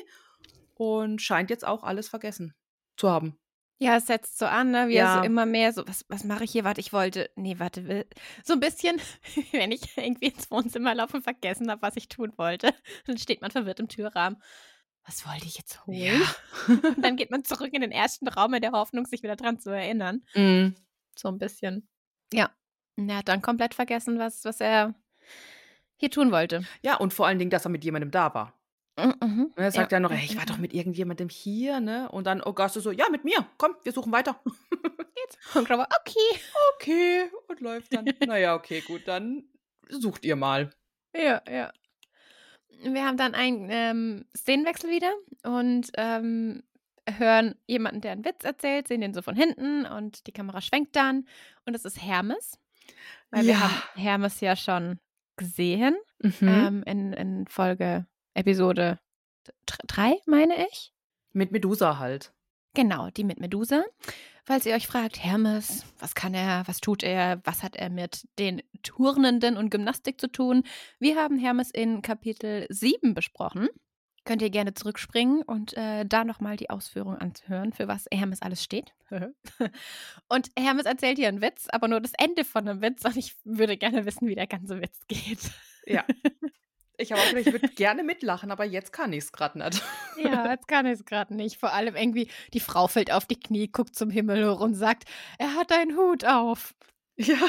und 0.73 1.21
scheint 1.21 1.49
jetzt 1.49 1.65
auch 1.65 1.85
alles 1.85 2.09
vergessen 2.09 2.53
zu 2.97 3.09
haben. 3.09 3.39
Ja, 3.79 3.95
es 3.95 4.07
setzt 4.07 4.37
so 4.37 4.45
an, 4.45 4.71
ne? 4.71 4.89
Wie 4.89 4.95
Ja. 4.95 5.19
so 5.19 5.23
immer 5.23 5.45
mehr 5.45 5.71
so, 5.71 5.87
was, 5.87 6.03
was 6.09 6.25
mache 6.25 6.43
ich 6.43 6.51
hier? 6.51 6.65
Warte, 6.65 6.81
ich 6.81 6.91
wollte, 6.91 7.29
nee, 7.37 7.57
warte, 7.57 7.87
will. 7.87 8.05
So 8.43 8.51
ein 8.51 8.59
bisschen, 8.59 8.99
wenn 9.53 9.71
ich 9.71 9.95
irgendwie 9.95 10.27
ins 10.27 10.51
Wohnzimmer 10.51 10.93
laufe 10.93 11.15
und 11.15 11.23
vergessen 11.23 11.71
habe, 11.71 11.81
was 11.81 11.95
ich 11.95 12.09
tun 12.09 12.33
wollte, 12.35 12.73
dann 13.05 13.17
steht 13.17 13.39
man 13.39 13.49
verwirrt 13.49 13.79
im 13.79 13.87
Türrahmen. 13.87 14.43
Was 15.05 15.25
wollte 15.25 15.45
ich 15.45 15.57
jetzt 15.57 15.87
holen? 15.87 16.21
Und 16.67 17.01
dann 17.01 17.15
geht 17.15 17.31
man 17.31 17.43
zurück 17.45 17.73
in 17.73 17.81
den 17.81 17.91
ersten 17.91 18.27
Raum 18.27 18.53
in 18.53 18.61
der 18.61 18.73
Hoffnung, 18.73 19.05
sich 19.07 19.23
wieder 19.23 19.35
dran 19.37 19.57
zu 19.57 19.69
erinnern. 19.71 20.21
Mm. 20.35 20.75
So 21.17 21.29
ein 21.29 21.39
bisschen. 21.39 21.87
Ja. 22.33 22.51
Er 23.09 23.17
hat 23.17 23.27
dann 23.27 23.41
komplett 23.41 23.73
vergessen, 23.73 24.19
was, 24.19 24.45
was 24.45 24.59
er 24.59 24.93
hier 25.97 26.09
tun 26.09 26.31
wollte. 26.31 26.63
Ja, 26.81 26.97
und 26.97 27.13
vor 27.13 27.27
allen 27.27 27.39
Dingen, 27.39 27.51
dass 27.51 27.65
er 27.65 27.69
mit 27.69 27.83
jemandem 27.83 28.11
da 28.11 28.33
war. 28.33 28.53
Mhm. 28.97 29.51
Und 29.55 29.63
er 29.63 29.71
sagt 29.71 29.91
ja, 29.91 29.99
noch, 29.99 30.11
ja, 30.11 30.17
hey, 30.17 30.25
ich 30.25 30.35
war 30.35 30.43
ja. 30.43 30.47
doch 30.47 30.57
mit 30.57 30.73
irgendjemandem 30.73 31.29
hier, 31.29 31.79
ne? 31.79 32.09
Und 32.11 32.27
dann 32.27 32.41
Augustus 32.41 32.83
so, 32.83 32.91
ja, 32.91 33.09
mit 33.09 33.23
mir, 33.23 33.45
komm, 33.57 33.75
wir 33.83 33.91
suchen 33.91 34.11
weiter. 34.11 34.39
Und 35.53 35.67
Grover, 35.67 35.87
okay. 35.99 36.41
okay, 36.75 37.31
und 37.47 37.61
läuft 37.61 37.93
dann. 37.93 38.05
naja, 38.27 38.55
okay, 38.55 38.81
gut, 38.81 39.07
dann 39.07 39.43
sucht 39.89 40.25
ihr 40.25 40.35
mal. 40.35 40.71
Ja, 41.15 41.41
ja. 41.49 41.71
Wir 42.83 43.05
haben 43.05 43.17
dann 43.17 43.33
einen 43.33 43.69
ähm, 43.69 44.25
Szenenwechsel 44.35 44.89
wieder 44.89 45.13
und 45.43 45.91
ähm, 45.95 46.63
hören 47.17 47.55
jemanden, 47.67 48.01
der 48.01 48.13
einen 48.13 48.25
Witz 48.25 48.43
erzählt, 48.43 48.87
sehen 48.87 49.01
den 49.01 49.13
so 49.13 49.21
von 49.21 49.35
hinten 49.35 49.85
und 49.85 50.27
die 50.27 50.31
Kamera 50.31 50.61
schwenkt 50.61 50.95
dann 50.95 51.27
und 51.65 51.75
es 51.75 51.85
ist 51.85 52.01
Hermes. 52.01 52.59
Weil 53.29 53.43
wir 53.45 53.53
Ja. 53.53 53.59
haben 53.61 53.81
Hermes 53.95 54.39
ja 54.41 54.55
schon 54.55 54.99
gesehen 55.37 55.95
Mhm. 56.19 56.35
ähm, 56.41 56.83
in, 56.85 57.13
in 57.13 57.47
Folge, 57.47 58.05
Episode 58.35 58.99
3, 59.87 60.17
meine 60.27 60.67
ich. 60.67 60.93
mit 61.33 61.51
Medusa 61.51 61.97
halt. 61.97 62.33
Genau, 62.73 63.09
die 63.09 63.23
mit 63.23 63.39
Medusa. 63.39 63.83
Falls 64.43 64.65
ihr 64.65 64.75
euch 64.75 64.87
fragt, 64.87 65.23
Hermes, 65.23 65.85
was 65.99 66.13
kann 66.15 66.33
er, 66.33 66.63
was 66.67 66.79
tut 66.79 67.03
er, 67.03 67.41
was 67.45 67.63
hat 67.63 67.75
er 67.75 67.89
mit 67.89 68.27
den 68.39 68.61
Turnenden 68.83 69.57
und 69.57 69.69
Gymnastik 69.71 70.19
zu 70.21 70.27
tun? 70.27 70.63
Wir 70.99 71.15
haben 71.17 71.37
Hermes 71.37 71.71
in 71.71 72.01
Kapitel 72.01 72.65
7 72.69 73.13
besprochen. 73.13 73.67
Könnt 74.23 74.41
ihr 74.43 74.51
gerne 74.51 74.73
zurückspringen 74.75 75.41
und 75.41 75.75
äh, 75.75 76.05
da 76.05 76.23
nochmal 76.23 76.55
die 76.55 76.69
Ausführung 76.69 77.17
anzuhören, 77.17 77.73
für 77.73 77.87
was 77.87 78.05
Hermes 78.13 78.41
alles 78.41 78.63
steht. 78.63 78.93
und 80.29 80.51
Hermes 80.57 80.85
erzählt 80.85 81.17
hier 81.17 81.27
einen 81.27 81.41
Witz, 81.41 81.67
aber 81.71 81.87
nur 81.87 81.99
das 81.99 82.13
Ende 82.17 82.45
von 82.45 82.67
einem 82.67 82.81
Witz 82.81 83.03
und 83.03 83.17
ich 83.17 83.35
würde 83.43 83.77
gerne 83.77 84.05
wissen, 84.05 84.27
wie 84.27 84.35
der 84.35 84.47
ganze 84.47 84.79
Witz 84.79 85.07
geht. 85.07 85.51
Ja. 85.85 86.05
Ich 86.97 87.11
habe 87.11 87.19
auch 87.19 87.29
gedacht, 87.29 87.47
ich 87.47 87.53
würde 87.53 87.67
gerne 87.69 88.03
mitlachen, 88.03 88.51
aber 88.51 88.63
jetzt 88.63 88.93
kann 88.93 89.11
ich 89.11 89.23
es 89.23 89.31
gerade 89.31 89.57
nicht. 89.57 89.81
Ja, 90.17 90.51
jetzt 90.51 90.67
kann 90.67 90.85
ich 90.85 90.93
es 90.93 91.05
gerade 91.05 91.33
nicht. 91.33 91.57
Vor 91.57 91.73
allem 91.73 91.95
irgendwie, 91.95 92.29
die 92.53 92.59
Frau 92.59 92.87
fällt 92.87 93.11
auf 93.11 93.25
die 93.25 93.39
Knie, 93.39 93.69
guckt 93.69 93.95
zum 93.95 94.11
Himmel 94.11 94.47
hoch 94.47 94.59
und 94.59 94.75
sagt, 94.75 95.05
er 95.39 95.55
hat 95.55 95.71
einen 95.71 95.97
Hut 95.97 96.25
auf. 96.25 96.75
Ja. 97.15 97.39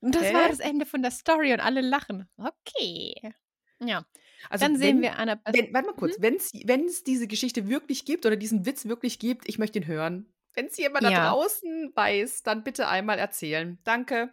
Und 0.00 0.14
das 0.14 0.24
Hä? 0.24 0.34
war 0.34 0.48
das 0.48 0.60
Ende 0.60 0.84
von 0.84 1.00
der 1.00 1.10
Story 1.10 1.54
und 1.54 1.60
alle 1.60 1.80
lachen. 1.80 2.28
Okay. 2.36 3.32
Ja, 3.80 4.04
Also 4.50 4.64
dann 4.64 4.76
sehen 4.76 4.96
wenn- 4.96 5.02
wir 5.02 5.18
Anna. 5.18 5.40
Wenn, 5.52 5.72
warte 5.74 5.88
mal 5.88 5.94
kurz, 5.96 6.16
wenn's 6.20 6.52
wenn 6.64 6.84
es 6.86 7.04
diese 7.04 7.26
Geschichte 7.26 7.68
wirklich 7.68 8.04
gibt 8.04 8.26
oder 8.26 8.36
diesen 8.36 8.66
Witz 8.66 8.86
wirklich 8.86 9.18
gibt, 9.18 9.48
ich 9.48 9.58
möchte 9.58 9.78
ihn 9.78 9.86
hören. 9.86 10.32
Wenn 10.54 10.66
es 10.66 10.76
jemand 10.76 11.04
da 11.04 11.10
Ja. 11.10 11.30
draußen 11.30 11.92
weiß, 11.94 12.42
dann 12.42 12.64
bitte 12.64 12.88
einmal 12.88 13.18
erzählen. 13.18 13.78
Danke. 13.84 14.32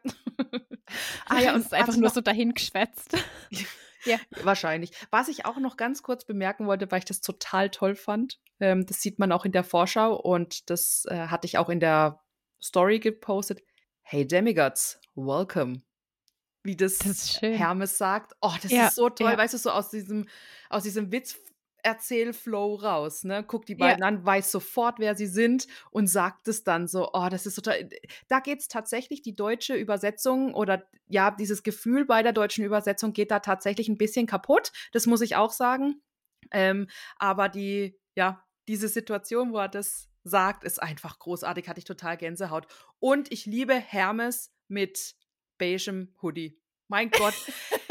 ah 1.28 1.40
ja, 1.40 1.52
ist 1.56 1.74
einfach 1.74 1.96
nur 1.98 2.10
so 2.10 2.22
dahingeschwätzt. 2.22 3.16
Wahrscheinlich. 4.44 4.92
Was 5.10 5.28
ich 5.28 5.46
auch 5.46 5.58
noch 5.58 5.78
ganz 5.78 6.04
kurz 6.04 6.26
bemerken 6.26 6.68
wollte, 6.68 6.92
weil 6.92 7.00
ich 7.00 7.06
das 7.06 7.22
total 7.22 7.70
toll 7.70 7.96
fand, 7.96 8.40
ähm, 8.60 8.86
das 8.86 9.02
sieht 9.02 9.18
man 9.20 9.32
auch 9.32 9.46
in 9.46 9.52
der 9.52 9.64
Vorschau 9.64 10.16
und 10.16 10.70
das 10.70 11.06
äh, 11.10 11.28
hatte 11.28 11.48
ich 11.48 11.58
auch 11.58 11.70
in 11.70 11.80
der 11.80 12.22
Story 12.62 13.00
gepostet. 13.00 13.62
Hey 14.02 14.28
Demigods, 14.28 15.00
welcome. 15.16 15.82
Wie 16.66 16.76
das, 16.76 16.98
Das. 17.00 17.42
Hermes 17.42 17.98
sagt. 17.98 18.34
Oh, 18.42 18.54
das 18.62 18.72
Ja, 18.72 18.88
ist 18.88 18.96
so 18.96 19.10
toll, 19.10 19.32
ja. 19.32 19.38
weißt 19.38 19.54
du, 19.54 19.58
so 19.58 19.70
aus 19.72 19.90
diesem, 19.92 20.28
aus 20.70 20.84
diesem 20.84 21.12
Witz-Erzähl-Flow 21.12 22.76
raus, 22.76 23.24
ne? 23.24 23.44
Guckt 23.44 23.70
die 23.70 23.74
Ja. 23.74 23.78
beiden 23.80 24.04
an, 24.04 24.26
weiß 24.26 24.52
sofort, 24.52 25.00
wer 25.00 25.16
sie 25.16 25.28
sind 25.28 25.68
und 25.92 26.08
sagt 26.08 26.48
es 26.48 26.64
dann 26.64 26.88
so. 26.88 27.10
Oh, 27.14 27.28
das 27.30 27.46
ist 27.46 27.56
total. 27.56 27.90
Da 28.28 28.40
geht 28.40 28.60
es 28.62 28.68
tatsächlich, 28.68 29.22
die 29.22 29.36
deutsche 29.36 29.76
Übersetzung 29.76 30.54
oder 30.54 30.88
ja, 31.08 31.32
dieses 31.32 31.64
Gefühl 31.64 32.06
bei 32.06 32.24
der 32.24 32.34
deutschen 32.34 32.66
Übersetzung 32.66 33.14
geht 33.14 33.32
da 33.32 33.40
tatsächlich 33.40 33.88
ein 33.90 33.98
bisschen 33.98 34.26
kaputt. 34.28 34.72
Das 34.92 35.06
muss 35.06 35.22
ich 35.22 35.36
auch 35.36 35.52
sagen. 35.52 36.02
Ähm, 36.52 36.88
aber 37.18 37.50
die, 37.50 38.00
ja, 38.16 38.44
diese 38.68 38.88
Situation, 38.88 39.54
wo 39.54 39.58
er 39.60 39.70
das 39.70 40.10
sagt, 40.24 40.64
ist 40.64 40.82
einfach 40.82 41.20
großartig, 41.20 41.68
hatte 41.70 41.80
ich 41.80 41.86
total 41.86 42.18
Gänsehaut. 42.18 42.66
Und 43.00 43.32
ich 43.32 43.46
liebe 43.46 43.76
Hermes 43.76 44.52
mit 44.68 45.16
beigem 45.58 46.14
Hoodie. 46.22 46.60
Mein 46.88 47.10
Gott, 47.10 47.34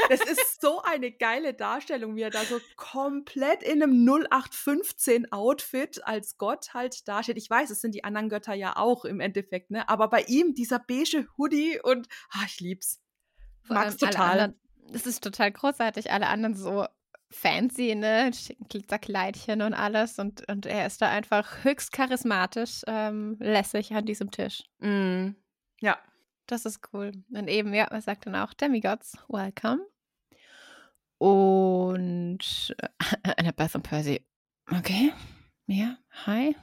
das 0.09 0.21
ist 0.21 0.61
so 0.61 0.81
eine 0.81 1.11
geile 1.11 1.53
Darstellung, 1.53 2.15
wie 2.15 2.21
er 2.21 2.29
da 2.29 2.43
so 2.45 2.59
komplett 2.77 3.61
in 3.61 3.83
einem 3.83 4.07
0815 4.07 5.31
Outfit 5.33 6.05
als 6.05 6.37
Gott 6.37 6.73
halt 6.73 7.07
dasteht. 7.07 7.37
Ich 7.37 7.49
weiß, 7.49 7.69
es 7.71 7.81
sind 7.81 7.93
die 7.93 8.05
anderen 8.05 8.29
Götter 8.29 8.53
ja 8.53 8.77
auch 8.77 9.03
im 9.03 9.19
Endeffekt, 9.19 9.71
ne? 9.71 9.89
Aber 9.89 10.09
bei 10.09 10.23
ihm 10.23 10.53
dieser 10.53 10.79
beige 10.79 11.27
Hoodie 11.37 11.79
und 11.83 12.07
ah, 12.31 12.43
ich 12.45 12.61
lieb's. 12.61 13.01
Mag's 13.67 13.97
total. 13.97 14.39
Anderen, 14.39 14.59
das 14.91 15.05
ist 15.05 15.23
total 15.23 15.51
großartig. 15.51 16.11
Alle 16.11 16.27
anderen 16.27 16.55
so 16.55 16.85
fancy, 17.29 17.95
ne? 17.95 18.31
Schicken 18.33 18.67
Glitzerkleidchen 18.69 19.61
und 19.61 19.73
alles. 19.73 20.19
Und, 20.19 20.47
und 20.49 20.65
er 20.65 20.85
ist 20.85 21.01
da 21.01 21.09
einfach 21.09 21.63
höchst 21.63 21.91
charismatisch, 21.91 22.81
ähm, 22.87 23.37
lässig 23.39 23.93
an 23.93 24.05
diesem 24.05 24.31
Tisch. 24.31 24.63
Mm, 24.79 25.31
ja. 25.81 25.97
Das 26.47 26.65
ist 26.65 26.81
cool. 26.93 27.11
Und 27.31 27.47
eben, 27.47 27.73
ja, 27.73 27.85
er 27.85 28.01
sagt 28.01 28.25
dann 28.25 28.35
auch 28.35 28.53
Demigods, 28.53 29.17
welcome. 29.27 29.85
Und 31.17 32.75
äh, 32.77 32.89
Annabeth 33.37 33.75
und 33.75 33.83
Percy, 33.83 34.25
okay, 34.71 35.13
ja, 35.67 35.97
hi. 36.25 36.55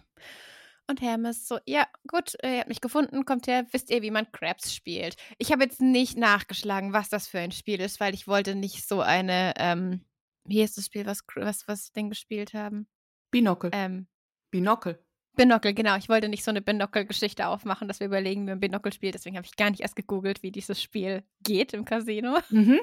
Und 0.89 1.01
Hermes 1.01 1.49
so, 1.49 1.59
ja, 1.65 1.87
gut, 2.07 2.35
ihr 2.45 2.59
habt 2.59 2.69
mich 2.69 2.81
gefunden, 2.81 3.25
kommt 3.25 3.47
her, 3.47 3.67
wisst 3.71 3.91
ihr, 3.91 4.03
wie 4.03 4.11
man 4.11 4.31
Crabs 4.31 4.75
spielt. 4.75 5.17
Ich 5.39 5.53
habe 5.53 5.63
jetzt 5.63 5.81
nicht 5.81 6.19
nachgeschlagen, 6.19 6.93
was 6.93 7.09
das 7.09 7.29
für 7.29 7.39
ein 7.39 7.53
Spiel 7.53 7.81
ist, 7.81 8.01
weil 8.01 8.15
ich 8.15 8.27
wollte 8.27 8.55
nicht 8.55 8.87
so 8.87 9.01
eine, 9.01 9.55
ähm, 9.57 10.05
wie 10.45 10.63
ist 10.63 10.77
das 10.77 10.87
Spiel, 10.87 11.07
was, 11.07 11.23
was, 11.35 11.67
was 11.67 11.93
Ding 11.93 12.11
gespielt 12.11 12.53
haben? 12.53 12.89
Binokel. 13.31 13.71
Ähm, 13.73 14.07
Binokel. 14.51 15.03
Binokel, 15.35 15.73
genau. 15.73 15.97
Ich 15.97 16.09
wollte 16.09 16.29
nicht 16.29 16.45
so 16.45 16.51
eine 16.51 16.61
Binokel-Geschichte 16.61 17.47
aufmachen, 17.47 17.89
dass 17.89 18.01
wir 18.01 18.07
überlegen, 18.07 18.43
wie 18.43 18.51
man 18.51 18.61
Binokel 18.61 18.93
spielt. 18.93 19.15
Deswegen 19.15 19.37
habe 19.37 19.47
ich 19.47 19.57
gar 19.57 19.71
nicht 19.71 19.81
erst 19.81 19.97
gegoogelt, 19.97 20.43
wie 20.43 20.51
dieses 20.51 20.81
Spiel 20.83 21.23
geht 21.43 21.73
im 21.73 21.85
Casino. 21.85 22.39
Mhm. 22.51 22.81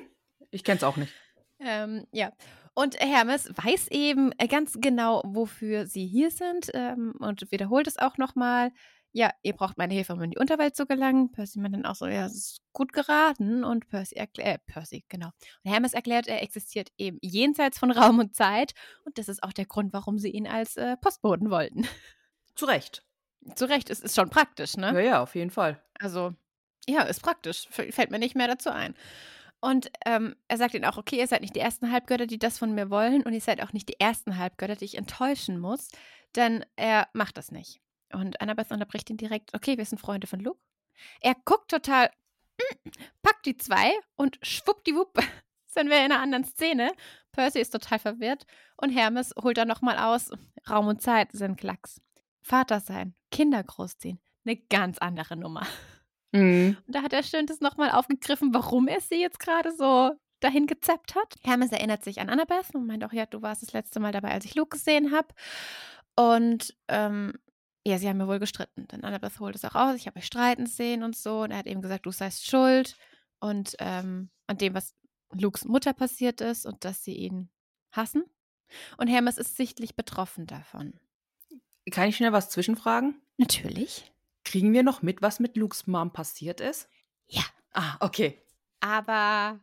Ich 0.51 0.63
kenn's 0.63 0.83
auch 0.83 0.97
nicht. 0.97 1.13
Ähm, 1.59 2.07
ja. 2.11 2.31
Und 2.73 2.99
Hermes 2.99 3.51
weiß 3.55 3.89
eben 3.89 4.31
äh, 4.37 4.47
ganz 4.47 4.77
genau, 4.79 5.21
wofür 5.25 5.85
sie 5.85 6.07
hier 6.07 6.31
sind 6.31 6.71
ähm, 6.73 7.13
und 7.19 7.51
wiederholt 7.51 7.87
es 7.87 7.97
auch 7.97 8.17
nochmal. 8.17 8.71
Ja, 9.11 9.31
ihr 9.41 9.53
braucht 9.53 9.77
meine 9.77 9.93
Hilfe, 9.93 10.13
um 10.13 10.21
in 10.21 10.31
die 10.31 10.37
Unterwelt 10.37 10.75
zu 10.75 10.85
gelangen. 10.85 11.31
Percy 11.31 11.59
meint 11.59 11.73
dann 11.73 11.85
auch 11.85 11.95
so, 11.95 12.05
ja, 12.05 12.25
es 12.25 12.35
ist 12.35 12.61
gut 12.73 12.93
geraten. 12.93 13.63
Und 13.63 13.89
Percy 13.89 14.15
erklärt, 14.15 14.47
äh, 14.47 14.59
Percy, 14.71 15.03
genau. 15.09 15.29
Und 15.63 15.71
Hermes 15.71 15.93
erklärt, 15.93 16.27
er 16.27 16.43
existiert 16.43 16.89
eben 16.97 17.17
jenseits 17.21 17.79
von 17.79 17.91
Raum 17.91 18.19
und 18.19 18.35
Zeit. 18.35 18.73
Und 19.05 19.17
das 19.17 19.27
ist 19.27 19.43
auch 19.43 19.53
der 19.53 19.65
Grund, 19.65 19.93
warum 19.93 20.19
sie 20.19 20.29
ihn 20.29 20.47
als 20.47 20.77
äh, 20.77 20.95
Postboten 20.97 21.49
wollten. 21.49 21.87
Zu 22.59 22.65
Recht. 22.65 23.05
Zu 23.55 23.69
Recht, 23.69 23.89
es 23.89 24.01
ist 24.01 24.17
schon 24.17 24.29
praktisch, 24.29 24.75
ne? 24.75 24.87
Ja, 24.87 24.99
ja, 24.99 25.23
auf 25.23 25.33
jeden 25.33 25.49
Fall. 25.49 25.81
Also, 25.97 26.35
ja, 26.89 27.03
ist 27.03 27.21
praktisch. 27.21 27.69
Fällt 27.69 28.11
mir 28.11 28.19
nicht 28.19 28.35
mehr 28.35 28.49
dazu 28.49 28.69
ein. 28.69 28.95
Und 29.61 29.89
ähm, 30.05 30.35
er 30.49 30.57
sagt 30.57 30.73
ihnen 30.73 30.83
auch, 30.83 30.97
okay, 30.97 31.19
ihr 31.19 31.27
seid 31.27 31.39
nicht 31.39 31.55
die 31.55 31.61
ersten 31.61 31.89
Halbgötter, 31.89 32.27
die 32.27 32.37
das 32.37 32.59
von 32.59 32.75
mir 32.75 32.89
wollen. 32.89 33.23
Und 33.23 33.31
ihr 33.31 33.39
seid 33.39 33.63
auch 33.63 33.71
nicht 33.71 33.87
die 33.87 33.97
ersten 34.01 34.37
Halbgötter, 34.37 34.75
die 34.75 34.83
ich 34.83 34.97
enttäuschen 34.97 35.57
muss. 35.57 35.87
Denn 36.35 36.65
er 36.75 37.07
macht 37.13 37.37
das 37.37 37.49
nicht. 37.49 37.79
Und 38.11 38.41
Annabeth 38.41 38.71
unterbricht 38.71 39.09
ihn 39.09 39.15
direkt, 39.15 39.53
okay, 39.53 39.77
wir 39.77 39.85
sind 39.85 39.99
Freunde 39.99 40.27
von 40.27 40.41
Luke. 40.41 40.59
Er 41.21 41.35
guckt 41.45 41.71
total, 41.71 42.11
mm, 42.57 42.89
packt 43.21 43.45
die 43.45 43.55
zwei 43.55 43.93
und 44.17 44.37
schwuppdiwupp 44.41 45.17
sind 45.65 45.89
wir 45.89 45.99
in 45.99 46.11
einer 46.11 46.19
anderen 46.19 46.43
Szene. 46.43 46.91
Percy 47.31 47.59
ist 47.61 47.69
total 47.69 47.99
verwirrt 47.99 48.45
und 48.75 48.89
Hermes 48.89 49.33
holt 49.41 49.57
dann 49.57 49.69
nochmal 49.69 49.97
aus, 49.97 50.29
Raum 50.69 50.87
und 50.87 51.01
Zeit 51.01 51.31
sind 51.31 51.55
Klacks. 51.55 52.01
Vater 52.41 52.79
sein, 52.79 53.15
Kinder 53.31 53.63
großziehen, 53.63 54.19
eine 54.45 54.57
ganz 54.57 54.97
andere 54.97 55.35
Nummer. 55.35 55.65
Mhm. 56.31 56.77
Und 56.85 56.95
da 56.95 57.01
hat 57.01 57.13
er 57.13 57.23
schön 57.23 57.45
das 57.45 57.59
nochmal 57.59 57.91
aufgegriffen, 57.91 58.53
warum 58.53 58.87
er 58.87 59.01
sie 59.01 59.19
jetzt 59.19 59.39
gerade 59.39 59.75
so 59.75 60.11
dahin 60.39 60.67
gezappt 60.67 61.15
hat. 61.15 61.35
Hermes 61.43 61.71
erinnert 61.71 62.03
sich 62.03 62.21
an 62.21 62.29
Annabeth 62.29 62.73
und 62.73 62.87
meint 62.87 63.03
auch, 63.03 63.13
ja, 63.13 63.25
du 63.25 63.41
warst 63.41 63.61
das 63.61 63.73
letzte 63.73 63.99
Mal 63.99 64.11
dabei, 64.11 64.31
als 64.31 64.45
ich 64.45 64.55
Luke 64.55 64.77
gesehen 64.77 65.11
habe. 65.11 65.27
Und 66.15 66.77
ähm, 66.87 67.33
ja, 67.85 67.97
sie 67.97 68.07
haben 68.07 68.17
mir 68.17 68.27
wohl 68.27 68.39
gestritten. 68.39 68.87
Denn 68.87 69.03
Annabeth 69.03 69.39
holt 69.39 69.55
es 69.55 69.65
auch 69.65 69.75
aus, 69.75 69.95
ich 69.95 70.07
habe 70.07 70.19
euch 70.19 70.25
streiten 70.25 70.65
sehen 70.65 71.03
und 71.03 71.15
so. 71.15 71.41
Und 71.41 71.51
er 71.51 71.57
hat 71.57 71.67
eben 71.67 71.81
gesagt, 71.81 72.05
du 72.05 72.11
seist 72.11 72.45
schuld 72.45 72.95
und 73.39 73.75
ähm, 73.79 74.29
an 74.47 74.57
dem, 74.57 74.73
was 74.73 74.95
Lukes 75.33 75.65
Mutter 75.65 75.93
passiert 75.93 76.41
ist 76.41 76.65
und 76.65 76.85
dass 76.85 77.03
sie 77.03 77.15
ihn 77.15 77.49
hassen. 77.91 78.23
Und 78.97 79.07
Hermes 79.07 79.37
ist 79.37 79.57
sichtlich 79.57 79.95
betroffen 79.95 80.45
davon. 80.45 80.93
Kann 81.89 82.09
ich 82.09 82.17
schnell 82.17 82.31
was 82.31 82.49
zwischenfragen? 82.49 83.21
Natürlich. 83.37 84.11
Kriegen 84.43 84.73
wir 84.73 84.83
noch 84.83 85.01
mit, 85.01 85.21
was 85.21 85.39
mit 85.39 85.55
Lukes 85.57 85.87
Mom 85.87 86.11
passiert 86.11 86.61
ist? 86.61 86.89
Ja. 87.27 87.43
Ah, 87.73 87.97
okay. 87.99 88.41
Aber 88.79 89.59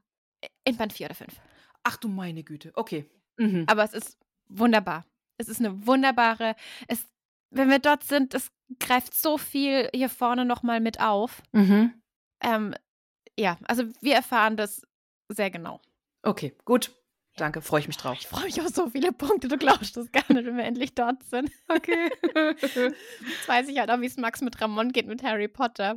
in 0.65 0.77
Band 0.77 0.93
4 0.93 1.07
oder 1.07 1.15
5. 1.15 1.41
Ach 1.83 1.97
du 1.97 2.09
meine 2.09 2.43
Güte. 2.43 2.73
Okay. 2.75 3.11
Mhm. 3.37 3.65
Aber 3.67 3.85
es 3.85 3.93
ist 3.93 4.19
wunderbar. 4.49 5.05
Es 5.39 5.49
ist 5.49 5.61
eine 5.61 5.87
wunderbare. 5.87 6.55
Es, 6.89 7.07
wenn 7.51 7.71
wir 7.71 7.79
dort 7.79 8.05
sind, 8.05 8.35
es 8.35 8.51
greift 8.81 9.15
so 9.15 9.39
viel 9.39 9.89
hier 9.95 10.09
vorne 10.09 10.45
nochmal 10.45 10.81
mit 10.81 11.01
auf. 11.01 11.43
Mhm. 11.53 11.95
Ähm, 12.41 12.75
ja, 13.39 13.59
also 13.65 13.85
wir 14.01 14.15
erfahren 14.15 14.57
das 14.57 14.87
sehr 15.29 15.51
genau. 15.51 15.81
Okay, 16.23 16.55
gut. 16.65 16.93
Danke, 17.37 17.61
freue 17.61 17.81
ich 17.81 17.87
mich 17.87 17.99
drauf. 17.99 18.17
Ich 18.19 18.27
freue 18.27 18.45
mich 18.45 18.61
auf 18.61 18.69
so 18.69 18.89
viele 18.89 19.13
Punkte, 19.13 19.49
du 19.49 19.59
glaubst 19.59 19.97
das 19.97 20.11
gar 20.11 20.25
nicht, 20.33 20.47
wenn 20.47 20.57
wir 20.57 20.65
endlich 20.65 20.95
dort 20.95 21.23
sind. 21.25 21.51
Okay. 21.69 22.11
Jetzt 22.63 23.49
weiß 23.49 23.69
ich 23.69 23.79
halt 23.79 23.91
auch, 23.91 24.01
wie 24.01 24.07
es 24.07 24.17
Max 24.17 24.41
mit 24.41 24.59
Ramon 24.61 24.91
geht 24.93 25.07
mit 25.07 25.23
Harry 25.23 25.49
Potter. 25.49 25.97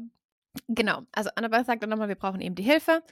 Genau, 0.67 1.03
also 1.13 1.29
Annabelle 1.35 1.63
sagt 1.63 1.81
dann 1.81 1.89
nochmal, 1.89 2.09
wir 2.09 2.15
brauchen 2.15 2.41
eben 2.41 2.55
die 2.55 2.63
Hilfe. 2.63 3.03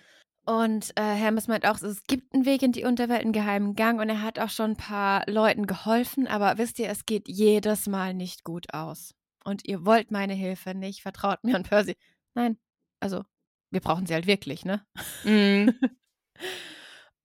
Und 0.45 0.91
äh, 0.97 1.01
Hermes 1.01 1.47
meint 1.47 1.65
auch, 1.65 1.81
es 1.81 2.03
gibt 2.03 2.33
einen 2.33 2.45
Weg 2.45 2.63
in 2.63 2.71
die 2.71 2.85
Unterwelt, 2.85 3.21
einen 3.21 3.33
geheimen 3.33 3.75
Gang. 3.75 3.99
Und 3.99 4.09
er 4.09 4.21
hat 4.21 4.39
auch 4.39 4.49
schon 4.49 4.71
ein 4.71 4.77
paar 4.77 5.23
Leuten 5.27 5.67
geholfen. 5.67 6.27
Aber 6.27 6.57
wisst 6.57 6.79
ihr, 6.79 6.89
es 6.89 7.05
geht 7.05 7.27
jedes 7.27 7.87
Mal 7.87 8.13
nicht 8.13 8.43
gut 8.43 8.73
aus. 8.73 9.13
Und 9.43 9.67
ihr 9.67 9.85
wollt 9.85 10.11
meine 10.11 10.33
Hilfe 10.33 10.73
nicht, 10.73 11.01
vertraut 11.01 11.43
mir. 11.43 11.55
Und 11.55 11.67
Percy, 11.67 11.95
nein, 12.33 12.57
also 12.99 13.23
wir 13.71 13.81
brauchen 13.81 14.05
sie 14.05 14.13
halt 14.13 14.27
wirklich, 14.27 14.65
ne? 14.65 14.85
Mhm. 15.23 15.77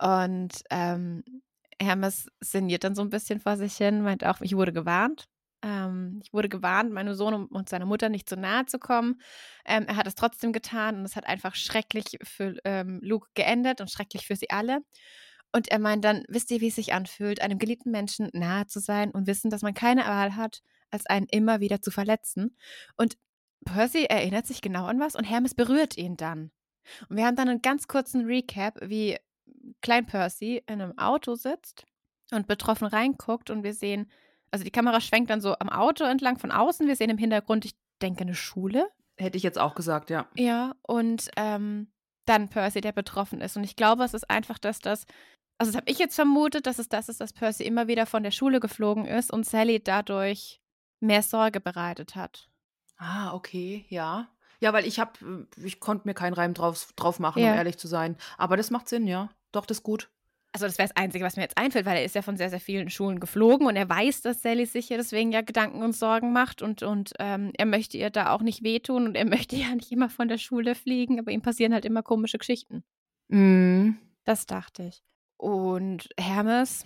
Und 0.02 0.64
ähm, 0.70 1.22
Hermes 1.80 2.26
sinniert 2.40 2.84
dann 2.84 2.94
so 2.94 3.02
ein 3.02 3.10
bisschen 3.10 3.40
vor 3.40 3.56
sich 3.56 3.76
hin, 3.76 4.02
meint 4.02 4.24
auch, 4.24 4.40
ich 4.40 4.56
wurde 4.56 4.72
gewarnt. 4.72 5.28
Ähm, 5.62 6.20
ich 6.24 6.32
wurde 6.32 6.48
gewarnt, 6.48 6.92
meinem 6.92 7.14
Sohn 7.14 7.46
und 7.46 7.68
seiner 7.68 7.86
Mutter 7.86 8.08
nicht 8.08 8.28
zu 8.28 8.36
nahe 8.36 8.66
zu 8.66 8.78
kommen. 8.80 9.20
Ähm, 9.64 9.84
er 9.86 9.96
hat 9.96 10.06
es 10.08 10.16
trotzdem 10.16 10.52
getan 10.52 10.98
und 10.98 11.04
es 11.04 11.14
hat 11.14 11.26
einfach 11.26 11.54
schrecklich 11.54 12.18
für 12.22 12.56
ähm, 12.64 12.98
Luke 13.02 13.28
geendet 13.34 13.80
und 13.80 13.90
schrecklich 13.90 14.26
für 14.26 14.34
sie 14.34 14.50
alle. 14.50 14.80
Und 15.52 15.68
er 15.68 15.78
meint 15.78 16.04
dann, 16.04 16.24
wisst 16.28 16.50
ihr, 16.50 16.60
wie 16.60 16.68
es 16.68 16.76
sich 16.76 16.94
anfühlt, 16.94 17.40
einem 17.40 17.58
geliebten 17.58 17.90
Menschen 17.90 18.28
nahe 18.32 18.66
zu 18.66 18.80
sein 18.80 19.10
und 19.10 19.26
wissen, 19.26 19.50
dass 19.50 19.62
man 19.62 19.74
keine 19.74 20.02
Wahl 20.06 20.34
hat, 20.34 20.62
als 20.90 21.06
einen 21.06 21.26
immer 21.26 21.60
wieder 21.60 21.80
zu 21.80 21.90
verletzen. 21.90 22.56
Und 22.96 23.18
Percy 23.64 24.04
erinnert 24.04 24.46
sich 24.46 24.62
genau 24.62 24.86
an 24.86 24.98
was 24.98 25.14
und 25.14 25.24
Hermes 25.24 25.54
berührt 25.54 25.96
ihn 25.96 26.16
dann. 26.16 26.50
Und 27.08 27.16
wir 27.16 27.26
haben 27.26 27.36
dann 27.36 27.48
einen 27.48 27.62
ganz 27.62 27.86
kurzen 27.86 28.24
Recap, 28.24 28.78
wie 28.82 29.18
Klein 29.80 30.06
Percy 30.06 30.62
in 30.66 30.80
einem 30.80 30.98
Auto 30.98 31.34
sitzt 31.34 31.84
und 32.30 32.46
betroffen 32.46 32.86
reinguckt 32.86 33.50
und 33.50 33.62
wir 33.62 33.74
sehen, 33.74 34.10
also 34.50 34.64
die 34.64 34.70
Kamera 34.70 35.00
schwenkt 35.00 35.30
dann 35.30 35.40
so 35.40 35.56
am 35.58 35.68
Auto 35.68 36.04
entlang 36.04 36.38
von 36.38 36.50
außen. 36.50 36.86
Wir 36.86 36.96
sehen 36.96 37.10
im 37.10 37.18
Hintergrund, 37.18 37.64
ich 37.64 37.74
denke, 38.00 38.22
eine 38.22 38.34
Schule. 38.34 38.88
Hätte 39.16 39.36
ich 39.36 39.42
jetzt 39.42 39.58
auch 39.58 39.74
gesagt, 39.74 40.10
ja. 40.10 40.26
Ja, 40.34 40.74
und 40.82 41.30
ähm, 41.36 41.88
dann 42.26 42.48
Percy, 42.48 42.80
der 42.80 42.92
betroffen 42.92 43.40
ist. 43.40 43.56
Und 43.56 43.64
ich 43.64 43.76
glaube, 43.76 44.04
es 44.04 44.14
ist 44.14 44.28
einfach, 44.30 44.58
dass 44.58 44.78
das, 44.80 45.04
also 45.58 45.72
das 45.72 45.76
habe 45.80 45.90
ich 45.90 45.98
jetzt 45.98 46.14
vermutet, 46.14 46.66
dass 46.66 46.78
es 46.78 46.88
das 46.88 47.08
ist, 47.08 47.20
dass 47.20 47.32
Percy 47.32 47.64
immer 47.64 47.88
wieder 47.88 48.06
von 48.06 48.22
der 48.22 48.30
Schule 48.30 48.60
geflogen 48.60 49.06
ist 49.06 49.32
und 49.32 49.44
Sally 49.46 49.82
dadurch 49.82 50.60
mehr 51.00 51.22
Sorge 51.22 51.60
bereitet 51.60 52.14
hat. 52.14 52.48
Ah, 52.98 53.32
okay, 53.34 53.84
ja. 53.88 54.28
Ja, 54.60 54.72
weil 54.72 54.86
ich 54.86 55.00
habe, 55.00 55.48
ich 55.56 55.80
konnte 55.80 56.06
mir 56.06 56.14
keinen 56.14 56.34
Reim 56.34 56.54
drauf, 56.54 56.92
drauf 56.94 57.18
machen, 57.18 57.42
Ja. 57.42 57.50
um 57.50 57.56
ehrlich 57.58 57.76
zu 57.78 57.88
sein. 57.88 58.16
Aber 58.38 58.56
das 58.56 58.70
macht 58.70 58.88
Sinn, 58.88 59.06
ja. 59.08 59.28
Doch, 59.52 59.66
das 59.66 59.78
ist 59.78 59.82
gut. 59.82 60.10
Also 60.54 60.66
das 60.66 60.76
wäre 60.76 60.88
das 60.88 60.96
Einzige, 60.96 61.24
was 61.24 61.36
mir 61.36 61.42
jetzt 61.42 61.56
einfällt, 61.56 61.86
weil 61.86 61.96
er 61.96 62.04
ist 62.04 62.14
ja 62.14 62.20
von 62.20 62.36
sehr, 62.36 62.50
sehr 62.50 62.60
vielen 62.60 62.90
Schulen 62.90 63.20
geflogen 63.20 63.66
und 63.66 63.74
er 63.74 63.88
weiß, 63.88 64.20
dass 64.20 64.42
Sally 64.42 64.66
sich 64.66 64.90
ja 64.90 64.98
deswegen 64.98 65.32
ja 65.32 65.40
Gedanken 65.40 65.82
und 65.82 65.96
Sorgen 65.96 66.34
macht 66.34 66.60
und, 66.60 66.82
und 66.82 67.14
ähm, 67.18 67.52
er 67.56 67.64
möchte 67.64 67.96
ihr 67.96 68.10
da 68.10 68.32
auch 68.32 68.42
nicht 68.42 68.62
wehtun 68.62 69.06
und 69.06 69.14
er 69.14 69.24
möchte 69.28 69.56
ja 69.56 69.74
nicht 69.74 69.90
immer 69.90 70.10
von 70.10 70.28
der 70.28 70.38
Schule 70.38 70.74
fliegen, 70.74 71.18
aber 71.18 71.30
ihm 71.30 71.40
passieren 71.40 71.72
halt 71.72 71.86
immer 71.86 72.02
komische 72.02 72.36
Geschichten. 72.36 72.84
Mhm. 73.28 73.98
Das 74.24 74.46
dachte 74.46 74.84
ich. 74.84 75.02
Und 75.38 76.10
Hermes, 76.18 76.84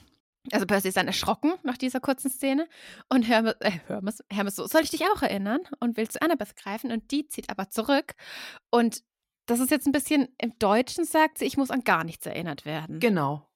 also 0.53 0.67
Percy 0.67 0.89
ist 0.89 0.97
dann 0.97 1.09
erschrocken 1.09 1.53
nach 1.63 1.77
dieser 1.77 2.01
kurzen 2.01 2.31
Szene. 2.31 2.69
Und 3.09 3.23
Hermes, 3.23 3.55
äh, 3.61 3.73
Hermes, 3.89 4.23
Hermes 4.31 4.57
so, 4.57 4.67
soll 4.67 4.83
ich 4.83 4.91
dich 4.91 5.03
auch 5.05 5.23
erinnern? 5.23 5.61
Und 5.81 5.97
will 5.97 6.09
zu 6.09 6.23
Annabeth 6.23 6.57
greifen. 6.57 6.93
Und 6.93 7.11
die 7.11 7.27
zieht 7.27 7.51
aber 7.51 7.69
zurück. 7.69 8.15
Und 8.71 9.03
das 9.47 9.61
ist 9.61 9.71
jetzt 9.71 9.87
ein 9.87 9.93
bisschen, 9.93 10.29
im 10.39 10.59
Deutschen 10.59 11.05
sagt 11.05 11.39
sie, 11.39 11.45
ich 11.45 11.57
muss 11.57 11.71
an 11.71 11.83
gar 11.85 12.05
nichts 12.05 12.27
erinnert 12.27 12.65
werden. 12.65 13.01
Genau. 13.01 13.49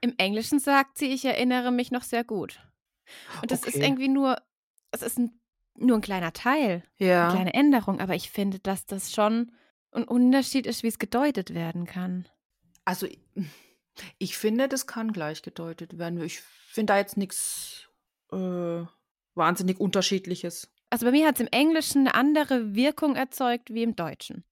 Im 0.00 0.14
Englischen 0.18 0.58
sagt 0.58 0.98
sie, 0.98 1.06
ich 1.06 1.24
erinnere 1.24 1.70
mich 1.72 1.90
noch 1.90 2.02
sehr 2.02 2.24
gut. 2.24 2.60
Und 3.40 3.50
das 3.50 3.64
ist 3.64 3.76
Okay. 3.76 3.84
irgendwie 3.86 4.08
nur, 4.08 4.36
es 4.90 5.02
ist 5.02 5.18
ein, 5.18 5.40
nur 5.76 5.96
ein 5.98 6.02
kleiner 6.02 6.32
Teil, 6.32 6.82
Ja. 6.98 7.24
eine 7.28 7.32
kleine 7.34 7.54
Änderung, 7.54 8.00
aber 8.00 8.14
ich 8.14 8.30
finde, 8.30 8.58
dass 8.58 8.86
das 8.86 9.12
schon 9.12 9.52
ein 9.92 10.04
Unterschied 10.04 10.66
ist, 10.66 10.82
wie 10.82 10.88
es 10.88 10.98
gedeutet 10.98 11.54
werden 11.54 11.86
kann. 11.86 12.28
Also, 12.84 13.06
ich 14.18 14.36
finde, 14.36 14.68
das 14.68 14.86
kann 14.86 15.12
gleich 15.12 15.42
gedeutet 15.42 15.98
werden. 15.98 16.20
Ich 16.22 16.40
finde 16.40 16.92
da 16.92 16.98
jetzt 16.98 17.16
nichts 17.16 17.88
äh, 18.32 18.82
wahnsinnig 19.34 19.78
Unterschiedliches. 19.80 20.70
Also 20.90 21.06
bei 21.06 21.12
mir 21.12 21.26
hat 21.26 21.36
es 21.36 21.40
im 21.40 21.48
Englischen 21.52 22.00
eine 22.06 22.14
andere 22.14 22.74
Wirkung 22.74 23.16
erzeugt 23.16 23.72
wie 23.72 23.82
im 23.82 23.96
Deutschen. 23.96 24.44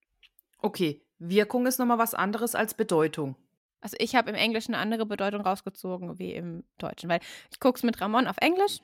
Okay, 0.63 1.05
Wirkung 1.19 1.67
ist 1.67 1.77
nochmal 1.77 1.97
was 1.97 2.13
anderes 2.13 2.55
als 2.55 2.73
Bedeutung. 2.73 3.35
Also 3.81 3.97
ich 3.99 4.15
habe 4.15 4.29
im 4.29 4.35
Englischen 4.35 4.73
eine 4.73 4.81
andere 4.81 5.05
Bedeutung 5.05 5.41
rausgezogen 5.41 6.17
wie 6.17 6.33
im 6.33 6.63
Deutschen, 6.77 7.09
weil 7.09 7.19
ich 7.51 7.59
gucke 7.59 7.77
es 7.77 7.83
mit 7.83 7.99
Ramon 7.99 8.27
auf 8.27 8.37
Englisch 8.39 8.79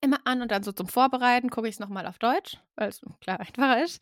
immer 0.00 0.20
an 0.24 0.40
und 0.40 0.52
dann 0.52 0.62
so 0.62 0.70
zum 0.70 0.86
Vorbereiten 0.86 1.50
gucke 1.50 1.68
ich 1.68 1.74
es 1.74 1.80
nochmal 1.80 2.06
auf 2.06 2.18
Deutsch, 2.18 2.58
weil 2.76 2.88
es 2.88 3.00
klar 3.20 3.40
einfacher 3.40 3.82
ist. 3.82 4.00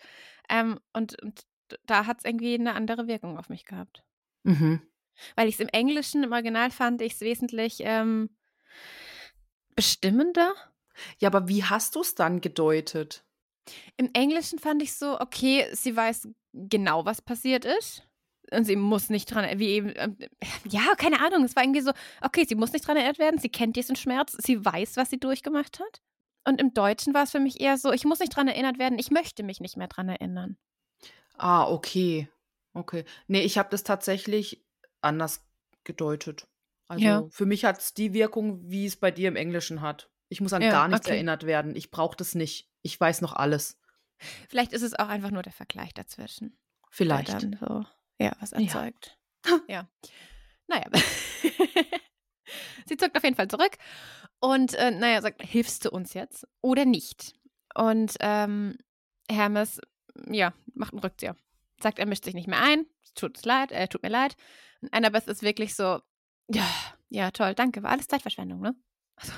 Ähm, 0.50 0.78
und, 0.92 1.20
und 1.22 1.46
da 1.86 2.06
hat 2.06 2.18
es 2.18 2.24
irgendwie 2.26 2.54
eine 2.54 2.74
andere 2.74 3.06
Wirkung 3.06 3.38
auf 3.38 3.48
mich 3.48 3.64
gehabt. 3.64 4.04
Mhm. 4.42 4.82
Weil 5.34 5.48
ich 5.48 5.54
es 5.54 5.60
im 5.60 5.68
Englischen, 5.68 6.24
im 6.24 6.32
Original 6.32 6.70
fand 6.70 7.00
ich 7.00 7.14
es 7.14 7.20
wesentlich 7.20 7.78
ähm, 7.80 8.36
bestimmender. 9.74 10.54
Ja, 11.18 11.28
aber 11.28 11.48
wie 11.48 11.64
hast 11.64 11.94
du 11.94 12.02
es 12.02 12.14
dann 12.14 12.42
gedeutet? 12.42 13.24
Im 13.96 14.10
Englischen 14.12 14.58
fand 14.58 14.82
ich 14.82 14.94
so, 14.94 15.18
okay, 15.20 15.66
sie 15.72 15.96
weiß 15.96 16.28
genau, 16.54 17.04
was 17.04 17.20
passiert 17.20 17.64
ist. 17.64 18.02
Und 18.52 18.64
sie 18.64 18.76
muss 18.76 19.08
nicht 19.10 19.26
dran, 19.26 19.58
wie 19.58 19.68
eben, 19.68 19.92
ähm, 19.96 20.16
ja, 20.68 20.94
keine 20.96 21.20
Ahnung, 21.24 21.44
es 21.44 21.56
war 21.56 21.62
irgendwie 21.62 21.80
so, 21.80 21.92
okay, 22.20 22.44
sie 22.46 22.54
muss 22.54 22.72
nicht 22.72 22.86
dran 22.86 22.96
erinnert 22.96 23.18
werden, 23.18 23.38
sie 23.40 23.48
kennt 23.48 23.74
diesen 23.76 23.96
Schmerz, 23.96 24.32
sie 24.38 24.64
weiß, 24.64 24.96
was 24.96 25.10
sie 25.10 25.18
durchgemacht 25.18 25.80
hat. 25.80 26.02
Und 26.46 26.60
im 26.60 26.74
Deutschen 26.74 27.14
war 27.14 27.22
es 27.22 27.30
für 27.30 27.40
mich 27.40 27.60
eher 27.60 27.78
so, 27.78 27.90
ich 27.92 28.04
muss 28.04 28.20
nicht 28.20 28.36
dran 28.36 28.48
erinnert 28.48 28.78
werden, 28.78 28.98
ich 28.98 29.10
möchte 29.10 29.42
mich 29.42 29.60
nicht 29.60 29.76
mehr 29.78 29.88
dran 29.88 30.08
erinnern. 30.10 30.58
Ah, 31.38 31.68
okay. 31.70 32.28
Okay. 32.74 33.04
Nee, 33.28 33.40
ich 33.42 33.56
habe 33.56 33.70
das 33.70 33.82
tatsächlich 33.82 34.62
anders 35.00 35.44
gedeutet. 35.84 36.46
Also 36.86 37.04
Ja. 37.04 37.24
für 37.30 37.46
mich 37.46 37.64
hat 37.64 37.78
es 37.80 37.94
die 37.94 38.12
Wirkung, 38.12 38.60
wie 38.70 38.84
es 38.86 38.96
bei 38.96 39.10
dir 39.10 39.28
im 39.28 39.36
Englischen 39.36 39.80
hat. 39.80 40.10
Ich 40.28 40.40
muss 40.40 40.52
an 40.52 40.62
Ja, 40.62 40.70
gar 40.70 40.88
nichts 40.88 41.06
okay. 41.06 41.14
erinnert 41.16 41.44
werden. 41.46 41.74
Ich 41.76 41.90
brauche 41.90 42.16
das 42.16 42.34
nicht. 42.34 42.68
Ich 42.82 42.98
weiß 43.00 43.22
noch 43.22 43.32
alles. 43.32 43.78
Vielleicht 44.48 44.72
ist 44.72 44.82
es 44.82 44.94
auch 44.94 45.08
einfach 45.08 45.30
nur 45.30 45.42
der 45.42 45.52
Vergleich 45.52 45.94
dazwischen. 45.94 46.50
der 46.50 46.88
Vielleicht. 46.90 47.32
dann 47.32 47.58
so, 47.60 47.84
ja, 48.18 48.32
was 48.40 48.50
Ja. 48.52 48.58
erzeugt. 48.60 49.18
Ja. 49.68 49.88
Naja. 50.66 50.86
Sie 52.86 52.96
zuckt 52.96 53.16
auf 53.16 53.24
jeden 53.24 53.36
Fall 53.36 53.48
zurück 53.48 53.76
und, 54.40 54.74
äh, 54.74 54.90
naja, 54.90 55.20
sagt, 55.22 55.42
hilfst 55.42 55.84
du 55.84 55.90
uns 55.90 56.14
jetzt 56.14 56.46
oder 56.60 56.84
nicht? 56.84 57.34
Und 57.74 58.16
ähm, 58.20 58.76
Hermes, 59.30 59.80
ja, 60.30 60.52
macht 60.74 60.92
einen 60.92 61.00
Rückzieher. 61.00 61.36
Sagt, 61.82 61.98
er 61.98 62.06
mischt 62.06 62.24
sich 62.24 62.34
nicht 62.34 62.48
mehr 62.48 62.62
ein. 62.62 62.86
Tut, 63.14 63.36
es 63.38 63.44
leid, 63.44 63.72
äh, 63.72 63.88
tut 63.88 64.02
mir 64.02 64.08
leid. 64.10 64.36
Und 64.80 64.92
Annabeth 64.92 65.26
ist 65.26 65.42
wirklich 65.42 65.74
so, 65.74 66.00
ja, 66.48 66.68
ja, 67.08 67.30
toll, 67.30 67.54
danke, 67.54 67.82
war 67.82 67.90
alles 67.90 68.08
Zeitverschwendung, 68.08 68.60
ne? 68.60 68.74
Also, 69.16 69.32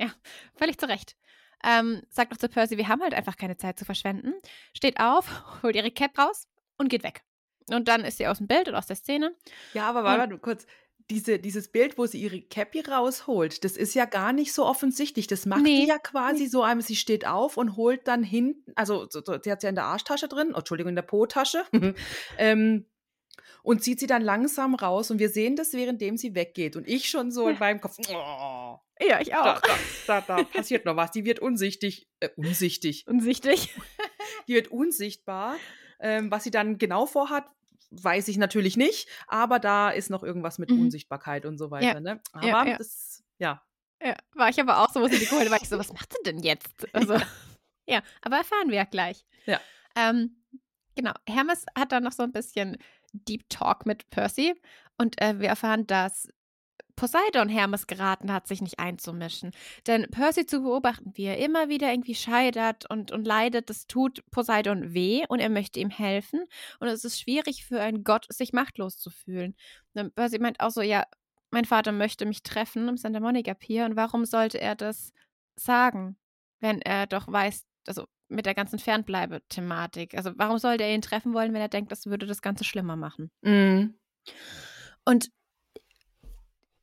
ja, 0.00 0.10
völlig 0.54 0.78
zu 0.78 0.88
Recht. 0.88 1.16
Ähm, 1.64 2.02
sagt 2.10 2.30
noch 2.30 2.38
zu 2.38 2.48
Percy, 2.48 2.76
wir 2.76 2.88
haben 2.88 3.02
halt 3.02 3.14
einfach 3.14 3.36
keine 3.36 3.56
Zeit 3.56 3.78
zu 3.78 3.84
verschwenden. 3.84 4.34
Steht 4.74 5.00
auf, 5.00 5.26
holt 5.62 5.76
ihre 5.76 5.90
Cap 5.90 6.18
raus 6.18 6.46
und 6.76 6.88
geht 6.88 7.02
weg. 7.02 7.22
Und 7.70 7.88
dann 7.88 8.04
ist 8.04 8.18
sie 8.18 8.26
aus 8.26 8.38
dem 8.38 8.46
Bild 8.46 8.68
und 8.68 8.74
aus 8.74 8.86
der 8.86 8.96
Szene. 8.96 9.34
Ja, 9.74 9.88
aber 9.88 10.04
warte 10.04 10.32
mal 10.32 10.38
kurz. 10.38 10.66
Diese, 11.10 11.38
dieses 11.38 11.72
Bild, 11.72 11.96
wo 11.96 12.04
sie 12.04 12.20
ihre 12.20 12.42
Cappy 12.42 12.80
rausholt, 12.80 13.64
das 13.64 13.78
ist 13.78 13.94
ja 13.94 14.04
gar 14.04 14.34
nicht 14.34 14.52
so 14.52 14.66
offensichtlich. 14.66 15.26
Das 15.26 15.46
macht 15.46 15.62
Nee, 15.62 15.82
die 15.82 15.86
ja 15.86 15.98
quasi 15.98 16.46
so 16.46 16.62
einmal, 16.62 16.84
sie 16.84 16.96
steht 16.96 17.26
auf 17.26 17.56
und 17.56 17.76
holt 17.76 18.06
dann 18.06 18.22
hinten, 18.22 18.72
also 18.74 19.06
so, 19.08 19.22
so, 19.24 19.38
sie 19.42 19.50
hat 19.50 19.62
sie 19.62 19.66
ja 19.66 19.70
in 19.70 19.74
der 19.74 19.84
Arschtasche 19.84 20.28
drin, 20.28 20.50
oh, 20.52 20.58
Entschuldigung, 20.58 20.90
in 20.90 20.96
der 20.96 21.02
Po-Tasche, 21.02 21.64
ähm, 22.36 22.84
und 23.68 23.82
zieht 23.84 24.00
sie 24.00 24.06
dann 24.06 24.22
langsam 24.22 24.74
raus 24.74 25.10
und 25.10 25.18
wir 25.18 25.28
sehen 25.28 25.54
das, 25.54 25.74
währenddem 25.74 26.16
sie 26.16 26.34
weggeht. 26.34 26.74
Und 26.74 26.88
ich 26.88 27.10
schon 27.10 27.30
so 27.30 27.48
in 27.48 27.54
Ja. 27.54 27.60
meinem 27.60 27.80
Kopf, 27.82 27.96
oh, 28.08 28.78
Ja, 29.00 29.20
ich 29.20 29.28
da, 29.28 29.60
da, 29.60 29.74
da, 30.06 30.20
da 30.22 30.44
passiert 30.44 30.86
noch 30.86 30.96
was. 30.96 31.10
Die 31.10 31.26
wird 31.26 31.38
unsichtig, 31.40 32.08
äh, 32.20 32.30
unsichtig, 32.36 33.06
Unsichtig. 33.06 33.74
die 34.48 34.54
wird 34.54 34.68
unsichtbar. 34.68 35.56
Ähm, 36.00 36.30
was 36.30 36.44
sie 36.44 36.50
dann 36.50 36.78
genau 36.78 37.04
vorhat, 37.04 37.44
weiß 37.90 38.28
ich 38.28 38.38
natürlich 38.38 38.78
nicht, 38.78 39.06
aber 39.26 39.58
da 39.58 39.90
ist 39.90 40.08
noch 40.08 40.22
irgendwas 40.22 40.58
mit 40.58 40.70
Mhm. 40.70 40.80
Unsichtbarkeit 40.82 41.44
und 41.44 41.58
so 41.58 41.70
weiter. 41.70 42.00
Ne? 42.00 42.20
Aber 42.32 42.46
Ja, 42.46 42.64
ja. 42.66 42.78
das, 42.78 43.22
ja. 43.38 43.62
Ja, 44.02 44.16
war 44.34 44.48
ich 44.48 44.58
aber 44.60 44.82
auch 44.82 44.90
so, 44.92 45.00
wo 45.02 45.08
sie 45.08 45.18
die 45.18 45.26
hat, 45.26 45.50
war 45.50 45.60
ich 45.60 45.68
so, 45.68 45.78
was 45.78 45.92
macht 45.92 46.10
sie 46.12 46.22
denn 46.24 46.38
jetzt? 46.38 46.86
Also, 46.94 47.18
ja, 47.86 48.02
aber 48.22 48.36
erfahren 48.38 48.68
wir 48.70 48.76
ja 48.76 48.84
gleich. 48.84 49.26
Ja. 49.44 49.60
Ähm, 49.94 50.42
genau, 50.94 51.12
Hermes 51.28 51.66
hat 51.76 51.92
dann 51.92 52.04
noch 52.04 52.12
so 52.12 52.22
ein 52.22 52.32
bisschen 52.32 52.78
Deep 53.12 53.48
Talk 53.48 53.86
mit 53.86 54.10
Percy 54.10 54.54
und 54.96 55.20
äh, 55.20 55.38
wir 55.40 55.48
erfahren, 55.48 55.86
dass 55.86 56.28
Poseidon 56.98 57.48
Hermes 57.48 57.86
geraten 57.86 58.32
hat, 58.32 58.48
sich 58.48 58.60
nicht 58.60 58.80
einzumischen. 58.80 59.52
Denn 59.86 60.08
Percy 60.10 60.46
zu 60.46 60.62
beobachten, 60.62 61.12
wie 61.14 61.26
er 61.26 61.38
immer 61.38 61.68
wieder 61.68 61.92
irgendwie 61.92 62.16
scheitert 62.16 62.90
und, 62.90 63.12
und 63.12 63.24
leidet, 63.24 63.70
das 63.70 63.86
tut 63.86 64.28
Poseidon 64.32 64.92
weh 64.94 65.24
und 65.28 65.38
er 65.38 65.48
möchte 65.48 65.78
ihm 65.78 65.90
helfen. 65.90 66.44
Und 66.80 66.88
es 66.88 67.04
ist 67.04 67.20
schwierig 67.20 67.64
für 67.64 67.80
einen 67.80 68.02
Gott, 68.02 68.26
sich 68.30 68.52
machtlos 68.52 68.98
zu 68.98 69.10
fühlen. 69.10 69.54
Und 69.94 70.12
Percy 70.16 70.40
meint 70.40 70.58
auch 70.58 70.70
so, 70.70 70.82
ja, 70.82 71.04
mein 71.52 71.64
Vater 71.64 71.92
möchte 71.92 72.26
mich 72.26 72.42
treffen 72.42 72.88
im 72.88 72.96
Santa 72.96 73.20
Monica 73.20 73.54
Pier 73.54 73.84
und 73.84 73.94
warum 73.94 74.24
sollte 74.24 74.60
er 74.60 74.74
das 74.74 75.12
sagen, 75.54 76.16
wenn 76.60 76.82
er 76.82 77.06
doch 77.06 77.28
weiß, 77.28 77.64
also 77.86 78.06
mit 78.28 78.46
der 78.46 78.54
ganzen 78.54 78.78
Fernbleibe-Thematik. 78.78 80.14
Also 80.14 80.32
warum 80.36 80.58
sollte 80.58 80.84
er 80.84 80.94
ihn 80.94 81.02
treffen 81.02 81.34
wollen, 81.34 81.52
wenn 81.52 81.60
er 81.60 81.68
denkt, 81.68 81.92
das 81.92 82.06
würde 82.06 82.26
das 82.26 82.42
Ganze 82.42 82.64
schlimmer 82.64 82.96
machen? 82.96 83.30
Mhm. 83.42 83.98
Und 85.04 85.30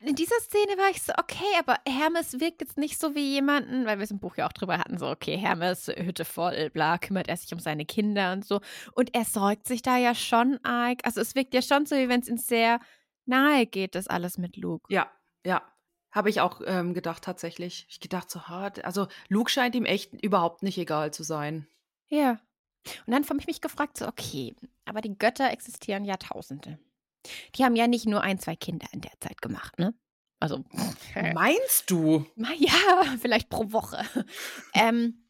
in 0.00 0.14
dieser 0.14 0.38
Szene 0.40 0.76
war 0.76 0.90
ich 0.90 1.02
so, 1.02 1.12
okay, 1.18 1.44
aber 1.58 1.78
Hermes 1.88 2.38
wirkt 2.38 2.60
jetzt 2.60 2.76
nicht 2.76 3.00
so 3.00 3.14
wie 3.14 3.32
jemanden, 3.32 3.86
weil 3.86 3.98
wir 3.98 4.04
es 4.04 4.10
im 4.10 4.18
Buch 4.18 4.36
ja 4.36 4.46
auch 4.46 4.52
drüber 4.52 4.78
hatten, 4.78 4.98
so, 4.98 5.08
okay, 5.08 5.36
Hermes, 5.36 5.88
Hütte 5.88 6.24
voll, 6.24 6.70
bla, 6.70 6.98
kümmert 6.98 7.28
er 7.28 7.36
sich 7.36 7.52
um 7.52 7.58
seine 7.58 7.86
Kinder 7.86 8.32
und 8.32 8.44
so. 8.44 8.60
Und 8.92 9.14
er 9.14 9.24
sorgt 9.24 9.66
sich 9.66 9.82
da 9.82 9.96
ja 9.96 10.14
schon 10.14 10.60
arg. 10.64 11.00
Also 11.04 11.20
es 11.20 11.34
wirkt 11.34 11.54
ja 11.54 11.62
schon 11.62 11.86
so, 11.86 11.96
wie 11.96 12.08
wenn 12.08 12.20
es 12.20 12.28
ihm 12.28 12.36
sehr 12.36 12.78
nahe 13.24 13.66
geht, 13.66 13.94
das 13.94 14.06
alles 14.06 14.38
mit 14.38 14.56
Luke. 14.56 14.92
Ja, 14.92 15.10
ja. 15.44 15.62
Habe 16.16 16.30
ich 16.30 16.40
auch 16.40 16.62
ähm, 16.64 16.94
gedacht, 16.94 17.24
tatsächlich. 17.24 17.84
Ich 17.90 18.00
gedacht 18.00 18.30
so, 18.30 18.48
hart. 18.48 18.82
Also, 18.86 19.06
Luke 19.28 19.50
scheint 19.50 19.74
ihm 19.74 19.84
echt 19.84 20.14
überhaupt 20.14 20.62
nicht 20.62 20.78
egal 20.78 21.12
zu 21.12 21.22
sein. 21.22 21.66
Ja. 22.08 22.40
Und 23.06 23.12
dann 23.12 23.22
habe 23.28 23.38
ich 23.38 23.46
mich 23.46 23.60
gefragt, 23.60 23.98
so, 23.98 24.08
okay, 24.08 24.56
aber 24.86 25.02
die 25.02 25.18
Götter 25.18 25.50
existieren 25.50 26.06
Jahrtausende. 26.06 26.78
Die 27.54 27.64
haben 27.64 27.76
ja 27.76 27.86
nicht 27.86 28.06
nur 28.06 28.22
ein, 28.22 28.38
zwei 28.38 28.56
Kinder 28.56 28.86
in 28.92 29.02
der 29.02 29.12
Zeit 29.20 29.42
gemacht, 29.42 29.78
ne? 29.78 29.92
Also, 30.40 30.64
Meinst 31.34 31.90
du? 31.90 32.24
Na 32.34 32.48
ja, 32.56 33.04
vielleicht 33.20 33.50
pro 33.50 33.70
Woche. 33.72 34.02
ähm, 34.74 35.26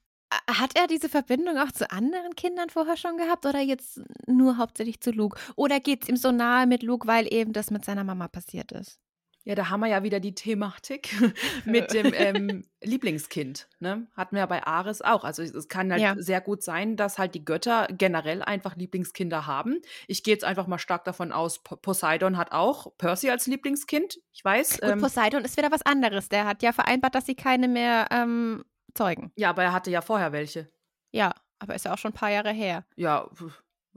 hat 0.48 0.78
er 0.78 0.86
diese 0.86 1.08
Verbindung 1.08 1.58
auch 1.58 1.72
zu 1.72 1.90
anderen 1.90 2.36
Kindern 2.36 2.70
vorher 2.70 2.96
schon 2.96 3.16
gehabt 3.16 3.44
oder 3.44 3.60
jetzt 3.60 4.02
nur 4.28 4.56
hauptsächlich 4.56 5.00
zu 5.00 5.10
Luke? 5.10 5.36
Oder 5.56 5.80
geht 5.80 6.04
es 6.04 6.08
ihm 6.08 6.16
so 6.16 6.30
nahe 6.30 6.68
mit 6.68 6.84
Luke, 6.84 7.08
weil 7.08 7.26
eben 7.34 7.52
das 7.52 7.72
mit 7.72 7.84
seiner 7.84 8.04
Mama 8.04 8.28
passiert 8.28 8.70
ist? 8.70 9.00
Ja, 9.48 9.54
da 9.54 9.70
haben 9.70 9.78
wir 9.78 9.86
ja 9.86 10.02
wieder 10.02 10.18
die 10.18 10.34
Thematik 10.34 11.08
mit 11.64 11.92
dem 11.94 12.12
ähm, 12.14 12.64
Lieblingskind. 12.82 13.68
Ne? 13.78 14.08
Hatten 14.16 14.34
wir 14.34 14.40
ja 14.40 14.46
bei 14.46 14.66
Ares 14.66 15.02
auch. 15.02 15.22
Also 15.22 15.42
es- 15.42 15.68
kann 15.68 15.92
halt 15.92 16.02
Ja. 16.02 16.16
sehr 16.18 16.40
gut 16.40 16.64
sein, 16.64 16.96
dass 16.96 17.16
halt 17.16 17.34
die 17.36 17.44
Götter 17.44 17.86
generell 17.92 18.42
einfach 18.42 18.74
Lieblingskinder 18.76 19.46
haben. 19.46 19.80
Ich 20.08 20.24
gehe 20.24 20.34
jetzt 20.34 20.42
einfach 20.44 20.66
mal 20.66 20.78
stark 20.78 21.04
davon 21.04 21.30
aus, 21.30 21.62
Po- 21.62 21.76
Poseidon 21.76 22.36
hat 22.36 22.50
auch 22.50 22.96
Percy 22.98 23.30
als 23.30 23.46
Lieblingskind. 23.46 24.18
Ich 24.32 24.44
weiß. 24.44 24.80
Gut, 24.80 24.90
Ähm, 24.90 25.00
Poseidon 25.00 25.44
ist 25.44 25.56
wieder 25.56 25.70
was 25.70 25.82
anderes. 25.86 26.28
Der 26.28 26.44
hat 26.44 26.62
ja 26.64 26.72
vereinbart, 26.72 27.14
dass 27.14 27.26
sie 27.26 27.36
keine 27.36 27.68
mehr 27.68 28.08
ähm, 28.10 28.64
zeugen. 28.94 29.30
ja, 29.36 29.50
aber 29.50 29.62
er 29.62 29.72
hatte 29.72 29.90
ja 29.92 30.00
vorher 30.02 30.32
welche. 30.32 30.68
Ja, 31.12 31.32
aber 31.60 31.76
ist 31.76 31.84
ja 31.84 31.94
auch 31.94 31.98
schon 31.98 32.10
ein 32.10 32.14
paar 32.14 32.30
Jahre 32.32 32.50
her. 32.52 32.84
Ja, 32.96 33.28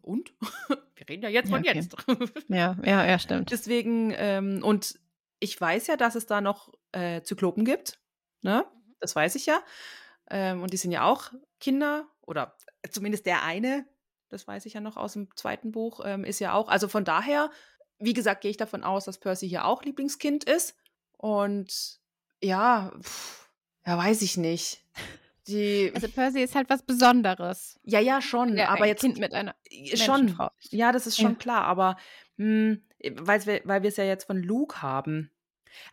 und? 0.02 0.32
Wir 0.96 1.10
reden 1.10 1.24
ja 1.24 1.30
jetzt 1.30 1.50
Ja, 1.50 1.56
von 1.58 1.66
okay. 1.66 1.76
jetzt. 1.76 1.96
Ja, 2.50 2.76
ja, 2.84 3.06
ja, 3.06 3.18
stimmt. 3.18 3.52
Deswegen, 3.52 4.14
ähm, 4.16 4.60
und 4.64 5.00
ich 5.40 5.60
weiß 5.60 5.88
ja, 5.88 5.98
dass 5.98 6.16
es 6.16 6.26
da 6.26 6.42
noch 6.42 6.74
äh, 6.92 7.22
Zyklopen 7.22 7.66
gibt. 7.66 8.00
Ne? 8.42 8.66
Das 9.00 9.16
weiß 9.16 9.36
ich 9.36 9.46
ja. 9.46 9.62
Ähm, 10.30 10.62
und 10.62 10.74
die 10.74 10.78
sind 10.78 10.92
ja 10.92 11.04
auch 11.06 11.32
Kinder, 11.60 12.08
oder 12.22 12.56
zumindest 12.92 13.26
der 13.26 13.44
eine, 13.44 13.86
das 14.30 14.48
weiß 14.48 14.66
ich 14.66 14.74
ja 14.74 14.82
noch 14.82 14.98
aus 14.98 15.14
dem 15.14 15.36
zweiten 15.36 15.72
Buch, 15.72 16.02
ähm, 16.06 16.24
ist 16.24 16.40
ja 16.40 16.54
auch. 16.54 16.68
Also 16.70 16.88
von 16.88 17.04
daher 17.06 17.50
wie 18.02 18.14
gesagt, 18.14 18.40
gehe 18.42 18.52
ich 18.52 18.56
davon 18.58 18.84
aus, 18.86 19.04
dass 19.06 19.18
Percy 19.20 19.50
hier 19.50 19.66
auch 19.66 19.84
Lieblingskind 19.84 20.46
ist. 20.46 20.76
Und 21.18 22.00
ja, 22.42 22.94
pff, 23.02 23.50
ja, 23.86 23.98
weiß 23.98 24.22
ich 24.22 24.38
nicht. 24.38 24.86
Die, 25.48 25.92
Also 25.94 26.08
Percy 26.08 26.42
ist 26.42 26.56
halt 26.56 26.70
was 26.70 26.84
Besonderes. 26.84 27.78
ja, 27.84 28.00
ja, 28.00 28.22
schon, 28.22 28.56
Ja, 28.56 28.70
aber 28.70 28.84
ein 28.84 28.90
jetzt 28.90 29.02
Kind 29.02 29.18
mit 29.20 29.34
einer 29.34 29.54
schon. 29.96 30.38
Ja, 30.70 30.94
das 30.94 31.08
ist 31.08 31.18
schon 31.18 31.32
Ja. 31.34 31.38
klar, 31.38 31.64
aber 31.66 31.98
mh, 32.38 32.78
weil's 33.16 33.46
wir, 33.48 33.62
weil 33.66 33.84
wir 33.84 33.90
es 33.90 33.98
ja 33.98 34.04
jetzt 34.04 34.26
von 34.26 34.42
Luke 34.42 34.82
haben. 34.82 35.32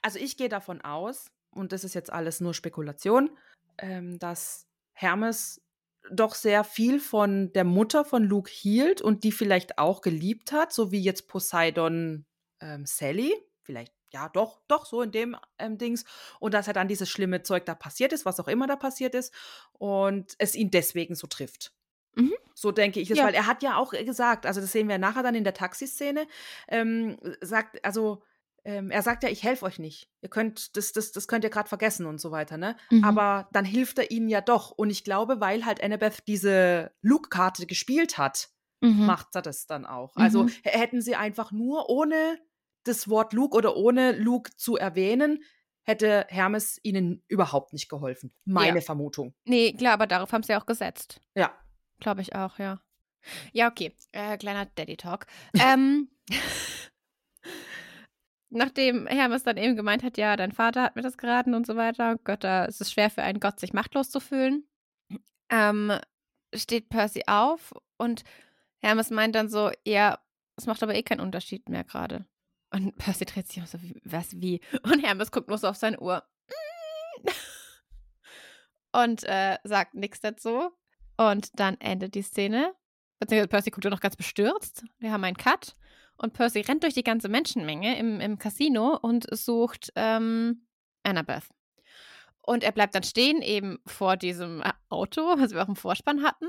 Also 0.03 0.19
ich 0.19 0.37
gehe 0.37 0.49
davon 0.49 0.81
aus, 0.81 1.31
und 1.51 1.73
das 1.73 1.85
ist 1.85 1.95
jetzt 1.95 2.13
alles 2.13 2.41
nur 2.41 2.55
Spekulation, 2.55 3.31
ähm, 3.79 4.19
dass 4.19 4.67
Hermes 4.93 5.63
doch 6.11 6.35
sehr 6.35 6.65
viel 6.65 7.01
von 7.01 7.53
der 7.53 7.65
Mutter 7.65 8.05
von 8.05 8.23
Luke 8.23 8.51
hielt 8.51 9.03
und 9.03 9.25
die 9.25 9.33
vielleicht 9.33 9.79
auch 9.79 10.01
geliebt 10.01 10.53
hat, 10.53 10.73
so 10.73 10.93
wie 10.93 11.01
jetzt 11.01 11.29
Poseidon 11.29 12.27
ähm, 12.61 12.87
Sally. 12.87 13.35
Vielleicht, 13.63 13.93
ja, 14.13 14.29
doch, 14.29 14.61
doch, 14.69 14.87
so 14.87 15.03
in 15.03 15.11
dem 15.11 15.37
ähm, 15.59 15.79
Dings. 15.79 16.05
Und 16.39 16.55
dass 16.55 16.69
er 16.69 16.75
dann 16.75 16.89
dieses 16.89 17.11
schlimme 17.11 17.43
Zeug 17.43 17.67
da 17.67 17.75
passiert 17.75 18.13
ist, 18.13 18.25
was 18.25 18.39
auch 18.39 18.49
immer 18.49 18.67
da 18.67 18.77
passiert 18.77 19.15
ist, 19.15 19.35
und 19.73 20.35
es 20.39 20.55
ihn 20.55 20.71
deswegen 20.71 21.17
so 21.17 21.27
trifft. 21.27 21.73
So 22.59 22.73
denke 22.73 23.01
ich 23.01 23.11
es, 23.11 23.19
Ja. 23.19 23.27
weil 23.27 23.35
er 23.35 23.47
hat 23.47 23.63
ja 23.63 23.77
auch 23.77 23.91
gesagt, 23.93 24.47
also 24.47 24.63
das 24.63 24.73
sehen 24.73 24.89
wir 24.89 24.97
nachher 24.97 25.23
dann 25.23 25.35
in 25.35 25.45
der 25.45 25.53
Taxiszene, 25.53 26.27
ähm, 26.69 27.19
sagt, 27.43 27.85
also 27.85 28.23
ähm, 28.65 28.91
er 28.91 29.03
sagt 29.03 29.23
ja, 29.23 29.29
ich 29.29 29.43
helfe 29.43 29.67
euch 29.67 29.79
nicht. 29.79 30.09
Ihr 30.23 30.31
könnt, 30.31 30.75
das, 30.77 30.93
das, 30.93 31.13
das 31.13 31.29
könnt 31.29 31.45
ihr 31.45 31.51
gerade 31.51 31.69
vergessen 31.69 32.07
und 32.07 32.19
so 32.19 32.31
weiter, 32.31 32.57
ne? 32.57 32.75
Mhm. 32.91 33.05
Aber 33.05 33.47
dann 33.53 33.65
hilft 33.67 33.99
er 33.99 34.11
ihnen 34.11 34.29
ja 34.29 34.41
doch. 34.41 34.71
Und 34.71 34.89
ich 34.91 35.05
glaube, 35.05 35.39
weil 35.41 35.67
halt 35.67 35.83
Annabeth 35.85 36.27
diese 36.27 36.93
Luke-Karte 37.03 37.67
gespielt 37.67 38.17
hat, 38.19 38.49
Mhm. 38.81 39.07
macht 39.07 39.29
er 39.35 39.43
das 39.43 39.67
dann 39.67 39.85
auch. 39.87 40.17
Also 40.17 40.45
Mhm. 40.45 40.49
h- 40.49 40.71
hätten 40.71 41.01
sie 41.03 41.15
einfach 41.15 41.53
nur 41.53 41.89
ohne 41.91 42.39
das 42.85 43.09
Wort 43.09 43.33
Luke 43.35 43.57
oder 43.57 43.77
ohne 43.77 44.13
Luke 44.13 44.51
zu 44.57 44.77
erwähnen, 44.77 45.43
hätte 45.83 46.27
Hermes 46.29 46.81
ihnen 46.83 47.23
überhaupt 47.29 47.73
nicht 47.73 47.89
geholfen. 47.89 48.35
Meine 48.45 48.79
Ja. 48.79 48.85
Vermutung. 48.85 49.35
Nee, 49.45 49.73
klar, 49.75 49.93
aber 49.93 50.07
darauf 50.07 50.33
haben 50.33 50.43
sie 50.43 50.57
auch 50.57 50.67
gesetzt. 50.67 51.21
Ja. 51.37 51.53
Glaube 52.01 52.21
ich 52.23 52.35
auch, 52.35 52.59
ja. 52.59 52.81
Ja, 53.53 53.69
okay. 53.69 53.93
Äh, 54.13 54.37
kleiner 54.39 54.67
Daddy-Talk. 54.67 55.27
ähm, 55.59 56.09
nachdem 58.51 59.07
Hermes 59.07 59.43
dann 59.43 59.57
eben 59.57 59.77
gemeint 59.77 60.03
hat, 60.03 60.19
ja, 60.19 60.37
dein 60.37 60.53
Vater 60.53 60.83
hat 60.83 60.97
mir 60.97 61.03
das 61.03 61.19
geraten 61.19 61.55
und 61.55 61.67
so 61.67 61.77
weiter, 61.77 62.17
Götter, 62.19 62.67
es 62.69 62.81
ist 62.81 62.93
schwer 62.93 63.11
für 63.11 63.23
einen 63.23 63.41
Gott, 63.41 63.61
sich 63.61 63.73
machtlos 63.73 64.11
zu 64.11 64.21
fühlen, 64.21 64.65
ähm, 65.51 65.93
steht 66.55 66.89
Percy 66.89 67.23
auf 67.27 67.75
und 67.97 68.25
Hermes 68.79 69.11
meint 69.11 69.35
dann 69.35 69.49
so, 69.49 69.71
ja, 69.85 70.19
es 70.57 70.67
macht 70.67 70.83
aber 70.83 70.95
eh 70.95 71.03
keinen 71.03 71.21
Unterschied 71.21 71.69
mehr 71.69 71.85
gerade. 71.85 72.27
Und 72.71 72.97
Percy 72.99 73.25
dreht 73.25 73.49
sich 73.49 73.59
um 73.59 73.67
so, 73.67 73.79
was, 74.05 74.41
wie? 74.41 74.61
Und 74.83 75.01
Hermes 75.05 75.31
guckt 75.31 75.49
nur 75.49 75.59
so 75.59 75.69
auf 75.69 75.77
seine 75.77 76.01
Uhr. 76.01 76.25
Und 78.93 79.25
äh, 79.25 79.59
sagt 79.65 79.95
nichts 79.95 80.21
dazu. 80.21 80.71
Und 81.17 81.59
dann 81.59 81.81
endet 81.81 82.15
die 82.15 82.23
Szene. 82.23 82.75
Beziehungsweise 83.19 83.49
Percy 83.49 83.71
guckt 83.71 83.85
nur 83.85 83.91
noch 83.91 84.01
ganz 84.01 84.17
bestürzt. 84.17 84.85
Wir 84.99 85.13
haben 85.13 85.25
einen 85.25 85.37
Cut. 85.37 85.75
Und 86.19 86.33
Percy 86.33 86.61
rennt 86.61 86.83
durch 86.83 86.95
die 86.95 87.05
ganze 87.05 87.29
Menschenmenge 87.29 87.99
im, 87.99 88.21
im 88.21 88.39
Casino 88.39 88.99
und 89.01 89.27
sucht 89.35 89.93
ähm, 89.97 90.67
Annabeth. 91.03 91.49
Und 92.41 92.63
er 92.63 92.73
bleibt 92.73 92.95
dann 92.95 93.03
stehen, 93.03 93.43
eben 93.43 93.79
vor 93.87 94.17
diesem 94.17 94.63
äh, 94.63 94.73
Auto, 94.89 95.21
was 95.39 95.53
wir 95.53 95.63
auch 95.63 95.69
im 95.69 95.77
Vorspann 95.77 96.23
hatten. 96.23 96.47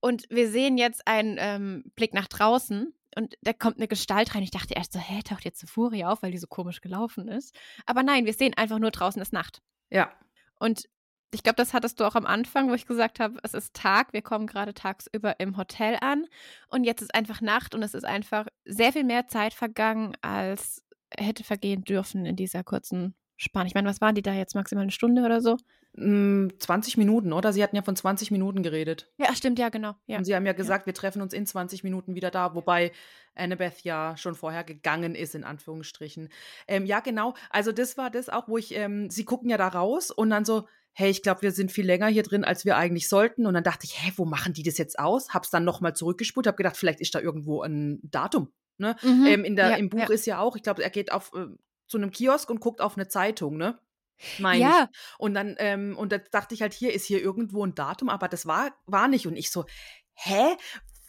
Und 0.00 0.24
wir 0.30 0.50
sehen 0.50 0.78
jetzt 0.78 1.06
einen 1.06 1.36
ähm, 1.38 1.84
Blick 1.94 2.14
nach 2.14 2.28
draußen. 2.28 2.94
Und 3.16 3.34
da 3.42 3.52
kommt 3.52 3.78
eine 3.78 3.88
Gestalt 3.88 4.34
rein. 4.34 4.42
Ich 4.42 4.50
dachte 4.50 4.74
erst 4.74 4.92
so, 4.92 4.98
hä, 4.98 5.22
taucht 5.22 5.44
jetzt 5.44 5.62
eine 5.62 5.68
Furie 5.68 6.04
auf, 6.04 6.22
weil 6.22 6.30
die 6.30 6.38
so 6.38 6.46
komisch 6.46 6.80
gelaufen 6.80 7.28
ist. 7.28 7.54
Aber 7.86 8.02
nein, 8.02 8.26
wir 8.26 8.34
sehen 8.34 8.54
einfach 8.54 8.78
nur 8.78 8.90
draußen 8.90 9.20
ist 9.20 9.32
Nacht. 9.32 9.62
Ja. 9.90 10.12
Und 10.58 10.88
ich 11.30 11.42
glaube, 11.42 11.56
das 11.56 11.74
hattest 11.74 12.00
du 12.00 12.04
auch 12.04 12.14
am 12.14 12.26
Anfang, 12.26 12.70
wo 12.70 12.74
ich 12.74 12.86
gesagt 12.86 13.20
habe, 13.20 13.38
es 13.42 13.54
ist 13.54 13.74
Tag, 13.74 14.12
wir 14.12 14.22
kommen 14.22 14.46
gerade 14.46 14.72
tagsüber 14.72 15.38
im 15.40 15.56
Hotel 15.56 15.98
an 16.00 16.26
und 16.68 16.84
jetzt 16.84 17.02
ist 17.02 17.14
einfach 17.14 17.40
Nacht 17.40 17.74
und 17.74 17.82
es 17.82 17.94
ist 17.94 18.04
einfach 18.04 18.46
sehr 18.64 18.92
viel 18.92 19.04
mehr 19.04 19.28
Zeit 19.28 19.52
vergangen, 19.52 20.16
als 20.22 20.82
hätte 21.16 21.44
vergehen 21.44 21.84
dürfen 21.84 22.24
in 22.24 22.36
dieser 22.36 22.64
kurzen 22.64 23.14
Spanne. 23.36 23.68
Ich 23.68 23.74
meine, 23.74 23.88
was 23.88 24.00
waren 24.00 24.14
die 24.14 24.22
da 24.22 24.32
jetzt? 24.32 24.54
Maximal 24.54 24.82
eine 24.82 24.90
Stunde 24.90 25.22
oder 25.22 25.40
so? 25.40 25.56
Mm, 25.94 26.48
20 26.58 26.96
Minuten, 26.96 27.32
oder? 27.32 27.52
Sie 27.52 27.62
hatten 27.62 27.76
ja 27.76 27.82
von 27.82 27.96
20 27.96 28.30
Minuten 28.30 28.62
geredet. 28.62 29.10
Ja, 29.18 29.34
stimmt, 29.34 29.58
ja, 29.58 29.68
genau. 29.68 29.94
Ja. 30.06 30.18
Und 30.18 30.24
sie 30.24 30.34
haben 30.34 30.46
ja 30.46 30.52
gesagt, 30.52 30.86
wir 30.86 30.94
treffen 30.94 31.22
uns 31.22 31.32
in 31.32 31.46
20 31.46 31.84
Minuten 31.84 32.14
wieder 32.14 32.30
da, 32.30 32.54
wobei 32.54 32.92
Annabeth 33.34 33.82
ja 33.82 34.16
schon 34.16 34.34
vorher 34.34 34.64
gegangen 34.64 35.14
ist, 35.14 35.34
in 35.34 35.44
Anführungsstrichen. 35.44 36.28
Ähm, 36.66 36.84
ja, 36.84 37.00
genau. 37.00 37.34
Also 37.50 37.72
das 37.72 37.96
war 37.96 38.10
das 38.10 38.28
auch, 38.28 38.48
wo 38.48 38.58
ich, 38.58 38.74
ähm, 38.74 39.10
sie 39.10 39.24
gucken 39.24 39.50
ja 39.50 39.56
da 39.56 39.68
raus 39.68 40.10
und 40.10 40.30
dann 40.30 40.44
so, 40.44 40.66
hey, 40.98 41.10
ich 41.10 41.22
glaube, 41.22 41.42
wir 41.42 41.52
sind 41.52 41.70
viel 41.70 41.86
länger 41.86 42.08
hier 42.08 42.24
drin, 42.24 42.42
als 42.42 42.64
wir 42.64 42.76
eigentlich 42.76 43.08
sollten. 43.08 43.46
Und 43.46 43.54
dann 43.54 43.62
dachte 43.62 43.84
ich, 43.86 44.02
hä, 44.02 44.12
wo 44.16 44.24
machen 44.24 44.52
die 44.52 44.64
das 44.64 44.78
jetzt 44.78 44.98
aus? 44.98 45.32
Hab's 45.32 45.48
dann 45.48 45.62
nochmal 45.62 45.94
zurückgespult, 45.94 46.48
hab 46.48 46.56
gedacht, 46.56 46.76
vielleicht 46.76 47.00
ist 47.00 47.14
da 47.14 47.20
irgendwo 47.20 47.62
ein 47.62 48.00
Datum. 48.02 48.52
Ne? 48.78 48.96
Mhm. 49.02 49.26
Ähm, 49.26 49.44
in 49.44 49.54
der, 49.54 49.70
ja, 49.70 49.76
Im 49.76 49.90
Buch 49.90 50.00
ja. 50.00 50.10
ist 50.10 50.26
ja 50.26 50.40
auch, 50.40 50.56
ich 50.56 50.64
glaube, 50.64 50.82
er 50.82 50.90
geht 50.90 51.12
auf 51.12 51.30
äh, 51.36 51.46
zu 51.86 51.98
einem 51.98 52.10
Kiosk 52.10 52.50
und 52.50 52.58
guckt 52.58 52.80
auf 52.80 52.96
eine 52.96 53.06
Zeitung, 53.06 53.56
ne? 53.56 53.78
Meine 54.40 54.60
Ja. 54.60 54.88
ich. 54.90 54.98
Und 55.18 55.34
dann, 55.34 55.54
ähm, 55.58 55.96
und 55.96 56.10
da 56.10 56.18
dachte 56.18 56.52
ich 56.56 56.62
halt, 56.62 56.72
hier 56.74 56.92
ist 56.92 57.04
hier 57.04 57.22
irgendwo 57.22 57.64
ein 57.64 57.76
Datum, 57.76 58.08
aber 58.08 58.26
das 58.26 58.44
war, 58.46 58.72
war 58.86 59.06
nicht. 59.06 59.28
Und 59.28 59.36
ich 59.36 59.52
so, 59.52 59.66
hä? 60.14 60.56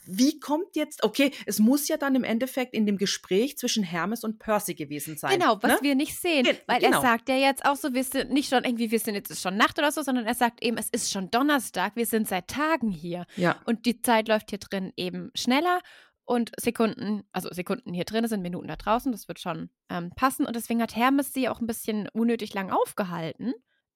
Wie 0.10 0.40
kommt 0.40 0.76
jetzt, 0.76 1.04
okay, 1.04 1.32
es 1.46 1.60
muss 1.60 1.88
ja 1.88 1.98
dann 1.98 2.16
im 2.16 2.24
Endeffekt 2.24 2.74
in 2.74 2.86
dem 2.86 2.98
Gespräch 2.98 3.58
zwischen 3.58 3.84
Hermes 3.84 4.24
und 4.24 4.40
Percy 4.40 4.74
gewesen 4.74 5.18
sein. 5.18 5.40
Genau, 5.40 5.58
was 5.62 5.74
ne? 5.74 5.78
wir 5.82 5.96
nicht 5.96 6.20
sehen. 6.20 6.44
Gen- 6.44 6.58
weil 6.68 6.80
genau. 6.80 6.98
er 6.98 7.02
sagt 7.02 7.30
ja 7.30 7.36
jetzt 7.36 7.66
auch 7.66 7.76
so, 7.76 7.94
wir 7.94 8.04
sind 8.04 8.32
nicht 8.32 8.50
schon 8.50 8.64
irgendwie, 8.64 8.92
wir 8.92 9.00
sind 9.00 9.16
jetzt 9.16 9.30
ist 9.30 9.42
schon 9.42 9.58
Nacht 9.58 9.78
oder 9.78 9.92
so, 9.92 10.02
sondern 10.02 10.26
er 10.26 10.36
sagt 10.36 10.64
eben, 10.64 10.78
es 10.78 10.90
ist 10.90 11.12
schon 11.12 11.30
Donnerstag, 11.32 11.96
wir 11.96 12.06
sind 12.06 12.28
seit 12.28 12.48
Tagen 12.48 12.90
hier. 12.90 13.26
Ja. 13.36 13.62
Und 13.66 13.86
die 13.86 14.02
Zeit 14.02 14.28
läuft 14.28 14.50
hier 14.50 14.60
drin 14.60 14.94
eben 14.98 15.32
schneller 15.36 15.82
und 16.30 16.52
Sekunden, 16.60 17.24
also 17.32 17.50
Sekunden 17.52 17.92
hier 17.92 18.06
drin 18.06 18.28
sind 18.28 18.44
Minuten 18.44 18.68
da 18.68 18.76
draußen, 18.76 19.12
das 19.12 19.28
wird 19.28 19.40
schon 19.40 19.72
ähm, 19.90 20.12
passen. 20.16 20.46
Und 20.46 20.56
deswegen 20.56 20.80
hat 20.80 20.96
Hermes 20.96 21.34
sie 21.34 21.50
auch 21.50 21.60
ein 21.60 21.66
bisschen 21.66 22.08
unnötig 22.10 22.54
lang 22.54 22.70
aufgehalten. 22.70 23.56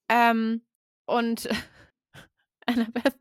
Ähm, 0.10 0.66
und 1.06 1.48
Annabeth, 2.66 3.16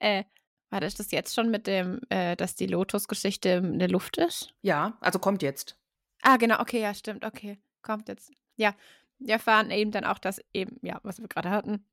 äh, 0.00 0.24
war 0.70 0.80
das 0.80 0.94
das 0.94 1.10
jetzt 1.10 1.34
schon 1.34 1.50
mit 1.50 1.66
dem, 1.66 2.00
äh, 2.08 2.36
dass 2.36 2.54
die 2.54 2.66
Lotus-Geschichte 2.66 3.48
in 3.48 3.78
der 3.78 3.88
Luft 3.88 4.16
ist? 4.16 4.54
Ja, 4.62 4.96
also 5.00 5.18
kommt 5.18 5.42
jetzt. 5.42 5.76
Ah, 6.22 6.36
genau, 6.36 6.60
okay, 6.60 6.80
ja, 6.80 6.94
stimmt, 6.94 7.24
okay. 7.24 7.58
Kommt 7.82 8.08
jetzt. 8.08 8.30
Ja, 8.56 8.74
wir 9.18 9.34
erfahren 9.34 9.70
eben 9.70 9.90
dann 9.90 10.04
auch, 10.04 10.18
dass 10.18 10.40
eben, 10.52 10.78
ja, 10.82 11.00
was 11.02 11.20
wir 11.20 11.28
gerade 11.28 11.50
hatten, 11.50 11.84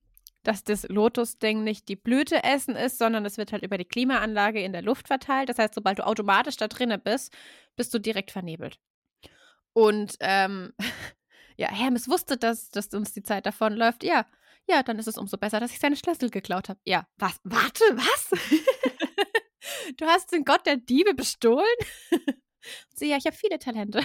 dass 0.43 0.63
das 0.63 0.87
Lotus-Ding 0.87 1.63
nicht 1.63 1.89
die 1.89 1.95
Blüte 1.95 2.43
essen 2.43 2.75
ist, 2.75 2.97
sondern 2.99 3.25
es 3.25 3.37
wird 3.37 3.51
halt 3.51 3.63
über 3.63 3.77
die 3.77 3.85
Klimaanlage 3.85 4.61
in 4.61 4.71
der 4.71 4.81
Luft 4.81 5.07
verteilt. 5.07 5.49
Das 5.49 5.59
heißt, 5.59 5.73
sobald 5.73 5.99
du 5.99 6.05
automatisch 6.05 6.55
da 6.55 6.67
drinnen 6.67 7.01
bist, 7.03 7.35
bist 7.75 7.93
du 7.93 7.99
direkt 7.99 8.31
vernebelt. 8.31 8.79
Und 9.73 10.15
ähm, 10.19 10.73
ja, 11.57 11.69
Hermes 11.69 12.07
wusste, 12.07 12.37
dass, 12.37 12.69
dass 12.69 12.93
uns 12.93 13.13
die 13.13 13.23
Zeit 13.23 13.45
davonläuft. 13.45 14.03
Ja, 14.03 14.25
ja, 14.67 14.83
dann 14.83 14.99
ist 14.99 15.07
es 15.07 15.17
umso 15.17 15.37
besser, 15.37 15.59
dass 15.59 15.71
ich 15.71 15.79
seine 15.79 15.95
Schlüssel 15.95 16.29
geklaut 16.29 16.69
habe. 16.69 16.79
Ja, 16.85 17.07
was? 17.17 17.39
Warte, 17.43 17.83
was? 17.95 18.29
du 19.97 20.05
hast 20.05 20.31
den 20.31 20.43
Gott 20.43 20.65
der 20.65 20.77
Diebe 20.77 21.13
bestohlen? 21.13 21.65
Sie, 22.93 23.09
ja, 23.09 23.17
ich 23.17 23.25
habe 23.25 23.35
viele 23.35 23.59
Talente. 23.59 24.03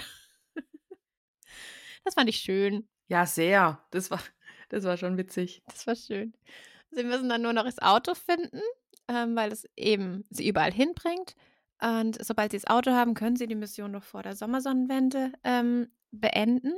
Das 2.03 2.15
fand 2.15 2.29
ich 2.29 2.37
schön. 2.37 2.87
Ja, 3.07 3.25
sehr. 3.25 3.85
Das 3.91 4.11
war, 4.11 4.21
das 4.69 4.83
war 4.83 4.97
schon 4.97 5.17
witzig. 5.17 5.63
Das 5.67 5.87
war 5.87 5.95
schön. 5.95 6.33
Sie 6.91 7.03
müssen 7.03 7.29
dann 7.29 7.41
nur 7.41 7.53
noch 7.53 7.63
das 7.63 7.79
Auto 7.79 8.13
finden, 8.13 8.61
ähm, 9.07 9.35
weil 9.35 9.51
es 9.51 9.67
eben 9.75 10.25
sie 10.29 10.47
überall 10.47 10.71
hinbringt. 10.71 11.35
Und 11.81 12.23
sobald 12.23 12.51
sie 12.51 12.57
das 12.57 12.67
Auto 12.67 12.91
haben, 12.91 13.13
können 13.13 13.35
sie 13.35 13.47
die 13.47 13.55
Mission 13.55 13.91
noch 13.91 14.03
vor 14.03 14.23
der 14.23 14.35
Sommersonnenwende 14.35 15.33
ähm, 15.43 15.91
beenden. 16.11 16.73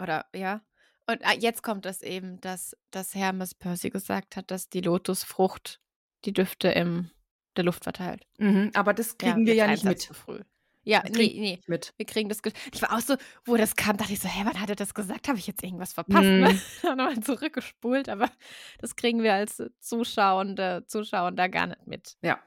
Oder 0.00 0.26
ja. 0.34 0.62
Und 1.06 1.24
ah, 1.24 1.34
jetzt 1.34 1.62
kommt 1.62 1.86
es 1.86 2.02
eben, 2.02 2.40
dass, 2.40 2.76
dass 2.90 3.14
Hermes 3.14 3.54
Percy 3.54 3.90
gesagt 3.90 4.36
hat, 4.36 4.50
dass 4.50 4.68
die 4.68 4.80
Lotusfrucht 4.80 5.80
die 6.24 6.32
Düfte 6.32 6.68
in 6.68 7.10
der 7.56 7.64
Luft 7.64 7.84
verteilt. 7.84 8.26
Mhm, 8.38 8.70
aber 8.74 8.94
das 8.94 9.18
kriegen 9.18 9.46
wir 9.46 9.54
ja 9.54 9.66
nicht 9.66 9.84
mit. 9.84 10.00
Zu 10.00 10.14
früh. 10.14 10.40
Ja, 10.84 11.00
Das 11.00 11.12
nee, 11.12 11.34
nee. 11.38 11.60
mit. 11.66 11.94
Wir 11.96 12.04
kriegen 12.04 12.28
das. 12.28 12.40
Ich 12.72 12.82
war 12.82 12.94
auch 12.94 13.00
so, 13.00 13.16
wo 13.46 13.56
das 13.56 13.74
kam, 13.74 13.96
dachte 13.96 14.12
ich 14.12 14.20
so, 14.20 14.28
hä, 14.28 14.42
wann 14.44 14.60
hat 14.60 14.68
er 14.68 14.76
das 14.76 14.92
gesagt? 14.92 15.28
Habe 15.28 15.38
ich 15.38 15.46
jetzt 15.46 15.62
irgendwas 15.62 15.94
verpasst? 15.94 16.24
Mhm. 16.24 16.40
Ne? 16.40 16.60
Nochmal 16.82 17.20
zurückgespult, 17.20 18.08
aber 18.08 18.30
das 18.78 18.94
kriegen 18.94 19.22
wir 19.22 19.34
als 19.34 19.62
Zuschauende, 19.80 20.84
Zuschauender 20.86 21.48
gar 21.48 21.68
nicht 21.68 21.86
mit. 21.86 22.16
Ja. 22.22 22.38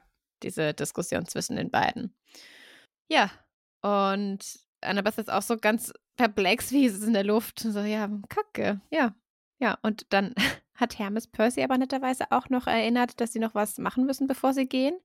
Diese 0.44 0.72
Diskussion 0.72 1.26
zwischen 1.26 1.56
den 1.56 1.70
beiden. 1.70 2.14
Ja, 3.08 3.30
und 3.82 4.38
Annabeth 4.80 5.18
ist 5.18 5.30
auch 5.30 5.42
so 5.42 5.56
ganz 5.56 5.92
perplex, 6.18 6.72
wie 6.72 6.84
ist 6.84 6.96
es 6.96 7.04
in 7.04 7.14
der 7.14 7.24
Luft. 7.24 7.60
So, 7.60 7.80
ja, 7.80 8.10
kacke, 8.28 8.82
ja. 8.90 9.14
Ja, 9.58 9.78
und 9.82 10.12
dann 10.12 10.34
hat 10.74 10.98
Hermes 10.98 11.26
Percy 11.26 11.62
aber 11.62 11.78
netterweise 11.78 12.30
auch 12.30 12.50
noch 12.50 12.66
erinnert, 12.66 13.20
dass 13.20 13.32
sie 13.32 13.38
noch 13.38 13.54
was 13.54 13.78
machen 13.78 14.04
müssen, 14.04 14.26
bevor 14.26 14.52
sie 14.52 14.66
gehen. 14.66 14.98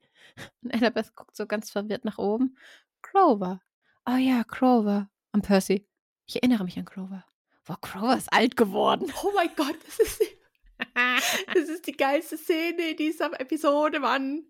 Und 0.61 0.73
Annabeth 0.73 1.15
guckt 1.15 1.35
so 1.35 1.47
ganz 1.47 1.69
verwirrt 1.69 2.03
nach 2.03 2.17
oben. 2.17 2.57
Clover. 3.01 3.61
Oh 4.05 4.15
ja, 4.15 4.43
Clover. 4.43 5.09
Und 5.31 5.43
Percy, 5.43 5.87
ich 6.25 6.35
erinnere 6.35 6.63
mich 6.63 6.77
an 6.77 6.85
Grover. 6.85 7.25
Boah, 7.65 7.77
Grover 7.81 8.17
ist 8.17 8.31
alt 8.31 8.57
geworden. 8.57 9.11
Oh 9.23 9.31
mein 9.35 9.49
Gott, 9.55 9.75
das 9.85 9.99
ist, 9.99 10.21
das 11.53 11.69
ist 11.69 11.87
die 11.87 11.93
geilste 11.97 12.37
Szene 12.37 12.91
in 12.91 12.97
dieser 12.97 13.39
Episode, 13.39 13.99
Mann. 13.99 14.43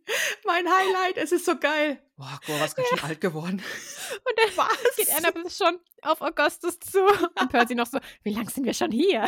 Mein 0.46 0.66
Highlight, 0.68 1.18
es 1.18 1.32
ist 1.32 1.46
so 1.46 1.58
geil. 1.58 2.00
Boah, 2.18 2.40
Grover 2.46 2.66
ist 2.66 2.76
ganz 2.76 2.88
schön 2.90 3.04
alt 3.04 3.22
geworden. 3.22 3.62
Und 4.16 4.38
dann 4.38 4.50
Was? 4.58 4.96
geht 4.96 5.12
Annabeth 5.16 5.52
schon 5.52 5.80
auf 6.02 6.22
Augustus 6.22 6.80
zu. 6.80 7.00
Und 7.06 7.50
Percy 7.50 7.76
noch 7.76 7.88
so, 7.88 8.00
wie 8.24 8.34
lang 8.34 8.50
sind 8.50 8.66
wir 8.66 8.74
schon 8.74 8.92
hier? 8.92 9.28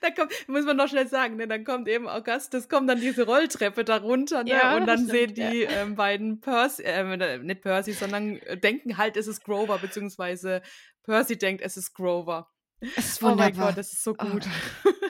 da 0.00 0.10
kommt, 0.10 0.32
muss 0.48 0.64
man 0.64 0.76
noch 0.76 0.88
schnell 0.88 1.08
sagen, 1.08 1.36
ne, 1.36 1.46
dann 1.46 1.64
kommt 1.64 1.88
eben 1.88 2.08
Augustus, 2.08 2.68
kommt 2.68 2.88
dann 2.88 3.00
diese 3.00 3.26
Rolltreppe 3.26 3.84
da 3.84 3.98
runter, 3.98 4.42
ne, 4.44 4.50
Ja, 4.50 4.76
und 4.76 4.86
dann 4.86 5.06
stimmt, 5.06 5.10
sehen 5.10 5.34
die 5.34 5.62
ja. 5.62 5.70
ähm, 5.70 5.94
beiden 5.94 6.40
Percy, 6.40 6.82
äh, 6.82 7.38
nicht 7.38 7.60
Percy, 7.60 7.92
sondern 7.92 8.38
äh, 8.38 8.56
denken 8.56 8.96
halt, 8.96 9.16
es 9.16 9.26
ist 9.26 9.44
Grover, 9.44 9.78
beziehungsweise 9.78 10.62
Percy 11.04 11.36
denkt, 11.38 11.62
es 11.62 11.76
ist 11.76 11.94
Grover. 11.94 12.50
Das 12.80 13.06
ist 13.06 13.22
Oh 13.22 13.26
mein 13.26 13.38
wunderbar. 13.38 13.66
Gott, 13.68 13.78
das 13.78 13.92
ist 13.92 14.04
so 14.04 14.12
Oh 14.18 14.24
gut. 14.24 14.46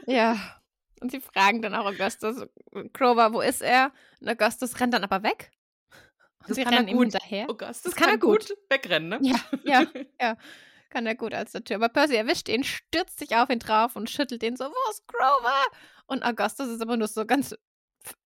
Ja. 0.06 0.57
Und 1.00 1.10
sie 1.10 1.20
fragen 1.20 1.62
dann 1.62 1.74
auch 1.74 1.86
Augustus, 1.86 2.46
Grover, 2.92 3.32
wo 3.32 3.40
ist 3.40 3.62
er? 3.62 3.92
Und 4.20 4.28
Augustus 4.28 4.78
rennt 4.80 4.94
dann 4.94 5.04
aber 5.04 5.22
weg. 5.22 5.50
Und 6.40 6.50
Das 6.50 6.56
sie 6.56 6.64
kann 6.64 6.74
rennen 6.74 6.88
ihm 6.88 6.96
gut. 6.96 7.02
hinterher. 7.12 7.48
Augustus 7.50 7.82
Das 7.92 7.94
kann 7.96 8.10
er 8.10 8.18
gut. 8.18 8.52
wegrennen, 8.70 9.08
ne? 9.08 9.18
Ja, 9.22 9.36
ja, 9.64 9.86
ja. 10.20 10.36
Kann 10.90 11.06
er 11.06 11.14
gut 11.14 11.34
als 11.34 11.52
der 11.52 11.62
Tür. 11.64 11.76
Aber 11.76 11.88
Percy 11.90 12.16
erwischt 12.16 12.48
ihn, 12.48 12.64
stürzt 12.64 13.18
sich 13.18 13.36
auf 13.36 13.50
ihn 13.50 13.58
drauf 13.58 13.94
und 13.96 14.08
schüttelt 14.08 14.42
ihn 14.42 14.56
so, 14.56 14.64
wo 14.64 14.90
ist 14.90 15.06
Grover? 15.06 15.62
Und 16.06 16.22
Augustus 16.24 16.68
ist 16.68 16.80
aber 16.80 16.96
nur 16.96 17.08
so 17.08 17.26
ganz 17.26 17.54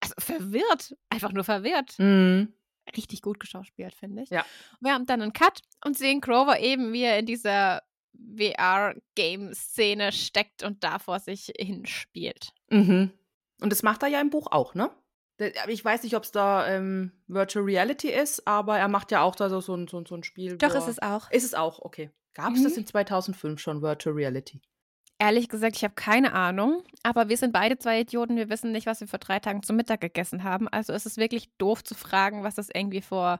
also 0.00 0.14
verwirrt. 0.18 0.94
Einfach 1.10 1.32
nur 1.32 1.42
verwirrt. 1.44 1.98
Mhm. 1.98 2.54
Richtig 2.96 3.22
gut 3.22 3.40
geschauspielt, 3.40 3.94
finde 3.94 4.22
ich. 4.22 4.30
Ja. 4.30 4.44
Wir 4.80 4.92
haben 4.92 5.06
dann 5.06 5.22
einen 5.22 5.32
Cut 5.32 5.60
und 5.84 5.96
sehen 5.98 6.20
Grover 6.20 6.60
eben, 6.60 6.92
wie 6.92 7.02
er 7.02 7.18
in 7.18 7.26
dieser 7.26 7.82
VR-Game-Szene 8.36 10.12
steckt 10.12 10.62
und 10.62 10.82
da 10.84 10.98
vor 10.98 11.18
sich 11.20 11.52
hinspielt. 11.58 12.52
Mhm. 12.70 13.10
Und 13.60 13.70
das 13.70 13.82
macht 13.82 14.02
er 14.02 14.08
ja 14.08 14.20
im 14.20 14.30
Buch 14.30 14.48
auch, 14.50 14.74
ne? 14.74 14.90
Aber 15.40 15.70
Ich 15.72 15.84
weiß 15.84 16.02
nicht, 16.04 16.14
ob 16.16 16.22
es 16.24 16.30
da 16.30 16.68
ähm, 16.68 17.12
Virtual 17.26 17.64
Reality 17.64 18.08
ist, 18.10 18.46
aber 18.46 18.78
er 18.78 18.88
macht 18.88 19.10
ja 19.10 19.22
auch 19.22 19.34
da 19.34 19.48
so, 19.48 19.60
so, 19.60 19.74
ein, 19.74 19.88
so, 19.88 19.98
ein- 19.98 20.06
so 20.06 20.14
ein 20.14 20.22
Spiel. 20.24 20.56
Doch, 20.56 20.74
ist 20.74 20.86
es 20.88 21.00
auch. 21.02 21.30
Ist 21.30 21.44
es 21.44 21.54
auch, 21.54 21.80
okay. 21.80 22.10
Gab 22.34 22.54
es 22.54 22.62
das 22.62 22.72
Mhm. 22.72 22.78
in 22.80 22.86
2005 22.86 23.60
schon, 23.60 23.82
Virtual 23.82 24.14
Reality? 24.14 24.60
Ehrlich 25.18 25.48
gesagt, 25.48 25.76
ich 25.76 25.84
habe 25.84 25.94
keine 25.94 26.32
Ahnung. 26.32 26.82
Aber 27.02 27.28
wir 27.28 27.36
sind 27.36 27.52
beide 27.52 27.78
zwei 27.78 28.00
Idioten. 28.00 28.36
Wir 28.36 28.48
wissen 28.50 28.72
nicht, 28.72 28.86
was 28.86 29.00
wir 29.00 29.08
vor 29.08 29.18
drei 29.20 29.38
Tagen 29.38 29.62
zum 29.62 29.76
Mittag 29.76 30.00
gegessen 30.00 30.42
haben. 30.42 30.68
Also 30.68 30.92
ist 30.92 31.06
es 31.06 31.16
wirklich 31.16 31.50
doof 31.58 31.84
zu 31.84 31.94
fragen, 31.94 32.42
was 32.42 32.54
das 32.56 32.68
irgendwie 32.72 33.02
vor 33.02 33.38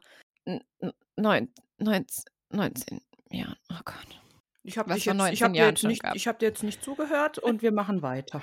neun, 1.17 1.49
19, 1.79 2.25
19 2.51 3.01
Jahren. 3.31 3.57
Oh 3.71 3.81
Gott. 3.85 4.22
Ich 4.65 4.79
habe 4.79 4.95
dich 4.95 5.05
jetzt, 5.05 5.17
19 5.17 5.35
ich 5.35 5.43
hab 5.43 5.53
dir 5.53 5.67
jetzt 5.67 5.85
nicht, 5.85 6.03
gab. 6.03 6.15
ich 6.15 6.29
hab 6.29 6.39
dir 6.39 6.47
jetzt 6.47 6.63
nicht 6.63 6.85
zugehört 6.85 7.39
und 7.39 7.63
wir 7.63 7.73
machen 7.73 8.03
weiter. 8.03 8.43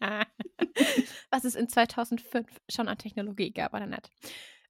was 1.30 1.44
es 1.44 1.54
in 1.54 1.68
2005 1.68 2.46
schon 2.68 2.88
an 2.88 2.98
Technologie 2.98 3.50
gab, 3.50 3.72
oder 3.72 3.86
nicht? 3.86 4.10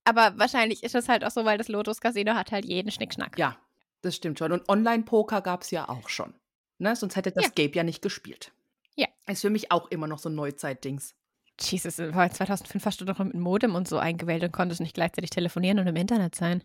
Aber 0.04 0.38
wahrscheinlich 0.38 0.82
ist 0.82 0.94
es 0.94 1.08
halt 1.08 1.24
auch 1.24 1.30
so, 1.30 1.44
weil 1.44 1.58
das 1.58 1.68
Lotus 1.68 2.00
Casino 2.00 2.34
hat 2.34 2.52
halt 2.52 2.64
jeden 2.64 2.90
Schnickschnack. 2.90 3.38
Ja, 3.38 3.56
das 4.02 4.16
stimmt 4.16 4.38
schon. 4.38 4.52
Und 4.52 4.68
Online-Poker 4.68 5.40
gab 5.40 5.62
es 5.62 5.70
ja 5.70 5.88
auch 5.88 6.08
schon. 6.08 6.34
Ne? 6.78 6.96
Sonst 6.96 7.16
hätte 7.16 7.32
das 7.32 7.44
Ja. 7.44 7.50
Gabe 7.50 7.76
ja 7.76 7.82
nicht 7.82 8.02
gespielt. 8.02 8.52
Ja. 8.96 9.08
Ist 9.26 9.42
für 9.42 9.50
mich 9.50 9.70
auch 9.72 9.90
immer 9.90 10.06
noch 10.06 10.18
so 10.18 10.28
ein 10.28 10.34
Neuzeit-Dings. 10.34 11.14
Jesus, 11.60 11.98
weil 11.98 12.32
2005 12.32 12.86
hast 12.86 13.00
du 13.00 13.04
doch 13.04 13.18
noch 13.18 13.26
mit 13.26 13.34
Modem 13.34 13.74
und 13.74 13.86
so 13.86 13.98
eingewählt 13.98 14.42
und 14.42 14.52
konntest 14.52 14.80
nicht 14.80 14.94
gleichzeitig 14.94 15.30
telefonieren 15.30 15.78
und 15.78 15.86
im 15.86 15.96
Internet 15.96 16.34
sein. 16.34 16.64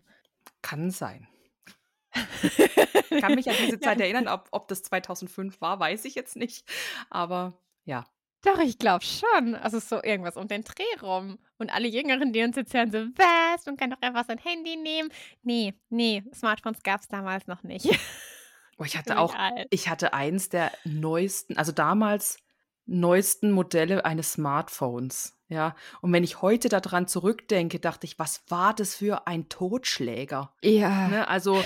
Kann 0.62 0.90
sein. 0.90 1.28
Ich 3.10 3.20
kann 3.20 3.34
mich 3.34 3.48
an 3.48 3.56
diese 3.64 3.80
Zeit 3.80 4.00
erinnern, 4.00 4.28
ob, 4.28 4.48
ob 4.50 4.68
das 4.68 4.82
2005 4.82 5.60
war, 5.60 5.80
weiß 5.80 6.04
ich 6.04 6.14
jetzt 6.14 6.36
nicht. 6.36 6.68
Aber 7.10 7.54
ja. 7.84 8.04
Doch, 8.42 8.58
ich 8.58 8.78
glaube 8.78 9.04
schon. 9.04 9.54
Also 9.54 9.78
so 9.78 10.02
irgendwas 10.02 10.36
um 10.36 10.46
den 10.46 10.62
Dreh 10.62 11.00
rum. 11.02 11.38
Und 11.58 11.70
alle 11.74 11.88
Jüngeren, 11.88 12.32
die 12.32 12.42
uns 12.42 12.56
jetzt 12.56 12.74
hören, 12.74 12.90
so, 12.90 12.98
was? 12.98 13.66
Man 13.66 13.76
kann 13.76 13.90
doch 13.90 14.00
einfach 14.02 14.24
sein 14.26 14.38
Handy 14.38 14.76
nehmen. 14.76 15.10
Nee, 15.42 15.74
nee, 15.88 16.22
Smartphones 16.34 16.82
gab 16.82 17.00
es 17.00 17.08
damals 17.08 17.46
noch 17.46 17.62
nicht. 17.62 17.88
Oh, 18.78 18.84
ich 18.84 18.98
hatte 18.98 19.18
auch, 19.18 19.34
alt. 19.34 19.68
ich 19.70 19.88
hatte 19.88 20.12
eins 20.12 20.50
der 20.50 20.70
neuesten, 20.84 21.56
also 21.56 21.72
damals 21.72 22.36
neuesten 22.84 23.50
Modelle 23.50 24.04
eines 24.04 24.32
Smartphones. 24.32 25.34
Ja, 25.48 25.76
und 26.00 26.12
wenn 26.12 26.24
ich 26.24 26.42
heute 26.42 26.68
daran 26.68 27.06
zurückdenke, 27.06 27.78
dachte 27.78 28.04
ich, 28.04 28.18
was 28.18 28.42
war 28.48 28.74
das 28.74 28.96
für 28.96 29.28
ein 29.28 29.48
Totschläger? 29.48 30.52
Ja. 30.62 31.08
Ne? 31.08 31.28
Also, 31.28 31.64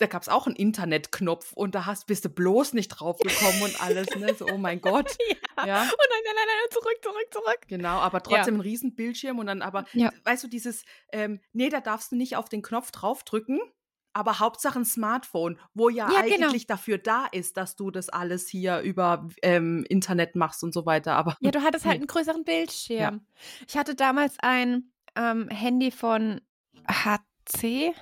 da 0.00 0.06
gab 0.06 0.22
es 0.22 0.28
auch 0.28 0.46
einen 0.46 0.56
Internetknopf 0.56 1.52
und 1.52 1.74
da 1.74 1.86
hast, 1.86 2.06
bist 2.06 2.24
du 2.24 2.30
bloß 2.30 2.72
nicht 2.72 2.88
drauf 2.88 3.18
gekommen 3.18 3.62
und 3.62 3.80
alles. 3.80 4.08
Ne? 4.16 4.34
So, 4.34 4.46
oh 4.46 4.56
mein 4.58 4.80
Gott. 4.80 5.16
ja. 5.58 5.66
Ja. 5.66 5.82
Oh 5.82 5.96
nein, 6.10 6.22
nein, 6.24 6.34
nein, 6.34 6.46
nein, 6.46 6.70
zurück, 6.70 6.96
zurück, 7.02 7.26
zurück. 7.30 7.58
Genau, 7.68 7.98
aber 7.98 8.22
trotzdem 8.22 8.54
ein 8.56 8.60
riesen 8.62 8.94
Bildschirm 8.94 9.38
und 9.38 9.46
dann 9.46 9.60
aber, 9.62 9.84
Ja. 9.92 10.10
weißt 10.24 10.42
du, 10.44 10.48
dieses, 10.48 10.84
ähm, 11.12 11.40
nee, 11.52 11.68
da 11.68 11.80
darfst 11.80 12.12
du 12.12 12.16
nicht 12.16 12.36
auf 12.36 12.48
den 12.48 12.62
Knopf 12.62 12.90
draufdrücken, 12.92 13.60
aber 14.14 14.38
Hauptsache 14.40 14.78
ein 14.78 14.84
Smartphone, 14.86 15.58
wo 15.74 15.88
ja, 15.90 16.10
Ja, 16.10 16.22
genau. 16.22 16.46
eigentlich 16.48 16.66
dafür 16.66 16.96
da 16.98 17.26
ist, 17.30 17.58
dass 17.58 17.76
du 17.76 17.90
das 17.90 18.08
alles 18.08 18.48
hier 18.48 18.80
über 18.80 19.28
ähm, 19.42 19.84
Internet 19.88 20.34
machst 20.34 20.64
und 20.64 20.72
so 20.72 20.86
weiter, 20.86 21.14
aber 21.14 21.36
Ja, 21.40 21.50
du 21.50 21.62
hattest 21.62 21.84
halt 21.84 21.96
einen 21.98 22.06
größeren 22.06 22.44
Bildschirm. 22.44 23.26
Ich 23.68 23.76
hatte 23.76 23.94
damals 23.94 24.36
ein 24.40 24.90
ähm, 25.14 25.48
Handy 25.48 25.90
von 25.90 26.40
HC, 26.88 27.94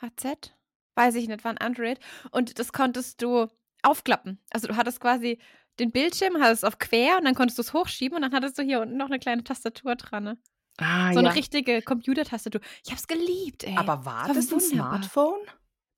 HZ, 0.00 0.54
weiß 0.94 1.14
ich 1.16 1.28
nicht, 1.28 1.44
war 1.44 1.50
ein 1.52 1.58
Android. 1.58 1.98
Und 2.30 2.58
das 2.58 2.72
konntest 2.72 3.22
du 3.22 3.48
aufklappen. 3.82 4.38
Also 4.50 4.68
du 4.68 4.76
hattest 4.76 5.00
quasi 5.00 5.38
den 5.78 5.90
Bildschirm, 5.90 6.40
hattest 6.40 6.64
auf 6.64 6.78
quer 6.78 7.18
und 7.18 7.24
dann 7.24 7.34
konntest 7.34 7.58
du 7.58 7.62
es 7.62 7.72
hochschieben 7.72 8.16
und 8.16 8.22
dann 8.22 8.32
hattest 8.32 8.58
du 8.58 8.62
hier 8.62 8.80
unten 8.80 8.96
noch 8.96 9.06
eine 9.06 9.18
kleine 9.18 9.42
Tastatur 9.42 9.96
dran. 9.96 10.24
Ne? 10.24 10.38
ah, 10.78 11.12
So 11.12 11.20
ja. 11.20 11.26
eine 11.26 11.34
richtige 11.34 11.82
Computertastatur. 11.82 12.60
Ich 12.84 12.92
hab's 12.92 13.06
geliebt, 13.06 13.64
ey. 13.64 13.76
aber 13.76 14.04
war 14.04 14.28
war 14.28 14.34
das 14.34 14.52
ein. 14.52 14.60
Smartphone? 14.60 15.40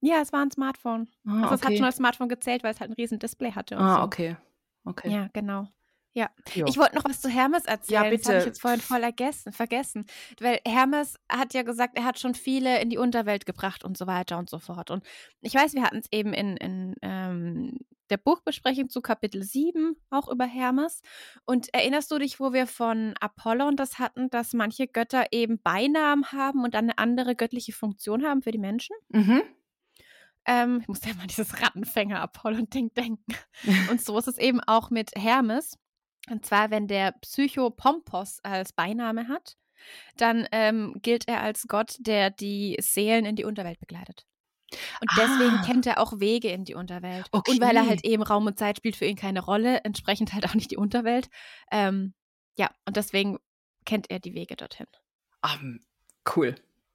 Ja, 0.00 0.20
es 0.20 0.32
war 0.32 0.42
ein 0.42 0.50
Smartphone. 0.50 1.08
Ah, 1.26 1.42
Also 1.42 1.54
es 1.56 1.60
hat 1.62 1.68
okay. 1.68 1.76
schon 1.78 1.86
als 1.86 1.96
Smartphone 1.96 2.28
gezählt, 2.28 2.62
weil 2.62 2.72
es 2.72 2.80
halt 2.80 2.90
ein 2.90 2.94
riesen 2.94 3.18
Display 3.18 3.52
hatte 3.52 3.76
und 3.76 3.82
ah, 3.82 3.96
so. 3.96 4.02
okay. 4.02 4.36
Okay. 4.84 5.10
Ja, 5.10 5.28
genau. 5.32 5.68
Jo. 6.14 6.26
Ich 6.66 6.78
wollte 6.78 6.94
noch 6.94 7.04
was 7.04 7.20
zu 7.20 7.28
Hermes 7.28 7.64
erzählen. 7.64 8.02
Das 8.02 8.06
habe 8.06 8.16
bitte. 8.16 8.38
ich 8.38 8.44
jetzt 8.46 8.60
vorhin 8.60 8.80
voll 8.80 9.02
ergessen, 9.02 9.52
vergessen. 9.52 10.06
Weil 10.38 10.60
Hermes 10.64 11.18
hat 11.28 11.54
ja 11.54 11.62
gesagt, 11.62 11.98
er 11.98 12.04
hat 12.04 12.20
schon 12.20 12.34
viele 12.36 12.80
in 12.80 12.88
die 12.88 12.98
Unterwelt 12.98 13.46
gebracht 13.46 13.84
und 13.84 13.98
so 13.98 14.06
weiter 14.06 14.38
und 14.38 14.48
so 14.48 14.60
fort. 14.60 14.92
Und 14.92 15.04
ich 15.40 15.54
weiß, 15.54 15.74
wir 15.74 15.82
hatten 15.82 15.98
es 15.98 16.06
eben 16.12 16.32
in, 16.32 16.56
in 16.56 16.94
ähm, 17.02 17.78
der 18.10 18.18
Buchbesprechung 18.18 18.88
zu 18.90 19.00
Kapitel 19.00 19.42
7 19.42 19.96
auch 20.10 20.28
über 20.28 20.44
Hermes. 20.44 21.02
Und 21.46 21.74
erinnerst 21.74 22.12
du 22.12 22.18
dich, 22.18 22.38
wo 22.38 22.52
wir 22.52 22.68
von 22.68 23.14
Apollon 23.18 23.76
das 23.76 23.98
hatten, 23.98 24.30
dass 24.30 24.52
manche 24.52 24.86
Götter 24.86 25.26
eben 25.32 25.60
Beinamen 25.60 26.30
haben 26.30 26.62
und 26.62 26.74
dann 26.74 26.84
eine 26.84 26.98
andere 26.98 27.34
göttliche 27.34 27.72
Funktion 27.72 28.24
haben 28.24 28.42
für 28.42 28.52
die 28.52 28.58
Menschen? 28.58 28.94
Mhm. 29.08 29.42
Ähm, 30.46 30.78
ich 30.82 30.88
musste 30.88 31.08
ja 31.08 31.14
mal 31.14 31.26
dieses 31.26 31.60
Rattenfänger-Apollon-Ding 31.60 32.92
denken. 32.94 33.34
Und 33.90 34.02
so 34.04 34.18
ist 34.18 34.28
es 34.28 34.36
eben 34.36 34.60
auch 34.60 34.90
mit 34.90 35.12
Hermes. 35.16 35.78
Und 36.30 36.46
zwar, 36.46 36.70
wenn 36.70 36.86
der 36.88 37.12
Psychopompos 37.20 38.40
als 38.42 38.72
Beiname 38.72 39.28
hat, 39.28 39.56
dann 40.16 40.48
ähm, 40.52 40.96
gilt 41.02 41.28
er 41.28 41.42
als 41.42 41.66
Gott, 41.68 41.96
der 42.00 42.30
die 42.30 42.76
Seelen 42.80 43.26
in 43.26 43.36
die 43.36 43.44
Unterwelt 43.44 43.80
begleitet. 43.80 44.26
Und 45.00 45.10
deswegen 45.18 45.60
Ah. 45.60 45.62
kennt 45.66 45.86
er 45.86 46.00
auch 46.00 46.18
Wege 46.20 46.50
in 46.50 46.64
die 46.64 46.74
Unterwelt. 46.74 47.28
Und 47.32 47.60
weil 47.60 47.76
er 47.76 47.86
halt 47.86 48.04
eben 48.04 48.22
Raum 48.22 48.46
und 48.46 48.58
Zeit 48.58 48.78
spielt 48.78 48.96
für 48.96 49.04
ihn 49.06 49.16
keine 49.16 49.40
Rolle, 49.44 49.84
entsprechend 49.84 50.32
halt 50.32 50.46
auch 50.46 50.54
nicht 50.54 50.70
die 50.70 50.76
Unterwelt. 50.78 51.28
Ähm, 51.70 52.14
ja, 52.56 52.70
und 52.86 52.96
deswegen 52.96 53.38
kennt 53.84 54.10
er 54.10 54.18
die 54.20 54.34
Wege 54.34 54.56
dorthin. 54.56 54.86
Ah, 55.42 55.58
cool. 56.34 56.54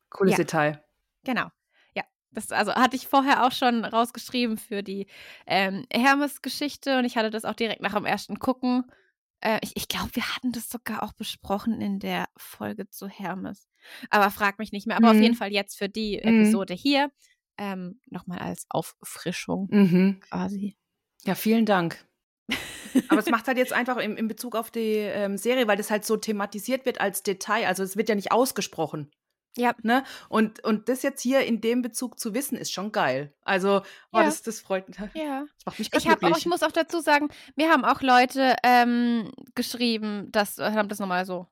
Cooles 0.09 0.31
Ja. 0.33 0.37
Detail. 0.37 0.83
Genau. 1.23 1.47
Ja. 1.95 2.03
Das 2.31 2.51
also 2.51 2.73
hatte 2.73 2.95
ich 2.95 3.07
vorher 3.07 3.45
auch 3.45 3.51
schon 3.51 3.85
rausgeschrieben 3.85 4.57
für 4.57 4.81
die 4.83 5.07
ähm, 5.45 5.85
Hermes-Geschichte 5.93 6.97
und 6.97 7.05
ich 7.05 7.15
hatte 7.17 7.29
das 7.29 7.45
auch 7.45 7.53
direkt 7.55 7.81
nach 7.81 7.93
dem 7.93 8.05
ersten 8.05 8.39
Gucken. 8.39 8.91
Äh, 9.41 9.59
ich 9.63 9.75
ich 9.75 9.87
glaube, 9.87 10.09
wir 10.13 10.35
hatten 10.35 10.51
das 10.51 10.69
sogar 10.69 11.03
auch 11.03 11.13
besprochen 11.13 11.81
in 11.81 11.99
der 11.99 12.27
Folge 12.37 12.89
zu 12.89 13.07
Hermes. 13.07 13.67
Aber 14.09 14.31
frag 14.31 14.59
mich 14.59 14.71
nicht 14.71 14.87
mehr. 14.87 14.97
Aber 14.97 15.11
auf 15.11 15.17
Mhm. 15.17 15.23
jeden 15.23 15.35
Fall 15.35 15.51
jetzt 15.51 15.77
für 15.77 15.89
die 15.89 16.17
Mhm. 16.23 16.41
Episode 16.41 16.73
hier 16.73 17.11
ähm, 17.57 17.99
nochmal 18.09 18.39
als 18.39 18.65
Auffrischung 18.69 19.69
Mhm. 19.71 20.19
quasi. 20.21 20.77
Ja, 21.25 21.35
vielen 21.35 21.65
Dank. 21.65 22.05
Aber 23.09 23.19
es 23.19 23.29
macht 23.29 23.47
halt 23.47 23.57
jetzt 23.57 23.73
einfach 23.73 23.97
in, 23.97 24.17
in 24.17 24.27
Bezug 24.27 24.55
auf 24.55 24.71
die 24.71 24.95
ähm, 24.97 25.37
Serie, 25.37 25.67
weil 25.67 25.77
das 25.77 25.91
halt 25.91 26.05
so 26.05 26.17
thematisiert 26.17 26.85
wird 26.85 27.01
als 27.01 27.23
Detail. 27.23 27.67
Also 27.67 27.83
es 27.83 27.97
wird 27.97 28.09
ja 28.09 28.15
nicht 28.15 28.31
ausgesprochen. 28.31 29.11
Ja. 29.57 29.73
Ne? 29.81 30.03
Und, 30.29 30.63
und 30.63 30.89
das 30.89 31.01
jetzt 31.01 31.21
hier 31.21 31.41
in 31.45 31.59
dem 31.61 31.81
Bezug 31.81 32.19
zu 32.19 32.33
wissen, 32.33 32.57
ist 32.57 32.71
schon 32.71 32.91
geil. 32.91 33.33
Also, 33.43 33.81
oh, 34.11 34.17
Ja. 34.19 34.23
das, 34.25 34.41
das 34.41 34.59
freut 34.61 34.87
mich. 34.87 34.97
Ja. 35.15 35.45
Das 35.57 35.65
macht 35.65 35.79
mich 35.79 35.89
Ich 35.93 36.09
auch, 36.09 36.37
ich 36.37 36.45
muss 36.45 36.63
auch 36.63 36.71
dazu 36.71 36.99
sagen, 37.01 37.29
mir 37.55 37.69
haben 37.69 37.83
auch 37.83 38.01
Leute 38.01 38.55
ähm, 38.63 39.31
geschrieben, 39.55 40.31
das 40.31 40.57
haben 40.57 40.87
das 40.89 40.99
nochmal 40.99 41.25
so 41.25 41.47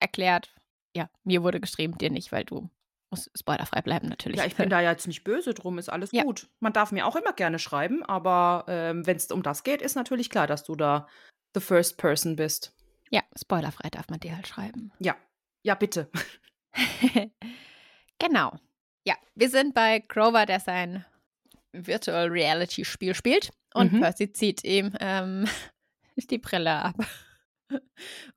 erklärt. 0.00 0.54
Ja, 0.94 1.08
mir 1.24 1.42
wurde 1.42 1.60
geschrieben, 1.60 1.96
dir 1.98 2.10
nicht, 2.10 2.32
weil 2.32 2.44
du 2.44 2.68
muss 3.10 3.30
spoilerfrei 3.38 3.82
bleiben 3.82 4.08
natürlich. 4.08 4.38
Ja, 4.38 4.46
ich 4.46 4.56
bin 4.56 4.68
da 4.70 4.80
ja 4.80 4.90
jetzt 4.90 5.06
nicht 5.06 5.22
böse 5.24 5.54
drum, 5.54 5.78
ist 5.78 5.88
alles 5.88 6.10
Ja. 6.12 6.24
gut. 6.24 6.48
Man 6.60 6.72
darf 6.72 6.90
mir 6.92 7.06
auch 7.06 7.16
immer 7.16 7.32
gerne 7.32 7.58
schreiben, 7.58 8.02
aber 8.02 8.64
ähm, 8.68 9.06
wenn 9.06 9.16
es 9.16 9.30
um 9.30 9.42
das 9.42 9.62
geht, 9.62 9.80
ist 9.80 9.94
natürlich 9.94 10.28
klar, 10.30 10.46
dass 10.46 10.64
du 10.64 10.74
da 10.74 11.06
the 11.54 11.60
first 11.60 11.96
person 11.98 12.34
bist. 12.36 12.74
Ja, 13.10 13.22
spoilerfrei 13.38 13.88
darf 13.90 14.08
man 14.08 14.18
dir 14.20 14.34
halt 14.34 14.48
schreiben. 14.48 14.92
Ja, 14.98 15.14
ja, 15.62 15.74
bitte. 15.74 16.10
genau. 18.18 18.58
Ja, 19.04 19.14
wir 19.34 19.50
sind 19.50 19.74
bei 19.74 20.00
Grover, 20.00 20.46
der 20.46 20.60
sein 20.60 21.04
Virtual 21.72 22.28
Reality 22.28 22.84
Spiel 22.84 23.14
spielt 23.14 23.50
und 23.74 23.92
Mhm. 23.92 24.00
Percy 24.00 24.32
zieht 24.32 24.64
ihm 24.64 24.92
ähm, 25.00 25.46
die 26.30 26.38
Brille 26.38 26.72
ab. 26.72 26.96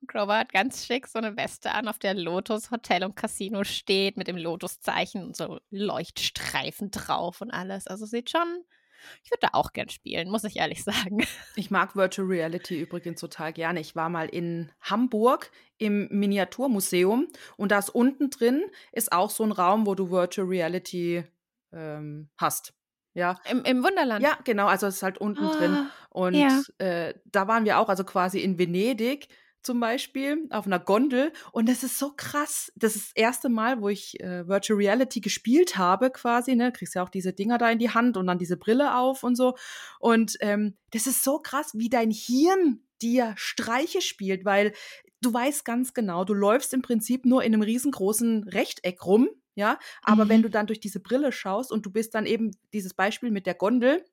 Grover 0.06 0.38
hat 0.38 0.52
ganz 0.52 0.84
schick 0.86 1.06
so 1.06 1.18
eine 1.18 1.36
Weste 1.36 1.72
an, 1.72 1.88
auf 1.88 1.98
der 1.98 2.14
Lotus 2.14 2.70
Hotel 2.70 3.04
und 3.04 3.16
Casino 3.16 3.64
steht, 3.64 4.16
mit 4.16 4.28
dem 4.28 4.36
Lotuszeichen 4.36 5.24
und 5.24 5.36
so 5.36 5.60
Leuchtstreifen 5.70 6.90
drauf 6.90 7.40
und 7.40 7.50
alles. 7.50 7.86
Also 7.86 8.06
sieht 8.06 8.30
schon, 8.30 8.64
ich 9.22 9.30
würde 9.30 9.40
da 9.42 9.48
auch 9.52 9.72
gern 9.72 9.88
spielen, 9.88 10.30
muss 10.30 10.44
ich 10.44 10.56
ehrlich 10.56 10.82
sagen. 10.84 11.26
Ich 11.56 11.70
mag 11.70 11.96
Virtual 11.96 12.26
Reality 12.28 12.80
übrigens 12.80 13.20
total 13.20 13.52
gerne. 13.52 13.80
Ich 13.80 13.96
war 13.96 14.08
mal 14.08 14.28
in 14.28 14.70
Hamburg 14.80 15.50
im 15.78 16.08
Miniaturmuseum 16.10 17.28
und 17.56 17.72
da 17.72 17.78
ist 17.78 17.90
unten 17.90 18.30
drin 18.30 18.62
ist 18.92 19.12
auch 19.12 19.30
so 19.30 19.44
ein 19.44 19.52
Raum, 19.52 19.86
wo 19.86 19.94
du 19.94 20.10
Virtual 20.10 20.46
Reality 20.46 21.24
ähm, 21.72 22.28
hast. 22.36 22.74
Ja, 23.12 23.40
Im, 23.50 23.64
im 23.64 23.82
Wunderland. 23.82 24.22
ja, 24.22 24.38
genau. 24.44 24.66
Also 24.66 24.86
es 24.86 24.96
ist 24.96 25.02
halt 25.02 25.18
unten 25.18 25.44
drin. 25.44 25.72
Ah, 25.72 25.90
Und 26.10 26.34
ja. 26.34 26.62
äh, 26.78 27.14
da 27.24 27.48
waren 27.48 27.64
wir 27.64 27.78
auch, 27.80 27.88
also 27.88 28.04
quasi 28.04 28.38
in 28.40 28.56
Venedig 28.58 29.26
zum 29.62 29.80
Beispiel, 29.80 30.46
auf 30.50 30.66
einer 30.66 30.78
Gondel. 30.78 31.32
Und 31.52 31.68
das 31.68 31.82
ist 31.82 31.98
so 31.98 32.12
krass. 32.16 32.72
Das 32.76 32.96
ist 32.96 33.08
das 33.10 33.16
erste 33.16 33.48
Mal, 33.48 33.80
wo 33.80 33.88
ich 33.88 34.18
äh, 34.20 34.46
Virtual 34.48 34.76
Reality 34.78 35.20
gespielt 35.20 35.76
habe, 35.76 36.10
quasi. 36.10 36.56
Ne? 36.56 36.72
Kriegst 36.72 36.94
ja 36.94 37.02
auch 37.02 37.08
diese 37.08 37.32
Dinger 37.32 37.58
da 37.58 37.70
in 37.70 37.78
die 37.78 37.90
Hand 37.90 38.16
und 38.16 38.26
dann 38.26 38.38
diese 38.38 38.56
Brille 38.56 38.96
auf 38.96 39.22
und 39.22 39.36
so. 39.36 39.56
Und 39.98 40.36
ähm, 40.40 40.76
das 40.92 41.06
ist 41.06 41.24
so 41.24 41.38
krass, 41.38 41.72
wie 41.74 41.88
dein 41.88 42.10
Hirn 42.10 42.82
dir 43.02 43.34
Streiche 43.36 44.00
spielt, 44.00 44.44
weil 44.44 44.72
du 45.22 45.32
weißt 45.32 45.64
ganz 45.64 45.92
genau, 45.94 46.24
du 46.24 46.34
läufst 46.34 46.72
im 46.74 46.82
Prinzip 46.82 47.24
nur 47.26 47.42
in 47.44 47.52
einem 47.54 47.62
riesengroßen 47.62 48.44
Rechteck 48.48 49.04
rum. 49.04 49.28
Ja, 49.56 49.78
aber 50.02 50.28
wenn 50.28 50.38
Mhm. 50.38 50.44
du 50.44 50.50
dann 50.50 50.66
durch 50.68 50.80
diese 50.80 51.00
Brille 51.00 51.32
schaust 51.32 51.72
und 51.72 51.84
du 51.84 51.90
bist 51.90 52.14
dann 52.14 52.24
eben 52.24 52.52
dieses 52.72 52.94
Beispiel 52.94 53.30
mit 53.30 53.46
der 53.46 53.54
Gondel, 53.54 54.04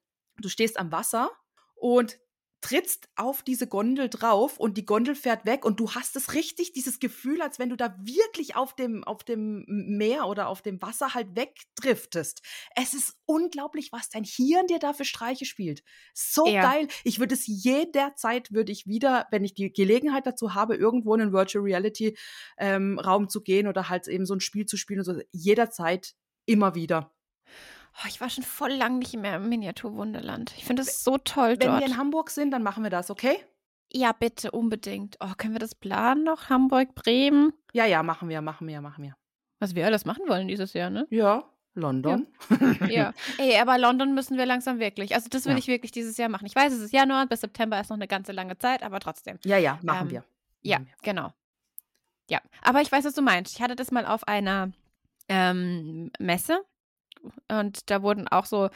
du 0.41 0.49
stehst 0.49 0.77
am 0.79 0.91
Wasser 0.91 1.29
und 1.75 2.19
trittst 2.61 3.09
auf 3.15 3.43
diese 3.43 3.67
Gondel 3.67 4.09
drauf 4.09 4.57
und 4.59 4.77
die 4.77 4.85
Gondel 4.85 5.15
fährt 5.15 5.45
weg 5.45 5.63
und 5.65 5.79
du 5.79 5.91
hast 5.93 6.15
es 6.15 6.33
richtig, 6.33 6.73
dieses 6.73 6.99
Gefühl, 6.99 7.41
als 7.41 7.59
wenn 7.59 7.69
du 7.69 7.75
da 7.77 7.95
wirklich 7.99 8.55
auf 8.55 8.75
dem, 8.75 9.03
auf 9.03 9.23
dem 9.23 9.63
Meer 9.67 10.27
oder 10.27 10.47
auf 10.49 10.61
dem 10.61 10.81
Wasser 10.81 11.13
halt 11.13 11.35
wegdriftest. 11.35 12.41
Es 12.75 12.93
ist 12.93 13.15
unglaublich, 13.25 13.91
was 13.91 14.09
dein 14.09 14.23
Hirn 14.23 14.67
dir 14.67 14.79
da 14.79 14.93
für 14.93 15.05
Streiche 15.05 15.45
spielt. 15.45 15.83
So 16.13 16.57
Ja. 16.57 16.59
geil. 16.59 16.87
Ich 17.03 17.19
würde 17.19 17.35
es 17.35 17.45
jederzeit, 17.47 18.51
würde 18.51 18.71
ich 18.71 18.87
wieder, 18.87 19.27
wenn 19.31 19.43
ich 19.43 19.53
die 19.53 19.71
Gelegenheit 19.71 20.25
dazu 20.25 20.53
habe, 20.53 20.75
irgendwo 20.75 21.13
in 21.15 21.21
einen 21.21 21.33
Virtual 21.33 21.63
Reality 21.63 22.17
ähm, 22.57 22.99
Raum 22.99 23.29
zu 23.29 23.41
gehen 23.41 23.67
oder 23.67 23.89
halt 23.89 24.07
eben 24.07 24.25
so 24.25 24.33
ein 24.33 24.39
Spiel 24.39 24.65
zu 24.65 24.77
spielen 24.77 24.99
und 24.99 25.05
so, 25.05 25.19
jederzeit 25.31 26.13
immer 26.45 26.75
wieder. 26.75 27.13
Oh, 27.99 28.07
ich 28.07 28.21
war 28.21 28.29
schon 28.29 28.43
voll 28.43 28.71
lang 28.73 28.99
nicht 28.99 29.15
mehr 29.15 29.37
im 29.37 29.49
Miniaturwunderland. 29.49 30.53
Ich 30.57 30.65
finde 30.65 30.83
es 30.83 31.03
so 31.03 31.17
toll 31.17 31.55
Wenn 31.59 31.67
dort. 31.69 31.79
wir 31.81 31.87
in 31.87 31.97
Hamburg 31.97 32.29
sind, 32.29 32.51
dann 32.51 32.63
machen 32.63 32.83
wir 32.83 32.89
das, 32.91 33.09
okay? 33.09 33.37
ja, 33.93 34.11
bitte, 34.11 34.51
unbedingt. 34.51 35.15
Oh, 35.21 35.31
können 35.37 35.53
wir 35.53 35.59
das 35.59 35.73
planen 35.73 36.25
noch? 36.25 36.49
Hamburg, 36.49 36.93
Bremen? 36.93 37.53
Ja, 37.71 37.85
ja, 37.85 38.03
machen 38.03 38.27
wir, 38.27 38.41
machen 38.41 38.67
wir, 38.67 38.81
machen 38.81 39.03
wir. 39.05 39.15
Was 39.59 39.75
wir 39.75 39.85
alles 39.85 40.03
machen 40.03 40.27
wollen 40.27 40.47
dieses 40.49 40.73
Jahr, 40.73 40.89
ne? 40.89 41.07
Ja, 41.09 41.45
London. 41.73 42.27
Ja. 42.89 43.13
Ey, 43.37 43.57
aber 43.59 43.77
London 43.77 44.13
müssen 44.13 44.37
wir 44.37 44.45
langsam 44.45 44.79
wirklich. 44.79 45.15
Also 45.15 45.29
das 45.29 45.45
will 45.45 45.53
Ja. 45.53 45.57
ich 45.59 45.67
wirklich 45.67 45.91
dieses 45.93 46.17
Jahr 46.17 46.27
machen. 46.27 46.45
Ich 46.45 46.55
weiß, 46.55 46.73
es 46.73 46.81
ist 46.81 46.91
Januar, 46.91 47.27
bis 47.27 47.39
September 47.41 47.79
ist 47.79 47.89
noch 47.89 47.95
eine 47.97 48.07
ganze 48.09 48.33
lange 48.33 48.57
Zeit, 48.57 48.83
aber 48.83 48.99
trotzdem. 48.99 49.39
Ja, 49.45 49.57
ja, 49.57 49.79
machen 49.83 50.07
Ähm, 50.07 50.11
wir. 50.11 50.23
Ja, 50.63 50.79
Machen 50.79 50.89
wir. 50.89 50.95
genau. 51.13 51.33
Ja, 52.29 52.41
aber 52.61 52.81
ich 52.81 52.91
weiß, 52.91 53.05
was 53.05 53.13
du 53.13 53.21
meinst. 53.21 53.55
Ich 53.55 53.61
hatte 53.61 53.77
das 53.77 53.89
mal 53.91 54.05
auf 54.05 54.27
einer 54.27 54.71
ähm, 55.29 56.11
Messe 56.19 56.59
und 57.49 57.89
da 57.89 58.01
wurden 58.01 58.27
auch 58.27 58.45
so, 58.45 58.69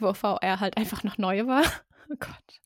wo 0.00 0.12
VR 0.14 0.60
halt 0.60 0.76
einfach 0.76 1.04
noch 1.04 1.18
neu 1.18 1.46
war. 1.46 1.62
Oh 2.10 2.16
Gott. 2.18 2.60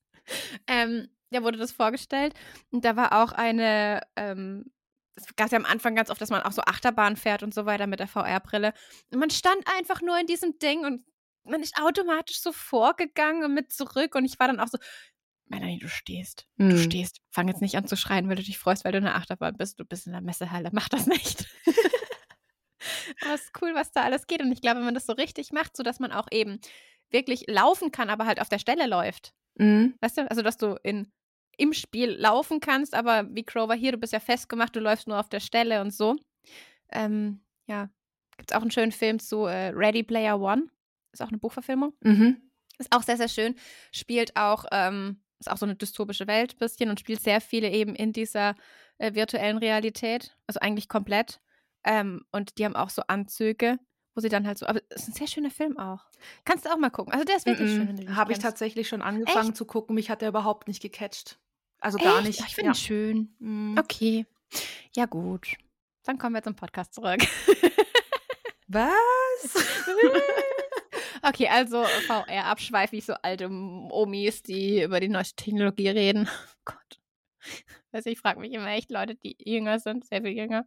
Ähm, 0.66 1.08
da 1.30 1.42
wurde 1.42 1.58
das 1.58 1.70
vorgestellt 1.70 2.34
und 2.72 2.84
da 2.84 2.96
war 2.96 3.22
auch 3.22 3.30
eine, 3.32 4.00
ähm, 4.16 4.64
es 5.14 5.24
gab 5.36 5.52
ja 5.52 5.58
am 5.58 5.66
Anfang 5.66 5.94
ganz 5.94 6.10
oft, 6.10 6.20
dass 6.20 6.30
man 6.30 6.42
auch 6.42 6.52
so 6.52 6.62
Achterbahn 6.62 7.16
fährt 7.16 7.42
und 7.44 7.54
so 7.54 7.64
weiter 7.64 7.86
mit 7.86 8.00
der 8.00 8.08
VR-Brille. 8.08 8.72
Und 9.12 9.18
man 9.20 9.30
stand 9.30 9.62
einfach 9.78 10.00
nur 10.02 10.18
in 10.18 10.26
diesem 10.26 10.58
Ding 10.58 10.84
und 10.84 11.04
man 11.44 11.62
ist 11.62 11.78
automatisch 11.80 12.40
so 12.40 12.50
vorgegangen 12.50 13.44
und 13.44 13.54
mit 13.54 13.72
zurück 13.72 14.14
und 14.16 14.24
ich 14.24 14.38
war 14.40 14.48
dann 14.48 14.58
auch 14.58 14.68
so, 14.68 14.78
Melanie, 15.48 15.78
du 15.78 15.88
stehst. 15.88 16.48
Du 16.56 16.64
Mhm. 16.64 16.78
stehst. 16.78 17.20
Fang 17.30 17.46
jetzt 17.46 17.60
nicht 17.62 17.76
an 17.76 17.86
zu 17.86 17.96
schreien, 17.96 18.28
weil 18.28 18.34
du 18.36 18.42
dich 18.42 18.58
freust, 18.58 18.84
weil 18.84 18.90
du 18.92 18.98
in 18.98 19.04
der 19.04 19.14
Achterbahn 19.14 19.56
bist. 19.56 19.78
Du 19.78 19.84
bist 19.84 20.06
in 20.08 20.12
der 20.12 20.22
Messehalle. 20.22 20.70
Mach 20.72 20.88
das 20.88 21.06
nicht. 21.06 21.46
aber 23.22 23.34
es 23.34 23.42
ist 23.42 23.62
cool, 23.62 23.74
was 23.74 23.92
da 23.92 24.02
alles 24.02 24.26
geht. 24.26 24.42
Und 24.42 24.52
ich 24.52 24.60
glaube, 24.60 24.78
wenn 24.78 24.84
man 24.84 24.94
das 24.94 25.06
so 25.06 25.12
richtig 25.12 25.52
macht, 25.52 25.76
sodass 25.76 26.00
man 26.00 26.12
auch 26.12 26.28
eben 26.30 26.60
wirklich 27.10 27.44
laufen 27.48 27.92
kann, 27.92 28.10
aber 28.10 28.26
halt 28.26 28.40
auf 28.40 28.48
der 28.48 28.58
Stelle 28.58 28.86
läuft. 28.86 29.32
Mhm. 29.56 29.94
Weißt 30.00 30.18
du? 30.18 30.30
Also, 30.30 30.42
dass 30.42 30.56
du 30.56 30.78
in, 30.82 31.10
im 31.56 31.72
Spiel 31.72 32.10
laufen 32.10 32.60
kannst, 32.60 32.94
aber 32.94 33.26
wie 33.34 33.44
Crover 33.44 33.74
hier, 33.74 33.92
du 33.92 33.98
bist 33.98 34.12
ja 34.12 34.20
festgemacht, 34.20 34.74
du 34.74 34.80
läufst 34.80 35.08
nur 35.08 35.18
auf 35.18 35.28
der 35.28 35.40
Stelle 35.40 35.80
und 35.80 35.92
so. 35.92 36.16
Ähm, 36.90 37.40
ja. 37.66 37.88
Gibt 38.36 38.50
es 38.50 38.56
auch 38.56 38.62
einen 38.62 38.70
schönen 38.70 38.92
Film 38.92 39.18
zu 39.18 39.46
äh, 39.46 39.68
Ready 39.68 40.02
Player 40.02 40.38
One. 40.38 40.68
Ist 41.12 41.22
auch 41.22 41.28
eine 41.28 41.38
Buchverfilmung. 41.38 41.94
Mhm. 42.00 42.50
Ist 42.78 42.94
auch 42.94 43.02
sehr, 43.02 43.16
sehr 43.16 43.28
schön. 43.28 43.54
Spielt 43.92 44.36
auch, 44.36 44.66
ähm, 44.70 45.22
ist 45.38 45.50
auch 45.50 45.56
so 45.56 45.64
eine 45.64 45.76
dystopische 45.76 46.26
Welt 46.26 46.54
ein 46.54 46.58
bisschen 46.58 46.90
und 46.90 47.00
spielt 47.00 47.22
sehr 47.22 47.40
viele 47.40 47.70
eben 47.70 47.94
in 47.94 48.12
dieser 48.12 48.54
äh, 48.98 49.14
virtuellen 49.14 49.56
Realität. 49.56 50.36
Also 50.46 50.60
eigentlich 50.60 50.88
komplett. 50.88 51.40
Ähm, 51.86 52.26
und 52.32 52.58
die 52.58 52.64
haben 52.64 52.76
auch 52.76 52.90
so 52.90 53.02
Anzüge, 53.06 53.78
wo 54.14 54.20
sie 54.20 54.28
dann 54.28 54.46
halt 54.46 54.58
so. 54.58 54.66
Aber 54.66 54.80
es 54.90 55.02
ist 55.02 55.08
ein 55.08 55.12
sehr 55.14 55.28
schöner 55.28 55.50
Film 55.50 55.78
auch. 55.78 56.04
Kannst 56.44 56.66
du 56.66 56.70
auch 56.70 56.76
mal 56.76 56.90
gucken. 56.90 57.12
Also 57.12 57.24
der 57.24 57.36
ist 57.36 57.46
wirklich 57.46 57.70
schön. 57.70 57.88
wenn 57.88 57.96
du 57.96 58.04
den 58.04 58.16
Habe 58.16 58.32
ich 58.32 58.38
tatsächlich 58.40 58.88
schon 58.88 59.02
angefangen 59.02 59.54
zu 59.54 59.64
gucken. 59.64 59.94
Mich 59.94 60.10
hat 60.10 60.20
er 60.20 60.28
überhaupt 60.28 60.68
nicht 60.68 60.82
gecatcht. 60.82 61.38
Also 61.80 61.98
gar 61.98 62.18
Echt? 62.18 62.26
nicht. 62.26 62.40
Ach, 62.42 62.48
ich 62.48 62.54
finde 62.56 62.66
ja. 62.66 62.72
ihn 62.72 62.76
schön. 62.76 63.34
Mhm. 63.38 63.78
Okay. 63.78 64.26
Ja, 64.94 65.06
gut. 65.06 65.54
Dann 66.02 66.18
kommen 66.18 66.34
wir 66.34 66.42
zum 66.42 66.56
Podcast 66.56 66.94
zurück. 66.94 67.20
Was? 68.68 68.90
okay, 71.22 71.48
also 71.48 71.84
VR 71.84 72.46
abschweife 72.46 72.96
ich 72.96 73.04
so 73.04 73.14
alte 73.22 73.48
Omis, 73.48 74.42
die 74.42 74.82
über 74.82 74.98
die 74.98 75.08
neueste 75.08 75.36
Technologie 75.36 75.88
reden. 75.88 76.28
Oh 76.28 76.72
Gott. 76.72 77.00
Also 77.92 78.10
ich 78.10 78.18
frage 78.18 78.40
mich 78.40 78.52
immer 78.52 78.70
echt 78.70 78.90
Leute, 78.90 79.14
die 79.14 79.36
jünger 79.38 79.78
sind, 79.78 80.04
sehr 80.04 80.22
viel 80.22 80.36
jünger. 80.36 80.66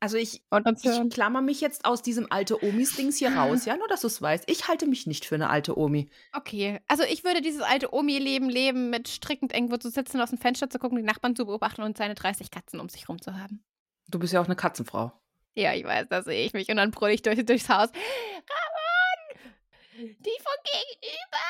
Also 0.00 0.16
ich, 0.16 0.42
ich 0.42 1.10
klammer 1.10 1.42
mich 1.42 1.60
jetzt 1.60 1.84
aus 1.84 2.02
diesem 2.02 2.30
alte 2.30 2.62
Omis-Dings 2.62 3.16
hier 3.16 3.34
raus, 3.34 3.64
ja, 3.64 3.76
nur 3.78 3.88
dass 3.88 4.02
du 4.02 4.06
es 4.06 4.22
weißt. 4.22 4.44
Ich 4.46 4.68
halte 4.68 4.86
mich 4.86 5.06
nicht 5.06 5.24
für 5.24 5.34
eine 5.34 5.50
alte 5.50 5.76
Omi. 5.76 6.08
Okay, 6.32 6.80
also 6.86 7.02
ich 7.02 7.24
würde 7.24 7.40
dieses 7.40 7.62
alte 7.62 7.92
Omi-Leben 7.92 8.48
leben, 8.48 8.90
mit 8.90 9.08
strickend 9.08 9.52
irgendwo 9.52 9.76
zu 9.76 9.90
sitzen, 9.90 10.20
aus 10.20 10.30
dem 10.30 10.38
Fenster 10.38 10.70
zu 10.70 10.78
gucken, 10.78 10.98
die 10.98 11.04
Nachbarn 11.04 11.34
zu 11.34 11.46
beobachten 11.46 11.82
und 11.82 11.98
seine 11.98 12.14
30 12.14 12.50
Katzen 12.52 12.78
um 12.78 12.88
sich 12.88 13.08
rum 13.08 13.20
zu 13.20 13.36
haben. 13.36 13.64
Du 14.06 14.20
bist 14.20 14.32
ja 14.32 14.40
auch 14.40 14.46
eine 14.46 14.56
Katzenfrau. 14.56 15.12
Ja, 15.54 15.74
ich 15.74 15.84
weiß, 15.84 16.06
da 16.08 16.22
sehe 16.22 16.46
ich 16.46 16.52
mich. 16.52 16.68
Und 16.68 16.76
dann 16.76 16.92
brülle 16.92 17.14
ich 17.14 17.22
durch, 17.22 17.44
durchs 17.44 17.68
Haus. 17.68 17.88
Ramon! 17.90 19.54
Die 19.96 20.38
von 20.40 20.54
gegenüber! 20.64 21.44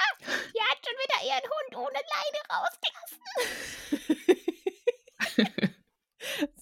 Die 0.55 0.62
hat 0.62 0.79
schon 0.83 0.97
wieder 1.05 1.20
ihren 1.29 1.45
Hund 1.53 1.77
ohne 1.77 2.01
Leine 2.15 2.41
rausgelassen. 2.49 3.20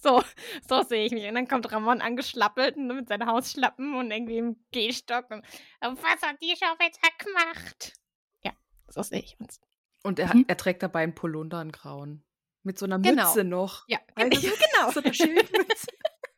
so, 0.01 0.23
so 0.67 0.81
sehe 0.83 1.05
ich 1.05 1.11
mich. 1.11 1.25
Und 1.27 1.35
dann 1.35 1.47
kommt 1.47 1.71
Ramon 1.71 2.01
angeschlappelt 2.01 2.77
mit 2.77 3.07
seinen 3.09 3.27
Hausschlappen 3.27 3.95
und 3.95 4.11
irgendwie 4.11 4.37
im 4.37 4.55
Gehstock. 4.71 5.29
Und, 5.31 5.45
"Und 5.85 6.01
was 6.03 6.21
hat 6.21 6.41
die 6.41 6.55
schon 6.57 6.77
wieder 6.79 7.09
gemacht? 7.17 7.93
Ja, 8.43 8.51
so 8.87 9.01
sehe 9.01 9.19
ich 9.21 9.35
uns. 9.39 9.59
Und 10.03 10.19
er, 10.19 10.33
Mhm. 10.35 10.45
er 10.47 10.57
trägt 10.57 10.83
dabei 10.83 11.03
einen 11.03 11.15
Polunder 11.15 11.61
in 11.61 11.71
Grauen. 11.71 12.23
Mit 12.63 12.77
so 12.77 12.85
einer 12.85 12.99
Genau. 12.99 13.23
Mütze 13.27 13.43
noch. 13.43 13.85
Ja, 13.87 13.99
du, 14.15 14.29
genau. 14.29 14.91
So 14.91 15.01
eine 15.01 15.13
Schildmütze. 15.13 15.87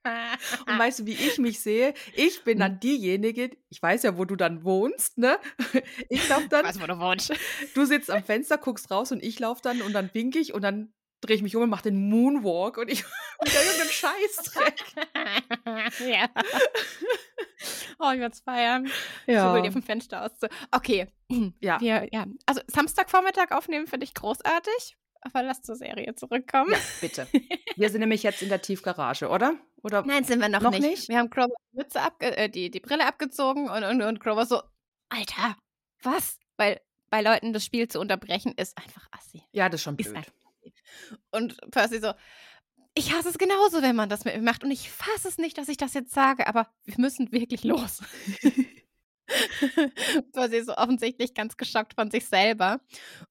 Und 0.65 0.79
weißt 0.79 0.99
du, 0.99 1.05
wie 1.05 1.13
ich 1.13 1.37
mich 1.39 1.59
sehe? 1.59 1.93
Ich 2.15 2.43
bin 2.43 2.57
Mhm. 2.57 2.61
dann 2.61 2.79
diejenige, 2.79 3.51
ich 3.69 3.81
weiß 3.81 4.03
ja, 4.03 4.17
wo 4.17 4.25
du 4.25 4.35
dann 4.37 4.63
wohnst, 4.63 5.17
ne? 5.17 5.37
Ich 6.07 6.27
laufe 6.29 6.47
dann, 6.47 6.65
Was, 6.65 6.81
wo 6.81 6.87
du 6.87 6.97
wohnst. 6.99 7.33
du 7.75 7.85
sitzt 7.85 8.09
am 8.09 8.23
Fenster, 8.23 8.57
guckst 8.57 8.89
raus 8.89 9.11
und 9.11 9.21
ich 9.21 9.39
laufe 9.39 9.61
dann 9.61 9.81
und 9.81 9.93
dann 9.93 10.09
wink 10.13 10.35
ich 10.37 10.53
und 10.53 10.61
dann 10.63 10.93
drehe 11.21 11.35
ich 11.35 11.41
mich 11.41 11.55
um 11.55 11.63
und 11.63 11.69
mache 11.69 11.83
den 11.83 12.09
Moonwalk 12.09 12.77
und 12.77 12.89
ich 12.89 13.03
wieder 13.43 13.63
irgendeinen 13.63 13.89
Scheißdreck. 13.89 14.83
ja. 16.09 16.29
Oh, 17.99 18.11
ich 18.13 18.19
werde 18.19 18.33
es 18.33 18.39
feiern. 18.39 18.89
Ja. 19.27 19.49
Ich 19.49 19.55
will 19.55 19.61
dir 19.63 19.71
vom 19.71 19.83
Fenster 19.83 20.23
aus. 20.25 20.31
Okay. 20.71 21.07
Ja. 21.59 21.79
Wir, 21.79 22.07
ja. 22.11 22.25
Also 22.47 22.61
Samstagvormittag 22.67 23.51
aufnehmen 23.51 23.85
finde 23.85 24.03
ich 24.05 24.15
großartig. 24.15 24.97
aber 25.21 25.43
lass 25.43 25.61
zur 25.61 25.75
Serie 25.75 26.15
zurückkommen. 26.15 26.71
Ja, 26.71 26.79
bitte. 27.01 27.27
Wir 27.75 27.89
sind 27.91 27.99
nämlich 27.99 28.23
jetzt 28.23 28.41
in 28.41 28.49
der 28.49 28.61
Tiefgarage, 28.63 29.27
oder? 29.29 29.53
Oder 29.83 30.03
Nein, 30.03 30.23
sind 30.23 30.39
wir 30.41 30.49
noch, 30.49 30.61
Noch 30.61 30.71
nicht. 30.71 30.81
nicht? 30.81 31.09
Wir 31.09 31.19
haben 31.19 31.29
Grover 31.29 31.53
die, 31.71 32.25
äh, 32.25 32.49
die, 32.49 32.71
die 32.71 32.79
Brille 32.79 33.05
abgezogen 33.05 33.69
und, 33.69 33.83
und, 33.83 34.01
und 34.01 34.19
Grover 34.19 34.45
so, 34.47 34.61
Alter, 35.09 35.55
was? 36.01 36.39
Weil 36.57 36.81
bei 37.11 37.21
Leuten 37.21 37.53
das 37.53 37.63
Spiel 37.63 37.87
zu 37.87 37.99
unterbrechen 37.99 38.53
ist 38.57 38.75
einfach 38.77 39.07
assi. 39.11 39.43
ja, 39.51 39.69
das 39.69 39.81
ist 39.81 39.83
schon 39.83 39.97
Ist 39.97 40.11
blöd. 40.11 40.17
assi. 40.23 40.31
Und 41.31 41.57
Percy 41.71 41.99
so, 41.99 42.13
ich 42.93 43.13
hasse 43.13 43.29
es 43.29 43.37
genauso, 43.37 43.81
wenn 43.81 43.95
man 43.95 44.09
das 44.09 44.25
mit 44.25 44.35
mir 44.35 44.41
macht. 44.41 44.63
Und 44.63 44.71
ich 44.71 44.89
fasse 44.89 45.27
es 45.27 45.37
nicht, 45.37 45.57
dass 45.57 45.69
ich 45.69 45.77
das 45.77 45.93
jetzt 45.93 46.13
sage, 46.13 46.47
aber 46.47 46.67
wir 46.85 46.95
müssen 46.97 47.31
wirklich 47.31 47.63
los. 47.63 48.01
Percy 50.33 50.57
ist 50.57 50.65
so 50.67 50.75
offensichtlich 50.75 51.33
ganz 51.33 51.55
geschockt 51.57 51.93
von 51.93 52.11
sich 52.11 52.25
selber. 52.25 52.81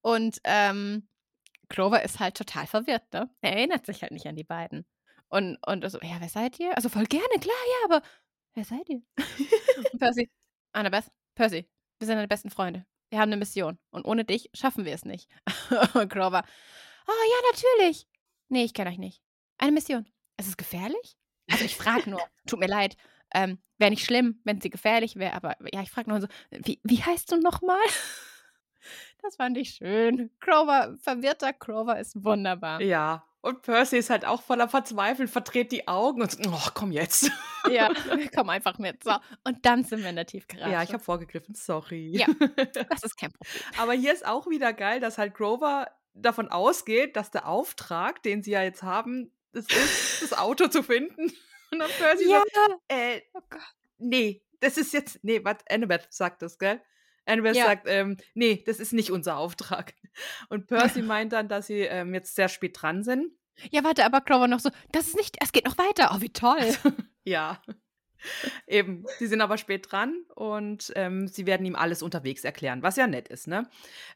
Und 0.00 0.38
ähm, 0.44 1.08
Grover 1.68 2.02
ist 2.02 2.20
halt 2.20 2.36
total 2.36 2.66
verwirrt, 2.66 3.12
ne? 3.12 3.30
Er 3.40 3.52
erinnert 3.52 3.84
sich 3.84 4.02
halt 4.02 4.12
nicht 4.12 4.26
an 4.26 4.36
die 4.36 4.44
beiden. 4.44 4.86
Und, 5.28 5.58
und 5.66 5.88
so, 5.90 5.98
ja, 6.00 6.16
wer 6.20 6.28
seid 6.28 6.58
ihr? 6.58 6.74
Also 6.76 6.88
voll 6.88 7.04
gerne, 7.04 7.38
klar, 7.40 7.56
ja, 7.80 7.96
aber 7.96 8.06
wer 8.54 8.64
seid 8.64 8.88
ihr? 8.88 9.02
und 9.92 9.98
Percy, 9.98 10.30
Annabeth, 10.72 11.10
Percy, 11.34 11.68
wir 11.98 12.06
sind 12.06 12.16
deine 12.16 12.28
besten 12.28 12.50
Freunde. 12.50 12.86
Wir 13.10 13.18
haben 13.18 13.28
eine 13.28 13.36
Mission. 13.36 13.78
Und 13.90 14.04
ohne 14.04 14.24
dich 14.24 14.50
schaffen 14.54 14.84
wir 14.84 14.94
es 14.94 15.04
nicht. 15.04 15.28
und 15.94 16.10
Grover, 16.10 16.44
oh 17.08 17.12
ja, 17.12 17.50
natürlich. 17.52 18.06
Nee, 18.48 18.64
ich 18.64 18.74
kenne 18.74 18.90
euch 18.90 18.98
nicht. 18.98 19.22
Eine 19.58 19.72
Mission. 19.72 20.06
Ist 20.38 20.48
es 20.48 20.56
gefährlich? 20.56 21.16
Also 21.50 21.64
ich 21.64 21.76
frage 21.76 22.08
nur, 22.10 22.20
tut 22.46 22.60
mir 22.60 22.68
leid. 22.68 22.96
Ähm, 23.34 23.58
wäre 23.78 23.90
nicht 23.90 24.04
schlimm, 24.04 24.40
wenn 24.44 24.60
sie 24.60 24.70
gefährlich 24.70 25.16
wäre, 25.16 25.34
aber 25.34 25.56
ja, 25.72 25.82
ich 25.82 25.90
frage 25.90 26.08
nur 26.08 26.20
so, 26.20 26.28
wie, 26.50 26.80
wie 26.82 27.02
heißt 27.02 27.30
du 27.32 27.36
nochmal? 27.36 27.78
Das 29.20 29.34
fand 29.34 29.58
ich 29.58 29.70
schön. 29.70 30.30
Grover, 30.40 30.96
verwirrter 31.02 31.52
Grover 31.52 31.98
ist 31.98 32.24
wunderbar. 32.24 32.80
Ja. 32.80 33.24
Und 33.40 33.62
Percy 33.62 33.98
ist 33.98 34.10
halt 34.10 34.24
auch 34.24 34.42
voller 34.42 34.68
Verzweiflung, 34.68 35.28
verdreht 35.28 35.72
die 35.72 35.86
Augen 35.86 36.22
und 36.22 36.30
so, 36.30 36.38
oh, 36.50 36.68
komm 36.74 36.92
jetzt. 36.92 37.30
Ja, 37.68 37.90
komm 38.34 38.48
einfach 38.48 38.78
mit. 38.78 39.04
So, 39.04 39.10
und 39.44 39.66
dann 39.66 39.84
sind 39.84 40.02
wir 40.02 40.08
in 40.08 40.16
der 40.16 40.24
Tiefgarage. 40.24 40.72
Ja, 40.72 40.82
ich 40.82 40.92
habe 40.92 41.02
vorgegriffen, 41.02 41.54
sorry. 41.54 42.16
Ja. 42.16 42.26
Das 42.72 43.02
ist 43.02 43.18
kein 43.18 43.30
Problem. 43.30 43.62
Aber 43.76 43.92
hier 43.92 44.14
ist 44.14 44.24
auch 44.24 44.46
wieder 44.46 44.72
geil, 44.72 45.00
dass 45.00 45.18
halt 45.18 45.34
Grover 45.34 45.88
davon 46.14 46.48
ausgeht, 46.48 47.16
dass 47.16 47.30
der 47.30 47.46
Auftrag, 47.48 48.22
den 48.22 48.42
sie 48.42 48.52
ja 48.52 48.62
jetzt 48.62 48.82
haben, 48.82 49.32
das 49.52 49.66
ist, 49.66 50.22
das 50.22 50.32
Auto 50.38 50.68
zu 50.68 50.82
finden. 50.82 51.32
Und 51.72 51.78
dann 51.80 51.90
Percy 51.98 52.28
Ja. 52.30 52.42
sagt, 52.54 52.80
äh, 52.88 53.20
Oh 53.34 53.40
Gott. 53.50 53.60
nee, 53.98 54.42
das 54.60 54.76
ist 54.78 54.92
jetzt, 54.92 55.22
nee, 55.22 55.40
was, 55.44 55.56
Annabeth 55.70 56.06
sagt 56.10 56.42
das, 56.42 56.58
gell? 56.58 56.80
Annabeth 57.26 57.56
Ja. 57.56 57.64
sagt, 57.66 57.86
ähm, 57.88 58.16
nee, 58.34 58.62
das 58.66 58.80
ist 58.80 58.92
nicht 58.92 59.10
unser 59.10 59.36
Auftrag. 59.36 59.94
Und 60.48 60.66
Percy 60.66 61.02
meint 61.02 61.32
dann, 61.32 61.48
dass 61.48 61.66
sie 61.66 61.80
ähm, 61.80 62.14
jetzt 62.14 62.34
sehr 62.34 62.48
spät 62.48 62.80
dran 62.80 63.02
sind. 63.04 63.32
Ja, 63.70 63.82
warte, 63.84 64.04
aber 64.04 64.20
Grover 64.20 64.46
noch 64.48 64.60
so, 64.60 64.70
das 64.92 65.08
ist 65.08 65.16
nicht, 65.16 65.36
es 65.42 65.52
geht 65.52 65.66
noch 65.66 65.76
weiter. 65.78 66.12
Oh, 66.14 66.20
wie 66.20 66.32
toll. 66.32 66.74
Ja. 67.24 67.60
Eben, 68.66 69.04
sie 69.18 69.26
sind 69.26 69.40
aber 69.40 69.58
spät 69.58 69.90
dran 69.90 70.24
und 70.34 70.92
ähm, 70.96 71.28
sie 71.28 71.46
werden 71.46 71.66
ihm 71.66 71.76
alles 71.76 72.02
unterwegs 72.02 72.44
erklären, 72.44 72.82
was 72.82 72.96
ja 72.96 73.06
nett 73.06 73.28
ist, 73.28 73.46
ne? 73.46 73.68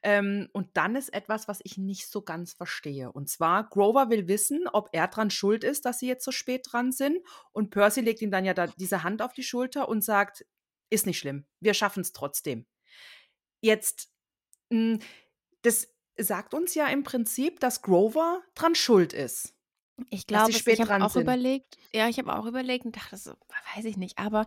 Ähm, 0.03 0.49
und 0.53 0.77
dann 0.77 0.97
ist 0.97 1.13
etwas, 1.15 1.49
was 1.49 1.61
ich 1.63 1.79
nicht 1.79 2.09
so 2.09 2.23
ganz 2.23 2.53
verstehe. 2.53 3.13
Und 3.13 3.29
zwar, 3.29 3.69
Grover 3.69 4.11
will 4.11 4.29
wissen, 4.29 4.67
ob 4.73 4.89
er 4.93 5.09
dran 5.09 5.31
schuld 5.31 5.65
ist, 5.65 5.85
dass 5.85 5.99
sie 5.99 6.09
jetzt 6.09 6.25
so 6.25 6.33
spät 6.33 6.67
dran 6.71 6.93
sind. 6.93 7.19
Und 7.53 7.71
Percy 7.71 8.01
legt 8.01 8.23
ihm 8.23 8.31
dann 8.31 8.45
ja 8.45 8.55
da 8.55 8.67
diese 8.67 9.03
Hand 9.03 9.23
auf 9.23 9.33
die 9.33 9.43
Schulter 9.43 9.89
und 9.89 10.03
sagt, 10.03 10.45
ist 10.91 11.07
nicht 11.07 11.19
schlimm, 11.19 11.47
wir 11.61 11.75
schaffen 11.75 12.01
es 12.01 12.13
trotzdem. 12.13 12.67
Jetzt, 13.61 14.11
mh, 14.71 14.99
das 15.63 15.89
sagt 16.19 16.55
uns 16.55 16.75
ja 16.75 16.89
im 16.89 17.05
Prinzip, 17.05 17.61
dass 17.61 17.83
Grover 17.83 18.43
dran 18.55 18.75
schuld 18.75 19.13
ist. 19.13 19.55
Ich 20.11 20.27
Dass 20.27 20.27
glaube, 20.27 20.47
die 20.47 20.53
es- 20.53 20.61
spät 20.61 20.75
ich 20.75 20.81
habe 20.81 20.91
dran 20.91 21.03
auch 21.03 21.11
sind. 21.11 21.23
überlegt, 21.23 21.77
ja, 21.95 22.09
ich 22.09 22.19
habe 22.19 22.35
auch 22.35 22.47
überlegt 22.47 22.85
und 22.87 22.97
dachte 22.97 23.17
so, 23.17 23.33
weiß 23.77 23.85
ich 23.85 23.97
nicht, 23.97 24.19
aber 24.19 24.47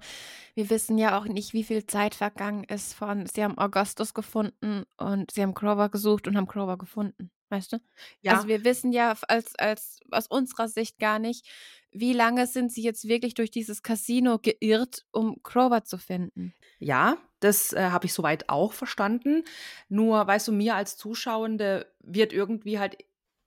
wir 0.56 0.70
wissen 0.70 0.98
ja 0.98 1.18
auch 1.20 1.26
nicht, 1.26 1.54
wie 1.54 1.64
viel 1.64 1.86
Zeit 1.86 2.16
vergangen 2.16 2.64
ist 2.64 2.94
von, 2.94 3.26
sie 3.28 3.44
haben 3.44 3.58
Augustus 3.58 4.14
gefunden 4.14 4.86
und 4.98 5.32
sie 5.32 5.42
haben 5.44 5.54
Grover 5.54 5.90
gesucht 5.90 6.28
und 6.28 6.36
haben 6.38 6.48
Grover 6.48 6.78
gefunden, 6.78 7.32
weißt 7.50 7.74
du? 7.74 7.78
Ja, 8.22 8.32
Also 8.34 8.48
wir 8.48 8.64
wissen 8.64 8.92
ja 8.92 9.12
f- 9.12 9.24
als, 9.28 9.56
als 9.58 10.00
aus 10.12 10.28
unserer 10.28 10.68
Sicht 10.68 10.98
gar 11.00 11.20
nicht, 11.20 11.48
wie 11.92 12.14
lange 12.14 12.48
sind 12.48 12.72
sie 12.72 12.82
jetzt 12.84 13.08
wirklich 13.08 13.36
durch 13.36 13.52
dieses 13.52 13.84
Casino 13.84 14.40
geirrt, 14.40 15.06
um 15.12 15.38
Grover 15.44 15.84
zu 15.84 15.98
finden. 15.98 16.54
Ja, 16.80 17.18
das 17.40 17.74
äh, 17.74 17.90
habe 17.90 18.06
ich 18.08 18.14
soweit 18.14 18.50
auch 18.50 18.74
verstanden. 18.74 19.44
Nur, 19.90 20.26
weißt 20.28 20.48
du, 20.48 20.52
mir 20.52 20.76
als 20.76 20.98
Zuschauende 20.98 21.94
wird 22.00 22.34
irgendwie 22.34 22.80
halt 22.80 22.98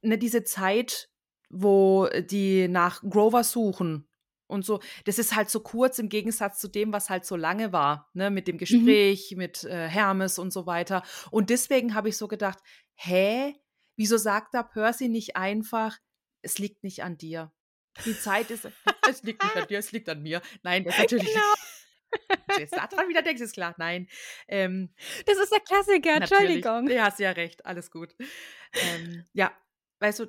ne, 0.02 0.16
diese 0.18 0.44
Zeit, 0.44 1.10
wo 1.50 2.08
die 2.30 2.68
nach 2.68 3.02
Grover 3.02 3.44
suchen 3.44 4.08
und 4.48 4.64
so, 4.64 4.80
das 5.04 5.18
ist 5.18 5.36
halt 5.36 5.50
so 5.50 5.60
kurz 5.60 5.98
im 5.98 6.08
Gegensatz 6.08 6.58
zu 6.58 6.68
dem, 6.68 6.92
was 6.92 7.10
halt 7.10 7.24
so 7.24 7.36
lange 7.36 7.72
war, 7.72 8.10
ne, 8.14 8.30
mit 8.30 8.48
dem 8.48 8.58
Gespräch, 8.58 9.34
mit 9.36 9.64
äh, 9.64 9.88
Hermes 9.88 10.38
und 10.38 10.52
so 10.52 10.66
weiter. 10.66 11.02
Und 11.30 11.50
deswegen 11.50 11.94
habe 11.94 12.08
ich 12.08 12.16
so 12.16 12.28
gedacht, 12.28 12.58
hä, 12.94 13.54
wieso 13.96 14.16
sagt 14.16 14.54
da 14.54 14.62
Percy 14.62 15.08
nicht 15.08 15.36
einfach, 15.36 15.98
es 16.42 16.58
liegt 16.58 16.82
nicht 16.82 17.02
an 17.02 17.18
dir? 17.18 17.52
Die 18.04 18.18
Zeit 18.18 18.50
ist, 18.50 18.66
es 19.08 19.22
liegt 19.22 19.42
nicht 19.44 19.56
an 19.56 19.66
dir, 19.66 19.78
es 19.78 19.92
liegt 19.92 20.08
an 20.08 20.22
mir. 20.22 20.40
Nein, 20.62 20.84
das 20.84 20.96
natürlich 20.98 21.26
Genau. 21.26 21.54
Du 22.48 22.54
jetzt 22.60 22.74
daran 22.74 23.08
wieder 23.08 23.20
denkst, 23.20 23.42
ist 23.42 23.52
klar. 23.52 23.74
Nein. 23.76 24.08
Ähm, 24.46 24.94
Das 25.26 25.36
ist 25.36 25.52
der 25.52 25.60
Klassiker. 25.60 26.14
Entschuldigung. 26.16 26.88
Ja, 26.88 27.04
hast 27.04 27.18
ja 27.18 27.32
recht. 27.32 27.66
Alles 27.66 27.90
gut. 27.90 28.14
Ähm, 28.72 29.26
ja, 29.34 29.52
weißt 30.00 30.20
du, 30.20 30.26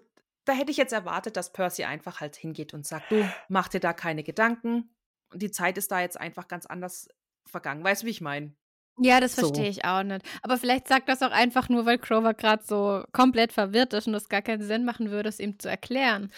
da 0.50 0.56
hätte 0.56 0.72
ich 0.72 0.78
jetzt 0.78 0.94
erwartet, 0.94 1.38
dass 1.38 1.54
Percy 1.54 1.84
einfach 1.84 2.20
halt 2.22 2.36
hingeht 2.36 2.74
und 2.74 2.86
sagt, 2.86 3.12
du, 3.12 3.24
mach 3.48 3.68
dir 3.68 3.80
da 3.80 3.94
keine 3.94 4.24
Gedanken. 4.24 4.90
Die 5.34 5.52
Zeit 5.52 5.78
ist 5.78 5.92
da 5.92 6.02
jetzt 6.02 6.20
einfach 6.20 6.48
ganz 6.48 6.66
anders 6.66 7.08
vergangen. 7.46 7.84
Weißt 7.84 8.02
du, 8.02 8.08
wie 8.08 8.12
ich 8.12 8.22
meine? 8.22 8.54
Ja, 9.02 9.20
das 9.22 9.36
So. 9.36 9.44
verstehe 9.48 9.70
ich 9.70 9.86
auch 9.86 10.04
nicht. 10.04 10.26
Aber 10.42 10.58
vielleicht 10.58 10.88
sagt 10.90 11.08
das 11.08 11.22
auch 11.22 11.32
einfach 11.32 11.70
nur, 11.70 11.86
weil 11.86 11.98
Grover 12.00 12.34
gerade 12.34 12.64
so 12.64 13.04
komplett 13.14 13.54
verwirrt 13.54 13.94
ist 13.94 14.08
und 14.08 14.14
es 14.16 14.28
gar 14.28 14.42
keinen 14.42 14.62
Sinn 14.64 14.84
machen 14.86 15.10
würde, 15.12 15.30
es 15.30 15.40
ihm 15.40 15.58
zu 15.60 15.70
erklären. 15.70 16.32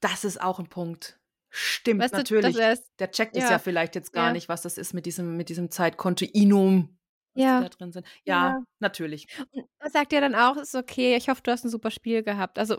Das 0.00 0.24
ist 0.24 0.40
auch 0.42 0.58
ein 0.58 0.68
Punkt. 0.68 1.18
Stimmt, 1.48 2.00
Weißt 2.00 2.14
du, 2.14 2.18
natürlich. 2.18 2.58
er 2.58 2.72
es- 2.72 2.90
Der 2.98 3.10
checkt 3.10 3.36
es 3.36 3.44
ja, 3.44 3.50
ja 3.52 3.58
vielleicht 3.58 3.94
jetzt 3.94 4.12
gar 4.12 4.26
ja. 4.28 4.32
nicht, 4.32 4.48
was 4.48 4.62
das 4.62 4.76
ist 4.76 4.92
mit 4.92 5.06
diesem, 5.06 5.36
mit 5.36 5.48
diesem 5.48 5.70
Zeitkontinuum, 5.70 6.98
was 7.34 7.42
Ja. 7.44 7.58
die 7.58 7.62
da 7.64 7.68
drin 7.68 7.92
sind. 7.92 8.06
Ja, 8.24 8.48
Ja. 8.48 8.62
natürlich. 8.80 9.26
Und 9.52 9.64
er 9.78 9.90
sagt 9.90 10.12
ja 10.12 10.20
dann 10.20 10.34
auch, 10.34 10.56
ist 10.56 10.74
okay, 10.74 11.16
ich 11.16 11.28
hoffe, 11.28 11.42
du 11.42 11.50
hast 11.50 11.64
ein 11.64 11.70
super 11.70 11.90
Spiel 11.90 12.22
gehabt. 12.22 12.58
Also, 12.58 12.78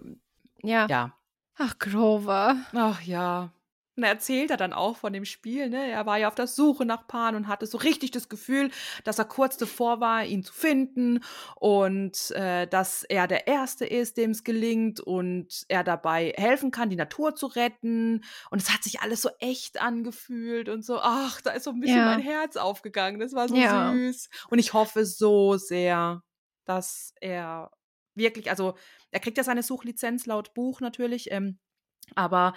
ja. 0.64 0.90
Ja. 0.90 1.18
Ach, 1.58 1.78
Grover. 1.80 2.58
Ach 2.74 3.02
ja. 3.02 3.54
Und 3.96 4.02
er 4.04 4.10
erzählt 4.10 4.50
er 4.50 4.58
dann 4.58 4.74
auch 4.74 4.98
von 4.98 5.14
dem 5.14 5.24
Spiel, 5.24 5.70
ne? 5.70 5.92
Er 5.92 6.08
war 6.08 6.18
ja 6.18 6.28
auf 6.28 6.34
der 6.34 6.48
Suche 6.48 6.84
nach 6.84 7.06
Pan 7.08 7.36
und 7.36 7.48
hatte 7.48 7.68
so 7.68 7.78
richtig 7.78 8.10
das 8.10 8.28
Gefühl, 8.28 8.72
dass 9.04 9.20
er 9.20 9.26
kurz 9.26 9.56
davor 9.56 10.00
war, 10.00 10.26
ihn 10.26 10.42
zu 10.44 10.52
finden 10.52 11.20
und 11.58 12.32
äh, 12.32 12.66
dass 12.68 13.04
er 13.04 13.28
der 13.28 13.46
Erste 13.46 13.86
ist, 13.86 14.18
dem 14.18 14.32
es 14.32 14.44
gelingt 14.44 15.00
und 15.00 15.64
er 15.68 15.84
dabei 15.84 16.34
helfen 16.36 16.72
kann, 16.72 16.90
die 16.90 16.96
Natur 16.96 17.36
zu 17.36 17.46
retten. 17.46 18.24
Und 18.50 18.64
es 18.64 18.74
hat 18.74 18.82
sich 18.84 19.02
alles 19.02 19.22
so 19.22 19.30
echt 19.40 19.80
angefühlt 19.80 20.70
und 20.70 20.84
so, 20.84 20.98
ach, 21.00 21.42
da 21.42 21.52
ist 21.52 21.66
so 21.66 21.70
ein 21.72 21.80
bisschen 21.80 22.04
Ja. 22.04 22.04
mein 22.04 22.20
Herz 22.20 22.58
aufgegangen. 22.58 23.20
Das 23.20 23.34
war 23.34 23.48
so 23.48 23.60
Ja. 23.60 23.62
süß. 23.62 24.28
Und 24.50 24.58
ich 24.58 24.74
hoffe 24.74 25.06
so 25.06 25.58
sehr, 25.58 26.24
dass 26.66 27.14
er 27.22 27.70
wirklich, 28.16 28.50
also 28.50 28.78
er 29.12 29.20
kriegt 29.20 29.38
ja 29.38 29.44
seine 29.44 29.64
Suchlizenz 29.64 30.26
laut 30.26 30.54
Buch 30.54 30.82
natürlich, 30.82 31.32
ähm, 31.32 31.60
aber 32.16 32.54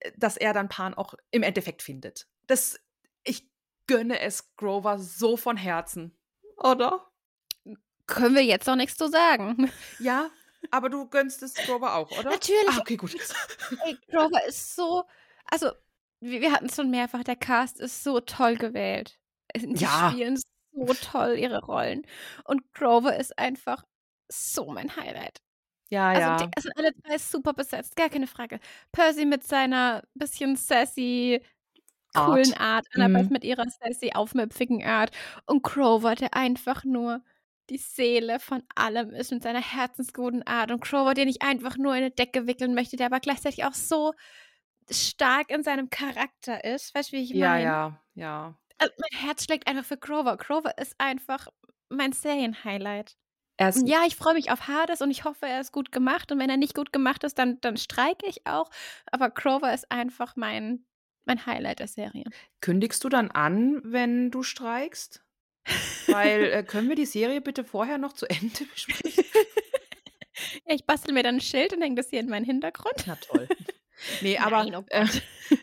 äh, 0.00 0.12
dass 0.16 0.36
er 0.36 0.52
dann 0.52 0.68
Pan 0.68 0.94
auch 0.94 1.14
im 1.30 1.42
Endeffekt 1.42 1.82
findet. 1.82 2.26
Das, 2.46 2.78
ich 3.24 3.48
gönne 3.86 4.20
es 4.20 4.54
Grover 4.56 4.98
so 4.98 5.36
von 5.36 5.56
Herzen. 5.56 6.16
Oder? 6.56 7.06
Können 8.06 8.34
wir 8.34 8.44
jetzt 8.44 8.66
noch 8.66 8.76
nichts 8.76 8.96
zu 8.96 9.08
sagen. 9.08 9.70
Ja, 9.98 10.30
aber 10.70 10.88
du 10.90 11.08
gönnst 11.08 11.42
es 11.42 11.54
Grover 11.54 11.94
auch, 11.94 12.10
oder? 12.18 12.30
Natürlich. 12.30 12.68
Ah, 12.68 12.78
okay, 12.80 12.96
gut. 12.96 13.14
Ey, 13.84 13.98
Grover 14.10 14.44
ist 14.46 14.74
so. 14.76 15.04
Also, 15.50 15.72
wir, 16.20 16.40
wir 16.40 16.52
hatten 16.52 16.66
es 16.66 16.76
schon 16.76 16.90
mehrfach, 16.90 17.24
der 17.24 17.36
Cast 17.36 17.80
ist 17.80 18.02
so 18.04 18.20
toll 18.20 18.56
gewählt. 18.56 19.18
Die 19.56 19.74
Ja. 19.82 20.10
spielen 20.10 20.36
so 20.72 20.94
toll 20.94 21.36
ihre 21.38 21.64
Rollen. 21.64 22.06
Und 22.44 22.72
Grover 22.72 23.16
ist 23.16 23.38
einfach 23.38 23.84
so 24.54 24.66
mein 24.72 24.96
Highlight. 24.96 25.38
Ja, 25.90 26.12
Also, 26.14 26.30
ja. 26.38 26.54
die 26.56 26.60
sind 26.60 26.72
alle 26.78 26.92
drei 26.92 27.18
super 27.18 27.54
besetzt, 27.54 27.96
gar 27.96 28.10
keine 28.10 28.26
Frage. 28.28 28.60
Percy 28.92 29.26
mit 29.26 29.44
seiner 29.44 30.04
bisschen 30.14 30.56
sassy, 30.56 31.42
Art. 32.14 32.44
coolen 32.44 32.54
Art, 32.54 32.86
Annabeth 32.94 33.30
Mhm. 33.30 33.30
mit 33.30 33.44
ihrer 33.44 33.64
sassy, 33.70 34.12
aufmüpfigen 34.14 34.84
Art 34.84 35.12
und 35.46 35.62
Grover, 35.64 36.14
der 36.16 36.34
einfach 36.34 36.84
nur 36.84 37.22
die 37.70 37.78
Seele 37.78 38.40
von 38.40 38.62
allem 38.76 39.10
ist 39.12 39.32
mit 39.32 39.42
seiner 39.44 39.62
herzensguten 39.62 40.42
Art 40.44 40.70
und 40.72 40.82
Grover, 40.84 41.14
den 41.14 41.28
ich 41.28 41.42
einfach 41.42 41.76
nur 41.78 41.92
in 41.94 41.98
eine 42.04 42.10
Decke 42.12 42.46
wickeln 42.46 42.74
möchte, 42.74 42.96
der 42.96 43.06
aber 43.06 43.20
gleichzeitig 43.20 43.64
auch 43.64 43.74
so 43.74 44.14
stark 44.90 45.50
in 45.50 45.62
seinem 45.64 45.90
Charakter 45.90 46.64
ist. 46.64 46.94
Weißt 46.94 47.12
du, 47.12 47.16
wie 47.18 47.22
ich 47.24 47.34
Ja, 47.40 47.56
meine? 47.56 47.58
ja, 47.58 48.00
ja. 48.14 48.58
Also, 48.78 48.92
mein 48.98 49.20
Herz 49.20 49.44
schlägt 49.44 49.66
einfach 49.66 49.84
für 49.84 49.96
Grover. 49.98 50.36
Grover 50.36 50.76
ist 50.78 50.94
einfach 50.98 51.48
mein 51.88 52.12
Serien-Highlight. 52.12 53.16
Er 53.56 53.68
ist, 53.68 53.86
Ja, 53.86 54.02
ich 54.06 54.16
freue 54.16 54.34
mich 54.34 54.50
auf 54.50 54.66
Hades 54.68 55.00
und 55.00 55.10
ich 55.10 55.24
hoffe, 55.24 55.46
er 55.46 55.60
ist 55.60 55.72
gut 55.72 55.92
gemacht. 55.92 56.32
Und 56.32 56.38
wenn 56.38 56.50
er 56.50 56.56
nicht 56.56 56.74
gut 56.74 56.92
gemacht 56.92 57.22
ist, 57.24 57.38
dann, 57.38 57.60
dann 57.60 57.76
streike 57.76 58.26
ich 58.26 58.46
auch. 58.46 58.70
Aber 59.10 59.30
Grover 59.30 59.72
ist 59.72 59.90
einfach 59.90 60.34
mein, 60.36 60.84
mein 61.24 61.46
Highlight 61.46 61.78
der 61.78 61.88
Serie. 61.88 62.24
Kündigst 62.60 63.04
du 63.04 63.08
dann 63.08 63.30
an, 63.30 63.80
wenn 63.84 64.30
du 64.30 64.42
streikst? 64.42 65.24
Weil, 66.08 66.44
äh, 66.52 66.62
können 66.66 66.88
wir 66.88 66.96
die 66.96 67.06
Serie 67.06 67.40
bitte 67.40 67.64
vorher 67.64 67.98
noch 67.98 68.12
zu 68.12 68.26
Ende 68.28 68.64
besprechen? 68.72 69.24
Ja, 70.66 70.74
ich 70.74 70.84
bastel 70.84 71.14
mir 71.14 71.22
dann 71.22 71.36
ein 71.36 71.40
Schild 71.40 71.72
und 71.72 71.80
hänge 71.82 71.94
das 71.94 72.10
hier 72.10 72.20
in 72.20 72.28
meinen 72.28 72.44
Hintergrund. 72.44 73.04
Na 73.06 73.16
toll. 73.16 73.48
Nee, 74.20 74.36
aber 74.38 74.64
Nein, 74.64 74.74
oh 74.76 74.84
äh, 74.88 75.06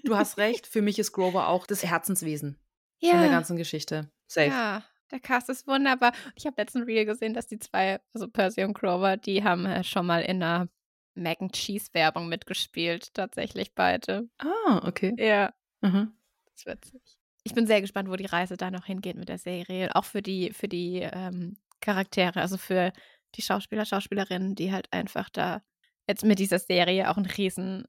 du 0.06 0.16
hast 0.16 0.38
recht, 0.38 0.66
für 0.66 0.82
mich 0.82 0.98
ist 0.98 1.12
Grover 1.12 1.50
auch 1.50 1.68
das 1.68 1.84
Herzenswesen 1.84 2.58
von 3.02 3.10
der 3.20 3.24
Ja, 3.24 3.28
ganzen 3.28 3.58
Geschichte. 3.58 4.10
Safe. 4.28 4.48
ja, 4.48 4.84
der 5.12 5.20
Cast 5.20 5.50
ist 5.50 5.68
wunderbar. 5.68 6.12
Und 6.26 6.34
ich 6.36 6.46
habe 6.46 6.56
letzten 6.62 6.84
Reel 6.84 7.06
gesehen, 7.06 7.34
dass 7.34 7.48
die 7.48 7.60
zwei, 7.60 8.00
also 8.14 8.28
Percy 8.28 8.64
und 8.64 8.74
Grover, 8.74 9.18
die 9.18 9.44
haben 9.44 9.66
äh, 9.66 9.84
schon 9.84 10.06
mal 10.06 10.22
in 10.22 10.42
einer 10.42 10.68
Mac 11.16 11.42
and 11.42 11.54
Cheese 11.54 11.90
Werbung 11.94 12.30
mitgespielt, 12.30 13.14
tatsächlich 13.14 13.74
beide. 13.76 14.30
Ah, 14.40 14.82
okay. 14.88 15.14
Ja, 15.18 15.54
Mhm. 15.82 16.14
das 16.46 16.56
ist 16.56 16.66
witzig. 16.68 17.02
Ich 17.44 17.54
bin 17.56 17.66
sehr 17.66 17.82
gespannt, 17.82 18.08
wo 18.10 18.16
die 18.16 18.28
Reise 18.28 18.56
da 18.56 18.70
noch 18.70 18.86
hingeht 18.86 19.18
mit 19.18 19.28
der 19.28 19.40
Serie. 19.40 19.96
Auch 19.96 20.06
für 20.06 20.22
die, 20.22 20.54
für 20.54 20.68
die 20.68 21.00
ähm, 21.02 21.58
Charaktere, 21.80 22.40
also 22.40 22.58
für 22.58 22.94
die 23.36 23.42
Schauspieler, 23.42 23.84
Schauspielerinnen, 23.86 24.54
die 24.56 24.72
halt 24.72 24.88
einfach 24.94 25.30
da 25.30 25.64
jetzt 26.08 26.24
mit 26.24 26.38
dieser 26.38 26.60
Serie 26.60 27.10
auch 27.10 27.18
eine 27.18 27.36
riesen, 27.38 27.88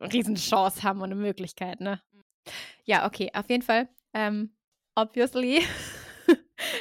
riesen 0.00 0.36
Chance 0.36 0.82
haben 0.84 0.98
und 1.00 1.06
eine 1.12 1.16
Möglichkeit, 1.16 1.80
ne? 1.80 2.00
Ja, 2.84 3.06
okay, 3.06 3.30
auf 3.34 3.50
jeden 3.50 3.62
Fall. 3.62 3.88
Ähm, 4.14 4.54
obviously, 4.94 5.60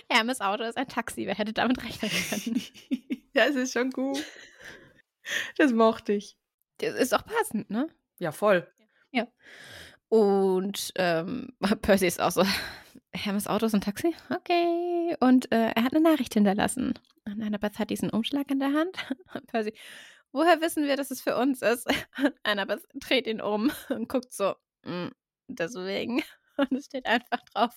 Hermes 0.10 0.42
Auto 0.42 0.64
ist 0.64 0.78
ein 0.78 0.88
Taxi. 0.88 1.26
Wer 1.28 1.36
hätte 1.36 1.54
damit 1.54 1.84
rechnen 1.84 2.12
können? 2.30 2.62
ja, 3.34 3.46
es 3.46 3.56
ist 3.56 3.74
schon 3.74 3.92
gut. 3.92 4.24
Das 5.58 5.72
mochte 5.72 6.14
ich. 6.14 6.38
Das 6.78 6.96
ist 6.96 7.14
auch 7.14 7.26
passend, 7.26 7.70
ne? 7.70 7.90
Ja, 8.18 8.32
voll. 8.32 8.68
Und 10.10 10.92
ähm, 10.96 11.54
Percy 11.82 12.08
ist 12.08 12.20
auch 12.20 12.32
so, 12.32 12.44
Hermes 13.14 13.48
Auto 13.48 13.68
ist 13.68 13.76
ein 13.76 13.82
Taxi? 13.82 14.16
Okay. 14.36 15.16
Und 15.20 15.52
äh, 15.52 15.72
er 15.76 15.84
hat 15.84 15.94
eine 15.94 16.02
Nachricht 16.02 16.34
hinterlassen. 16.34 16.94
Und 17.26 17.42
Annabeth 17.42 17.80
hat 17.80 17.90
diesen 17.92 18.10
Umschlag 18.10 18.50
in 18.52 18.60
der 18.60 18.74
Hand. 18.74 18.98
Und 19.34 19.48
Percy, 19.48 19.74
woher 20.32 20.62
wissen 20.62 20.86
wir, 20.86 20.98
dass 20.98 21.12
es 21.12 21.22
für 21.22 21.38
uns 21.38 21.62
ist? 21.62 21.88
Und 22.18 22.34
Annabeth 22.44 22.84
dreht 22.96 23.28
ihn 23.28 23.42
um 23.42 23.72
und 23.90 24.10
guckt 24.10 24.34
so, 24.34 24.56
"Mm, 24.84 25.10
deswegen. 25.48 26.24
Und 26.58 26.72
es 26.74 26.86
steht 26.86 27.06
einfach 27.06 27.40
drauf, 27.54 27.74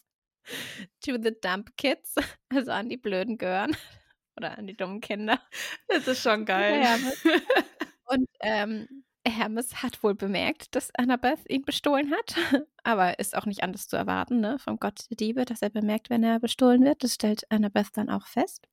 to 1.05 1.19
the 1.23 1.33
dump 1.41 1.77
kids, 1.77 2.15
also 2.51 2.71
an 2.71 2.89
die 2.89 2.97
Blöden 2.97 3.39
gehören. 3.39 3.77
Oder 4.37 4.57
an 4.57 4.67
die 4.67 4.77
dummen 4.77 5.01
Kinder. 5.01 5.41
Das 5.89 6.09
ist 6.09 6.23
schon 6.23 6.47
geil. 6.47 6.83
Hermes. 6.83 7.23
Und 8.07 8.29
ähm, 8.41 9.05
Hermes 9.27 9.83
hat 9.83 10.03
wohl 10.03 10.15
bemerkt, 10.15 10.75
dass 10.75 10.91
Annabeth 10.97 11.49
ihn 11.49 11.63
bestohlen 11.63 12.13
hat. 12.13 12.35
Aber 12.83 13.19
ist 13.19 13.37
auch 13.37 13.45
nicht 13.45 13.63
anders 13.63 13.89
zu 13.89 13.97
erwarten, 13.97 14.41
ne? 14.41 14.59
Vom 14.59 14.79
Gott 14.79 15.09
der 15.11 15.17
Diebe, 15.17 15.45
dass 15.45 15.61
er 15.61 15.71
bemerkt, 15.71 16.09
wenn 16.09 16.25
er 16.25 16.41
bestohlen 16.41 16.83
wird. 16.83 17.05
Das 17.05 17.15
stellt 17.15 17.51
Annabeth 17.51 17.91
dann 17.95 18.09
auch 18.09 18.27
fest. 18.27 18.67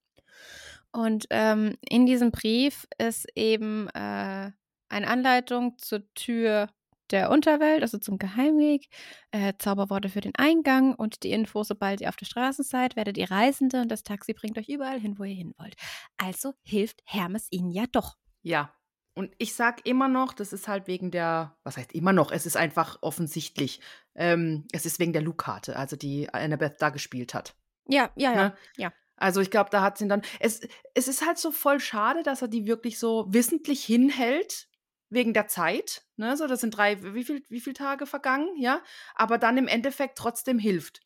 Und 0.91 1.27
ähm, 1.29 1.77
in 1.87 2.05
diesem 2.05 2.31
Brief 2.31 2.87
ist 2.97 3.27
eben 3.35 3.89
äh, 3.89 4.51
eine 4.89 5.07
Anleitung 5.07 5.77
zur 5.77 6.11
Tür 6.13 6.69
der 7.11 7.29
Unterwelt, 7.29 7.81
also 7.81 7.97
zum 7.97 8.17
Geheimweg, 8.17 8.87
äh, 9.31 9.53
Zauberworte 9.57 10.09
für 10.09 10.21
den 10.21 10.35
Eingang 10.35 10.95
und 10.95 11.23
die 11.23 11.31
Info, 11.31 11.63
sobald 11.63 12.01
ihr 12.01 12.09
auf 12.09 12.15
der 12.15 12.25
Straße 12.25 12.63
seid, 12.63 12.95
werdet 12.95 13.17
ihr 13.17 13.29
Reisende 13.29 13.81
und 13.81 13.89
das 13.89 14.03
Taxi 14.03 14.33
bringt 14.33 14.57
euch 14.57 14.69
überall 14.69 14.99
hin, 14.99 15.17
wo 15.17 15.23
ihr 15.23 15.35
hin 15.35 15.53
wollt. 15.57 15.75
Also 16.17 16.53
hilft 16.63 17.01
Hermes 17.05 17.47
ihnen 17.51 17.71
ja 17.71 17.85
doch. 17.91 18.17
Ja. 18.41 18.73
Und 19.15 19.33
ich 19.37 19.53
sag 19.53 19.85
immer 19.85 20.07
noch, 20.07 20.31
das 20.31 20.53
ist 20.53 20.67
halt 20.67 20.87
wegen 20.87 21.11
der, 21.11 21.57
was 21.63 21.75
heißt 21.75 21.91
immer 21.93 22.13
noch, 22.13 22.31
es 22.31 22.45
ist 22.45 22.55
einfach 22.55 22.99
offensichtlich. 23.01 23.81
Ähm, 24.15 24.65
es 24.71 24.85
ist 24.85 24.99
wegen 24.99 25.11
der 25.11 25.21
Lu-Karte, 25.21 25.75
also 25.75 25.97
die 25.97 26.33
Annabeth 26.33 26.81
da 26.81 26.89
gespielt 26.89 27.33
hat. 27.33 27.53
Ja, 27.85 28.11
ja, 28.15 28.31
ja. 28.31 28.35
Ne? 28.35 28.55
ja. 28.77 28.93
Also 29.17 29.41
ich 29.41 29.51
glaube, 29.51 29.69
da 29.69 29.81
hat 29.81 29.97
sie 29.97 30.05
ihn 30.05 30.09
dann. 30.09 30.21
Es, 30.39 30.61
es 30.93 31.09
ist 31.09 31.25
halt 31.25 31.37
so 31.37 31.51
voll 31.51 31.81
schade, 31.81 32.23
dass 32.23 32.41
er 32.41 32.47
die 32.47 32.65
wirklich 32.65 32.97
so 32.97 33.25
wissentlich 33.29 33.83
hinhält, 33.83 34.68
wegen 35.09 35.33
der 35.33 35.47
Zeit. 35.47 36.03
Ne? 36.17 36.37
So, 36.37 36.47
das 36.47 36.61
sind 36.61 36.75
drei, 36.75 37.01
wie 37.13 37.23
viel, 37.23 37.43
wie 37.49 37.59
viele 37.59 37.73
Tage 37.73 38.05
vergangen, 38.05 38.49
ja? 38.57 38.81
Aber 39.15 39.37
dann 39.37 39.57
im 39.57 39.67
Endeffekt 39.67 40.17
trotzdem 40.17 40.59
hilft. 40.59 41.01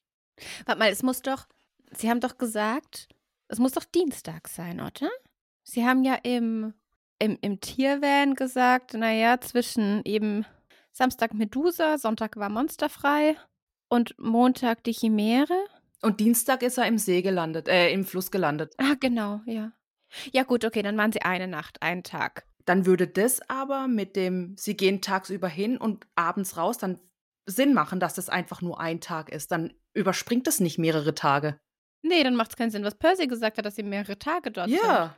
Warte 0.66 0.80
mal, 0.80 0.92
es 0.92 1.04
muss 1.04 1.22
doch, 1.22 1.48
Sie 1.96 2.10
haben 2.10 2.20
doch 2.20 2.38
gesagt, 2.38 3.08
es 3.48 3.60
muss 3.60 3.74
doch 3.74 3.86
Dienstag 3.86 4.48
sein, 4.48 4.80
oder? 4.80 5.10
Sie 5.64 5.86
haben 5.86 6.04
ja 6.04 6.16
im, 6.16 6.74
im, 7.20 7.38
im 7.42 7.60
Tiervan 7.62 8.36
gesagt, 8.36 8.94
naja, 8.94 9.40
zwischen 9.40 10.02
eben 10.06 10.46
Samstag 10.92 11.34
Medusa, 11.34 11.98
Sonntag 11.98 12.38
war 12.38 12.50
monsterfrei 12.50 13.38
und 13.90 14.16
Montag 14.18 14.84
die 14.84 14.94
Chimäre. 14.94 15.66
Und 16.02 16.20
Dienstag 16.20 16.64
ist 16.64 16.78
er 16.78 16.88
im 16.88 16.98
See 16.98 17.22
gelandet, 17.22 17.68
äh, 17.68 17.92
im 17.92 18.06
Fluss 18.06 18.32
gelandet. 18.32 18.74
Ah, 18.78 18.96
genau, 19.00 19.42
ja. 19.46 19.72
Ja, 20.32 20.44
gut, 20.44 20.66
okay, 20.66 20.82
dann 20.82 20.98
waren 20.98 21.12
sie 21.12 21.22
eine 21.22 21.48
Nacht, 21.48 21.82
einen 21.82 22.04
Tag. 22.04 22.46
Dann 22.65 22.85
würde 22.85 23.07
das 23.07 23.41
aber 23.49 23.88
mit 23.88 24.15
dem, 24.15 24.56
sie 24.57 24.77
gehen 24.77 25.02
tagsüber 25.02 25.48
hin 25.48 25.77
und 25.77 26.07
abends 26.15 26.56
raus, 26.57 26.77
dann 26.77 26.99
Sinn 27.45 27.73
machen, 27.73 27.99
dass 27.99 28.14
das 28.14 28.30
einfach 28.30 28.61
nur 28.61 28.80
ein 28.80 29.02
Tag 29.02 29.30
ist. 29.30 29.52
Dann 29.52 29.73
überspringt 29.94 30.48
es 30.48 30.60
nicht 30.60 30.77
mehrere 30.77 31.14
Tage. 31.14 31.60
Nee, 32.02 32.23
dann 32.23 32.35
macht 32.35 32.52
es 32.52 32.57
keinen 32.57 32.72
Sinn, 32.72 32.84
was 32.84 32.95
Percy 32.95 33.27
gesagt 33.27 33.57
hat, 33.57 33.65
dass 33.65 33.76
sie 33.76 33.84
mehrere 33.84 34.18
Tage 34.18 34.52
dort 34.52 34.69
sind. 34.69 34.80
Ja. 34.81 35.15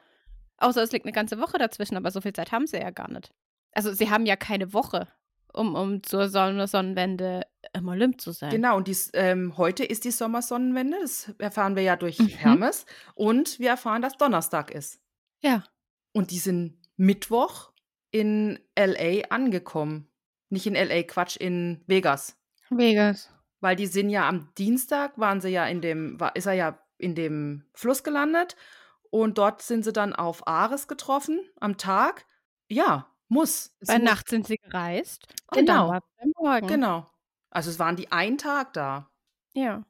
Außer 0.57 0.81
es 0.81 0.91
liegt 0.91 1.05
eine 1.05 1.11
ganze 1.11 1.39
Woche 1.39 1.57
dazwischen, 1.57 1.97
aber 1.97 2.11
so 2.11 2.22
viel 2.22 2.34
Zeit 2.34 2.51
haben 2.51 2.67
sie 2.67 2.77
ja 2.77 2.89
gar 2.89 3.11
nicht. 3.11 3.31
Also 3.73 3.93
sie 3.93 4.09
haben 4.09 4.26
ja 4.26 4.35
keine 4.35 4.73
Woche, 4.73 5.07
um, 5.53 5.76
um 5.76 6.01
zur 6.03 6.30
Sonne 6.30 6.67
Sonnenwende 6.67 7.41
im 7.73 7.88
Olymp 7.88 8.22
zu 8.22 8.31
sein. 8.31 8.51
Genau, 8.51 8.77
und 8.77 8.88
dies, 8.88 9.11
ähm, 9.13 9.57
heute 9.57 9.84
ist 9.84 10.05
die 10.05 10.11
Sommersonnenwende, 10.11 10.97
das 11.01 11.34
erfahren 11.39 11.76
wir 11.76 11.84
ja 11.84 11.95
durch 11.95 12.19
Mhm. 12.19 12.27
Hermes. 12.27 12.85
Und 13.15 13.59
wir 13.59 13.69
erfahren, 13.69 14.01
dass 14.01 14.17
Donnerstag 14.17 14.72
ist. 14.72 14.99
Ja. 15.43 15.63
Und 16.13 16.31
die 16.31 16.39
sind 16.39 16.77
Mittwoch 16.97 17.72
in 18.11 18.59
LA 18.77 19.27
angekommen. 19.30 20.09
Nicht 20.49 20.67
in 20.67 20.76
LA, 20.76 21.03
Quatsch, 21.03 21.35
in 21.38 21.84
Vegas. 21.88 22.38
Vegas. 22.69 23.30
Weil 23.59 23.76
die 23.76 23.88
sind 23.88 24.09
ja 24.09 24.27
am 24.27 24.53
Dienstag, 24.57 25.17
waren 25.17 25.41
sie 25.41 25.49
ja 25.49 25.65
in 25.65 25.81
dem, 25.81 26.19
war, 26.19 26.35
ist 26.35 26.45
er 26.45 26.53
ja 26.53 26.80
in 26.97 27.15
dem 27.15 27.65
Fluss 27.73 28.03
gelandet. 28.03 28.55
Und 29.09 29.38
dort 29.38 29.61
sind 29.61 29.84
sie 29.84 29.93
dann 29.93 30.13
auf 30.13 30.47
Ares 30.47 30.88
getroffen 30.88 31.39
am 31.59 31.77
Tag. 31.77 32.26
Ja, 32.67 33.07
muss. 33.27 33.76
Bei 33.85 33.97
muss- 33.97 34.03
Nacht 34.09 34.30
sind 34.30 34.45
sie 34.47 34.57
gereist. 34.57 35.27
Genau. 35.51 35.99
Morgen. 36.38 36.67
Genau. 36.67 37.07
Also 37.49 37.69
es 37.69 37.80
waren 37.80 37.95
die 37.95 38.11
einen 38.11 38.38
Tag 38.38 38.73
da. 38.73 39.09
Ja. 39.53 39.84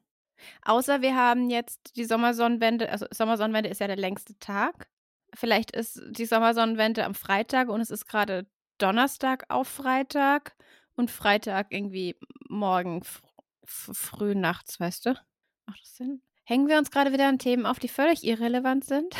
Außer 0.62 1.00
wir 1.02 1.16
haben 1.16 1.50
jetzt 1.50 1.96
die 1.96 2.04
Sommersonnenwende, 2.04 2.90
also 2.90 3.06
Sommersonnenwende 3.10 3.70
ist 3.70 3.80
ja 3.80 3.86
der 3.86 3.96
längste 3.96 4.38
Tag. 4.38 4.88
Vielleicht 5.36 5.70
ist 5.70 6.02
die 6.08 6.24
Sommersonnenwende 6.24 7.04
am 7.04 7.14
Freitag 7.14 7.68
und 7.68 7.80
es 7.80 7.90
ist 7.90 8.06
gerade 8.08 8.46
Donnerstag 8.78 9.44
auf 9.48 9.68
Freitag 9.68 10.56
und 10.96 11.10
Freitag 11.10 11.66
irgendwie 11.70 12.16
morgen 12.48 13.02
fr 13.04 13.22
früh 13.94 14.34
nachts, 14.34 14.78
weißt 14.78 15.06
du? 15.06 15.10
Macht 15.66 15.80
das 15.82 15.96
Sinn? 15.96 16.22
Hängen 16.44 16.68
wir 16.68 16.78
uns 16.78 16.90
gerade 16.90 17.12
wieder 17.12 17.26
an 17.26 17.38
Themen 17.40 17.66
auf, 17.66 17.80
die 17.80 17.88
völlig 17.88 18.22
irrelevant 18.24 18.84
sind? 18.84 19.14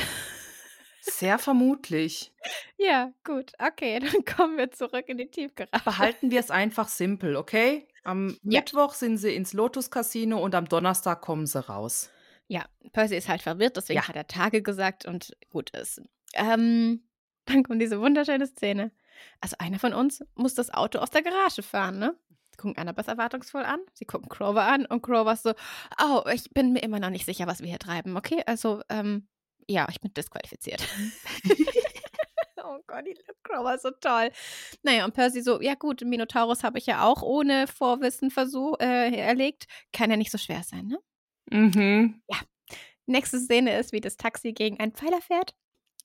Sehr 1.00 1.38
vermutlich. 1.38 2.32
ja, 2.78 3.12
gut. 3.24 3.52
Okay, 3.58 3.98
dann 4.00 4.24
kommen 4.24 4.56
wir 4.56 4.70
zurück 4.70 5.08
in 5.08 5.18
die 5.18 5.28
Tiefgarage. 5.30 5.84
Behalten 5.84 6.30
wir 6.30 6.40
es 6.40 6.50
einfach 6.50 6.88
simpel, 6.88 7.36
okay? 7.36 7.88
Am 8.04 8.38
Ja. 8.42 8.60
Mittwoch 8.60 8.94
sind 8.94 9.18
sie 9.18 9.34
ins 9.34 9.52
Lotus 9.52 9.90
Casino 9.90 10.38
und 10.38 10.54
am 10.54 10.68
Donnerstag 10.68 11.20
kommen 11.20 11.46
sie 11.46 11.64
raus. 11.66 12.10
Ja, 12.48 12.64
Percy 12.92 13.16
ist 13.16 13.28
halt 13.28 13.42
verwirrt, 13.42 13.76
deswegen 13.76 13.98
Ja. 14.00 14.08
hat 14.08 14.16
er 14.16 14.26
Tage 14.26 14.62
gesagt 14.62 15.04
und 15.06 15.36
gut 15.50 15.70
ist. 15.70 16.00
Ähm, 16.34 17.02
dann 17.46 17.62
kommt 17.64 17.80
diese 17.82 18.00
wunderschöne 18.00 18.46
Szene. 18.46 18.92
Also 19.40 19.56
einer 19.58 19.78
von 19.78 19.94
uns 19.94 20.22
muss 20.34 20.54
das 20.54 20.72
Auto 20.72 20.98
aus 20.98 21.10
der 21.10 21.22
Garage 21.22 21.62
fahren, 21.62 21.98
ne? 21.98 22.16
Sie 22.50 22.56
gucken 22.58 22.76
Annabeth 22.78 23.08
erwartungsvoll 23.08 23.64
an, 23.64 23.80
sie 23.94 24.04
gucken 24.04 24.28
Grover 24.28 24.62
an 24.62 24.86
und 24.86 25.02
Grover 25.02 25.32
ist 25.32 25.42
so, 25.42 25.52
oh, 26.02 26.22
ich 26.32 26.50
bin 26.50 26.72
mir 26.72 26.82
immer 26.82 27.00
noch 27.00 27.10
nicht 27.10 27.26
sicher, 27.26 27.46
was 27.46 27.60
wir 27.60 27.68
hier 27.68 27.78
treiben, 27.78 28.16
okay? 28.16 28.42
Also, 28.46 28.82
ähm, 28.88 29.28
ja, 29.68 29.86
ich 29.90 30.00
bin 30.00 30.12
disqualifiziert. 30.14 30.82
oh 32.64 32.78
Gott, 32.86 33.06
die 33.06 33.12
ist 33.12 33.82
so 33.82 33.90
toll. 34.00 34.30
Naja, 34.82 35.04
und 35.04 35.14
Percy 35.14 35.42
so, 35.42 35.60
ja 35.60 35.74
gut, 35.74 36.02
Minotaurus 36.02 36.62
habe 36.62 36.78
ich 36.78 36.86
ja 36.86 37.04
auch 37.04 37.22
ohne 37.22 37.66
Vorwissen 37.66 38.30
versuch, 38.30 38.78
äh, 38.80 39.16
erlegt. 39.16 39.66
Kann 39.92 40.10
ja 40.10 40.16
nicht 40.16 40.30
so 40.30 40.38
schwer 40.38 40.62
sein, 40.62 40.86
ne? 40.86 40.98
Mhm. 41.50 42.20
Nächste 43.06 43.38
Szene 43.38 43.78
ist, 43.78 43.92
wie 43.92 44.00
das 44.00 44.16
Taxi 44.16 44.52
gegen 44.52 44.80
einen 44.80 44.92
Pfeiler 44.92 45.20
fährt. 45.20 45.54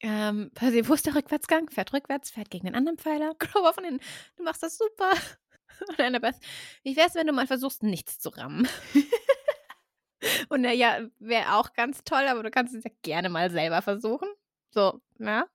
Ähm, 0.02 0.52
Percy, 0.54 0.88
wo 0.88 0.94
ist 0.94 1.06
der 1.06 1.16
Rückwärtsgang? 1.16 1.70
Fährt 1.70 1.94
rückwärts, 1.94 2.32
fährt 2.32 2.50
gegen 2.50 2.66
den 2.66 2.76
anderen 2.76 2.98
Pfeiler. 2.98 3.34
Grover 3.40 3.74
von 3.74 3.84
hinten, 3.84 4.04
du 4.36 4.44
machst 4.44 4.64
das 4.64 4.78
super. 4.78 5.12
Und 5.88 6.00
Annabeth, 6.00 6.36
wie 6.84 6.96
wär's, 6.96 7.16
wenn 7.16 7.28
du 7.28 7.34
mal 7.34 7.48
versuchst, 7.48 7.84
nichts 7.84 8.20
zu 8.20 8.30
rammen? 8.30 8.68
Und 10.50 10.64
er, 10.66 10.74
ja, 10.74 11.00
wäre 11.20 11.56
auch 11.56 11.74
ganz 11.74 12.04
toll, 12.04 12.28
aber 12.28 12.44
du 12.44 12.52
kannst 12.52 12.76
es 12.76 12.84
ja 12.84 12.92
gerne 13.02 13.30
mal 13.30 13.50
selber 13.50 13.82
versuchen. 13.82 14.28
So, 14.70 15.02
ja. 15.18 15.46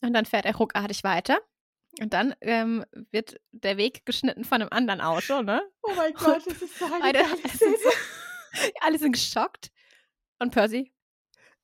Und 0.00 0.14
dann 0.14 0.24
fährt 0.24 0.46
er 0.46 0.56
ruckartig 0.56 1.04
weiter. 1.04 1.40
Und 2.00 2.14
dann 2.14 2.34
ähm, 2.40 2.84
wird 3.10 3.38
der 3.52 3.76
Weg 3.76 4.06
geschnitten 4.06 4.44
von 4.44 4.62
einem 4.62 4.70
anderen 4.70 5.00
Auto, 5.00 5.42
ne? 5.42 5.62
Oh 5.82 5.92
mein 5.94 6.14
Gott, 6.14 6.46
das 6.46 6.62
ist 6.62 6.78
so 6.78 6.86
eine 6.86 7.00
geile 7.00 7.24
alle, 8.80 8.98
sind 8.98 9.12
geschockt. 9.12 9.70
Und 10.38 10.52
Percy 10.52 10.92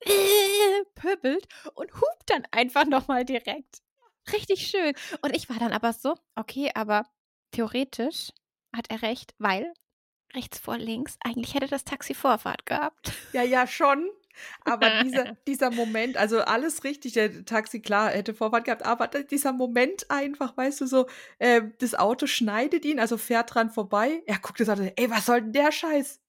äh, 0.00 0.84
pöbelt 0.94 1.46
und 1.74 1.92
hupt 1.94 2.22
dann 2.26 2.44
einfach 2.50 2.86
nochmal 2.86 3.24
direkt. 3.24 3.82
Richtig 4.32 4.66
schön. 4.66 4.94
Und 5.22 5.34
ich 5.34 5.48
war 5.48 5.58
dann 5.58 5.72
aber 5.72 5.92
so, 5.92 6.14
okay, 6.36 6.70
aber 6.74 7.06
theoretisch 7.52 8.30
hat 8.76 8.86
er 8.90 9.02
recht, 9.02 9.34
weil 9.38 9.72
rechts 10.34 10.58
vor 10.58 10.76
links, 10.76 11.16
eigentlich 11.24 11.54
hätte 11.54 11.68
das 11.68 11.84
Taxi 11.84 12.12
Vorfahrt 12.12 12.66
gehabt. 12.66 13.12
Ja, 13.32 13.42
ja, 13.42 13.66
schon. 13.66 14.10
Aber 14.64 15.02
dieser, 15.02 15.36
dieser 15.46 15.70
Moment, 15.70 16.18
also 16.18 16.40
alles 16.40 16.84
richtig, 16.84 17.14
der 17.14 17.46
Taxi, 17.46 17.80
klar, 17.80 18.10
hätte 18.10 18.34
Vorfahrt 18.34 18.66
gehabt, 18.66 18.84
aber 18.84 19.08
dieser 19.08 19.52
Moment 19.52 20.10
einfach, 20.10 20.54
weißt 20.56 20.82
du, 20.82 20.86
so, 20.86 21.06
äh, 21.38 21.62
das 21.78 21.94
Auto 21.94 22.26
schneidet 22.26 22.84
ihn, 22.84 23.00
also 23.00 23.16
fährt 23.16 23.54
dran 23.54 23.70
vorbei. 23.70 24.22
Er 24.26 24.38
guckt 24.38 24.60
das 24.60 24.68
Auto, 24.68 24.82
ey, 24.94 25.10
was 25.10 25.26
soll 25.26 25.40
denn 25.40 25.52
der 25.52 25.72
Scheiß? 25.72 26.20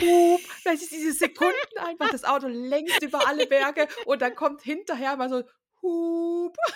Hup, 0.00 0.40
das 0.64 0.82
ist 0.82 0.92
diese 0.92 1.12
Sekunden 1.12 1.78
einfach, 1.78 2.10
das 2.10 2.24
Auto 2.24 2.48
längst 2.48 3.02
über 3.02 3.26
alle 3.28 3.46
Berge 3.46 3.86
und 4.06 4.22
dann 4.22 4.34
kommt 4.34 4.62
hinterher 4.62 5.16
mal 5.16 5.28
so, 5.28 5.42
hup. 5.82 6.56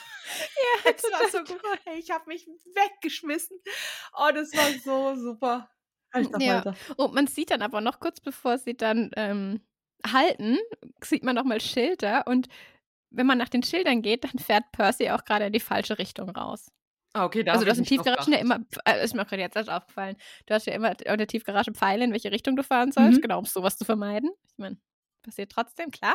Ja, 0.84 0.92
Das 0.92 1.02
war 1.04 1.28
so 1.30 1.38
gut. 1.38 1.62
Hey, 1.84 1.98
ich 1.98 2.10
habe 2.10 2.24
mich 2.28 2.46
weggeschmissen. 2.46 3.58
Oh, 4.12 4.28
das 4.34 4.52
war 4.52 4.70
so 4.84 5.16
super. 5.18 5.70
Alter, 6.10 6.38
Ja. 6.38 6.74
Und 6.96 7.14
man 7.14 7.26
sieht 7.26 7.50
dann 7.50 7.62
aber 7.62 7.80
noch 7.80 7.98
kurz 7.98 8.20
bevor 8.20 8.58
sie 8.58 8.76
dann 8.76 9.10
ähm, 9.16 9.62
halten, 10.06 10.58
sieht 11.02 11.24
man 11.24 11.34
nochmal 11.34 11.62
Schilder 11.62 12.26
und 12.26 12.48
wenn 13.10 13.26
man 13.26 13.38
nach 13.38 13.48
den 13.48 13.62
Schildern 13.62 14.02
geht, 14.02 14.24
dann 14.24 14.38
fährt 14.38 14.70
Percy 14.72 15.10
auch 15.10 15.24
gerade 15.24 15.46
in 15.46 15.52
die 15.52 15.60
falsche 15.60 15.98
Richtung 15.98 16.30
raus. 16.30 16.70
Ah, 17.18 17.24
okay, 17.24 17.42
da 17.42 17.52
also 17.52 17.64
du 17.64 17.70
hast 17.70 17.78
in 17.78 17.84
Tiefgaragen 17.84 18.32
ja 18.32 18.38
immer, 18.38 18.60
äh, 18.84 19.02
ist 19.04 19.14
mir 19.14 19.22
auch 19.22 19.26
gerade 19.28 19.42
jetzt 19.42 19.56
erst 19.56 19.70
aufgefallen, 19.70 20.16
du 20.46 20.54
hast 20.54 20.66
ja 20.66 20.72
immer 20.74 20.90
in 21.04 21.18
der 21.18 21.26
Tiefgarage 21.26 21.72
Pfeile, 21.72 22.04
in 22.04 22.12
welche 22.12 22.30
Richtung 22.30 22.54
du 22.56 22.62
fahren 22.62 22.92
sollst, 22.92 23.18
Mhm. 23.18 23.22
genau, 23.22 23.38
um 23.38 23.44
sowas 23.44 23.76
zu 23.76 23.84
vermeiden. 23.84 24.30
Ich 24.52 24.58
meine, 24.58 24.78
passiert 25.22 25.50
trotzdem, 25.52 25.90
klar. 25.90 26.14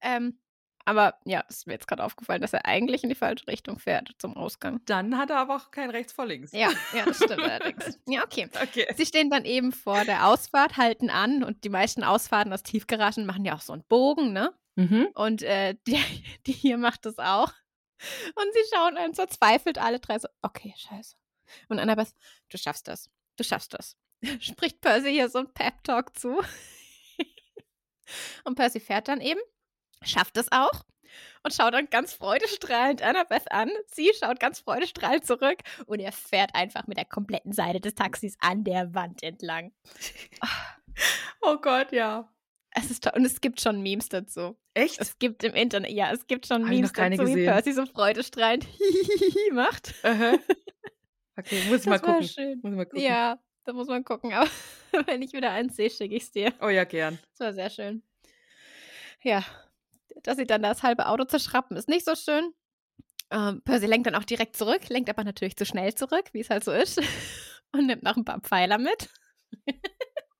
Ähm, 0.00 0.38
aber 0.84 1.18
ja, 1.26 1.44
es 1.48 1.58
ist 1.58 1.66
mir 1.66 1.74
jetzt 1.74 1.86
gerade 1.86 2.02
aufgefallen, 2.02 2.40
dass 2.40 2.54
er 2.54 2.64
eigentlich 2.64 3.02
in 3.02 3.10
die 3.10 3.14
falsche 3.14 3.46
Richtung 3.46 3.78
fährt 3.78 4.12
zum 4.18 4.36
Ausgang. 4.36 4.80
Dann 4.86 5.18
hat 5.18 5.28
er 5.28 5.36
aber 5.38 5.56
auch 5.56 5.70
kein 5.70 5.90
rechts 5.90 6.12
vor 6.14 6.24
links. 6.24 6.52
Ja, 6.52 6.70
ja, 6.94 7.04
das 7.04 7.16
stimmt 7.18 7.42
allerdings. 7.42 7.98
Ja, 8.08 8.22
okay. 8.24 8.48
Okay. 8.62 8.86
Sie 8.96 9.04
stehen 9.04 9.28
dann 9.28 9.44
eben 9.44 9.72
vor 9.72 10.04
der 10.06 10.26
Ausfahrt, 10.28 10.76
halten 10.78 11.10
an 11.10 11.42
und 11.44 11.64
die 11.64 11.68
meisten 11.68 12.04
Ausfahrten 12.04 12.52
aus 12.54 12.62
Tiefgaragen 12.62 13.26
machen 13.26 13.44
ja 13.44 13.54
auch 13.54 13.60
so 13.60 13.74
einen 13.74 13.84
Bogen, 13.84 14.32
ne? 14.32 14.54
Mhm. 14.76 15.08
Und 15.14 15.42
äh, 15.42 15.74
die, 15.86 15.98
die 16.46 16.52
hier 16.52 16.78
macht 16.78 17.04
das 17.04 17.18
auch. 17.18 17.52
Und 18.34 18.52
sie 18.52 18.74
schauen 18.74 18.96
einen 18.96 19.14
verzweifelt 19.14 19.78
alle 19.78 20.00
drei 20.00 20.18
so, 20.18 20.28
okay, 20.42 20.74
scheiße. 20.76 21.16
Und 21.68 21.78
Annabeth, 21.78 22.14
du 22.48 22.58
schaffst 22.58 22.88
das. 22.88 23.10
Du 23.36 23.44
schaffst 23.44 23.74
das. 23.74 23.96
Spricht 24.40 24.80
Percy 24.80 25.12
hier 25.12 25.28
so 25.28 25.38
ein 25.38 25.52
Pep-Talk 25.52 26.18
zu. 26.18 26.40
und 28.44 28.54
Percy 28.54 28.80
fährt 28.80 29.08
dann 29.08 29.20
eben, 29.20 29.40
schafft 30.02 30.36
es 30.36 30.50
auch 30.52 30.84
und 31.42 31.54
schaut 31.54 31.74
dann 31.74 31.88
ganz 31.90 32.12
freudestrahlend 32.12 33.02
Annabeth 33.02 33.50
an. 33.50 33.70
Sie 33.86 34.10
schaut 34.18 34.40
ganz 34.40 34.60
freudestrahlend 34.60 35.26
zurück 35.26 35.60
und 35.86 36.00
er 36.00 36.12
fährt 36.12 36.54
einfach 36.54 36.86
mit 36.86 36.98
der 36.98 37.04
kompletten 37.04 37.52
Seite 37.52 37.80
des 37.80 37.94
Taxis 37.94 38.36
an 38.40 38.64
der 38.64 38.94
Wand 38.94 39.22
entlang. 39.22 39.72
Oh 41.40 41.56
Gott, 41.58 41.92
ja. 41.92 42.28
Es 42.72 42.90
ist 42.90 43.04
toll. 43.04 43.12
Und 43.16 43.24
es 43.24 43.40
gibt 43.40 43.60
schon 43.60 43.82
Memes 43.82 44.08
dazu. 44.08 44.56
Echt? 44.74 45.00
Es 45.00 45.18
gibt 45.18 45.42
im 45.42 45.54
Internet, 45.54 45.90
ja, 45.90 46.12
es 46.12 46.26
gibt 46.26 46.46
schon 46.46 46.62
Hab 46.62 46.70
Memes 46.70 46.90
noch 46.90 46.94
keine 46.94 47.16
dazu, 47.16 47.28
wie 47.28 47.34
gesehen. 47.34 47.46
Percy 47.46 47.72
so 47.72 47.86
freudestrahlend 47.86 48.66
macht. 49.52 49.94
Aha. 50.02 50.38
Okay, 51.36 51.62
muss 51.68 51.80
ich 51.80 51.86
mal 51.86 51.98
gucken. 51.98 52.24
schön. 52.24 52.60
Muss 52.62 52.74
mal 52.74 52.84
gucken. 52.84 53.00
Ja, 53.00 53.38
da 53.64 53.72
muss 53.72 53.88
man 53.88 54.04
gucken. 54.04 54.32
Aber 54.32 54.48
wenn 55.06 55.22
ich 55.22 55.32
wieder 55.32 55.50
eins 55.50 55.76
sehe, 55.76 55.90
schicke 55.90 56.14
ich 56.14 56.24
es 56.24 56.30
dir. 56.32 56.52
Oh 56.60 56.68
ja, 56.68 56.84
gern. 56.84 57.18
Das 57.30 57.40
war 57.40 57.52
sehr 57.52 57.70
schön. 57.70 58.02
Ja, 59.22 59.44
dass 60.22 60.36
sie 60.36 60.46
dann 60.46 60.62
das 60.62 60.82
halbe 60.82 61.06
Auto 61.06 61.24
zerschrappen, 61.24 61.76
ist 61.76 61.88
nicht 61.88 62.04
so 62.04 62.14
schön. 62.14 62.52
Ähm, 63.30 63.62
Percy 63.64 63.86
lenkt 63.86 64.06
dann 64.06 64.14
auch 64.14 64.24
direkt 64.24 64.56
zurück, 64.56 64.88
lenkt 64.88 65.10
aber 65.10 65.24
natürlich 65.24 65.56
zu 65.56 65.66
schnell 65.66 65.94
zurück, 65.94 66.30
wie 66.32 66.40
es 66.40 66.50
halt 66.50 66.64
so 66.64 66.72
ist. 66.72 67.00
Und 67.72 67.86
nimmt 67.86 68.02
noch 68.02 68.16
ein 68.16 68.24
paar 68.24 68.40
Pfeiler 68.40 68.78
mit. 68.78 69.08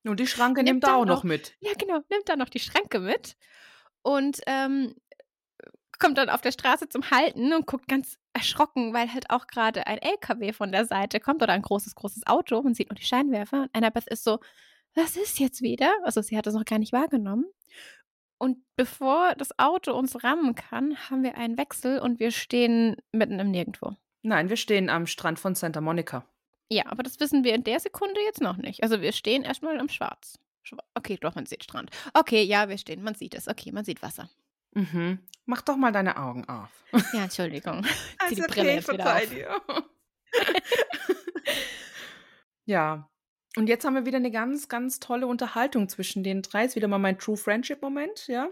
Und 0.05 0.19
die 0.19 0.27
Schranke 0.27 0.61
Nimmt 0.63 0.75
nimmt 0.75 0.83
dann 0.85 0.95
auch 0.95 1.05
noch 1.05 1.15
noch- 1.17 1.23
mit. 1.23 1.55
Ja, 1.59 1.71
genau, 1.77 1.99
nimmt 2.09 2.27
dann 2.27 2.39
noch 2.39 2.49
die 2.49 2.59
Schranke 2.59 2.99
mit 2.99 3.35
und 4.01 4.39
ähm, 4.47 4.95
kommt 5.99 6.17
dann 6.17 6.29
auf 6.29 6.41
der 6.41 6.51
Straße 6.53 6.87
zum 6.89 7.11
Halten 7.11 7.53
und 7.53 7.67
guckt 7.67 7.87
ganz 7.87 8.17
erschrocken, 8.33 8.93
weil 8.93 9.11
halt 9.13 9.29
auch 9.29 9.47
gerade 9.47 9.85
ein 9.87 9.97
LKW 9.97 10.53
von 10.53 10.71
der 10.71 10.85
Seite 10.85 11.19
kommt 11.19 11.43
oder 11.43 11.53
ein 11.53 11.61
großes, 11.61 11.95
großes 11.95 12.25
Auto. 12.27 12.61
Man 12.61 12.73
sieht 12.73 12.89
nur 12.89 12.95
die 12.95 13.03
Scheinwerfer. 13.03 13.63
Und 13.63 13.69
Annabeth 13.75 14.07
ist 14.07 14.23
so, 14.23 14.39
was 14.95 15.17
ist 15.17 15.39
jetzt 15.39 15.61
wieder? 15.61 15.93
Also 16.03 16.21
sie 16.21 16.37
hat 16.37 16.45
das 16.47 16.53
noch 16.53 16.65
gar 16.65 16.79
nicht 16.79 16.93
wahrgenommen. 16.93 17.45
Und 18.37 18.59
bevor 18.77 19.35
das 19.35 19.59
Auto 19.59 19.91
uns 19.93 20.23
rammen 20.23 20.55
kann, 20.55 20.95
haben 21.09 21.23
wir 21.23 21.35
einen 21.35 21.57
Wechsel 21.57 21.99
und 21.99 22.21
wir 22.21 22.31
stehen 22.31 22.95
mitten 23.11 23.37
im 23.39 23.51
Nirgendwo. 23.51 23.97
Nein, 24.21 24.47
wir 24.47 24.55
stehen 24.55 24.89
am 24.89 25.07
Strand 25.07 25.39
von 25.39 25.55
Santa 25.55 25.81
Monica. 25.81 26.25
Ja, 26.71 26.85
aber 26.87 27.03
das 27.03 27.19
wissen 27.19 27.43
wir 27.43 27.55
in 27.55 27.63
der 27.63 27.79
Sekunde 27.79 28.21
jetzt 28.21 28.41
noch 28.41 28.57
nicht. 28.57 28.83
Also 28.83 29.01
wir 29.01 29.11
stehen 29.11 29.43
erstmal 29.43 29.79
am 29.79 29.89
Schwarz. 29.89 30.37
Schwa- 30.65 30.83
Okay, 30.93 31.17
doch, 31.19 31.33
man 31.35 31.45
sieht 31.47 31.63
Strand. 31.63 31.89
Okay, 32.13 32.43
ja, 32.43 32.69
wir 32.69 32.77
stehen, 32.77 33.01
man 33.03 33.15
sieht 33.15 33.33
es. 33.33 33.47
Okay, 33.47 33.71
man 33.71 33.85
sieht 33.85 34.01
Wasser. 34.03 34.29
Mhm. 34.73 35.19
Mach 35.45 35.61
doch 35.61 35.77
mal 35.77 35.91
deine 35.91 36.17
Augen 36.17 36.47
auf. 36.47 36.69
Ja, 37.13 37.23
Entschuldigung. 37.23 37.83
Zieh 38.27 38.35
die 38.35 38.41
Also, 38.41 38.53
Brille 38.53 38.67
okay, 38.69 38.75
jetzt 38.75 38.91
wieder 38.91 39.15
auf. 39.15 39.29
dir. 39.29 39.61
ja. 42.65 43.09
Und 43.57 43.67
jetzt 43.67 43.83
haben 43.83 43.95
wir 43.95 44.05
wieder 44.05 44.17
eine 44.17 44.29
ganz, 44.29 44.67
ganz 44.69 44.99
tolle 44.99 45.25
Unterhaltung 45.25 45.89
zwischen 45.89 46.23
den 46.23 46.43
drei. 46.43 46.65
Ist 46.65 46.75
wieder 46.75 46.87
mal 46.87 46.99
mein 46.99 47.17
True 47.17 47.35
Friendship-Moment, 47.35 48.27
ja. 48.27 48.47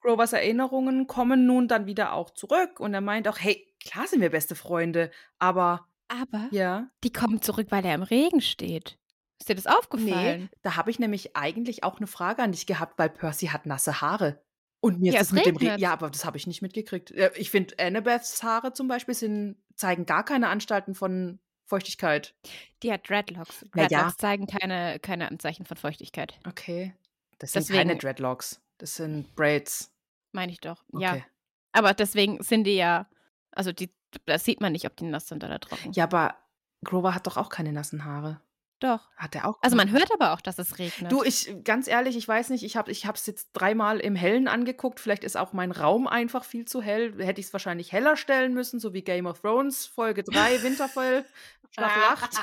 Grovers 0.00 0.32
Erinnerungen 0.32 1.06
kommen 1.06 1.46
nun 1.46 1.68
dann 1.68 1.86
wieder 1.86 2.14
auch 2.14 2.30
zurück 2.30 2.80
und 2.80 2.92
er 2.92 3.00
meint 3.00 3.28
auch, 3.28 3.38
hey, 3.38 3.64
klar 3.84 4.08
sind 4.08 4.20
wir 4.20 4.30
beste 4.30 4.56
Freunde, 4.56 5.12
aber 5.38 5.86
Aber 6.10 6.48
ja, 6.50 6.88
die 7.04 7.12
kommen 7.12 7.40
zurück, 7.40 7.68
weil 7.70 7.84
er 7.84 7.94
im 7.94 8.02
Regen 8.02 8.40
steht. 8.40 8.98
Ist 9.38 9.48
dir 9.48 9.54
das 9.54 9.66
aufgefallen? 9.66 10.42
nee, 10.42 10.48
da 10.62 10.76
habe 10.76 10.90
ich 10.90 10.98
nämlich 10.98 11.36
eigentlich 11.36 11.82
auch 11.84 11.96
eine 11.98 12.06
Frage 12.06 12.42
an 12.42 12.52
dich 12.52 12.66
gehabt, 12.66 12.98
weil 12.98 13.08
Percy 13.08 13.46
hat 13.46 13.64
nasse 13.64 14.00
Haare. 14.00 14.42
Und 14.80 15.00
mir 15.00 15.12
Ja, 15.12 15.20
ist 15.20 15.28
es 15.28 15.32
mit 15.32 15.46
dem 15.46 15.56
Regen. 15.56 15.78
Ja, 15.78 15.92
aber 15.92 16.10
das 16.10 16.24
habe 16.24 16.36
ich 16.36 16.46
nicht 16.46 16.62
mitgekriegt. 16.62 17.10
Ich 17.36 17.50
finde, 17.50 17.78
Annabeths 17.78 18.42
Haare 18.42 18.72
zum 18.72 18.88
Beispiel 18.88 19.14
sind, 19.14 19.56
zeigen 19.76 20.04
gar 20.06 20.24
keine 20.24 20.48
Anstalten 20.48 20.94
von 20.94 21.38
Feuchtigkeit. 21.66 22.34
Die 22.82 22.92
hat 22.92 23.08
Dreadlocks. 23.08 23.64
Dreadlocks 23.72 24.16
zeigen 24.16 24.46
keine, 24.46 24.98
keine 24.98 25.30
Anzeichen 25.30 25.64
von 25.64 25.76
Feuchtigkeit. 25.76 26.38
Okay. 26.46 26.94
Das 27.38 27.52
sind 27.52 27.68
keine 27.68 27.84
Deswegen- 27.94 27.98
Dreadlocks. 28.00 28.60
Das 28.78 28.96
sind 28.96 29.34
Braids. 29.36 29.92
Meine 30.32 30.52
ich 30.52 30.60
doch. 30.60 30.82
Okay. 30.92 31.02
Ja. 31.04 31.24
Aber 31.72 31.94
deswegen 31.94 32.42
sind 32.42 32.64
die 32.64 32.74
ja, 32.76 33.06
also 33.52 33.72
die, 33.72 33.90
das 34.26 34.44
sieht 34.44 34.60
man 34.60 34.72
nicht, 34.72 34.86
ob 34.86 34.96
die 34.96 35.04
nass 35.04 35.28
sind 35.28 35.44
oder 35.44 35.60
trocken. 35.60 35.92
Ja, 35.92 36.04
aber 36.04 36.36
Grover 36.84 37.14
hat 37.14 37.26
doch 37.26 37.36
auch 37.36 37.48
keine 37.48 37.72
nassen 37.72 38.04
Haare. 38.04 38.40
Doch. 38.80 39.10
Hat 39.16 39.34
er 39.34 39.46
auch? 39.46 39.58
Also 39.60 39.76
man 39.76 39.90
hört 39.90 40.10
aber 40.12 40.32
auch, 40.32 40.40
dass 40.40 40.58
es 40.58 40.78
regnet. 40.78 41.12
Du, 41.12 41.22
ich, 41.22 41.54
ganz 41.64 41.86
ehrlich, 41.86 42.16
ich 42.16 42.26
weiß 42.26 42.48
nicht, 42.48 42.64
ich 42.64 42.76
habe 42.76 42.90
es 42.90 43.26
jetzt 43.26 43.50
dreimal 43.52 44.00
im 44.00 44.16
Hellen 44.16 44.48
angeguckt. 44.48 45.00
Vielleicht 45.00 45.22
ist 45.22 45.36
auch 45.36 45.52
mein 45.52 45.70
Raum 45.70 46.06
einfach 46.06 46.44
viel 46.44 46.64
zu 46.64 46.80
hell. 46.80 47.14
Hätte 47.22 47.40
ich 47.40 47.48
es 47.48 47.52
wahrscheinlich 47.52 47.92
heller 47.92 48.16
stellen 48.16 48.54
müssen, 48.54 48.80
so 48.80 48.94
wie 48.94 49.02
Game 49.02 49.26
of 49.26 49.40
Thrones, 49.40 49.84
Folge 49.86 50.24
3, 50.24 50.62
Winterfell, 50.62 51.26
Schlaflacht. 51.72 52.30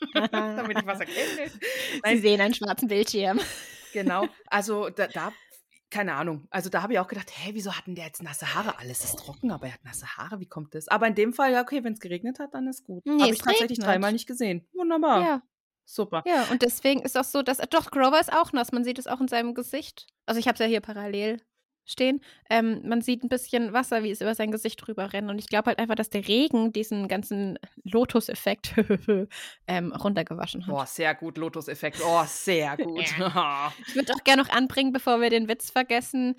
damit 0.32 0.78
ich 0.78 0.86
was 0.86 1.00
erkenne. 1.00 1.50
Sie 1.50 2.00
Nein, 2.02 2.22
sehen 2.22 2.40
einen 2.40 2.54
schwarzen 2.54 2.88
Bildschirm. 2.88 3.38
genau. 3.92 4.26
Also 4.46 4.88
da, 4.88 5.08
da 5.08 5.32
keine 5.90 6.14
Ahnung. 6.14 6.46
Also 6.50 6.70
da 6.70 6.82
habe 6.82 6.92
ich 6.92 6.98
auch 6.98 7.08
gedacht, 7.08 7.30
hä, 7.34 7.50
wieso 7.52 7.72
hatten 7.72 7.94
der 7.94 8.06
jetzt 8.06 8.22
nasse 8.22 8.54
Haare? 8.54 8.78
Alles 8.78 9.04
ist 9.04 9.18
trocken, 9.18 9.50
aber 9.50 9.66
er 9.66 9.74
hat 9.74 9.84
nasse 9.84 10.06
Haare. 10.16 10.40
Wie 10.40 10.46
kommt 10.46 10.74
das? 10.74 10.88
Aber 10.88 11.06
in 11.06 11.14
dem 11.14 11.32
Fall, 11.32 11.52
ja, 11.52 11.62
okay, 11.62 11.84
wenn 11.84 11.92
es 11.92 12.00
geregnet 12.00 12.38
hat, 12.38 12.54
dann 12.54 12.68
ist 12.68 12.84
gut. 12.84 13.04
Nee, 13.06 13.20
habe 13.20 13.32
ich 13.32 13.38
tatsächlich 13.38 13.78
regnet. 13.78 13.86
dreimal 13.86 14.12
nicht 14.12 14.26
gesehen. 14.26 14.66
Wunderbar. 14.72 15.22
Ja. 15.22 15.42
Super. 15.84 16.22
Ja, 16.24 16.44
und 16.52 16.62
deswegen 16.62 17.00
ist 17.02 17.18
auch 17.18 17.24
so, 17.24 17.42
dass. 17.42 17.58
Doch, 17.70 17.90
Grover 17.90 18.20
ist 18.20 18.32
auch 18.32 18.52
nass. 18.52 18.70
Man 18.70 18.84
sieht 18.84 19.00
es 19.00 19.08
auch 19.08 19.20
in 19.20 19.26
seinem 19.26 19.54
Gesicht. 19.54 20.06
Also, 20.24 20.38
ich 20.38 20.46
habe 20.46 20.54
es 20.54 20.60
ja 20.60 20.66
hier 20.66 20.80
parallel 20.80 21.42
stehen. 21.90 22.20
Ähm, 22.48 22.80
man 22.84 23.00
sieht 23.02 23.22
ein 23.24 23.28
bisschen 23.28 23.72
Wasser, 23.72 24.02
wie 24.02 24.10
es 24.10 24.20
über 24.20 24.34
sein 24.34 24.50
Gesicht 24.50 24.84
drüber 24.86 25.12
rennt. 25.12 25.30
Und 25.30 25.38
ich 25.38 25.46
glaube 25.48 25.66
halt 25.66 25.78
einfach, 25.78 25.94
dass 25.94 26.10
der 26.10 26.26
Regen 26.26 26.72
diesen 26.72 27.08
ganzen 27.08 27.58
Lotus-Effekt 27.84 28.74
ähm, 29.66 29.92
runtergewaschen 29.92 30.66
hat. 30.66 30.74
Boah, 30.74 30.86
sehr 30.86 31.14
gut, 31.14 31.36
Lotus-Effekt. 31.38 32.00
Oh, 32.04 32.22
sehr 32.26 32.76
gut. 32.76 33.00
Ich 33.86 33.94
würde 33.96 34.12
auch 34.14 34.24
gerne 34.24 34.42
noch 34.42 34.50
anbringen, 34.50 34.92
bevor 34.92 35.20
wir 35.20 35.30
den 35.30 35.48
Witz 35.48 35.70
vergessen. 35.70 36.36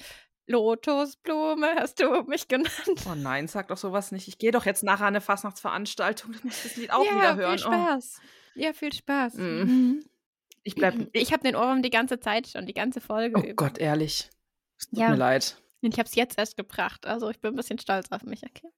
Lotusblume, 0.47 1.75
hast 1.77 1.99
du 1.99 2.23
mich 2.23 2.47
genannt? 2.47 2.71
oh 3.09 3.15
nein, 3.15 3.47
sag 3.47 3.67
doch 3.69 3.77
sowas 3.77 4.11
nicht. 4.11 4.27
Ich 4.27 4.37
gehe 4.37 4.51
doch 4.51 4.65
jetzt 4.65 4.83
nachher 4.83 5.03
an 5.05 5.09
eine 5.15 5.21
Fastnachtsveranstaltung. 5.21 6.33
Dann 6.33 6.41
muss 6.43 6.57
ich 6.57 6.63
das 6.63 6.75
Lied 6.77 6.91
auch 6.93 7.05
ja, 7.05 7.15
wieder 7.15 7.35
hören. 7.35 7.57
Viel 7.57 7.67
Oh. 7.67 7.71
Spaß. 7.73 8.21
Ja, 8.55 8.73
viel 8.73 8.93
Spaß. 8.93 9.35
Mm. 9.35 9.41
Mhm. 9.61 10.05
Ich 10.63 10.75
bleib. 10.75 10.95
Ich 11.13 11.31
habe 11.31 11.43
den 11.43 11.55
Ohrwurm 11.55 11.81
die 11.81 11.89
ganze 11.89 12.19
Zeit 12.19 12.47
schon, 12.47 12.65
die 12.65 12.73
ganze 12.73 13.01
Folge 13.01 13.37
Oh 13.37 13.43
über. 13.43 13.53
Gott, 13.53 13.77
ehrlich. 13.77 14.29
Es 14.81 14.87
tut 14.89 14.99
Ja. 14.99 15.09
mir 15.11 15.15
leid. 15.15 15.57
Ich 15.81 15.93
habe 15.97 16.07
es 16.07 16.15
jetzt 16.15 16.37
erst 16.37 16.57
gebracht, 16.57 17.05
also 17.07 17.29
ich 17.29 17.39
bin 17.39 17.53
ein 17.53 17.55
bisschen 17.55 17.79
stolz 17.79 18.11
auf 18.11 18.23
mich, 18.23 18.43
okay? 18.43 18.69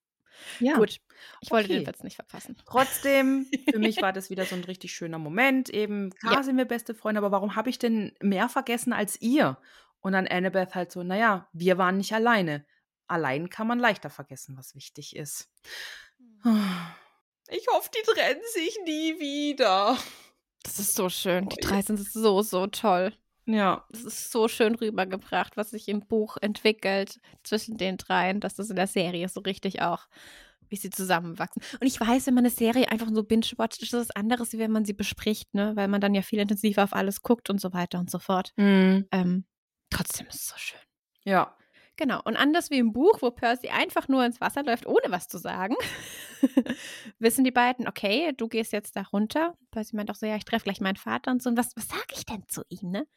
Ja. 0.60 0.76
Gut, 0.76 1.00
ich 1.42 1.52
wollte 1.52 1.66
Okay. 1.70 1.80
den 1.80 1.88
Witz 1.88 2.02
nicht 2.04 2.16
verpassen. 2.16 2.58
Trotzdem, 2.66 3.46
für 3.70 3.80
mich 3.80 3.98
war 4.02 4.14
das 4.14 4.30
wieder 4.30 4.46
so 4.46 4.56
ein 4.56 4.64
richtig 4.64 4.94
schöner 4.94 5.20
Moment. 5.20 5.70
Eben, 5.70 6.12
klar 6.12 6.36
Ja. 6.38 6.44
sind 6.44 6.58
wir 6.58 6.66
beste 6.66 6.96
Freunde, 6.96 7.20
aber 7.20 7.32
warum 7.32 7.56
habe 7.56 7.70
ich 7.70 7.78
denn 7.80 8.14
mehr 8.22 8.50
vergessen 8.50 8.94
als 8.94 9.22
ihr? 9.22 9.58
Und 10.02 10.14
dann 10.14 10.28
Annabeth 10.28 10.76
halt 10.76 10.92
so, 10.92 11.04
naja, 11.04 11.48
wir 11.54 11.78
waren 11.78 11.98
nicht 11.98 12.14
alleine. 12.14 12.66
Allein 13.08 13.50
kann 13.50 13.68
man 13.68 13.80
leichter 13.80 14.10
vergessen, 14.10 14.58
was 14.58 14.76
wichtig 14.76 15.16
ist. 15.16 15.50
Ich 17.50 17.68
hoffe, 17.72 17.90
die 17.94 18.02
trennen 18.10 18.42
sich 18.54 18.80
nie 18.86 19.20
wieder. 19.20 19.98
Das 20.64 20.80
ist 20.80 20.96
so 20.96 21.10
schön. 21.10 21.50
Die 21.50 21.58
Oh, 21.62 21.68
drei 21.68 21.82
sind 21.82 22.00
so, 22.00 22.42
so 22.42 22.68
toll. 22.68 23.14
Ja. 23.46 23.86
Das 23.90 24.04
ist 24.04 24.32
so 24.32 24.48
schön 24.48 24.76
rübergebracht, 24.76 25.58
was 25.58 25.72
sich 25.72 25.88
im 25.88 26.06
Buch 26.06 26.38
entwickelt 26.42 27.20
zwischen 27.44 27.78
den 27.78 27.98
dreien, 27.98 28.40
dass 28.40 28.56
das 28.56 28.70
in 28.70 28.76
der 28.76 28.88
Serie 28.88 29.28
so 29.30 29.42
richtig 29.42 29.82
auch, 29.82 30.08
wie 30.70 30.76
sie 30.78 30.90
zusammenwachsen. 30.90 31.62
Und 31.80 31.88
ich 31.88 32.00
weiß, 32.00 32.28
wenn 32.28 32.34
man 32.34 32.46
eine 32.46 32.54
Serie 32.54 32.90
einfach 32.90 33.10
so 33.12 33.24
binge-watcht, 33.24 33.84
ist 33.84 33.94
das 33.94 34.10
was 34.10 34.16
anderes, 34.16 34.54
wie 34.54 34.60
wenn 34.60 34.72
man 34.72 34.86
sie 34.86 34.94
bespricht, 34.94 35.54
ne? 35.54 35.76
Weil 35.76 35.88
man 35.88 36.02
dann 36.02 36.16
ja 36.16 36.22
viel 36.22 36.40
intensiver 36.40 36.84
auf 36.84 36.94
alles 36.94 37.22
guckt 37.22 37.50
und 37.50 37.60
so 37.60 37.74
weiter 37.74 38.00
und 38.00 38.10
so 38.10 38.20
fort. 38.20 38.54
Mhm. 38.56 39.08
Ähm, 39.12 39.46
trotzdem 39.90 40.28
ist 40.28 40.36
es 40.36 40.48
so 40.48 40.56
schön. 40.58 40.80
Ja. 41.26 41.56
Genau. 41.96 42.22
Und 42.24 42.38
anders 42.38 42.72
wie 42.72 42.80
im 42.80 42.92
Buch, 42.92 43.22
wo 43.22 43.30
Percy 43.30 43.70
einfach 43.70 44.08
nur 44.08 44.26
ins 44.26 44.42
Wasser 44.42 44.64
läuft, 44.64 44.88
ohne 44.88 45.10
was 45.10 45.28
zu 45.28 45.38
sagen, 45.38 45.76
wissen 47.20 47.44
die 47.44 47.52
beiden, 47.52 47.88
okay, 47.88 48.34
du 48.36 48.48
gehst 48.48 48.74
jetzt 48.74 48.96
da 48.96 49.02
runter. 49.02 49.58
Percy 49.72 49.96
meint 49.96 50.12
auch 50.12 50.16
so, 50.16 50.26
ja, 50.26 50.36
ich 50.36 50.46
treffe 50.46 50.66
gleich 50.66 50.82
meinen 50.82 50.96
Vater 50.96 51.32
und 51.32 51.42
so. 51.42 51.50
Und 51.50 51.58
was, 51.58 51.76
was 51.76 51.88
sage 51.88 52.14
ich 52.14 52.26
denn 52.26 52.48
zu 52.48 52.64
ihm, 52.70 52.92
ne? 52.92 53.08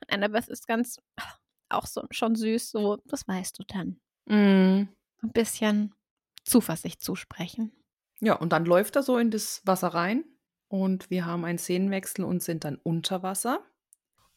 Und 0.00 0.12
Annabeth 0.12 0.48
ist 0.48 0.66
ganz, 0.66 0.98
auch 1.68 1.86
so 1.86 2.04
schon 2.10 2.34
süß, 2.34 2.70
so, 2.70 2.98
das 3.06 3.26
weißt 3.26 3.58
du 3.58 3.64
dann. 3.64 4.00
Mhm. 4.26 4.88
Ein 5.22 5.32
bisschen 5.32 5.94
Zuversicht 6.44 7.02
zusprechen. 7.02 7.72
Ja, 8.20 8.34
und 8.34 8.52
dann 8.52 8.64
läuft 8.64 8.96
er 8.96 9.02
so 9.02 9.18
in 9.18 9.30
das 9.30 9.62
Wasser 9.64 9.88
rein 9.88 10.24
und 10.68 11.10
wir 11.10 11.26
haben 11.26 11.44
einen 11.44 11.58
Szenenwechsel 11.58 12.24
und 12.24 12.42
sind 12.42 12.64
dann 12.64 12.78
unter 12.82 13.22
Wasser. 13.22 13.64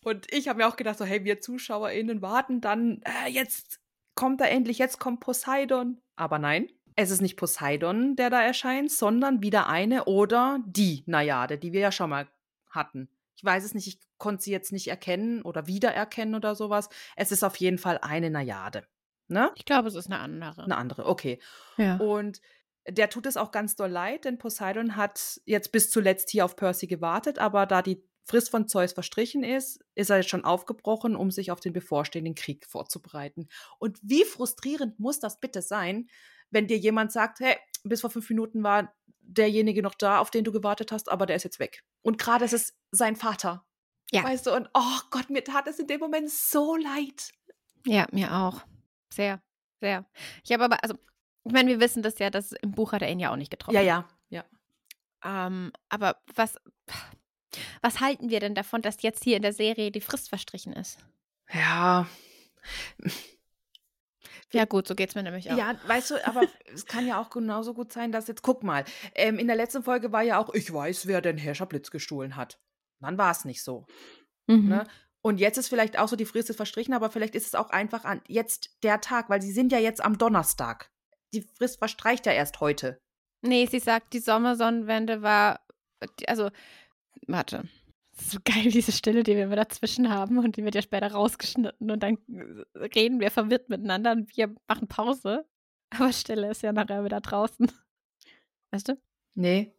Und 0.03 0.31
ich 0.33 0.47
habe 0.47 0.59
mir 0.59 0.67
auch 0.67 0.77
gedacht, 0.77 0.97
so, 0.97 1.05
hey, 1.05 1.23
wir 1.23 1.41
ZuschauerInnen 1.41 2.21
warten 2.21 2.61
dann, 2.61 3.01
äh, 3.03 3.29
jetzt 3.29 3.81
kommt 4.15 4.41
er 4.41 4.51
endlich, 4.51 4.77
jetzt 4.77 4.99
kommt 4.99 5.19
Poseidon. 5.19 6.01
Aber 6.15 6.39
nein, 6.39 6.69
es 6.98 7.11
ist 7.11 7.22
nicht 7.22 7.38
Poseidon, 7.38 8.15
der 8.15 8.32
da 8.32 8.41
erscheint, 8.41 8.91
sondern 8.91 9.44
wieder 9.44 9.69
eine 9.69 10.06
oder 10.06 10.60
die 10.65 11.03
Najade, 11.06 11.60
die 11.60 11.72
wir 11.72 11.80
ja 11.80 11.91
schon 11.91 12.10
mal 12.10 12.28
hatten. 12.72 13.07
Ich 13.36 13.45
weiß 13.45 13.64
es 13.64 13.76
nicht, 13.76 13.88
ich 13.88 13.99
konnte 14.18 14.44
sie 14.44 14.52
jetzt 14.52 14.72
nicht 14.72 14.88
erkennen 14.88 15.44
oder 15.44 15.68
wiedererkennen 15.68 16.34
oder 16.34 16.56
sowas. 16.56 16.90
Es 17.15 17.32
ist 17.32 17.44
auf 17.44 17.56
jeden 17.57 17.78
Fall 17.78 17.99
eine 18.02 18.32
Najade. 18.32 18.88
Ne? 19.28 19.52
Ich 19.56 19.65
glaube, 19.65 19.88
es 19.90 19.94
ist 19.94 20.07
eine 20.07 20.19
andere. 20.19 20.64
Eine 20.64 20.76
andere, 20.76 21.06
okay. 21.06 21.40
Ja. 21.78 21.98
Und 21.98 22.41
der 22.90 23.11
tut 23.11 23.28
es 23.28 23.38
auch 23.38 23.52
ganz 23.52 23.76
doll 23.76 23.91
leid, 23.91 24.26
denn 24.26 24.40
Poseidon 24.40 24.95
hat 24.95 25.40
jetzt 25.45 25.72
bis 25.72 25.91
zuletzt 25.91 26.32
hier 26.32 26.45
auf 26.45 26.56
Percy 26.56 26.88
gewartet, 26.88 27.38
aber 27.38 27.68
da 27.68 27.84
die 27.84 28.03
Frist 28.24 28.49
von 28.49 28.68
Zeus 28.68 28.94
verstrichen 28.94 29.44
ist, 29.44 29.86
ist 29.94 30.10
er 30.10 30.18
jetzt 30.18 30.30
schon 30.30 30.45
aufgebrochen, 30.45 31.15
um 31.15 31.30
sich 31.30 31.52
auf 31.52 31.60
den 31.60 31.74
bevorstehenden 31.74 32.34
Krieg 32.34 32.65
vorzubereiten. 32.65 33.48
Und 33.78 33.99
wie 34.02 34.26
frustrierend 34.26 34.99
muss 34.99 35.19
das 35.19 35.40
bitte 35.40 35.61
sein, 35.61 36.10
wenn 36.49 36.68
dir 36.68 36.78
jemand 36.78 37.11
sagt, 37.11 37.40
hey, 37.40 37.56
bis 37.84 38.02
vor 38.02 38.10
fünf 38.10 38.30
Minuten 38.30 38.64
war 38.64 38.94
derjenige 39.22 39.82
noch 39.82 39.95
da, 39.95 40.19
auf 40.19 40.32
den 40.32 40.44
du 40.44 40.52
gewartet 40.52 40.91
hast, 40.91 41.10
aber 41.10 41.26
der 41.26 41.36
ist 41.36 41.44
jetzt 41.44 41.60
weg. 41.60 41.84
Und 42.02 42.18
gerade 42.18 42.45
ist 42.45 42.53
es 42.53 42.78
sein 42.91 43.15
Vater. 43.15 43.65
Ja. 44.11 44.24
Weißt 44.24 44.48
du, 44.48 44.56
und 44.56 44.69
oh 44.74 44.99
Gott, 45.11 45.30
mir 45.30 45.44
tat 45.44 45.68
es 45.68 45.80
in 45.80 45.88
dem 45.88 45.99
Moment 45.99 46.30
so 46.30 46.76
leid. 46.76 47.32
Ja, 47.86 48.07
mir 48.11 48.34
auch. 48.34 48.61
Sehr, 49.14 49.41
sehr. 49.82 50.06
Ich 50.44 50.52
habe 50.52 50.64
aber, 50.64 50.82
also, 50.82 50.95
ich 51.44 51.52
meine, 51.52 51.69
wir 51.69 51.80
wissen 51.80 52.03
das 52.03 52.19
ja, 52.19 52.30
dass 52.30 52.53
im 52.53 52.72
Buch 52.72 52.94
hat 52.94 53.02
er 53.02 53.11
ihn 53.11 53.19
ja 53.19 53.32
auch 53.32 53.38
nicht 53.38 53.52
getroffen. 53.52 53.76
Ja, 53.76 53.82
ja, 53.82 54.07
ja. 54.30 54.45
Ähm, 55.24 55.74
aber 55.90 56.22
was, 56.36 56.56
was 57.82 57.99
halten 57.99 58.30
wir 58.30 58.40
denn 58.40 58.56
davon, 58.56 58.82
dass 58.82 59.02
jetzt 59.02 59.24
hier 59.24 59.36
in 59.36 59.41
der 59.41 59.53
Serie 59.53 59.91
die 59.91 60.02
Frist 60.02 60.30
verstrichen 60.30 60.74
ist? 60.74 60.99
Ja, 61.52 62.07
Ja, 64.53 64.65
gut, 64.65 64.88
so 64.88 64.95
geht 64.95 65.10
es 65.10 65.15
mir 65.15 65.24
nämlich 65.24 65.52
auch. 65.52 65.57
Ja, 65.57 65.76
weißt 65.88 66.11
du, 66.11 66.28
aber 66.28 66.41
es 66.74 66.86
kann 66.86 67.06
ja 67.06 67.19
auch 67.22 67.30
genauso 67.30 67.74
gut 67.74 67.91
sein, 67.91 68.11
dass 68.11 68.28
jetzt, 68.28 68.44
guck 68.44 68.64
mal, 68.64 68.86
ähm, 69.15 69.40
in 69.40 69.48
der 69.48 69.56
letzten 69.56 69.84
Folge 69.84 70.11
war 70.11 70.22
ja 70.22 70.40
auch, 70.40 70.53
ich 70.53 70.72
weiß, 70.72 71.07
wer 71.07 71.22
den 71.22 71.38
Herrscherblitz 71.38 71.91
gestohlen 71.91 72.36
hat. 72.36 72.60
Dann 72.99 73.18
war 73.18 73.32
es 73.32 73.45
nicht 73.45 73.64
so. 73.64 73.86
Mhm. 74.48 74.69
Ne? 74.69 74.88
Und 75.22 75.40
jetzt 75.40 75.57
ist 75.57 75.68
vielleicht 75.68 75.99
auch 75.99 76.07
so, 76.07 76.15
die 76.15 76.26
Frist 76.26 76.49
ist 76.49 76.56
verstrichen, 76.56 76.94
aber 76.94 77.10
vielleicht 77.10 77.36
ist 77.36 77.48
es 77.48 77.56
auch 77.56 77.69
einfach 77.69 78.06
an 78.06 78.22
jetzt 78.28 78.78
der 78.84 79.02
Tag, 79.02 79.30
weil 79.30 79.41
sie 79.41 79.52
sind 79.52 79.72
ja 79.72 79.80
jetzt 79.80 80.03
am 80.03 80.18
Donnerstag. 80.18 80.90
Die 81.34 81.41
Frist 81.41 81.80
verstreicht 81.80 82.26
ja 82.26 82.32
erst 82.32 82.61
heute. 82.61 83.02
Nee, 83.41 83.68
sie 83.69 83.80
sagt, 83.80 84.14
die 84.14 84.19
Sommersonnenwende 84.19 85.22
war, 85.22 85.60
also, 86.28 86.49
warte. 87.28 87.68
Das 88.18 88.26
ist 88.26 88.31
so 88.34 88.39
geil, 88.44 88.72
diese 88.72 88.91
Stille, 88.91 89.23
die 89.23 89.35
wir 89.35 89.44
immer 89.44 89.56
dazwischen 89.56 90.10
haben 90.10 90.39
und 90.39 90.57
die 90.57 90.64
wird 90.64 90.76
ja 90.76 90.81
später 90.81 91.11
rausgeschnitten 91.11 91.91
und 91.91 92.02
dann 92.02 92.18
reden 92.76 93.19
wir 93.19 93.30
verwirrt 93.31 93.69
miteinander 93.69 94.11
und 94.11 94.35
wir 94.35 94.53
machen 94.68 94.88
Pause. 94.88 95.45
Aber 95.91 96.11
Stille 96.11 96.49
ist 96.49 96.64
ja 96.64 96.73
nachher 96.73 97.06
wieder 97.06 97.22
draußen. 97.22 97.72
Weißt 98.72 98.89
du? 98.89 98.99
Nee. 99.35 99.73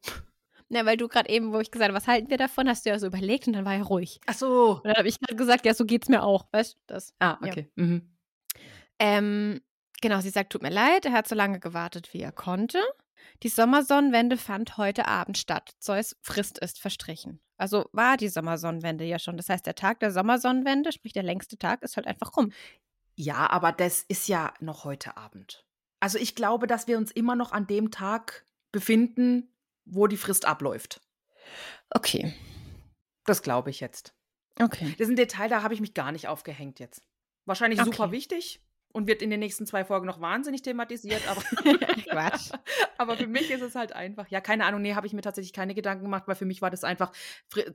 Na, 0.68 0.86
weil 0.86 0.96
du 0.96 1.08
gerade 1.08 1.28
eben, 1.30 1.52
wo 1.52 1.58
ich 1.60 1.70
gesagt 1.70 1.88
habe, 1.90 1.96
was 1.96 2.06
halten 2.06 2.30
wir 2.30 2.36
davon, 2.36 2.68
hast 2.68 2.86
du 2.86 2.90
ja 2.90 2.98
so 2.98 3.06
überlegt 3.06 3.46
und 3.46 3.54
dann 3.54 3.64
war 3.64 3.74
er 3.74 3.82
ruhig. 3.82 4.20
Ach 4.26 4.34
so. 4.34 4.76
Und 4.76 4.84
dann 4.86 4.96
habe 4.96 5.08
ich 5.08 5.18
gerade 5.18 5.36
gesagt, 5.36 5.66
ja, 5.66 5.74
so 5.74 5.84
geht's 5.84 6.08
mir 6.08 6.22
auch. 6.22 6.46
Weißt 6.52 6.74
du 6.74 6.78
das? 6.86 7.14
Ah, 7.18 7.38
Ja. 7.42 7.48
okay. 7.50 7.68
Mhm. 7.74 8.08
Ähm, 8.98 9.60
genau, 10.00 10.20
sie 10.20 10.30
sagt, 10.30 10.52
tut 10.52 10.62
mir 10.62 10.70
leid, 10.70 11.04
er 11.06 11.12
hat 11.12 11.26
so 11.28 11.34
lange 11.34 11.58
gewartet, 11.60 12.12
wie 12.14 12.20
er 12.20 12.32
konnte. 12.32 12.80
Die 13.42 13.48
Sommersonnenwende 13.48 14.36
fand 14.36 14.76
heute 14.76 15.06
Abend 15.08 15.38
statt. 15.38 15.72
Zeus 15.78 16.16
Frist 16.22 16.58
ist 16.58 16.78
verstrichen. 16.80 17.40
Also 17.58 17.88
war 17.92 18.16
die 18.16 18.28
Sommersonnenwende 18.28 19.04
ja 19.04 19.18
schon. 19.18 19.36
Das 19.36 19.48
heißt, 19.48 19.66
der 19.66 19.74
Tag 19.74 20.00
der 20.00 20.12
Sommersonnenwende, 20.12 20.92
sprich 20.92 21.12
der 21.12 21.24
längste 21.24 21.58
Tag, 21.58 21.82
ist 21.82 21.96
halt 21.96 22.06
einfach 22.06 22.36
rum. 22.36 22.52
Ja, 23.16 23.50
aber 23.50 23.72
das 23.72 24.04
ist 24.08 24.28
ja 24.28 24.54
noch 24.60 24.84
heute 24.84 25.16
Abend. 25.16 25.66
Also 26.00 26.18
ich 26.18 26.36
glaube, 26.36 26.68
dass 26.68 26.86
wir 26.86 26.96
uns 26.96 27.10
immer 27.10 27.34
noch 27.34 27.50
an 27.52 27.66
dem 27.66 27.90
Tag 27.90 28.46
befinden, 28.70 29.52
wo 29.84 30.06
die 30.06 30.16
Frist 30.16 30.46
abläuft. 30.46 31.00
Okay. 31.90 32.32
Das 33.24 33.42
glaube 33.42 33.70
ich 33.70 33.80
jetzt. 33.80 34.14
Okay. 34.60 34.94
Das 34.98 35.08
ist 35.08 35.10
ein 35.10 35.16
Detail, 35.16 35.48
da 35.48 35.62
habe 35.62 35.74
ich 35.74 35.80
mich 35.80 35.94
gar 35.94 36.12
nicht 36.12 36.28
aufgehängt 36.28 36.78
jetzt. 36.78 37.02
Wahrscheinlich 37.44 37.80
Okay. 37.80 37.90
super 37.90 38.12
wichtig 38.12 38.60
und 38.98 39.06
wird 39.06 39.22
in 39.22 39.30
den 39.30 39.40
nächsten 39.40 39.66
zwei 39.66 39.84
Folgen 39.84 40.06
noch 40.06 40.20
wahnsinnig 40.20 40.60
thematisiert, 40.62 41.22
aber, 41.28 41.40
Quatsch. 42.10 42.50
aber 42.98 43.16
für 43.16 43.26
mich 43.26 43.50
ist 43.50 43.62
es 43.62 43.74
halt 43.74 43.92
einfach, 43.94 44.28
ja, 44.28 44.40
keine 44.40 44.66
Ahnung, 44.66 44.82
nee, 44.82 44.94
habe 44.94 45.06
ich 45.06 45.12
mir 45.14 45.22
tatsächlich 45.22 45.52
keine 45.54 45.74
Gedanken 45.74 46.04
gemacht, 46.04 46.24
weil 46.26 46.34
für 46.34 46.44
mich 46.44 46.60
war 46.60 46.70
das 46.70 46.84
einfach, 46.84 47.12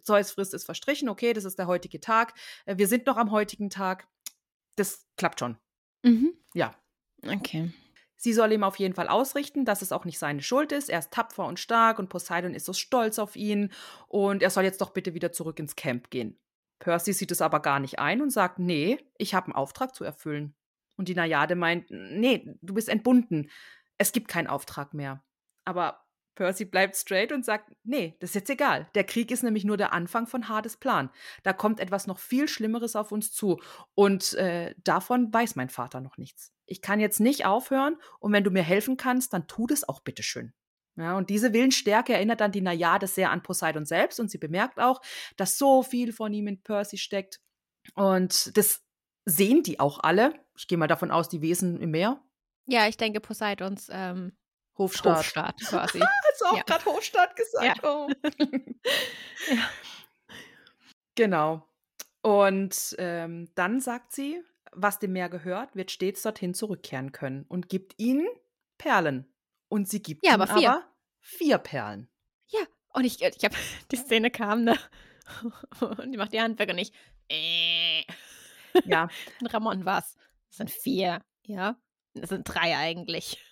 Zeus 0.04 0.32
Frist 0.32 0.54
ist 0.54 0.66
verstrichen, 0.66 1.10
okay, 1.10 1.34
das 1.34 1.46
ist 1.46 1.58
der 1.58 1.68
heutige 1.68 2.00
Tag, 2.00 2.34
äh, 2.66 2.78
wir 2.78 2.88
sind 2.88 3.08
noch 3.08 3.18
am 3.18 3.32
heutigen 3.32 3.70
Tag, 3.70 4.08
das 4.76 5.08
klappt 5.18 5.40
schon, 5.40 5.58
Mhm. 6.04 6.34
ja. 6.54 6.76
Okay. 7.26 7.72
Sie 8.18 8.34
soll 8.34 8.52
ihm 8.54 8.64
auf 8.64 8.78
jeden 8.78 8.94
Fall 8.94 9.08
ausrichten, 9.08 9.66
dass 9.66 9.82
es 9.82 9.92
auch 9.92 10.06
nicht 10.06 10.20
seine 10.20 10.42
Schuld 10.42 10.72
ist. 10.72 10.90
Er 10.90 11.00
ist 11.00 11.12
tapfer 11.12 11.46
und 11.46 11.60
stark 11.60 12.00
und 12.00 12.08
Poseidon 12.10 12.54
ist 12.54 12.66
so 12.66 12.74
stolz 12.74 13.20
auf 13.20 13.36
ihn 13.36 13.72
und 14.08 14.42
er 14.44 14.50
soll 14.50 14.64
jetzt 14.64 14.80
doch 14.82 14.92
bitte 14.92 15.14
wieder 15.14 15.32
zurück 15.32 15.60
ins 15.60 15.76
Camp 15.76 16.10
gehen. 16.10 16.38
Percy 16.80 17.14
sieht 17.14 17.32
es 17.32 17.42
aber 17.42 17.62
gar 17.62 17.80
nicht 17.80 18.00
ein 18.00 18.22
und 18.22 18.30
sagt, 18.30 18.60
nee, 18.60 18.98
ich 19.18 19.34
habe 19.36 19.48
einen 19.48 19.56
Auftrag 19.56 19.96
zu 19.96 20.04
erfüllen. 20.04 20.54
Und 20.96 21.08
die 21.08 21.16
Najade 21.16 21.56
meint, 21.56 21.90
nee, 21.90 22.48
du 22.62 22.74
bist 22.74 22.90
entbunden. 22.90 23.50
Es 23.98 24.12
gibt 24.12 24.28
keinen 24.28 24.48
Auftrag 24.48 24.94
mehr. 24.94 25.24
Aber 25.66 26.04
Percy 26.36 26.66
bleibt 26.66 26.96
straight 26.96 27.32
und 27.32 27.46
sagt, 27.46 27.72
nee, 27.84 28.16
das 28.20 28.32
ist 28.32 28.36
jetzt 28.36 28.50
egal. 28.50 28.90
Der 28.96 29.04
Krieg 29.04 29.32
ist 29.32 29.44
nämlich 29.44 29.66
nur 29.66 29.78
der 29.78 29.94
Anfang 29.94 30.28
von 30.28 30.50
Hades 30.50 30.78
Plan. 30.78 31.10
Da 31.44 31.54
kommt 31.54 31.80
etwas 31.80 32.08
noch 32.08 32.20
viel 32.20 32.48
Schlimmeres 32.48 32.96
auf 32.96 33.12
uns 33.12 33.32
zu. 33.32 33.62
Und 33.94 34.34
äh, 34.36 34.74
davon 34.84 35.34
weiß 35.34 35.56
mein 35.56 35.70
Vater 35.70 36.02
noch 36.02 36.18
nichts. 36.18 36.52
Ich 36.66 36.82
kann 36.82 37.00
jetzt 37.00 37.20
nicht 37.20 37.46
aufhören 37.46 37.98
und 38.20 38.32
wenn 38.32 38.44
du 38.44 38.52
mir 38.52 38.64
helfen 38.64 38.98
kannst, 38.98 39.34
dann 39.34 39.48
tu 39.48 39.68
das 39.68 39.88
auch 39.88 40.02
bitteschön. 40.02 40.54
Ja, 40.96 41.18
und 41.18 41.30
diese 41.30 41.54
Willensstärke 41.54 42.14
erinnert 42.14 42.40
dann 42.40 42.52
die 42.52 42.62
Najade 42.62 43.08
sehr 43.08 43.32
an 43.32 43.42
Poseidon 43.42 43.86
selbst 43.86 44.20
und 44.20 44.30
sie 44.30 44.38
bemerkt 44.38 44.80
auch, 44.80 45.02
dass 45.38 45.58
so 45.58 45.82
viel 45.82 46.14
von 46.14 46.34
ihm 46.34 46.48
in 46.48 46.62
Percy 46.62 46.98
steckt. 46.98 47.42
Und 47.96 48.56
das 48.56 48.83
sehen 49.26 49.64
die 49.64 49.80
auch 49.80 50.00
alle. 50.02 50.34
Ich 50.58 50.68
gehe 50.68 50.78
mal 50.78 50.88
davon 50.88 51.12
aus, 51.12 51.30
die 51.30 51.42
Wesen 51.42 51.80
im 51.80 51.92
Meer. 51.92 52.22
Ja, 52.66 52.88
ich 52.88 52.98
denke 52.98 53.20
Poseidons 53.20 53.88
ähm, 53.92 54.34
Hofstaat. 54.78 55.18
Hofstaat 55.18 55.58
quasi. 55.68 56.00
Hast 56.00 56.42
du 56.42 56.46
auch 56.46 56.58
Ja. 56.58 56.64
gerade 56.64 56.86
Hofstaat 56.86 57.36
gesagt? 57.36 57.82
Ja. 57.84 57.90
Oh. 57.90 58.10
Ja. 59.50 59.70
Genau. 61.16 61.68
Und 62.22 62.96
ähm, 62.98 63.50
dann 63.56 63.82
sagt 63.82 64.14
sie, 64.14 64.42
was 64.72 65.00
dem 65.00 65.14
Meer 65.14 65.30
gehört, 65.30 65.76
wird 65.76 65.92
stets 65.92 66.22
dorthin 66.22 66.54
zurückkehren 66.54 67.12
können 67.12 67.46
und 67.50 67.70
gibt 67.70 67.94
ihnen 68.00 68.28
Perlen. 68.78 69.28
Und 69.68 69.90
sie 69.90 70.02
gibt 70.02 70.26
Ja, 70.26 70.34
aber 70.36 70.48
vier. 70.48 70.72
aber 70.72 70.84
vier 71.20 71.58
Perlen. 71.58 72.08
Ja, 72.48 72.62
und 72.94 73.04
ich, 73.04 73.22
ich 73.22 73.44
habe, 73.44 73.56
die 73.92 73.96
Szene 73.98 74.32
kam, 74.32 74.64
ne? 74.64 74.78
Und 75.80 76.12
die 76.12 76.18
macht 76.18 76.34
die 76.34 76.42
Handwerker 76.42 76.74
nicht. 76.74 76.94
Äh. 77.30 78.04
Ja, 78.86 79.08
Ramon 79.46 79.86
war's. 79.86 80.16
Das 80.50 80.58
sind 80.58 80.72
vier, 80.72 81.22
ja. 81.46 81.78
Das 82.14 82.30
sind 82.30 82.44
drei 82.44 82.78
eigentlich. 82.78 83.44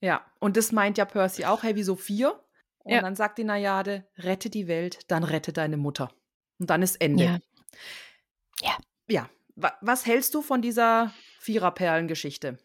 Ja, 0.00 0.24
und 0.40 0.56
das 0.56 0.72
meint 0.72 0.98
ja 0.98 1.04
Percy 1.04 1.44
auch, 1.44 1.62
hey, 1.62 1.74
wieso 1.76 1.96
vier? 1.96 2.42
Und 2.78 2.92
Ja. 2.92 3.00
dann 3.02 3.16
sagt 3.16 3.38
die 3.38 3.44
Najade, 3.44 4.06
rette 4.18 4.48
die 4.50 4.68
Welt, 4.68 5.10
dann 5.10 5.24
rette 5.24 5.52
deine 5.52 5.76
Mutter. 5.76 6.12
Und 6.58 6.70
dann 6.70 6.82
ist 6.82 7.00
Ende. 7.00 7.24
Ja. 7.24 7.38
Ja. 8.62 8.76
Ja. 9.08 9.30
Wa 9.54 9.72
was 9.80 10.06
hältst 10.06 10.34
du 10.34 10.42
von 10.42 10.62
dieser 10.62 11.12
Viererperlen-Geschichte? 11.40 12.58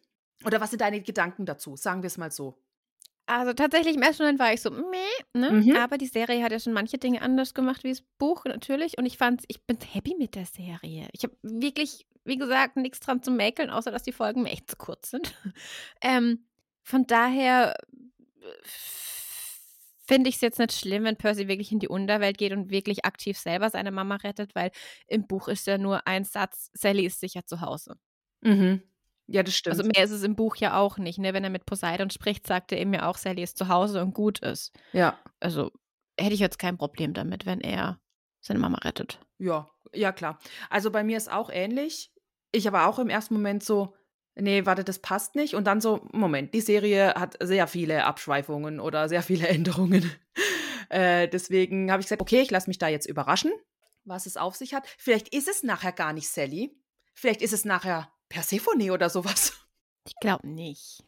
Oder 0.46 0.60
was 0.62 0.70
sind 0.72 0.82
deine 0.82 1.02
Gedanken 1.02 1.46
dazu? 1.46 1.76
Sagen 1.76 2.02
wir 2.04 2.08
es 2.08 2.18
mal 2.18 2.32
so. 2.32 2.58
Also 3.32 3.54
tatsächlich 3.54 3.96
im 3.96 4.02
ersten 4.02 4.24
Moment 4.24 4.40
war 4.40 4.54
ich 4.54 4.62
so, 4.62 4.72
meh, 4.72 4.98
ne? 5.34 5.52
Mhm. 5.52 5.76
Aber 5.78 5.98
die 5.98 6.08
Serie 6.08 6.44
hat 6.44 6.52
ja 6.52 6.60
schon 6.60 6.74
manche 6.74 6.98
Dinge 6.98 7.22
anders 7.22 7.54
gemacht 7.54 7.86
wie 7.86 7.90
das 7.90 8.02
Buch 8.18 8.44
natürlich. 8.44 8.98
Und 8.98 9.06
ich 9.06 9.18
fand, 9.18 9.44
ich 9.48 9.66
bin 9.66 9.78
happy 9.80 10.16
mit 10.18 10.36
der 10.36 10.46
Serie. 10.46 11.08
Ich 11.14 11.24
habe 11.24 11.38
wirklich, 11.42 12.06
wie 12.26 12.38
gesagt, 12.38 12.76
nichts 12.76 13.00
dran 13.00 13.24
zu 13.24 13.32
mäkeln, 13.32 13.70
außer 13.70 13.90
dass 13.90 14.04
die 14.04 14.12
Folgen 14.12 14.44
mir 14.44 14.52
echt 14.52 14.70
zu 14.70 14.76
kurz 14.76 15.12
sind. 15.12 15.34
ähm, 16.02 16.46
von 16.84 17.08
daher 17.08 17.74
äh, 18.42 18.68
finde 20.06 20.28
ich 20.28 20.36
es 20.36 20.42
jetzt 20.42 20.60
nicht 20.60 20.74
schlimm, 20.74 21.06
wenn 21.06 21.16
Percy 21.16 21.48
wirklich 21.48 21.72
in 21.72 21.80
die 21.80 21.88
Unterwelt 21.88 22.38
geht 22.38 22.52
und 22.52 22.70
wirklich 22.70 23.06
aktiv 23.06 23.38
selber 23.38 23.70
seine 23.70 23.92
Mama 23.92 24.18
rettet, 24.18 24.56
weil 24.56 24.72
im 25.08 25.26
Buch 25.26 25.48
ist 25.48 25.68
ja 25.68 25.78
nur 25.78 26.06
ein 26.06 26.26
Satz, 26.26 26.70
Sally 26.74 27.06
ist 27.06 27.22
sicher 27.22 27.46
zu 27.46 27.62
Hause. 27.62 27.96
Mhm. 28.42 28.84
Ja, 29.34 29.44
das 29.44 29.56
stimmt. 29.56 29.78
Also 29.78 29.84
mehr 29.90 30.04
ist 30.04 30.12
es 30.12 30.24
im 30.24 30.36
Buch 30.36 30.56
ja 30.58 30.78
auch 30.78 30.98
nicht. 30.98 31.18
Ne? 31.20 31.34
Wenn 31.34 31.44
er 31.44 31.50
mit 31.50 31.66
Poseidon 31.66 32.10
spricht, 32.10 32.46
sagt 32.48 32.72
er 32.72 32.82
ihm 32.82 32.94
ja 32.94 33.08
auch, 33.10 33.18
Sally 33.18 33.44
ist 33.44 33.58
zu 33.58 33.68
Hause 33.68 34.02
und 34.02 34.14
gut 34.14 34.40
ist. 34.40 34.74
ja, 34.94 35.18
Also 35.40 35.72
hätte 36.20 36.34
ich 36.34 36.40
jetzt 36.40 36.60
kein 36.60 36.78
Problem 36.78 37.14
damit, 37.14 37.46
wenn 37.46 37.62
er 37.62 38.00
seine 38.42 38.60
Mama 38.60 38.78
rettet. 38.80 39.20
ja, 39.38 39.70
ja, 39.94 40.12
klar. 40.14 40.40
Also 40.70 40.90
bei 40.92 41.04
mir 41.04 41.18
ist 41.18 41.32
auch 41.32 41.50
ähnlich. 41.50 42.14
Ich 42.54 42.68
aber 42.68 42.88
auch 42.88 42.98
im 43.00 43.10
ersten 43.10 43.34
Moment 43.34 43.62
so, 43.64 43.94
nee, 44.36 44.66
warte, 44.66 44.84
das 44.84 45.00
passt 45.00 45.36
nicht. 45.36 45.54
Und 45.56 45.66
dann 45.66 45.82
so, 45.82 46.08
Moment, 46.14 46.54
die 46.54 46.62
Serie 46.62 47.14
hat 47.16 47.36
sehr 47.42 47.68
viele 47.68 48.06
Abschweifungen 48.06 48.80
oder 48.80 49.10
sehr 49.10 49.22
viele 49.22 49.48
Änderungen. 49.50 50.10
äh, 50.90 51.28
deswegen 51.28 51.92
habe 51.92 52.02
ich 52.02 52.06
gesagt, 52.08 52.22
okay, 52.22 52.42
ich 52.42 52.52
lasse 52.52 52.70
mich 52.70 52.78
da 52.78 52.88
jetzt 52.88 53.06
überraschen, 53.06 53.52
was 54.06 54.26
es 54.26 54.38
auf 54.38 54.56
sich 54.56 54.74
hat. 54.74 54.88
Vielleicht 54.98 55.34
ist 55.36 55.48
es 55.50 55.64
nachher 55.64 55.92
gar 55.92 56.14
nicht 56.14 56.30
Sally. 56.30 56.76
Vielleicht 57.14 57.42
ist 57.42 57.54
es 57.54 57.66
nachher 57.66 58.12
Persephone 58.32 58.92
oder 58.92 59.10
sowas. 59.10 59.54
Ich 60.08 60.16
glaube 60.20 60.48
nicht. 60.48 61.04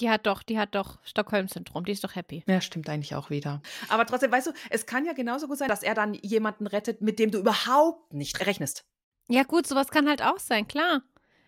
Die 0.00 0.08
hat 0.08 0.26
doch, 0.26 0.42
die 0.42 0.58
hat 0.58 0.74
doch 0.74 0.98
Stockholm-Syndrom, 1.04 1.84
die 1.84 1.92
ist 1.92 2.02
doch 2.02 2.14
happy. 2.14 2.42
Ja, 2.46 2.62
stimmt 2.62 2.88
eigentlich 2.88 3.14
auch 3.14 3.28
wieder. 3.28 3.60
Aber 3.90 4.06
trotzdem, 4.06 4.32
weißt 4.32 4.46
du, 4.46 4.52
es 4.70 4.86
kann 4.86 5.04
ja 5.04 5.12
genauso 5.12 5.48
gut 5.48 5.58
sein, 5.58 5.68
dass 5.68 5.82
er 5.82 5.92
dann 5.94 6.14
jemanden 6.14 6.66
rettet, 6.66 7.02
mit 7.02 7.18
dem 7.18 7.30
du 7.30 7.40
überhaupt 7.40 8.14
nicht 8.14 8.40
rechnest. 8.46 8.86
Ja, 9.28 9.42
gut, 9.42 9.66
sowas 9.66 9.88
kann 9.88 10.08
halt 10.08 10.22
auch 10.22 10.38
sein, 10.38 10.66
klar. 10.66 11.02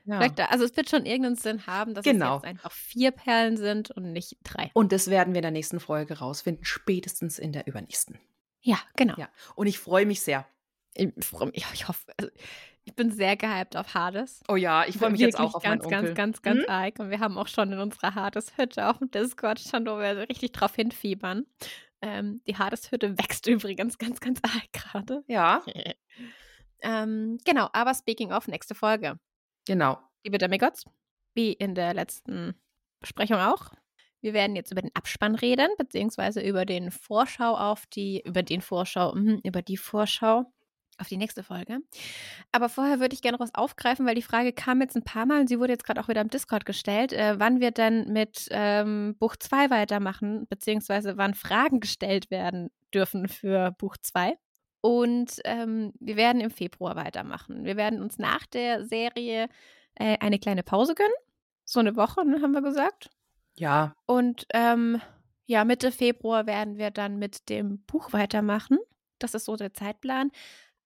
Ja. 0.04 0.18
Vielleicht, 0.18 0.40
also 0.40 0.64
es 0.66 0.76
wird 0.76 0.90
schon 0.90 1.06
irgendeinen 1.06 1.36
Sinn 1.36 1.66
haben, 1.66 1.94
dass 1.94 2.04
Genau. 2.04 2.36
es 2.36 2.42
jetzt 2.42 2.50
einfach 2.50 2.72
vier 2.72 3.12
Perlen 3.12 3.56
sind 3.56 3.90
und 3.92 4.12
nicht 4.12 4.36
drei. 4.44 4.70
Und 4.74 4.92
das 4.92 5.08
werden 5.08 5.32
wir 5.32 5.38
in 5.38 5.42
der 5.44 5.50
nächsten 5.52 5.80
Folge 5.80 6.18
rausfinden, 6.18 6.66
spätestens 6.66 7.38
in 7.38 7.52
der 7.52 7.66
übernächsten. 7.66 8.18
Ja, 8.60 8.78
genau. 8.94 9.14
Ja. 9.16 9.30
Und 9.54 9.68
ich 9.68 9.78
freue 9.78 10.04
mich 10.04 10.20
sehr. 10.20 10.46
Ich, 10.92 11.08
freu 11.24 11.46
mich- 11.46 11.64
ich 11.72 11.88
hoffe, 11.88 12.12
also, 12.18 12.30
ich 12.84 12.94
bin 12.94 13.10
sehr 13.10 13.36
gehypt 13.36 13.76
auf 13.76 13.94
Hades. 13.94 14.42
Oh 14.48 14.56
ja, 14.56 14.84
ich 14.86 14.96
freue 14.98 15.10
mich 15.10 15.20
jetzt 15.20 15.38
auch 15.38 15.54
auf 15.54 15.62
ganz, 15.62 15.84
meinen 15.84 15.94
Onkel. 15.94 16.14
ganz, 16.14 16.42
ganz, 16.42 16.42
ganz 16.42 16.60
Hm? 16.62 16.70
arg. 16.70 16.98
Und 16.98 17.10
wir 17.10 17.20
haben 17.20 17.38
auch 17.38 17.48
schon 17.48 17.72
in 17.72 17.78
unserer 17.78 18.14
Hades-Hütte 18.14 18.88
auf 18.88 18.98
dem 18.98 19.10
Discord 19.10 19.60
schon, 19.60 19.86
wo 19.86 19.98
wir 19.98 20.14
so 20.14 20.22
richtig 20.22 20.52
drauf 20.52 20.74
hinfiebern. 20.74 21.46
Ähm, 22.02 22.40
die 22.46 22.56
Hades-Hütte 22.56 23.18
wächst 23.18 23.46
übrigens 23.46 23.98
ganz, 23.98 24.20
ganz 24.20 24.40
arg 24.42 24.72
gerade. 24.72 25.22
Ja, 25.28 25.62
ähm, 26.82 27.38
genau, 27.44 27.68
aber 27.72 27.94
speaking 27.94 28.32
of, 28.32 28.48
nächste 28.48 28.74
Folge. 28.74 29.18
genau. 29.66 29.98
Liebe 30.24 30.36
Demigods, 30.36 30.84
wie 31.34 31.52
in 31.54 31.74
der 31.74 31.94
letzten 31.94 32.54
Besprechung 33.00 33.38
auch. 33.38 33.70
Wir 34.20 34.34
werden 34.34 34.54
jetzt 34.54 34.70
über 34.70 34.82
den 34.82 34.90
Abspann 34.94 35.34
reden, 35.34 35.68
beziehungsweise 35.78 36.42
über 36.42 36.66
den 36.66 36.90
Vorschau 36.90 37.56
auf 37.56 37.86
die, 37.86 38.20
über 38.26 38.42
den 38.42 38.60
Vorschau, 38.60 39.14
mhm, 39.14 39.40
über 39.44 39.62
die 39.62 39.78
Vorschau 39.78 40.44
auf 41.00 41.08
die 41.08 41.16
nächste 41.16 41.42
Folge. 41.42 41.78
Aber 42.52 42.68
vorher 42.68 43.00
würde 43.00 43.14
ich 43.14 43.22
gerne 43.22 43.36
noch 43.38 43.44
was 43.44 43.54
aufgreifen, 43.54 44.06
weil 44.06 44.14
die 44.14 44.22
Frage 44.22 44.52
kam 44.52 44.80
jetzt 44.80 44.96
ein 44.96 45.04
paar 45.04 45.26
Mal 45.26 45.40
und 45.40 45.48
sie 45.48 45.58
wurde 45.58 45.72
jetzt 45.72 45.84
gerade 45.84 46.00
auch 46.00 46.08
wieder 46.08 46.20
im 46.20 46.30
Discord 46.30 46.64
gestellt, 46.64 47.12
äh, 47.12 47.38
wann 47.38 47.60
wir 47.60 47.70
denn 47.70 48.12
mit 48.12 48.48
ähm, 48.50 49.16
Buch 49.18 49.36
2 49.36 49.70
weitermachen, 49.70 50.46
beziehungsweise 50.48 51.16
wann 51.16 51.34
Fragen 51.34 51.80
gestellt 51.80 52.30
werden 52.30 52.70
dürfen 52.92 53.28
für 53.28 53.72
Buch 53.72 53.96
2. 54.00 54.36
Und 54.82 55.40
ähm, 55.44 55.92
wir 56.00 56.16
werden 56.16 56.40
im 56.40 56.50
Februar 56.50 56.96
weitermachen. 56.96 57.64
Wir 57.64 57.76
werden 57.76 58.00
uns 58.00 58.18
nach 58.18 58.46
der 58.46 58.84
Serie 58.86 59.48
äh, 59.94 60.16
eine 60.20 60.38
kleine 60.38 60.62
Pause 60.62 60.94
gönnen. 60.94 61.12
So 61.64 61.80
eine 61.80 61.96
Woche, 61.96 62.24
ne, 62.24 62.40
haben 62.42 62.52
wir 62.52 62.62
gesagt. 62.62 63.10
Ja, 63.56 63.94
Und 64.06 64.46
ähm, 64.54 65.00
ja, 65.50 65.64
Mitte 65.64 65.90
Februar 65.90 66.46
werden 66.46 66.78
wir 66.78 66.90
dann 66.90 67.18
mit 67.18 67.48
dem 67.48 67.80
Buch 67.84 68.12
weitermachen. 68.12 68.78
Das 69.18 69.34
ist 69.34 69.44
so 69.46 69.56
der 69.56 69.74
Zeitplan. 69.74 70.30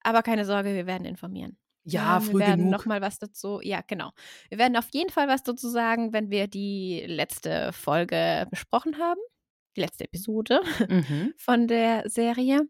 Aber 0.05 0.23
keine 0.23 0.45
Sorge, 0.45 0.75
wir 0.75 0.87
werden 0.87 1.05
informieren. 1.07 1.59
ja, 1.85 2.17
Ähm, 2.19 2.23
früh 2.23 2.33
wir 2.35 2.41
werden 2.41 2.67
genug. 2.67 2.73
noch 2.73 2.87
mal 2.87 3.01
was 3.01 3.19
dazu. 3.19 3.61
Ja, 3.63 3.81
genau. 3.87 4.11
Wir 4.51 4.59
werden 4.59 4.77
auf 4.77 4.89
jeden 4.93 5.11
Fall 5.11 5.27
was 5.29 5.43
dazu 5.43 5.69
sagen, 5.69 6.13
wenn 6.13 6.31
wir 6.31 6.47
die 6.47 7.05
letzte 7.07 7.73
Folge 7.73 8.47
besprochen 8.51 8.99
haben. 8.99 9.21
Die 9.77 9.81
letzte 9.81 10.05
Episode 10.05 10.61
Mhm. 10.89 11.35
von 11.39 11.67
der 11.67 12.09
Serie. 12.09 12.69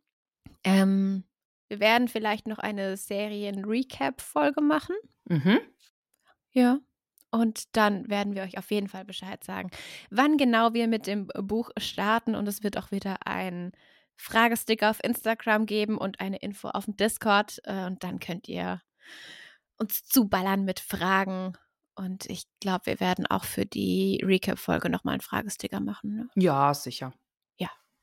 Ähm, 0.64 1.24
wir 1.68 1.80
werden 1.80 2.08
vielleicht 2.08 2.46
noch 2.48 2.58
eine 2.58 2.96
Serien-Recap-Folge 2.96 4.60
machen. 4.62 4.96
Mhm. 5.26 5.60
Ja. 6.52 6.78
Und 7.30 7.76
dann 7.76 8.08
werden 8.08 8.34
wir 8.36 8.42
euch 8.42 8.58
auf 8.58 8.70
jeden 8.70 8.88
Fall 8.88 9.04
Bescheid 9.04 9.42
sagen, 9.42 9.70
wann 10.10 10.36
genau 10.36 10.72
wir 10.72 10.86
mit 10.86 11.06
dem 11.08 11.26
Buch 11.26 11.70
starten. 11.78 12.34
Und 12.36 12.46
es 12.46 12.62
wird 12.62 12.78
auch 12.78 12.90
wieder 12.92 13.26
ein 13.26 13.72
Fragesticker 14.16 14.90
auf 14.90 15.02
Instagram 15.02 15.66
geben 15.66 15.98
und 15.98 16.20
eine 16.20 16.38
Info 16.38 16.68
auf 16.68 16.84
dem 16.84 16.96
Discord. 16.96 17.60
Äh, 17.64 17.86
Und 17.86 18.04
dann 18.04 18.20
könnt 18.20 18.48
ihr 18.48 18.80
uns 19.76 20.04
zuballern 20.04 20.64
mit 20.64 20.80
Fragen. 20.80 21.54
Und 21.96 22.26
ich 22.26 22.46
glaube, 22.60 22.86
wir 22.86 23.00
werden 23.00 23.26
auch 23.26 23.44
für 23.44 23.66
die 23.66 24.20
Recap-Folge 24.24 24.88
nochmal 24.90 25.14
einen 25.14 25.20
Fragesticker 25.20 25.80
machen. 25.80 26.16
Ne? 26.16 26.28
Ja, 26.36 26.74
sicher. 26.74 27.12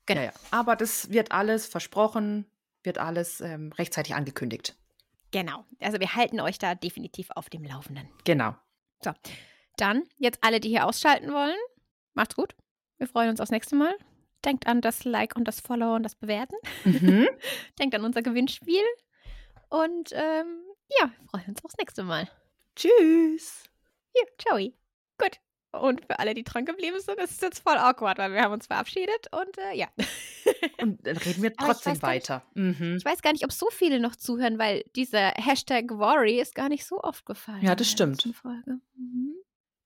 Genau. 0.06 0.20
Ja, 0.20 0.26
ja. 0.26 0.32
Aber 0.50 0.74
das 0.74 1.10
wird 1.10 1.30
alles 1.30 1.66
versprochen, 1.66 2.44
wird 2.82 2.98
alles 2.98 3.40
ähm, 3.40 3.72
rechtzeitig 3.72 4.14
angekündigt. 4.14 4.76
Genau. 5.30 5.64
Also 5.80 6.00
wir 6.00 6.14
halten 6.14 6.40
euch 6.40 6.58
da 6.58 6.74
definitiv 6.74 7.30
auf 7.30 7.48
dem 7.48 7.62
Laufenden. 7.64 8.08
Genau. 8.24 8.56
So, 9.02 9.12
dann 9.76 10.02
jetzt 10.18 10.40
alle, 10.42 10.58
die 10.58 10.70
hier 10.70 10.86
ausschalten 10.86 11.32
wollen, 11.32 11.56
macht's 12.14 12.34
gut. 12.34 12.56
Wir 12.98 13.06
freuen 13.06 13.30
uns 13.30 13.40
aufs 13.40 13.52
nächste 13.52 13.76
Mal. 13.76 13.94
Denkt 14.44 14.66
an 14.66 14.80
das 14.80 15.04
Like 15.04 15.36
und 15.36 15.46
das 15.46 15.60
Follow 15.60 15.94
und 15.94 16.02
das 16.02 16.14
Bewerten. 16.14 16.56
Mhm. 16.84 17.28
Denkt 17.78 17.94
an 17.94 18.04
unser 18.04 18.22
Gewinnspiel. 18.22 18.82
Und 19.68 20.10
ähm, 20.12 20.62
ja, 21.00 21.06
wir 21.18 21.28
freuen 21.30 21.46
uns 21.48 21.64
aufs 21.64 21.76
nächste 21.78 22.02
Mal. 22.02 22.28
Tschüss. 22.76 23.64
Ja, 24.14 24.22
ciao. 24.38 24.58
Gut. 24.58 25.38
Und 25.74 26.04
für 26.04 26.18
alle, 26.18 26.34
die 26.34 26.42
dran 26.44 26.66
geblieben 26.66 27.00
sind, 27.00 27.18
ist 27.18 27.30
es 27.30 27.40
jetzt 27.40 27.60
voll 27.60 27.78
awkward, 27.78 28.18
weil 28.18 28.32
wir 28.32 28.42
haben 28.42 28.52
uns 28.52 28.66
verabschiedet 28.66 29.28
und 29.32 29.56
äh, 29.56 29.74
ja. 29.74 29.86
Und 30.82 31.06
dann 31.06 31.16
reden 31.16 31.42
wir 31.42 31.50
ich 31.52 31.56
trotzdem 31.56 31.92
weiß 31.94 32.00
gar 32.00 32.12
nicht- 32.12 32.28
weiter. 32.28 32.42
Mhm. 32.52 32.96
Ich 32.98 33.04
weiß 33.06 33.22
gar 33.22 33.32
nicht, 33.32 33.44
ob 33.44 33.52
so 33.52 33.70
viele 33.70 33.98
noch 33.98 34.14
zuhören, 34.16 34.58
weil 34.58 34.84
dieser 34.96 35.28
Hashtag 35.30 35.90
Worry 35.92 36.40
ist 36.40 36.54
gar 36.54 36.68
nicht 36.68 36.84
so 36.84 37.00
oft 37.00 37.24
gefallen. 37.24 37.62
Ja, 37.62 37.74
das 37.74 37.88
stimmt. 37.90 38.26
Mhm. 38.26 39.34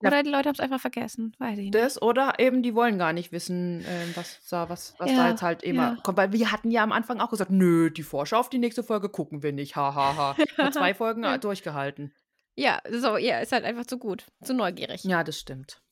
Oder 0.00 0.22
die 0.22 0.30
Leute 0.30 0.48
haben 0.48 0.54
es 0.54 0.60
einfach 0.60 0.80
vergessen. 0.80 1.34
Weiß 1.38 1.52
ich 1.58 1.64
nicht. 1.64 1.74
Das 1.74 2.00
oder 2.02 2.38
eben, 2.38 2.62
die 2.62 2.74
wollen 2.74 2.98
gar 2.98 3.12
nicht 3.12 3.32
wissen, 3.32 3.84
ähm, 3.88 4.12
was, 4.14 4.46
da, 4.48 4.68
was, 4.68 4.94
was 4.98 5.10
Ja, 5.10 5.16
da 5.16 5.30
jetzt 5.30 5.42
halt 5.42 5.62
immer 5.62 5.94
ja. 5.94 5.98
kommt. 6.02 6.18
Weil 6.18 6.32
wir 6.32 6.52
hatten 6.52 6.70
ja 6.70 6.82
am 6.82 6.92
Anfang 6.92 7.20
auch 7.20 7.30
gesagt, 7.30 7.50
nö, 7.50 7.90
die 7.90 8.02
Vorschau 8.02 8.38
auf 8.38 8.50
die 8.50 8.58
nächste 8.58 8.82
Folge 8.84 9.08
gucken 9.08 9.42
wir 9.42 9.52
nicht. 9.52 9.74
Ha, 9.76 9.94
ha, 9.94 10.16
ha. 10.36 10.36
Zwei 10.72 10.92
Folgen 10.94 11.24
äh, 11.24 11.38
durchgehalten. 11.38 12.12
Ja, 12.56 12.80
so, 12.90 13.16
ja, 13.16 13.40
ist 13.40 13.52
halt 13.52 13.64
einfach 13.64 13.86
zu 13.86 13.98
gut. 13.98 14.26
Zu 14.42 14.54
neugierig. 14.54 15.04
Ja, 15.04 15.24
das 15.24 15.38
stimmt. 15.38 15.82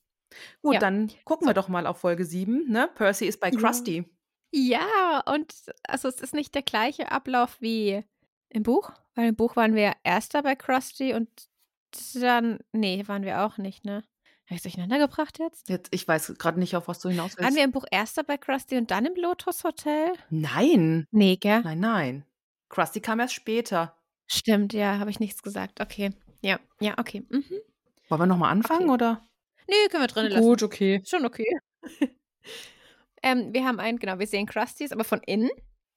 Gut, 0.63 0.75
Ja. 0.75 0.81
dann 0.81 1.11
gucken 1.25 1.47
wir 1.47 1.55
doch 1.55 1.69
mal 1.69 1.87
auf 1.87 1.99
Folge 1.99 2.25
7. 2.25 2.69
Ne? 2.69 2.89
Percy 2.95 3.27
ist 3.27 3.41
bei. 3.41 3.51
Krusty. 3.51 4.05
Ja, 4.53 5.23
und 5.27 5.53
also 5.89 6.09
es 6.09 6.21
ist 6.21 6.35
nicht 6.35 6.55
der 6.55 6.63
gleiche 6.63 7.11
Ablauf 7.11 7.57
wie 7.61 8.05
im 8.51 8.63
Buch, 8.63 8.93
weil 9.15 9.29
im 9.31 9.37
Buch 9.37 9.57
waren 9.57 9.75
wir 9.75 9.95
erster 10.05 10.43
bei 10.43 10.55
Krusty 10.55 11.13
und 11.15 11.29
dann, 12.15 12.59
nee, 12.73 13.03
waren 13.07 13.23
wir 13.25 13.45
auch 13.45 13.59
nicht, 13.59 13.85
ne? 13.85 14.03
Habe 14.47 14.57
ich 14.57 14.63
durcheinander 14.63 14.99
gebracht 14.99 15.39
jetzt? 15.39 15.69
Jetzt, 15.71 15.89
ich 15.95 16.07
weiß 16.07 16.35
gerade 16.39 16.59
nicht, 16.61 16.77
auf 16.77 16.87
was 16.87 16.99
du 17.01 17.09
hinaus 17.09 17.37
Waren 17.39 17.45
willst. 17.47 17.57
wir 17.57 17.65
im 17.65 17.73
Buch 17.73 17.87
erster 17.91 18.23
bei 18.25 18.37
Krusty 18.37 18.77
und 18.77 18.91
dann 18.91 19.07
im 19.07 19.15
Lotus 19.15 19.65
Hotel? 19.65 20.13
Nein, 20.31 21.07
Nee, 21.11 21.37
gell? 21.37 21.63
nein, 21.63 21.81
nein. 21.81 22.25
Krusty 22.69 23.01
kam 23.01 23.21
erst 23.21 23.35
später. 23.35 23.97
Stimmt, 24.27 24.73
ja, 24.75 24.99
habe 24.99 25.11
ich 25.11 25.19
nichts 25.21 25.43
gesagt. 25.43 25.81
Okay. 25.81 26.11
Ja, 26.43 26.61
ja, 26.81 26.95
okay. 26.99 27.25
Mhm. 27.31 27.45
Wollen 28.09 28.21
wir 28.21 28.27
nochmal 28.27 28.53
anfangen, 28.53 28.85
Okay. 28.91 28.93
oder? 28.93 29.27
Nö, 29.69 29.75
können 29.91 30.03
wir 30.03 30.09
drin 30.09 30.27
lassen. 30.27 30.43
Gut, 30.43 30.63
okay. 30.63 31.03
Schon 31.07 31.25
okay. 31.25 31.47
ähm, 33.23 33.53
wir 33.55 33.65
haben 33.65 33.81
einen, 33.81 33.99
genau, 33.99 34.19
wir 34.19 34.27
sehen 34.27 34.47
Krustys, 34.47 34.93
aber 34.93 35.05
von 35.05 35.21
innen. 35.27 35.51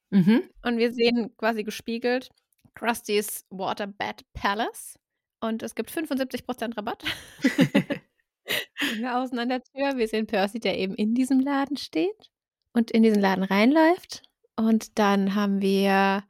Mhm. 0.10 0.44
Und 0.64 0.78
wir 0.78 0.94
sehen 0.94 1.36
quasi 1.36 1.64
gespiegelt 1.64 2.30
Krusty's 2.76 3.46
Waterbed 3.50 4.24
Palace. 4.34 4.98
Und 5.40 5.64
es 5.64 5.76
gibt 5.76 5.92
75% 5.92 6.78
Rabatt. 6.78 7.04
Wir 8.96 9.18
außen 9.18 9.38
an 9.40 9.50
der 9.50 9.64
Tür. 9.64 9.98
Wir 9.98 10.08
sehen 10.08 10.28
Percy, 10.28 10.60
der 10.60 10.78
eben 10.78 10.96
in 10.96 11.14
diesem 11.14 11.40
Laden 11.40 11.78
steht 11.78 12.32
und 12.74 12.92
in 12.92 13.04
diesen 13.04 13.20
Laden 13.22 13.44
reinläuft. 13.44 14.24
Und 14.56 14.98
dann 14.98 15.36
haben 15.36 15.62
wir, 15.62 16.24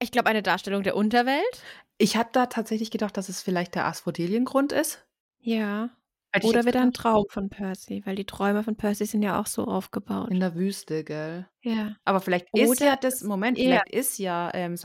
ich 0.00 0.10
glaube, 0.10 0.28
eine 0.28 0.42
Darstellung 0.42 0.82
der 0.82 0.96
Unterwelt. 0.96 1.62
Ich 1.98 2.16
hatte 2.16 2.30
da 2.32 2.46
tatsächlich 2.46 2.90
gedacht, 2.90 3.16
dass 3.16 3.28
es 3.28 3.42
vielleicht 3.42 3.74
der 3.74 3.86
Asphodeliengrund 3.86 4.72
ist. 4.72 5.06
Ja. 5.38 5.90
Ich 6.34 6.44
Oder 6.44 6.66
wieder 6.66 6.82
ein. 6.82 6.92
Traum 6.92 7.24
von 7.28 7.48
Percy, 7.48 8.02
weil 8.04 8.16
die 8.16 8.26
Träume 8.26 8.62
von 8.62 8.76
Percy 8.76 9.06
sind 9.06 9.22
ja 9.22 9.40
auch 9.40 9.46
so 9.46 9.64
aufgebaut. 9.64 10.30
In 10.30 10.40
der 10.40 10.54
Wüste, 10.54 11.02
gell? 11.02 11.48
Ja. 11.62 11.96
Aber 12.04 12.20
vielleicht 12.20 12.48
ist 12.52 12.68
Oder 12.68 12.86
ja 12.86 12.96
das, 12.96 13.22
Moment, 13.22 13.56
vielleicht 13.56 13.88
ist 13.88 14.18
ja, 14.18 14.50
ähm, 14.52 14.76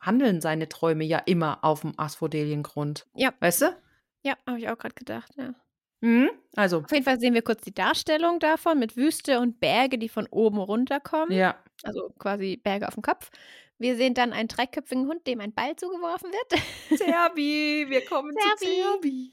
handeln 0.00 0.40
seine 0.40 0.68
Träume 0.68 1.04
ja 1.04 1.18
immer 1.18 1.64
auf 1.64 1.80
dem 1.82 1.92
Asphodeliengrund. 1.98 3.06
Ja. 3.14 3.32
Weißt 3.40 3.62
du? 3.62 3.76
Ja, 4.22 4.34
habe 4.46 4.58
ich 4.58 4.68
auch 4.68 4.78
gerade 4.78 4.94
gedacht, 4.94 5.32
ja. 5.36 5.54
Mhm. 6.00 6.30
Also, 6.54 6.78
Auf 6.78 6.92
jeden 6.92 7.04
Fall 7.04 7.18
sehen 7.18 7.34
wir 7.34 7.42
kurz 7.42 7.62
die 7.62 7.74
Darstellung 7.74 8.38
davon 8.38 8.78
mit 8.78 8.96
Wüste 8.96 9.40
und 9.40 9.58
Berge, 9.60 9.98
die 9.98 10.08
von 10.08 10.26
oben 10.30 10.58
runterkommen. 10.58 11.36
ja. 11.36 11.56
Also 11.84 12.10
quasi 12.18 12.56
Berge 12.56 12.88
auf 12.88 12.94
dem 12.94 13.02
Kopf. 13.04 13.30
Wir 13.78 13.96
sehen 13.96 14.12
dann 14.14 14.32
einen 14.32 14.48
dreiköpfigen 14.48 15.06
Hund, 15.06 15.24
dem 15.28 15.40
ein 15.40 15.54
Ball 15.54 15.76
zugeworfen 15.76 16.30
wird. 16.32 16.62
Serbi, 16.98 17.86
wir 17.88 18.04
kommen 18.04 18.32
Serbi. 18.36 18.58
zu 18.58 18.82
Serbi. 18.82 19.32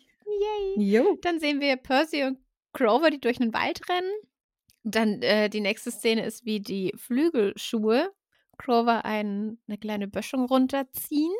Yay. 0.77 0.91
Jo. 0.91 1.17
Dann 1.23 1.39
sehen 1.39 1.59
wir 1.59 1.75
Percy 1.77 2.23
und 2.23 2.37
Grover, 2.73 3.09
die 3.09 3.19
durch 3.19 3.41
einen 3.41 3.53
Wald 3.53 3.81
rennen. 3.89 4.11
Dann 4.83 5.23
äh, 5.23 5.49
die 5.49 5.61
nächste 5.61 5.89
Szene 5.89 6.23
ist, 6.25 6.45
wie 6.45 6.59
die 6.59 6.93
Flügelschuhe 6.97 8.11
Grover 8.57 9.05
ein, 9.05 9.57
eine 9.67 9.77
kleine 9.77 10.07
Böschung 10.07 10.45
runterziehen. 10.45 11.33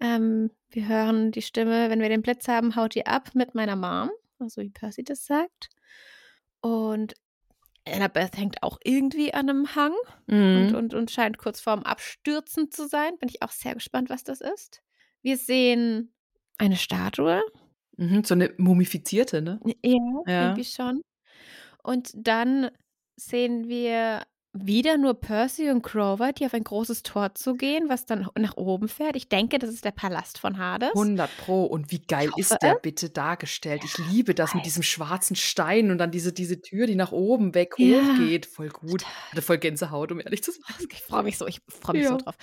Ähm, 0.00 0.50
wir 0.70 0.88
hören 0.88 1.30
die 1.32 1.42
Stimme, 1.42 1.90
wenn 1.90 2.00
wir 2.00 2.08
den 2.08 2.22
Blitz 2.22 2.48
haben, 2.48 2.76
haut 2.76 2.96
ihr 2.96 3.06
ab 3.06 3.30
mit 3.34 3.54
meiner 3.54 3.76
Mom. 3.76 4.10
Also 4.38 4.60
wie 4.62 4.70
Percy 4.70 5.04
das 5.04 5.24
sagt. 5.26 5.68
Und 6.60 7.14
Annabeth 7.86 8.36
hängt 8.36 8.62
auch 8.62 8.78
irgendwie 8.84 9.34
an 9.34 9.48
einem 9.50 9.74
Hang 9.74 9.92
und, 10.28 10.70
Mhm. 10.70 10.74
und, 10.74 10.94
und 10.94 11.10
scheint 11.10 11.38
kurz 11.38 11.60
vorm 11.60 11.82
Abstürzen 11.82 12.70
zu 12.70 12.86
sein. 12.88 13.18
Bin 13.18 13.28
ich 13.28 13.42
auch 13.42 13.50
sehr 13.50 13.74
gespannt, 13.74 14.08
was 14.10 14.24
das 14.24 14.40
ist. 14.40 14.82
Wir 15.22 15.36
sehen 15.36 16.12
eine 16.58 16.76
Statue. 16.76 17.42
Mhm. 17.96 18.24
So 18.24 18.34
eine 18.34 18.52
mumifizierte, 18.56 19.42
ne? 19.42 19.60
Ja, 19.84 19.98
Ja. 20.26 20.42
irgendwie 20.46 20.64
schon. 20.64 21.02
Und 21.82 22.10
dann 22.14 22.70
sehen 23.16 23.68
wir 23.68 24.22
wieder 24.54 24.98
nur 24.98 25.14
Percy 25.14 25.70
und 25.70 25.82
Grover, 25.82 26.32
die 26.32 26.44
auf 26.44 26.52
ein 26.52 26.64
großes 26.64 27.02
Tor 27.02 27.34
zugehen, 27.34 27.88
was 27.88 28.04
dann 28.04 28.28
nach 28.38 28.56
oben 28.56 28.88
fährt. 28.88 29.16
Ich 29.16 29.28
denke, 29.28 29.58
das 29.58 29.70
ist 29.70 29.84
der 29.84 29.92
Palast 29.92 30.38
von 30.38 30.58
Hades. 30.58 30.90
100 30.90 31.30
Pro. 31.38 31.64
Und 31.64 31.90
wie 31.90 32.00
geil 32.00 32.28
hoffe 32.28 32.40
ist 32.40 32.58
der 32.62 32.74
bitte 32.74 33.08
dargestellt? 33.08 33.82
Ich 33.84 33.96
liebe 33.96 34.34
das 34.34 34.54
mit 34.54 34.66
diesem 34.66 34.82
schwarzen 34.82 35.36
Stein 35.36 35.90
und 35.90 35.98
dann 35.98 36.10
diese, 36.10 36.32
diese 36.32 36.60
Tür, 36.60 36.86
die 36.86 36.96
nach 36.96 37.12
oben 37.12 37.54
weg 37.54 37.74
Ja. 37.78 37.96
hochgeht. 38.02 38.44
Voll 38.46 38.68
gut. 38.68 39.04
Hatte 39.30 39.42
voll 39.42 39.58
Gänsehaut, 39.58 40.12
um 40.12 40.20
ehrlich 40.20 40.42
zu 40.42 40.52
sein. 40.52 40.62
Ich 40.92 41.00
freue 41.02 41.22
mich 41.22 41.38
so, 41.38 41.46
ich 41.46 41.60
freue 41.68 41.96
mich 41.96 42.06
so 42.06 42.14
Ja. 42.14 42.18
drauf. 42.18 42.36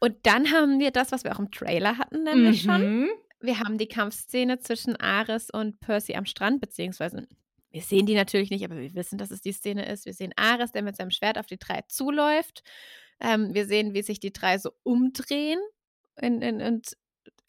Und 0.00 0.16
dann 0.24 0.50
haben 0.52 0.80
wir 0.80 0.90
das, 0.90 1.12
was 1.12 1.24
wir 1.24 1.32
auch 1.34 1.38
im 1.38 1.50
Trailer 1.50 1.96
hatten, 1.98 2.24
nämlich 2.24 2.62
schon. 2.62 3.00
Mhm. 3.02 3.08
Wir 3.40 3.60
haben 3.60 3.78
die 3.78 3.86
Kampfszene 3.86 4.58
zwischen 4.58 4.96
Ares 4.96 5.50
und 5.50 5.78
Percy 5.80 6.14
am 6.16 6.24
Strand, 6.26 6.60
beziehungsweise 6.60 7.26
wir 7.76 7.82
sehen 7.82 8.06
die 8.06 8.14
natürlich 8.14 8.48
nicht, 8.48 8.64
aber 8.64 8.78
wir 8.78 8.94
wissen, 8.94 9.18
dass 9.18 9.30
es 9.30 9.42
die 9.42 9.52
Szene 9.52 9.84
ist. 9.84 10.06
Wir 10.06 10.14
sehen 10.14 10.32
Ares, 10.36 10.72
der 10.72 10.80
mit 10.80 10.96
seinem 10.96 11.10
Schwert 11.10 11.36
auf 11.36 11.44
die 11.44 11.58
drei 11.58 11.82
zuläuft. 11.88 12.62
Ähm, 13.20 13.52
wir 13.52 13.66
sehen, 13.66 13.92
wie 13.92 14.00
sich 14.00 14.18
die 14.18 14.32
drei 14.32 14.56
so 14.56 14.70
umdrehen 14.82 15.58
in, 16.16 16.40
in, 16.40 16.62
und 16.62 16.96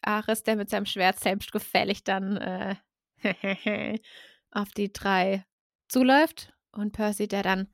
Ares, 0.02 0.42
der 0.42 0.56
mit 0.56 0.68
seinem 0.68 0.84
Schwert 0.84 1.18
selbstgefällig 1.18 2.04
dann 2.04 2.36
äh, 2.36 2.74
auf 4.50 4.70
die 4.72 4.92
drei 4.92 5.46
zuläuft 5.88 6.52
und 6.72 6.92
Percy, 6.92 7.26
der 7.26 7.42
dann 7.42 7.68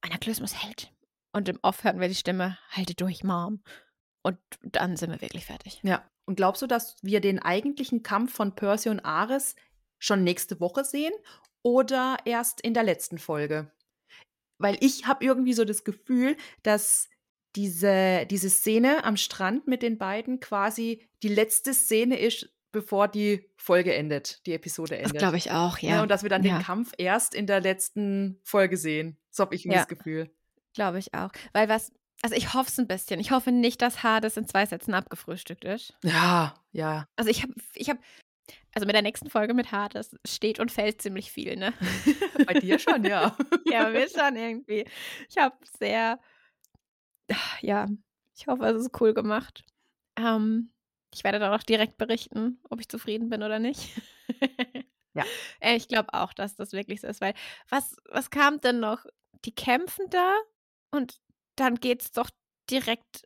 Anaklysmus 0.00 0.64
hält. 0.64 0.90
Und 1.32 1.50
im 1.50 1.58
Off 1.60 1.84
hören 1.84 2.00
wir 2.00 2.08
die 2.08 2.14
Stimme, 2.14 2.56
halte 2.70 2.94
durch, 2.94 3.22
Mom. 3.22 3.62
Und 4.22 4.38
dann 4.62 4.96
sind 4.96 5.10
wir 5.10 5.20
wirklich 5.20 5.44
fertig. 5.44 5.80
Ja. 5.82 6.10
Und 6.24 6.36
glaubst 6.36 6.62
du, 6.62 6.66
dass 6.66 6.96
wir 7.02 7.20
den 7.20 7.38
eigentlichen 7.38 8.02
Kampf 8.02 8.32
von 8.32 8.54
Percy 8.54 8.88
und 8.88 9.00
Ares 9.00 9.56
schon 9.98 10.24
nächste 10.24 10.58
Woche 10.58 10.84
sehen 10.84 11.12
oder 11.62 12.16
erst 12.24 12.60
in 12.60 12.74
der 12.74 12.82
letzten 12.84 13.18
Folge? 13.18 13.70
Weil 14.58 14.76
ich 14.80 15.06
habe 15.06 15.24
irgendwie 15.24 15.52
so 15.52 15.64
das 15.64 15.84
Gefühl, 15.84 16.36
dass 16.62 17.08
diese, 17.56 18.26
diese 18.26 18.50
Szene 18.50 19.04
am 19.04 19.16
Strand 19.16 19.66
mit 19.66 19.82
den 19.82 19.98
beiden 19.98 20.40
quasi 20.40 21.06
die 21.22 21.28
letzte 21.28 21.74
Szene 21.74 22.18
ist, 22.18 22.48
bevor 22.72 23.08
die 23.08 23.50
Folge 23.56 23.94
endet, 23.94 24.44
die 24.46 24.52
Episode 24.52 24.96
Das 24.96 25.06
endet. 25.06 25.18
glaube 25.18 25.36
ich 25.38 25.50
auch, 25.52 25.78
Ja, 25.78 25.90
ja. 25.96 26.02
und 26.02 26.10
dass 26.10 26.22
wir 26.22 26.30
dann 26.30 26.42
ja. 26.44 26.58
den 26.58 26.62
Kampf 26.62 26.92
erst 26.98 27.34
in 27.34 27.46
der 27.46 27.60
letzten 27.60 28.38
Folge 28.44 28.76
sehen. 28.76 29.16
So 29.30 29.42
habe 29.44 29.54
ich 29.54 29.64
Ja. 29.64 29.74
das 29.74 29.88
Gefühl. 29.88 30.30
Glaube 30.74 30.98
ich 30.98 31.14
auch. 31.14 31.30
Weil 31.52 31.68
was, 31.68 31.90
also 32.22 32.34
ich 32.36 32.52
hoffe 32.52 32.68
es 32.68 32.78
ein 32.78 32.86
bisschen. 32.86 33.20
Ich 33.20 33.30
hoffe 33.30 33.52
nicht, 33.52 33.80
dass 33.80 34.02
Hades 34.02 34.36
in 34.36 34.46
zwei 34.46 34.66
Sätzen 34.66 34.92
abgefrühstückt 34.92 35.64
ist. 35.64 35.94
Ja, 36.04 36.54
ja. 36.72 37.08
Also 37.16 37.30
ich 37.30 37.42
habe, 37.42 37.54
ich 37.74 37.88
habe, 37.88 38.00
also 38.74 38.86
mit 38.86 38.94
der 38.94 39.02
nächsten 39.02 39.30
Folge 39.30 39.54
mit 39.54 39.72
Hades 39.72 40.16
steht 40.26 40.60
und 40.60 40.70
fällt 40.72 41.00
ziemlich 41.02 41.30
viel, 41.32 41.56
ne? 41.56 41.72
Bei 42.46 42.54
dir 42.54 42.78
schon, 42.78 43.04
ja. 43.04 43.36
ja, 43.66 43.92
wir 43.92 44.08
schon 44.08 44.36
irgendwie. 44.36 44.86
Ich 45.28 45.38
habe 45.38 45.56
sehr, 45.78 46.18
ja, 47.60 47.86
ich 48.36 48.46
hoffe, 48.46 48.64
es 48.66 48.82
ist 48.82 49.00
cool 49.00 49.14
gemacht. 49.14 49.64
Ähm, 50.16 50.72
ich 51.14 51.24
werde 51.24 51.38
dann 51.38 51.52
auch 51.54 51.62
direkt 51.62 51.96
berichten, 51.96 52.60
ob 52.70 52.80
ich 52.80 52.88
zufrieden 52.88 53.28
bin 53.28 53.42
oder 53.42 53.58
nicht. 53.58 53.90
Ja. 55.14 55.24
Äh, 55.58 55.74
Ich 55.74 55.88
glaube 55.88 56.12
auch, 56.14 56.32
dass 56.32 56.54
das 56.54 56.72
wirklich 56.72 57.00
so 57.00 57.08
ist, 57.08 57.20
weil 57.20 57.34
was, 57.70 57.96
was 58.08 58.30
kam 58.30 58.60
denn 58.60 58.78
noch? 58.78 59.04
Die 59.46 59.54
kämpfen 59.54 60.04
da 60.10 60.32
und 60.92 61.16
dann 61.56 61.76
geht's 61.76 62.12
doch 62.12 62.30
direkt 62.70 63.24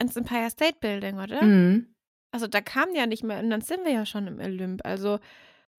ins 0.00 0.16
Empire 0.16 0.48
State 0.48 0.78
Building, 0.80 1.18
oder? 1.18 1.42
Mhm. 1.44 1.94
Also 2.30 2.46
da 2.46 2.60
kam 2.60 2.94
ja 2.94 3.06
nicht 3.06 3.22
mehr, 3.22 3.38
und 3.38 3.50
dann 3.50 3.60
sind 3.60 3.84
wir 3.84 3.92
ja 3.92 4.06
schon 4.06 4.26
im 4.26 4.38
Olymp. 4.38 4.84
Also 4.84 5.20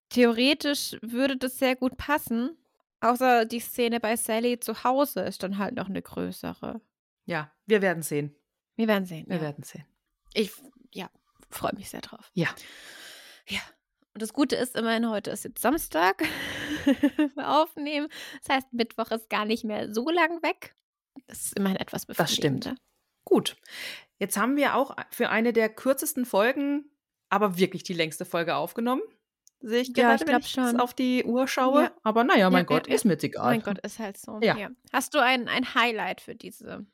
theoretisch 0.09 0.97
würde 1.01 1.37
das 1.37 1.59
sehr 1.59 1.75
gut 1.75 1.97
passen. 1.97 2.57
Außer 2.99 3.45
die 3.45 3.59
Szene 3.59 3.99
bei 3.99 4.15
Sally 4.15 4.59
zu 4.59 4.83
Hause 4.83 5.21
ist 5.21 5.43
dann 5.43 5.57
halt 5.57 5.75
noch 5.75 5.87
eine 5.87 6.01
größere. 6.01 6.81
Ja, 7.25 7.51
wir 7.65 7.81
werden 7.81 8.01
sehen. 8.01 8.35
Wir 8.75 8.87
werden 8.87 9.05
sehen. 9.05 9.25
Wir 9.27 9.35
ja. 9.37 9.41
werden 9.41 9.63
sehen. 9.63 9.85
Ich, 10.33 10.51
ja, 10.93 11.09
freue 11.49 11.75
mich 11.75 11.89
sehr 11.89 12.01
drauf. 12.01 12.31
Ja. 12.33 12.47
Ja. 13.47 13.61
Und 14.13 14.21
das 14.21 14.33
Gute 14.33 14.55
ist 14.55 14.75
immerhin, 14.75 15.09
heute 15.09 15.29
ist 15.29 15.43
jetzt 15.43 15.61
Samstag. 15.61 16.23
wir 17.35 17.49
aufnehmen. 17.61 18.07
Das 18.41 18.55
heißt, 18.55 18.73
Mittwoch 18.73 19.11
ist 19.11 19.29
gar 19.29 19.45
nicht 19.45 19.63
mehr 19.63 19.93
so 19.93 20.09
lang 20.09 20.41
weg. 20.41 20.73
Das 21.27 21.45
ist 21.45 21.57
immerhin 21.57 21.77
etwas 21.77 22.07
Das 22.07 22.33
stimmt. 22.33 22.61
befriedigender. 22.63 22.75
Gut. 23.25 23.57
Jetzt 24.19 24.37
haben 24.37 24.55
wir 24.55 24.75
auch 24.75 24.95
für 25.11 25.29
eine 25.29 25.53
der 25.53 25.69
kürzesten 25.69 26.25
Folgen, 26.25 26.85
aber 27.29 27.57
wirklich 27.57 27.83
die 27.83 27.93
längste 27.93 28.25
Folge 28.25 28.55
aufgenommen. 28.55 29.01
Sehe 29.59 29.81
ich 29.81 29.87
Ja, 29.89 30.15
gerade, 30.15 30.23
ich 30.23 30.55
wenn 30.57 30.75
ich 30.75 30.79
auf 30.79 30.93
die 30.93 31.23
Uhr 31.23 31.47
schaue. 31.47 31.83
Ja. 31.83 31.91
Aber 32.03 32.23
naja, 32.23 32.49
mein 32.49 32.63
Ja, 32.63 32.65
Gott, 32.65 32.87
ja, 32.87 32.91
ja. 32.91 32.95
ist 32.95 33.05
mir 33.05 33.13
jetzt 33.13 33.23
egal. 33.23 33.51
Mein 33.51 33.61
Gott, 33.61 33.79
ist 33.79 33.99
halt 33.99 34.17
so. 34.17 34.39
Ja. 34.41 34.69
Hast 34.93 35.13
du 35.13 35.19
ein, 35.19 35.47
ein 35.47 35.73
Highlight 35.73 36.21
für 36.21 36.35
diese 36.35 36.85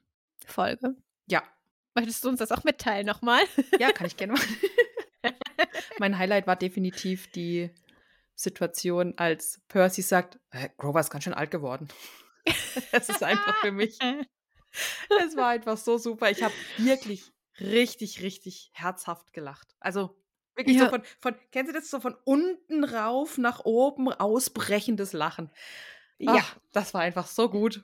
Folge? 0.45 0.95
Ja. 1.27 1.43
Möchtest 1.95 2.23
du 2.23 2.29
uns 2.29 2.39
das 2.39 2.51
auch 2.51 2.63
mitteilen 2.63 3.05
nochmal? 3.05 3.41
Ja, 3.79 3.91
kann 3.91 4.07
ich 4.07 4.17
gerne 4.17 4.33
machen. 4.33 4.57
mein 5.99 6.17
Highlight 6.17 6.47
war 6.47 6.55
definitiv 6.55 7.31
die 7.31 7.69
Situation, 8.35 9.13
als 9.17 9.61
Percy 9.67 10.01
sagt, 10.01 10.39
Grover 10.77 10.99
ist 10.99 11.09
ganz 11.09 11.23
schön 11.23 11.33
alt 11.33 11.51
geworden. 11.51 11.87
Es 12.91 13.07
ist 13.07 13.23
einfach 13.23 13.55
für 13.61 13.71
mich. 13.71 13.97
Es 15.25 15.35
war 15.35 15.49
einfach 15.49 15.77
so 15.77 15.97
super. 15.97 16.29
Ich 16.31 16.41
habe 16.43 16.53
wirklich 16.77 17.31
richtig, 17.59 18.21
richtig 18.21 18.71
herzhaft 18.73 19.33
gelacht. 19.33 19.75
Also 19.79 20.15
wirklich 20.55 20.77
Ja. 20.77 20.85
so 20.85 20.89
von, 20.89 21.03
von, 21.19 21.35
kennen 21.51 21.67
Sie 21.67 21.73
das 21.73 21.89
so 21.89 21.99
von 21.99 22.15
unten 22.25 22.83
rauf 22.83 23.37
nach 23.37 23.65
oben 23.65 24.11
ausbrechendes 24.11 25.13
Lachen? 25.13 25.51
Ja, 26.17 26.37
Ach. 26.39 26.57
das 26.71 26.93
war 26.93 27.01
einfach 27.01 27.27
so 27.27 27.49
gut. 27.49 27.83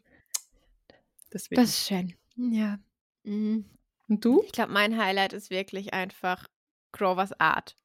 Deswegen. 1.34 1.62
Das 1.62 1.70
ist 1.70 1.88
schön. 1.88 2.16
Ja. 2.36 2.80
Mhm. 3.24 3.66
Und 4.08 4.26
du? 4.26 4.42
Ich 4.44 4.52
glaube, 4.52 4.72
mein 4.72 4.98
Highlight 4.98 5.34
ist 5.34 5.50
wirklich 5.52 5.94
einfach 5.94 6.48
Grovers 6.92 7.40
Art. 7.40 7.78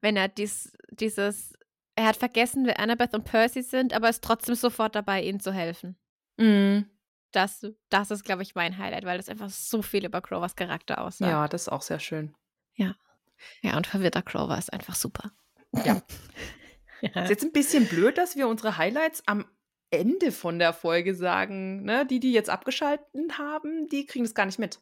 Wenn 0.00 0.16
er 0.16 0.28
dies, 0.28 0.76
dieses, 0.90 1.54
er 1.96 2.06
hat 2.06 2.16
vergessen, 2.16 2.66
wer 2.66 2.78
Annabeth 2.78 3.14
und 3.14 3.24
Percy 3.24 3.62
sind, 3.62 3.92
aber 3.92 4.08
ist 4.08 4.22
trotzdem 4.22 4.54
sofort 4.54 4.94
dabei, 4.94 5.22
ihnen 5.24 5.40
zu 5.40 5.52
helfen. 5.52 5.96
Mhm. 6.36 6.88
Das, 7.32 7.66
das 7.88 8.10
ist, 8.10 8.24
glaube 8.24 8.42
ich, 8.42 8.54
mein 8.54 8.78
Highlight, 8.78 9.04
weil 9.04 9.16
das 9.16 9.28
einfach 9.28 9.50
so 9.50 9.82
viel 9.82 10.04
über 10.04 10.20
Grovers 10.20 10.54
Charakter 10.54 11.00
aussagt. 11.00 11.30
Ja, 11.30 11.48
das 11.48 11.62
ist 11.62 11.68
auch 11.68 11.82
sehr 11.82 11.98
schön. 11.98 12.34
Ja, 13.62 13.76
und 13.76 13.86
verwirrter 13.86 14.22
Grover 14.22 14.58
ist 14.58 14.72
einfach 14.72 14.94
super. 14.94 15.32
Ja. 15.84 16.02
ja. 17.00 17.22
Ist 17.22 17.30
jetzt 17.30 17.44
ein 17.44 17.52
bisschen 17.52 17.86
blöd, 17.86 18.18
dass 18.18 18.36
wir 18.36 18.48
unsere 18.48 18.76
Highlights 18.76 19.22
am 19.26 19.46
Ende 19.90 20.32
von 20.32 20.58
der 20.58 20.72
Folge 20.72 21.14
sagen. 21.14 21.82
Ne? 21.82 22.06
Die, 22.06 22.20
die 22.20 22.32
jetzt 22.32 22.50
abgeschalten 22.50 23.38
haben, 23.38 23.88
die 23.88 24.06
kriegen 24.06 24.24
das 24.24 24.34
gar 24.34 24.46
nicht 24.46 24.58
mit. 24.58 24.80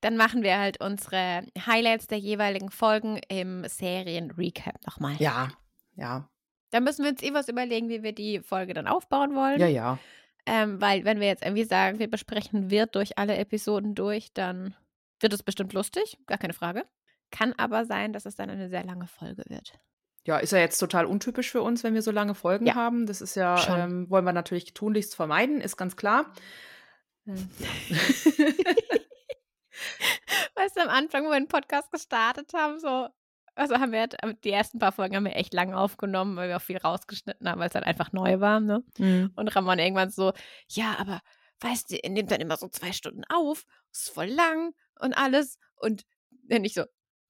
dann 0.00 0.16
machen 0.16 0.42
wir 0.42 0.58
halt 0.58 0.80
unsere 0.80 1.46
Highlights 1.66 2.06
der 2.06 2.18
jeweiligen 2.18 2.70
Folgen 2.70 3.20
im 3.28 3.66
Serien-Recap 3.66 4.86
nochmal. 4.86 5.16
Ja, 5.16 5.50
ja. 5.96 6.28
Da 6.70 6.80
müssen 6.80 7.04
wir 7.04 7.10
uns 7.10 7.22
eh 7.22 7.34
was 7.34 7.48
überlegen, 7.48 7.90
wie 7.90 8.02
wir 8.02 8.14
die 8.14 8.40
Folge 8.40 8.72
dann 8.72 8.86
aufbauen 8.86 9.34
wollen. 9.34 9.60
Ja, 9.60 9.66
ja. 9.66 9.98
Ähm, 10.46 10.80
weil, 10.80 11.04
wenn 11.04 11.20
wir 11.20 11.28
jetzt 11.28 11.44
irgendwie 11.44 11.64
sagen, 11.64 11.98
wir 11.98 12.10
besprechen 12.10 12.70
Wirt 12.70 12.94
durch 12.96 13.16
alle 13.18 13.36
Episoden 13.36 13.94
durch, 13.94 14.32
dann 14.32 14.74
wird 15.20 15.32
es 15.32 15.42
bestimmt 15.42 15.72
lustig, 15.72 16.18
gar 16.26 16.38
keine 16.38 16.52
Frage. 16.52 16.84
Kann 17.30 17.54
aber 17.56 17.84
sein, 17.84 18.12
dass 18.12 18.26
es 18.26 18.34
dann 18.36 18.50
eine 18.50 18.68
sehr 18.68 18.84
lange 18.84 19.06
Folge 19.06 19.44
wird. 19.48 19.72
Ja, 20.24 20.38
ist 20.38 20.52
ja 20.52 20.58
jetzt 20.58 20.78
total 20.78 21.06
untypisch 21.06 21.50
für 21.50 21.62
uns, 21.62 21.82
wenn 21.84 21.94
wir 21.94 22.02
so 22.02 22.10
lange 22.10 22.34
Folgen 22.34 22.66
Ja. 22.66 22.74
haben. 22.74 23.06
Das 23.06 23.20
ist 23.20 23.34
ja, 23.34 23.76
ähm, 23.76 24.08
wollen 24.10 24.24
wir 24.24 24.32
natürlich 24.32 24.74
tunlichst 24.74 25.14
vermeiden, 25.16 25.60
ist 25.60 25.76
ganz 25.76 25.96
klar. 25.96 26.32
Ähm, 27.26 27.48
Weißt 30.54 30.76
du, 30.76 30.82
am 30.82 30.88
Anfang, 30.88 31.24
wo 31.24 31.30
wir 31.30 31.40
den 31.40 31.48
Podcast 31.48 31.90
gestartet 31.90 32.52
haben, 32.54 32.78
so, 32.78 33.08
also 33.54 33.74
haben 33.76 33.92
wir 33.92 34.00
halt, 34.00 34.16
die 34.44 34.50
ersten 34.50 34.78
paar 34.78 34.92
Folgen 34.92 35.16
haben 35.16 35.24
wir 35.24 35.36
echt 35.36 35.52
lang 35.54 35.74
aufgenommen, 35.74 36.36
weil 36.36 36.48
wir 36.48 36.56
auch 36.56 36.62
viel 36.62 36.78
rausgeschnitten 36.78 37.48
haben, 37.48 37.60
weil 37.60 37.68
es 37.68 37.74
halt 37.74 37.84
einfach 37.86 38.12
neu 38.12 38.40
war, 38.40 38.60
ne? 38.60 38.84
Mhm. 38.98 39.32
Und 39.36 39.48
Ramon 39.48 39.78
irgendwann 39.78 40.10
so, 40.10 40.32
ja, 40.68 40.96
aber 40.98 41.20
weißt 41.60 41.90
du, 41.90 41.96
ihr 41.96 42.10
nehmt 42.10 42.30
dann 42.30 42.40
immer 42.40 42.56
so 42.56 42.68
zwei 42.68 42.92
Stunden 42.92 43.24
auf, 43.28 43.64
ist 43.92 44.10
voll 44.10 44.26
lang 44.26 44.74
und 45.00 45.12
alles. 45.14 45.58
Und 45.76 46.04
dann 46.48 46.64
ich 46.64 46.74
so, 46.74 46.84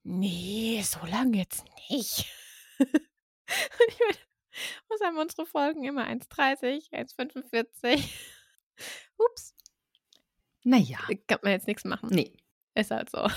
nee, 0.05 0.83
so 0.83 1.05
lang 1.07 1.35
jetzt 1.35 1.65
nicht. 1.91 2.27
und 2.79 2.89
ich 3.89 3.99
meine, 3.99 4.19
was 4.89 5.01
haben 5.01 5.19
unsere 5.19 5.47
Folgen 5.47 5.85
immer? 5.85 6.07
1,30, 6.07 6.91
1,45. 6.93 8.09
Ups, 9.19 9.55
Naja. 10.65 10.99
kann 11.27 11.41
man 11.43 11.53
jetzt 11.53 11.67
nichts 11.67 11.85
machen. 11.85 12.09
Nee, 12.11 12.33
Ist 12.75 12.91
halt 12.91 13.11
so. 13.11 13.29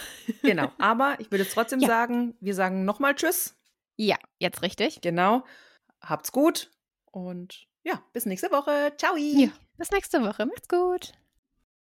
genau. 0.44 0.72
Aber 0.78 1.20
ich 1.20 1.30
würde 1.32 1.45
trotzdem 1.48 1.80
Ja. 1.82 1.88
sagen, 1.88 2.36
wir 2.40 2.56
sagen 2.56 2.86
nochmal 2.86 3.16
Tschüss. 3.16 3.56
Ja, 3.98 4.18
jetzt 4.40 4.62
richtig. 4.62 5.02
Genau. 5.02 5.44
Habt's 6.02 6.32
gut. 6.32 6.72
Und 7.12 7.68
ja, 7.84 8.02
bis 8.14 8.26
nächste 8.26 8.52
Woche. 8.52 8.94
Ciao. 8.98 9.16
Ja, 9.18 9.49
bis 9.78 9.91
nächste 9.91 10.22
Woche. 10.24 10.45
Macht's 10.45 10.68
gut. 10.68 11.14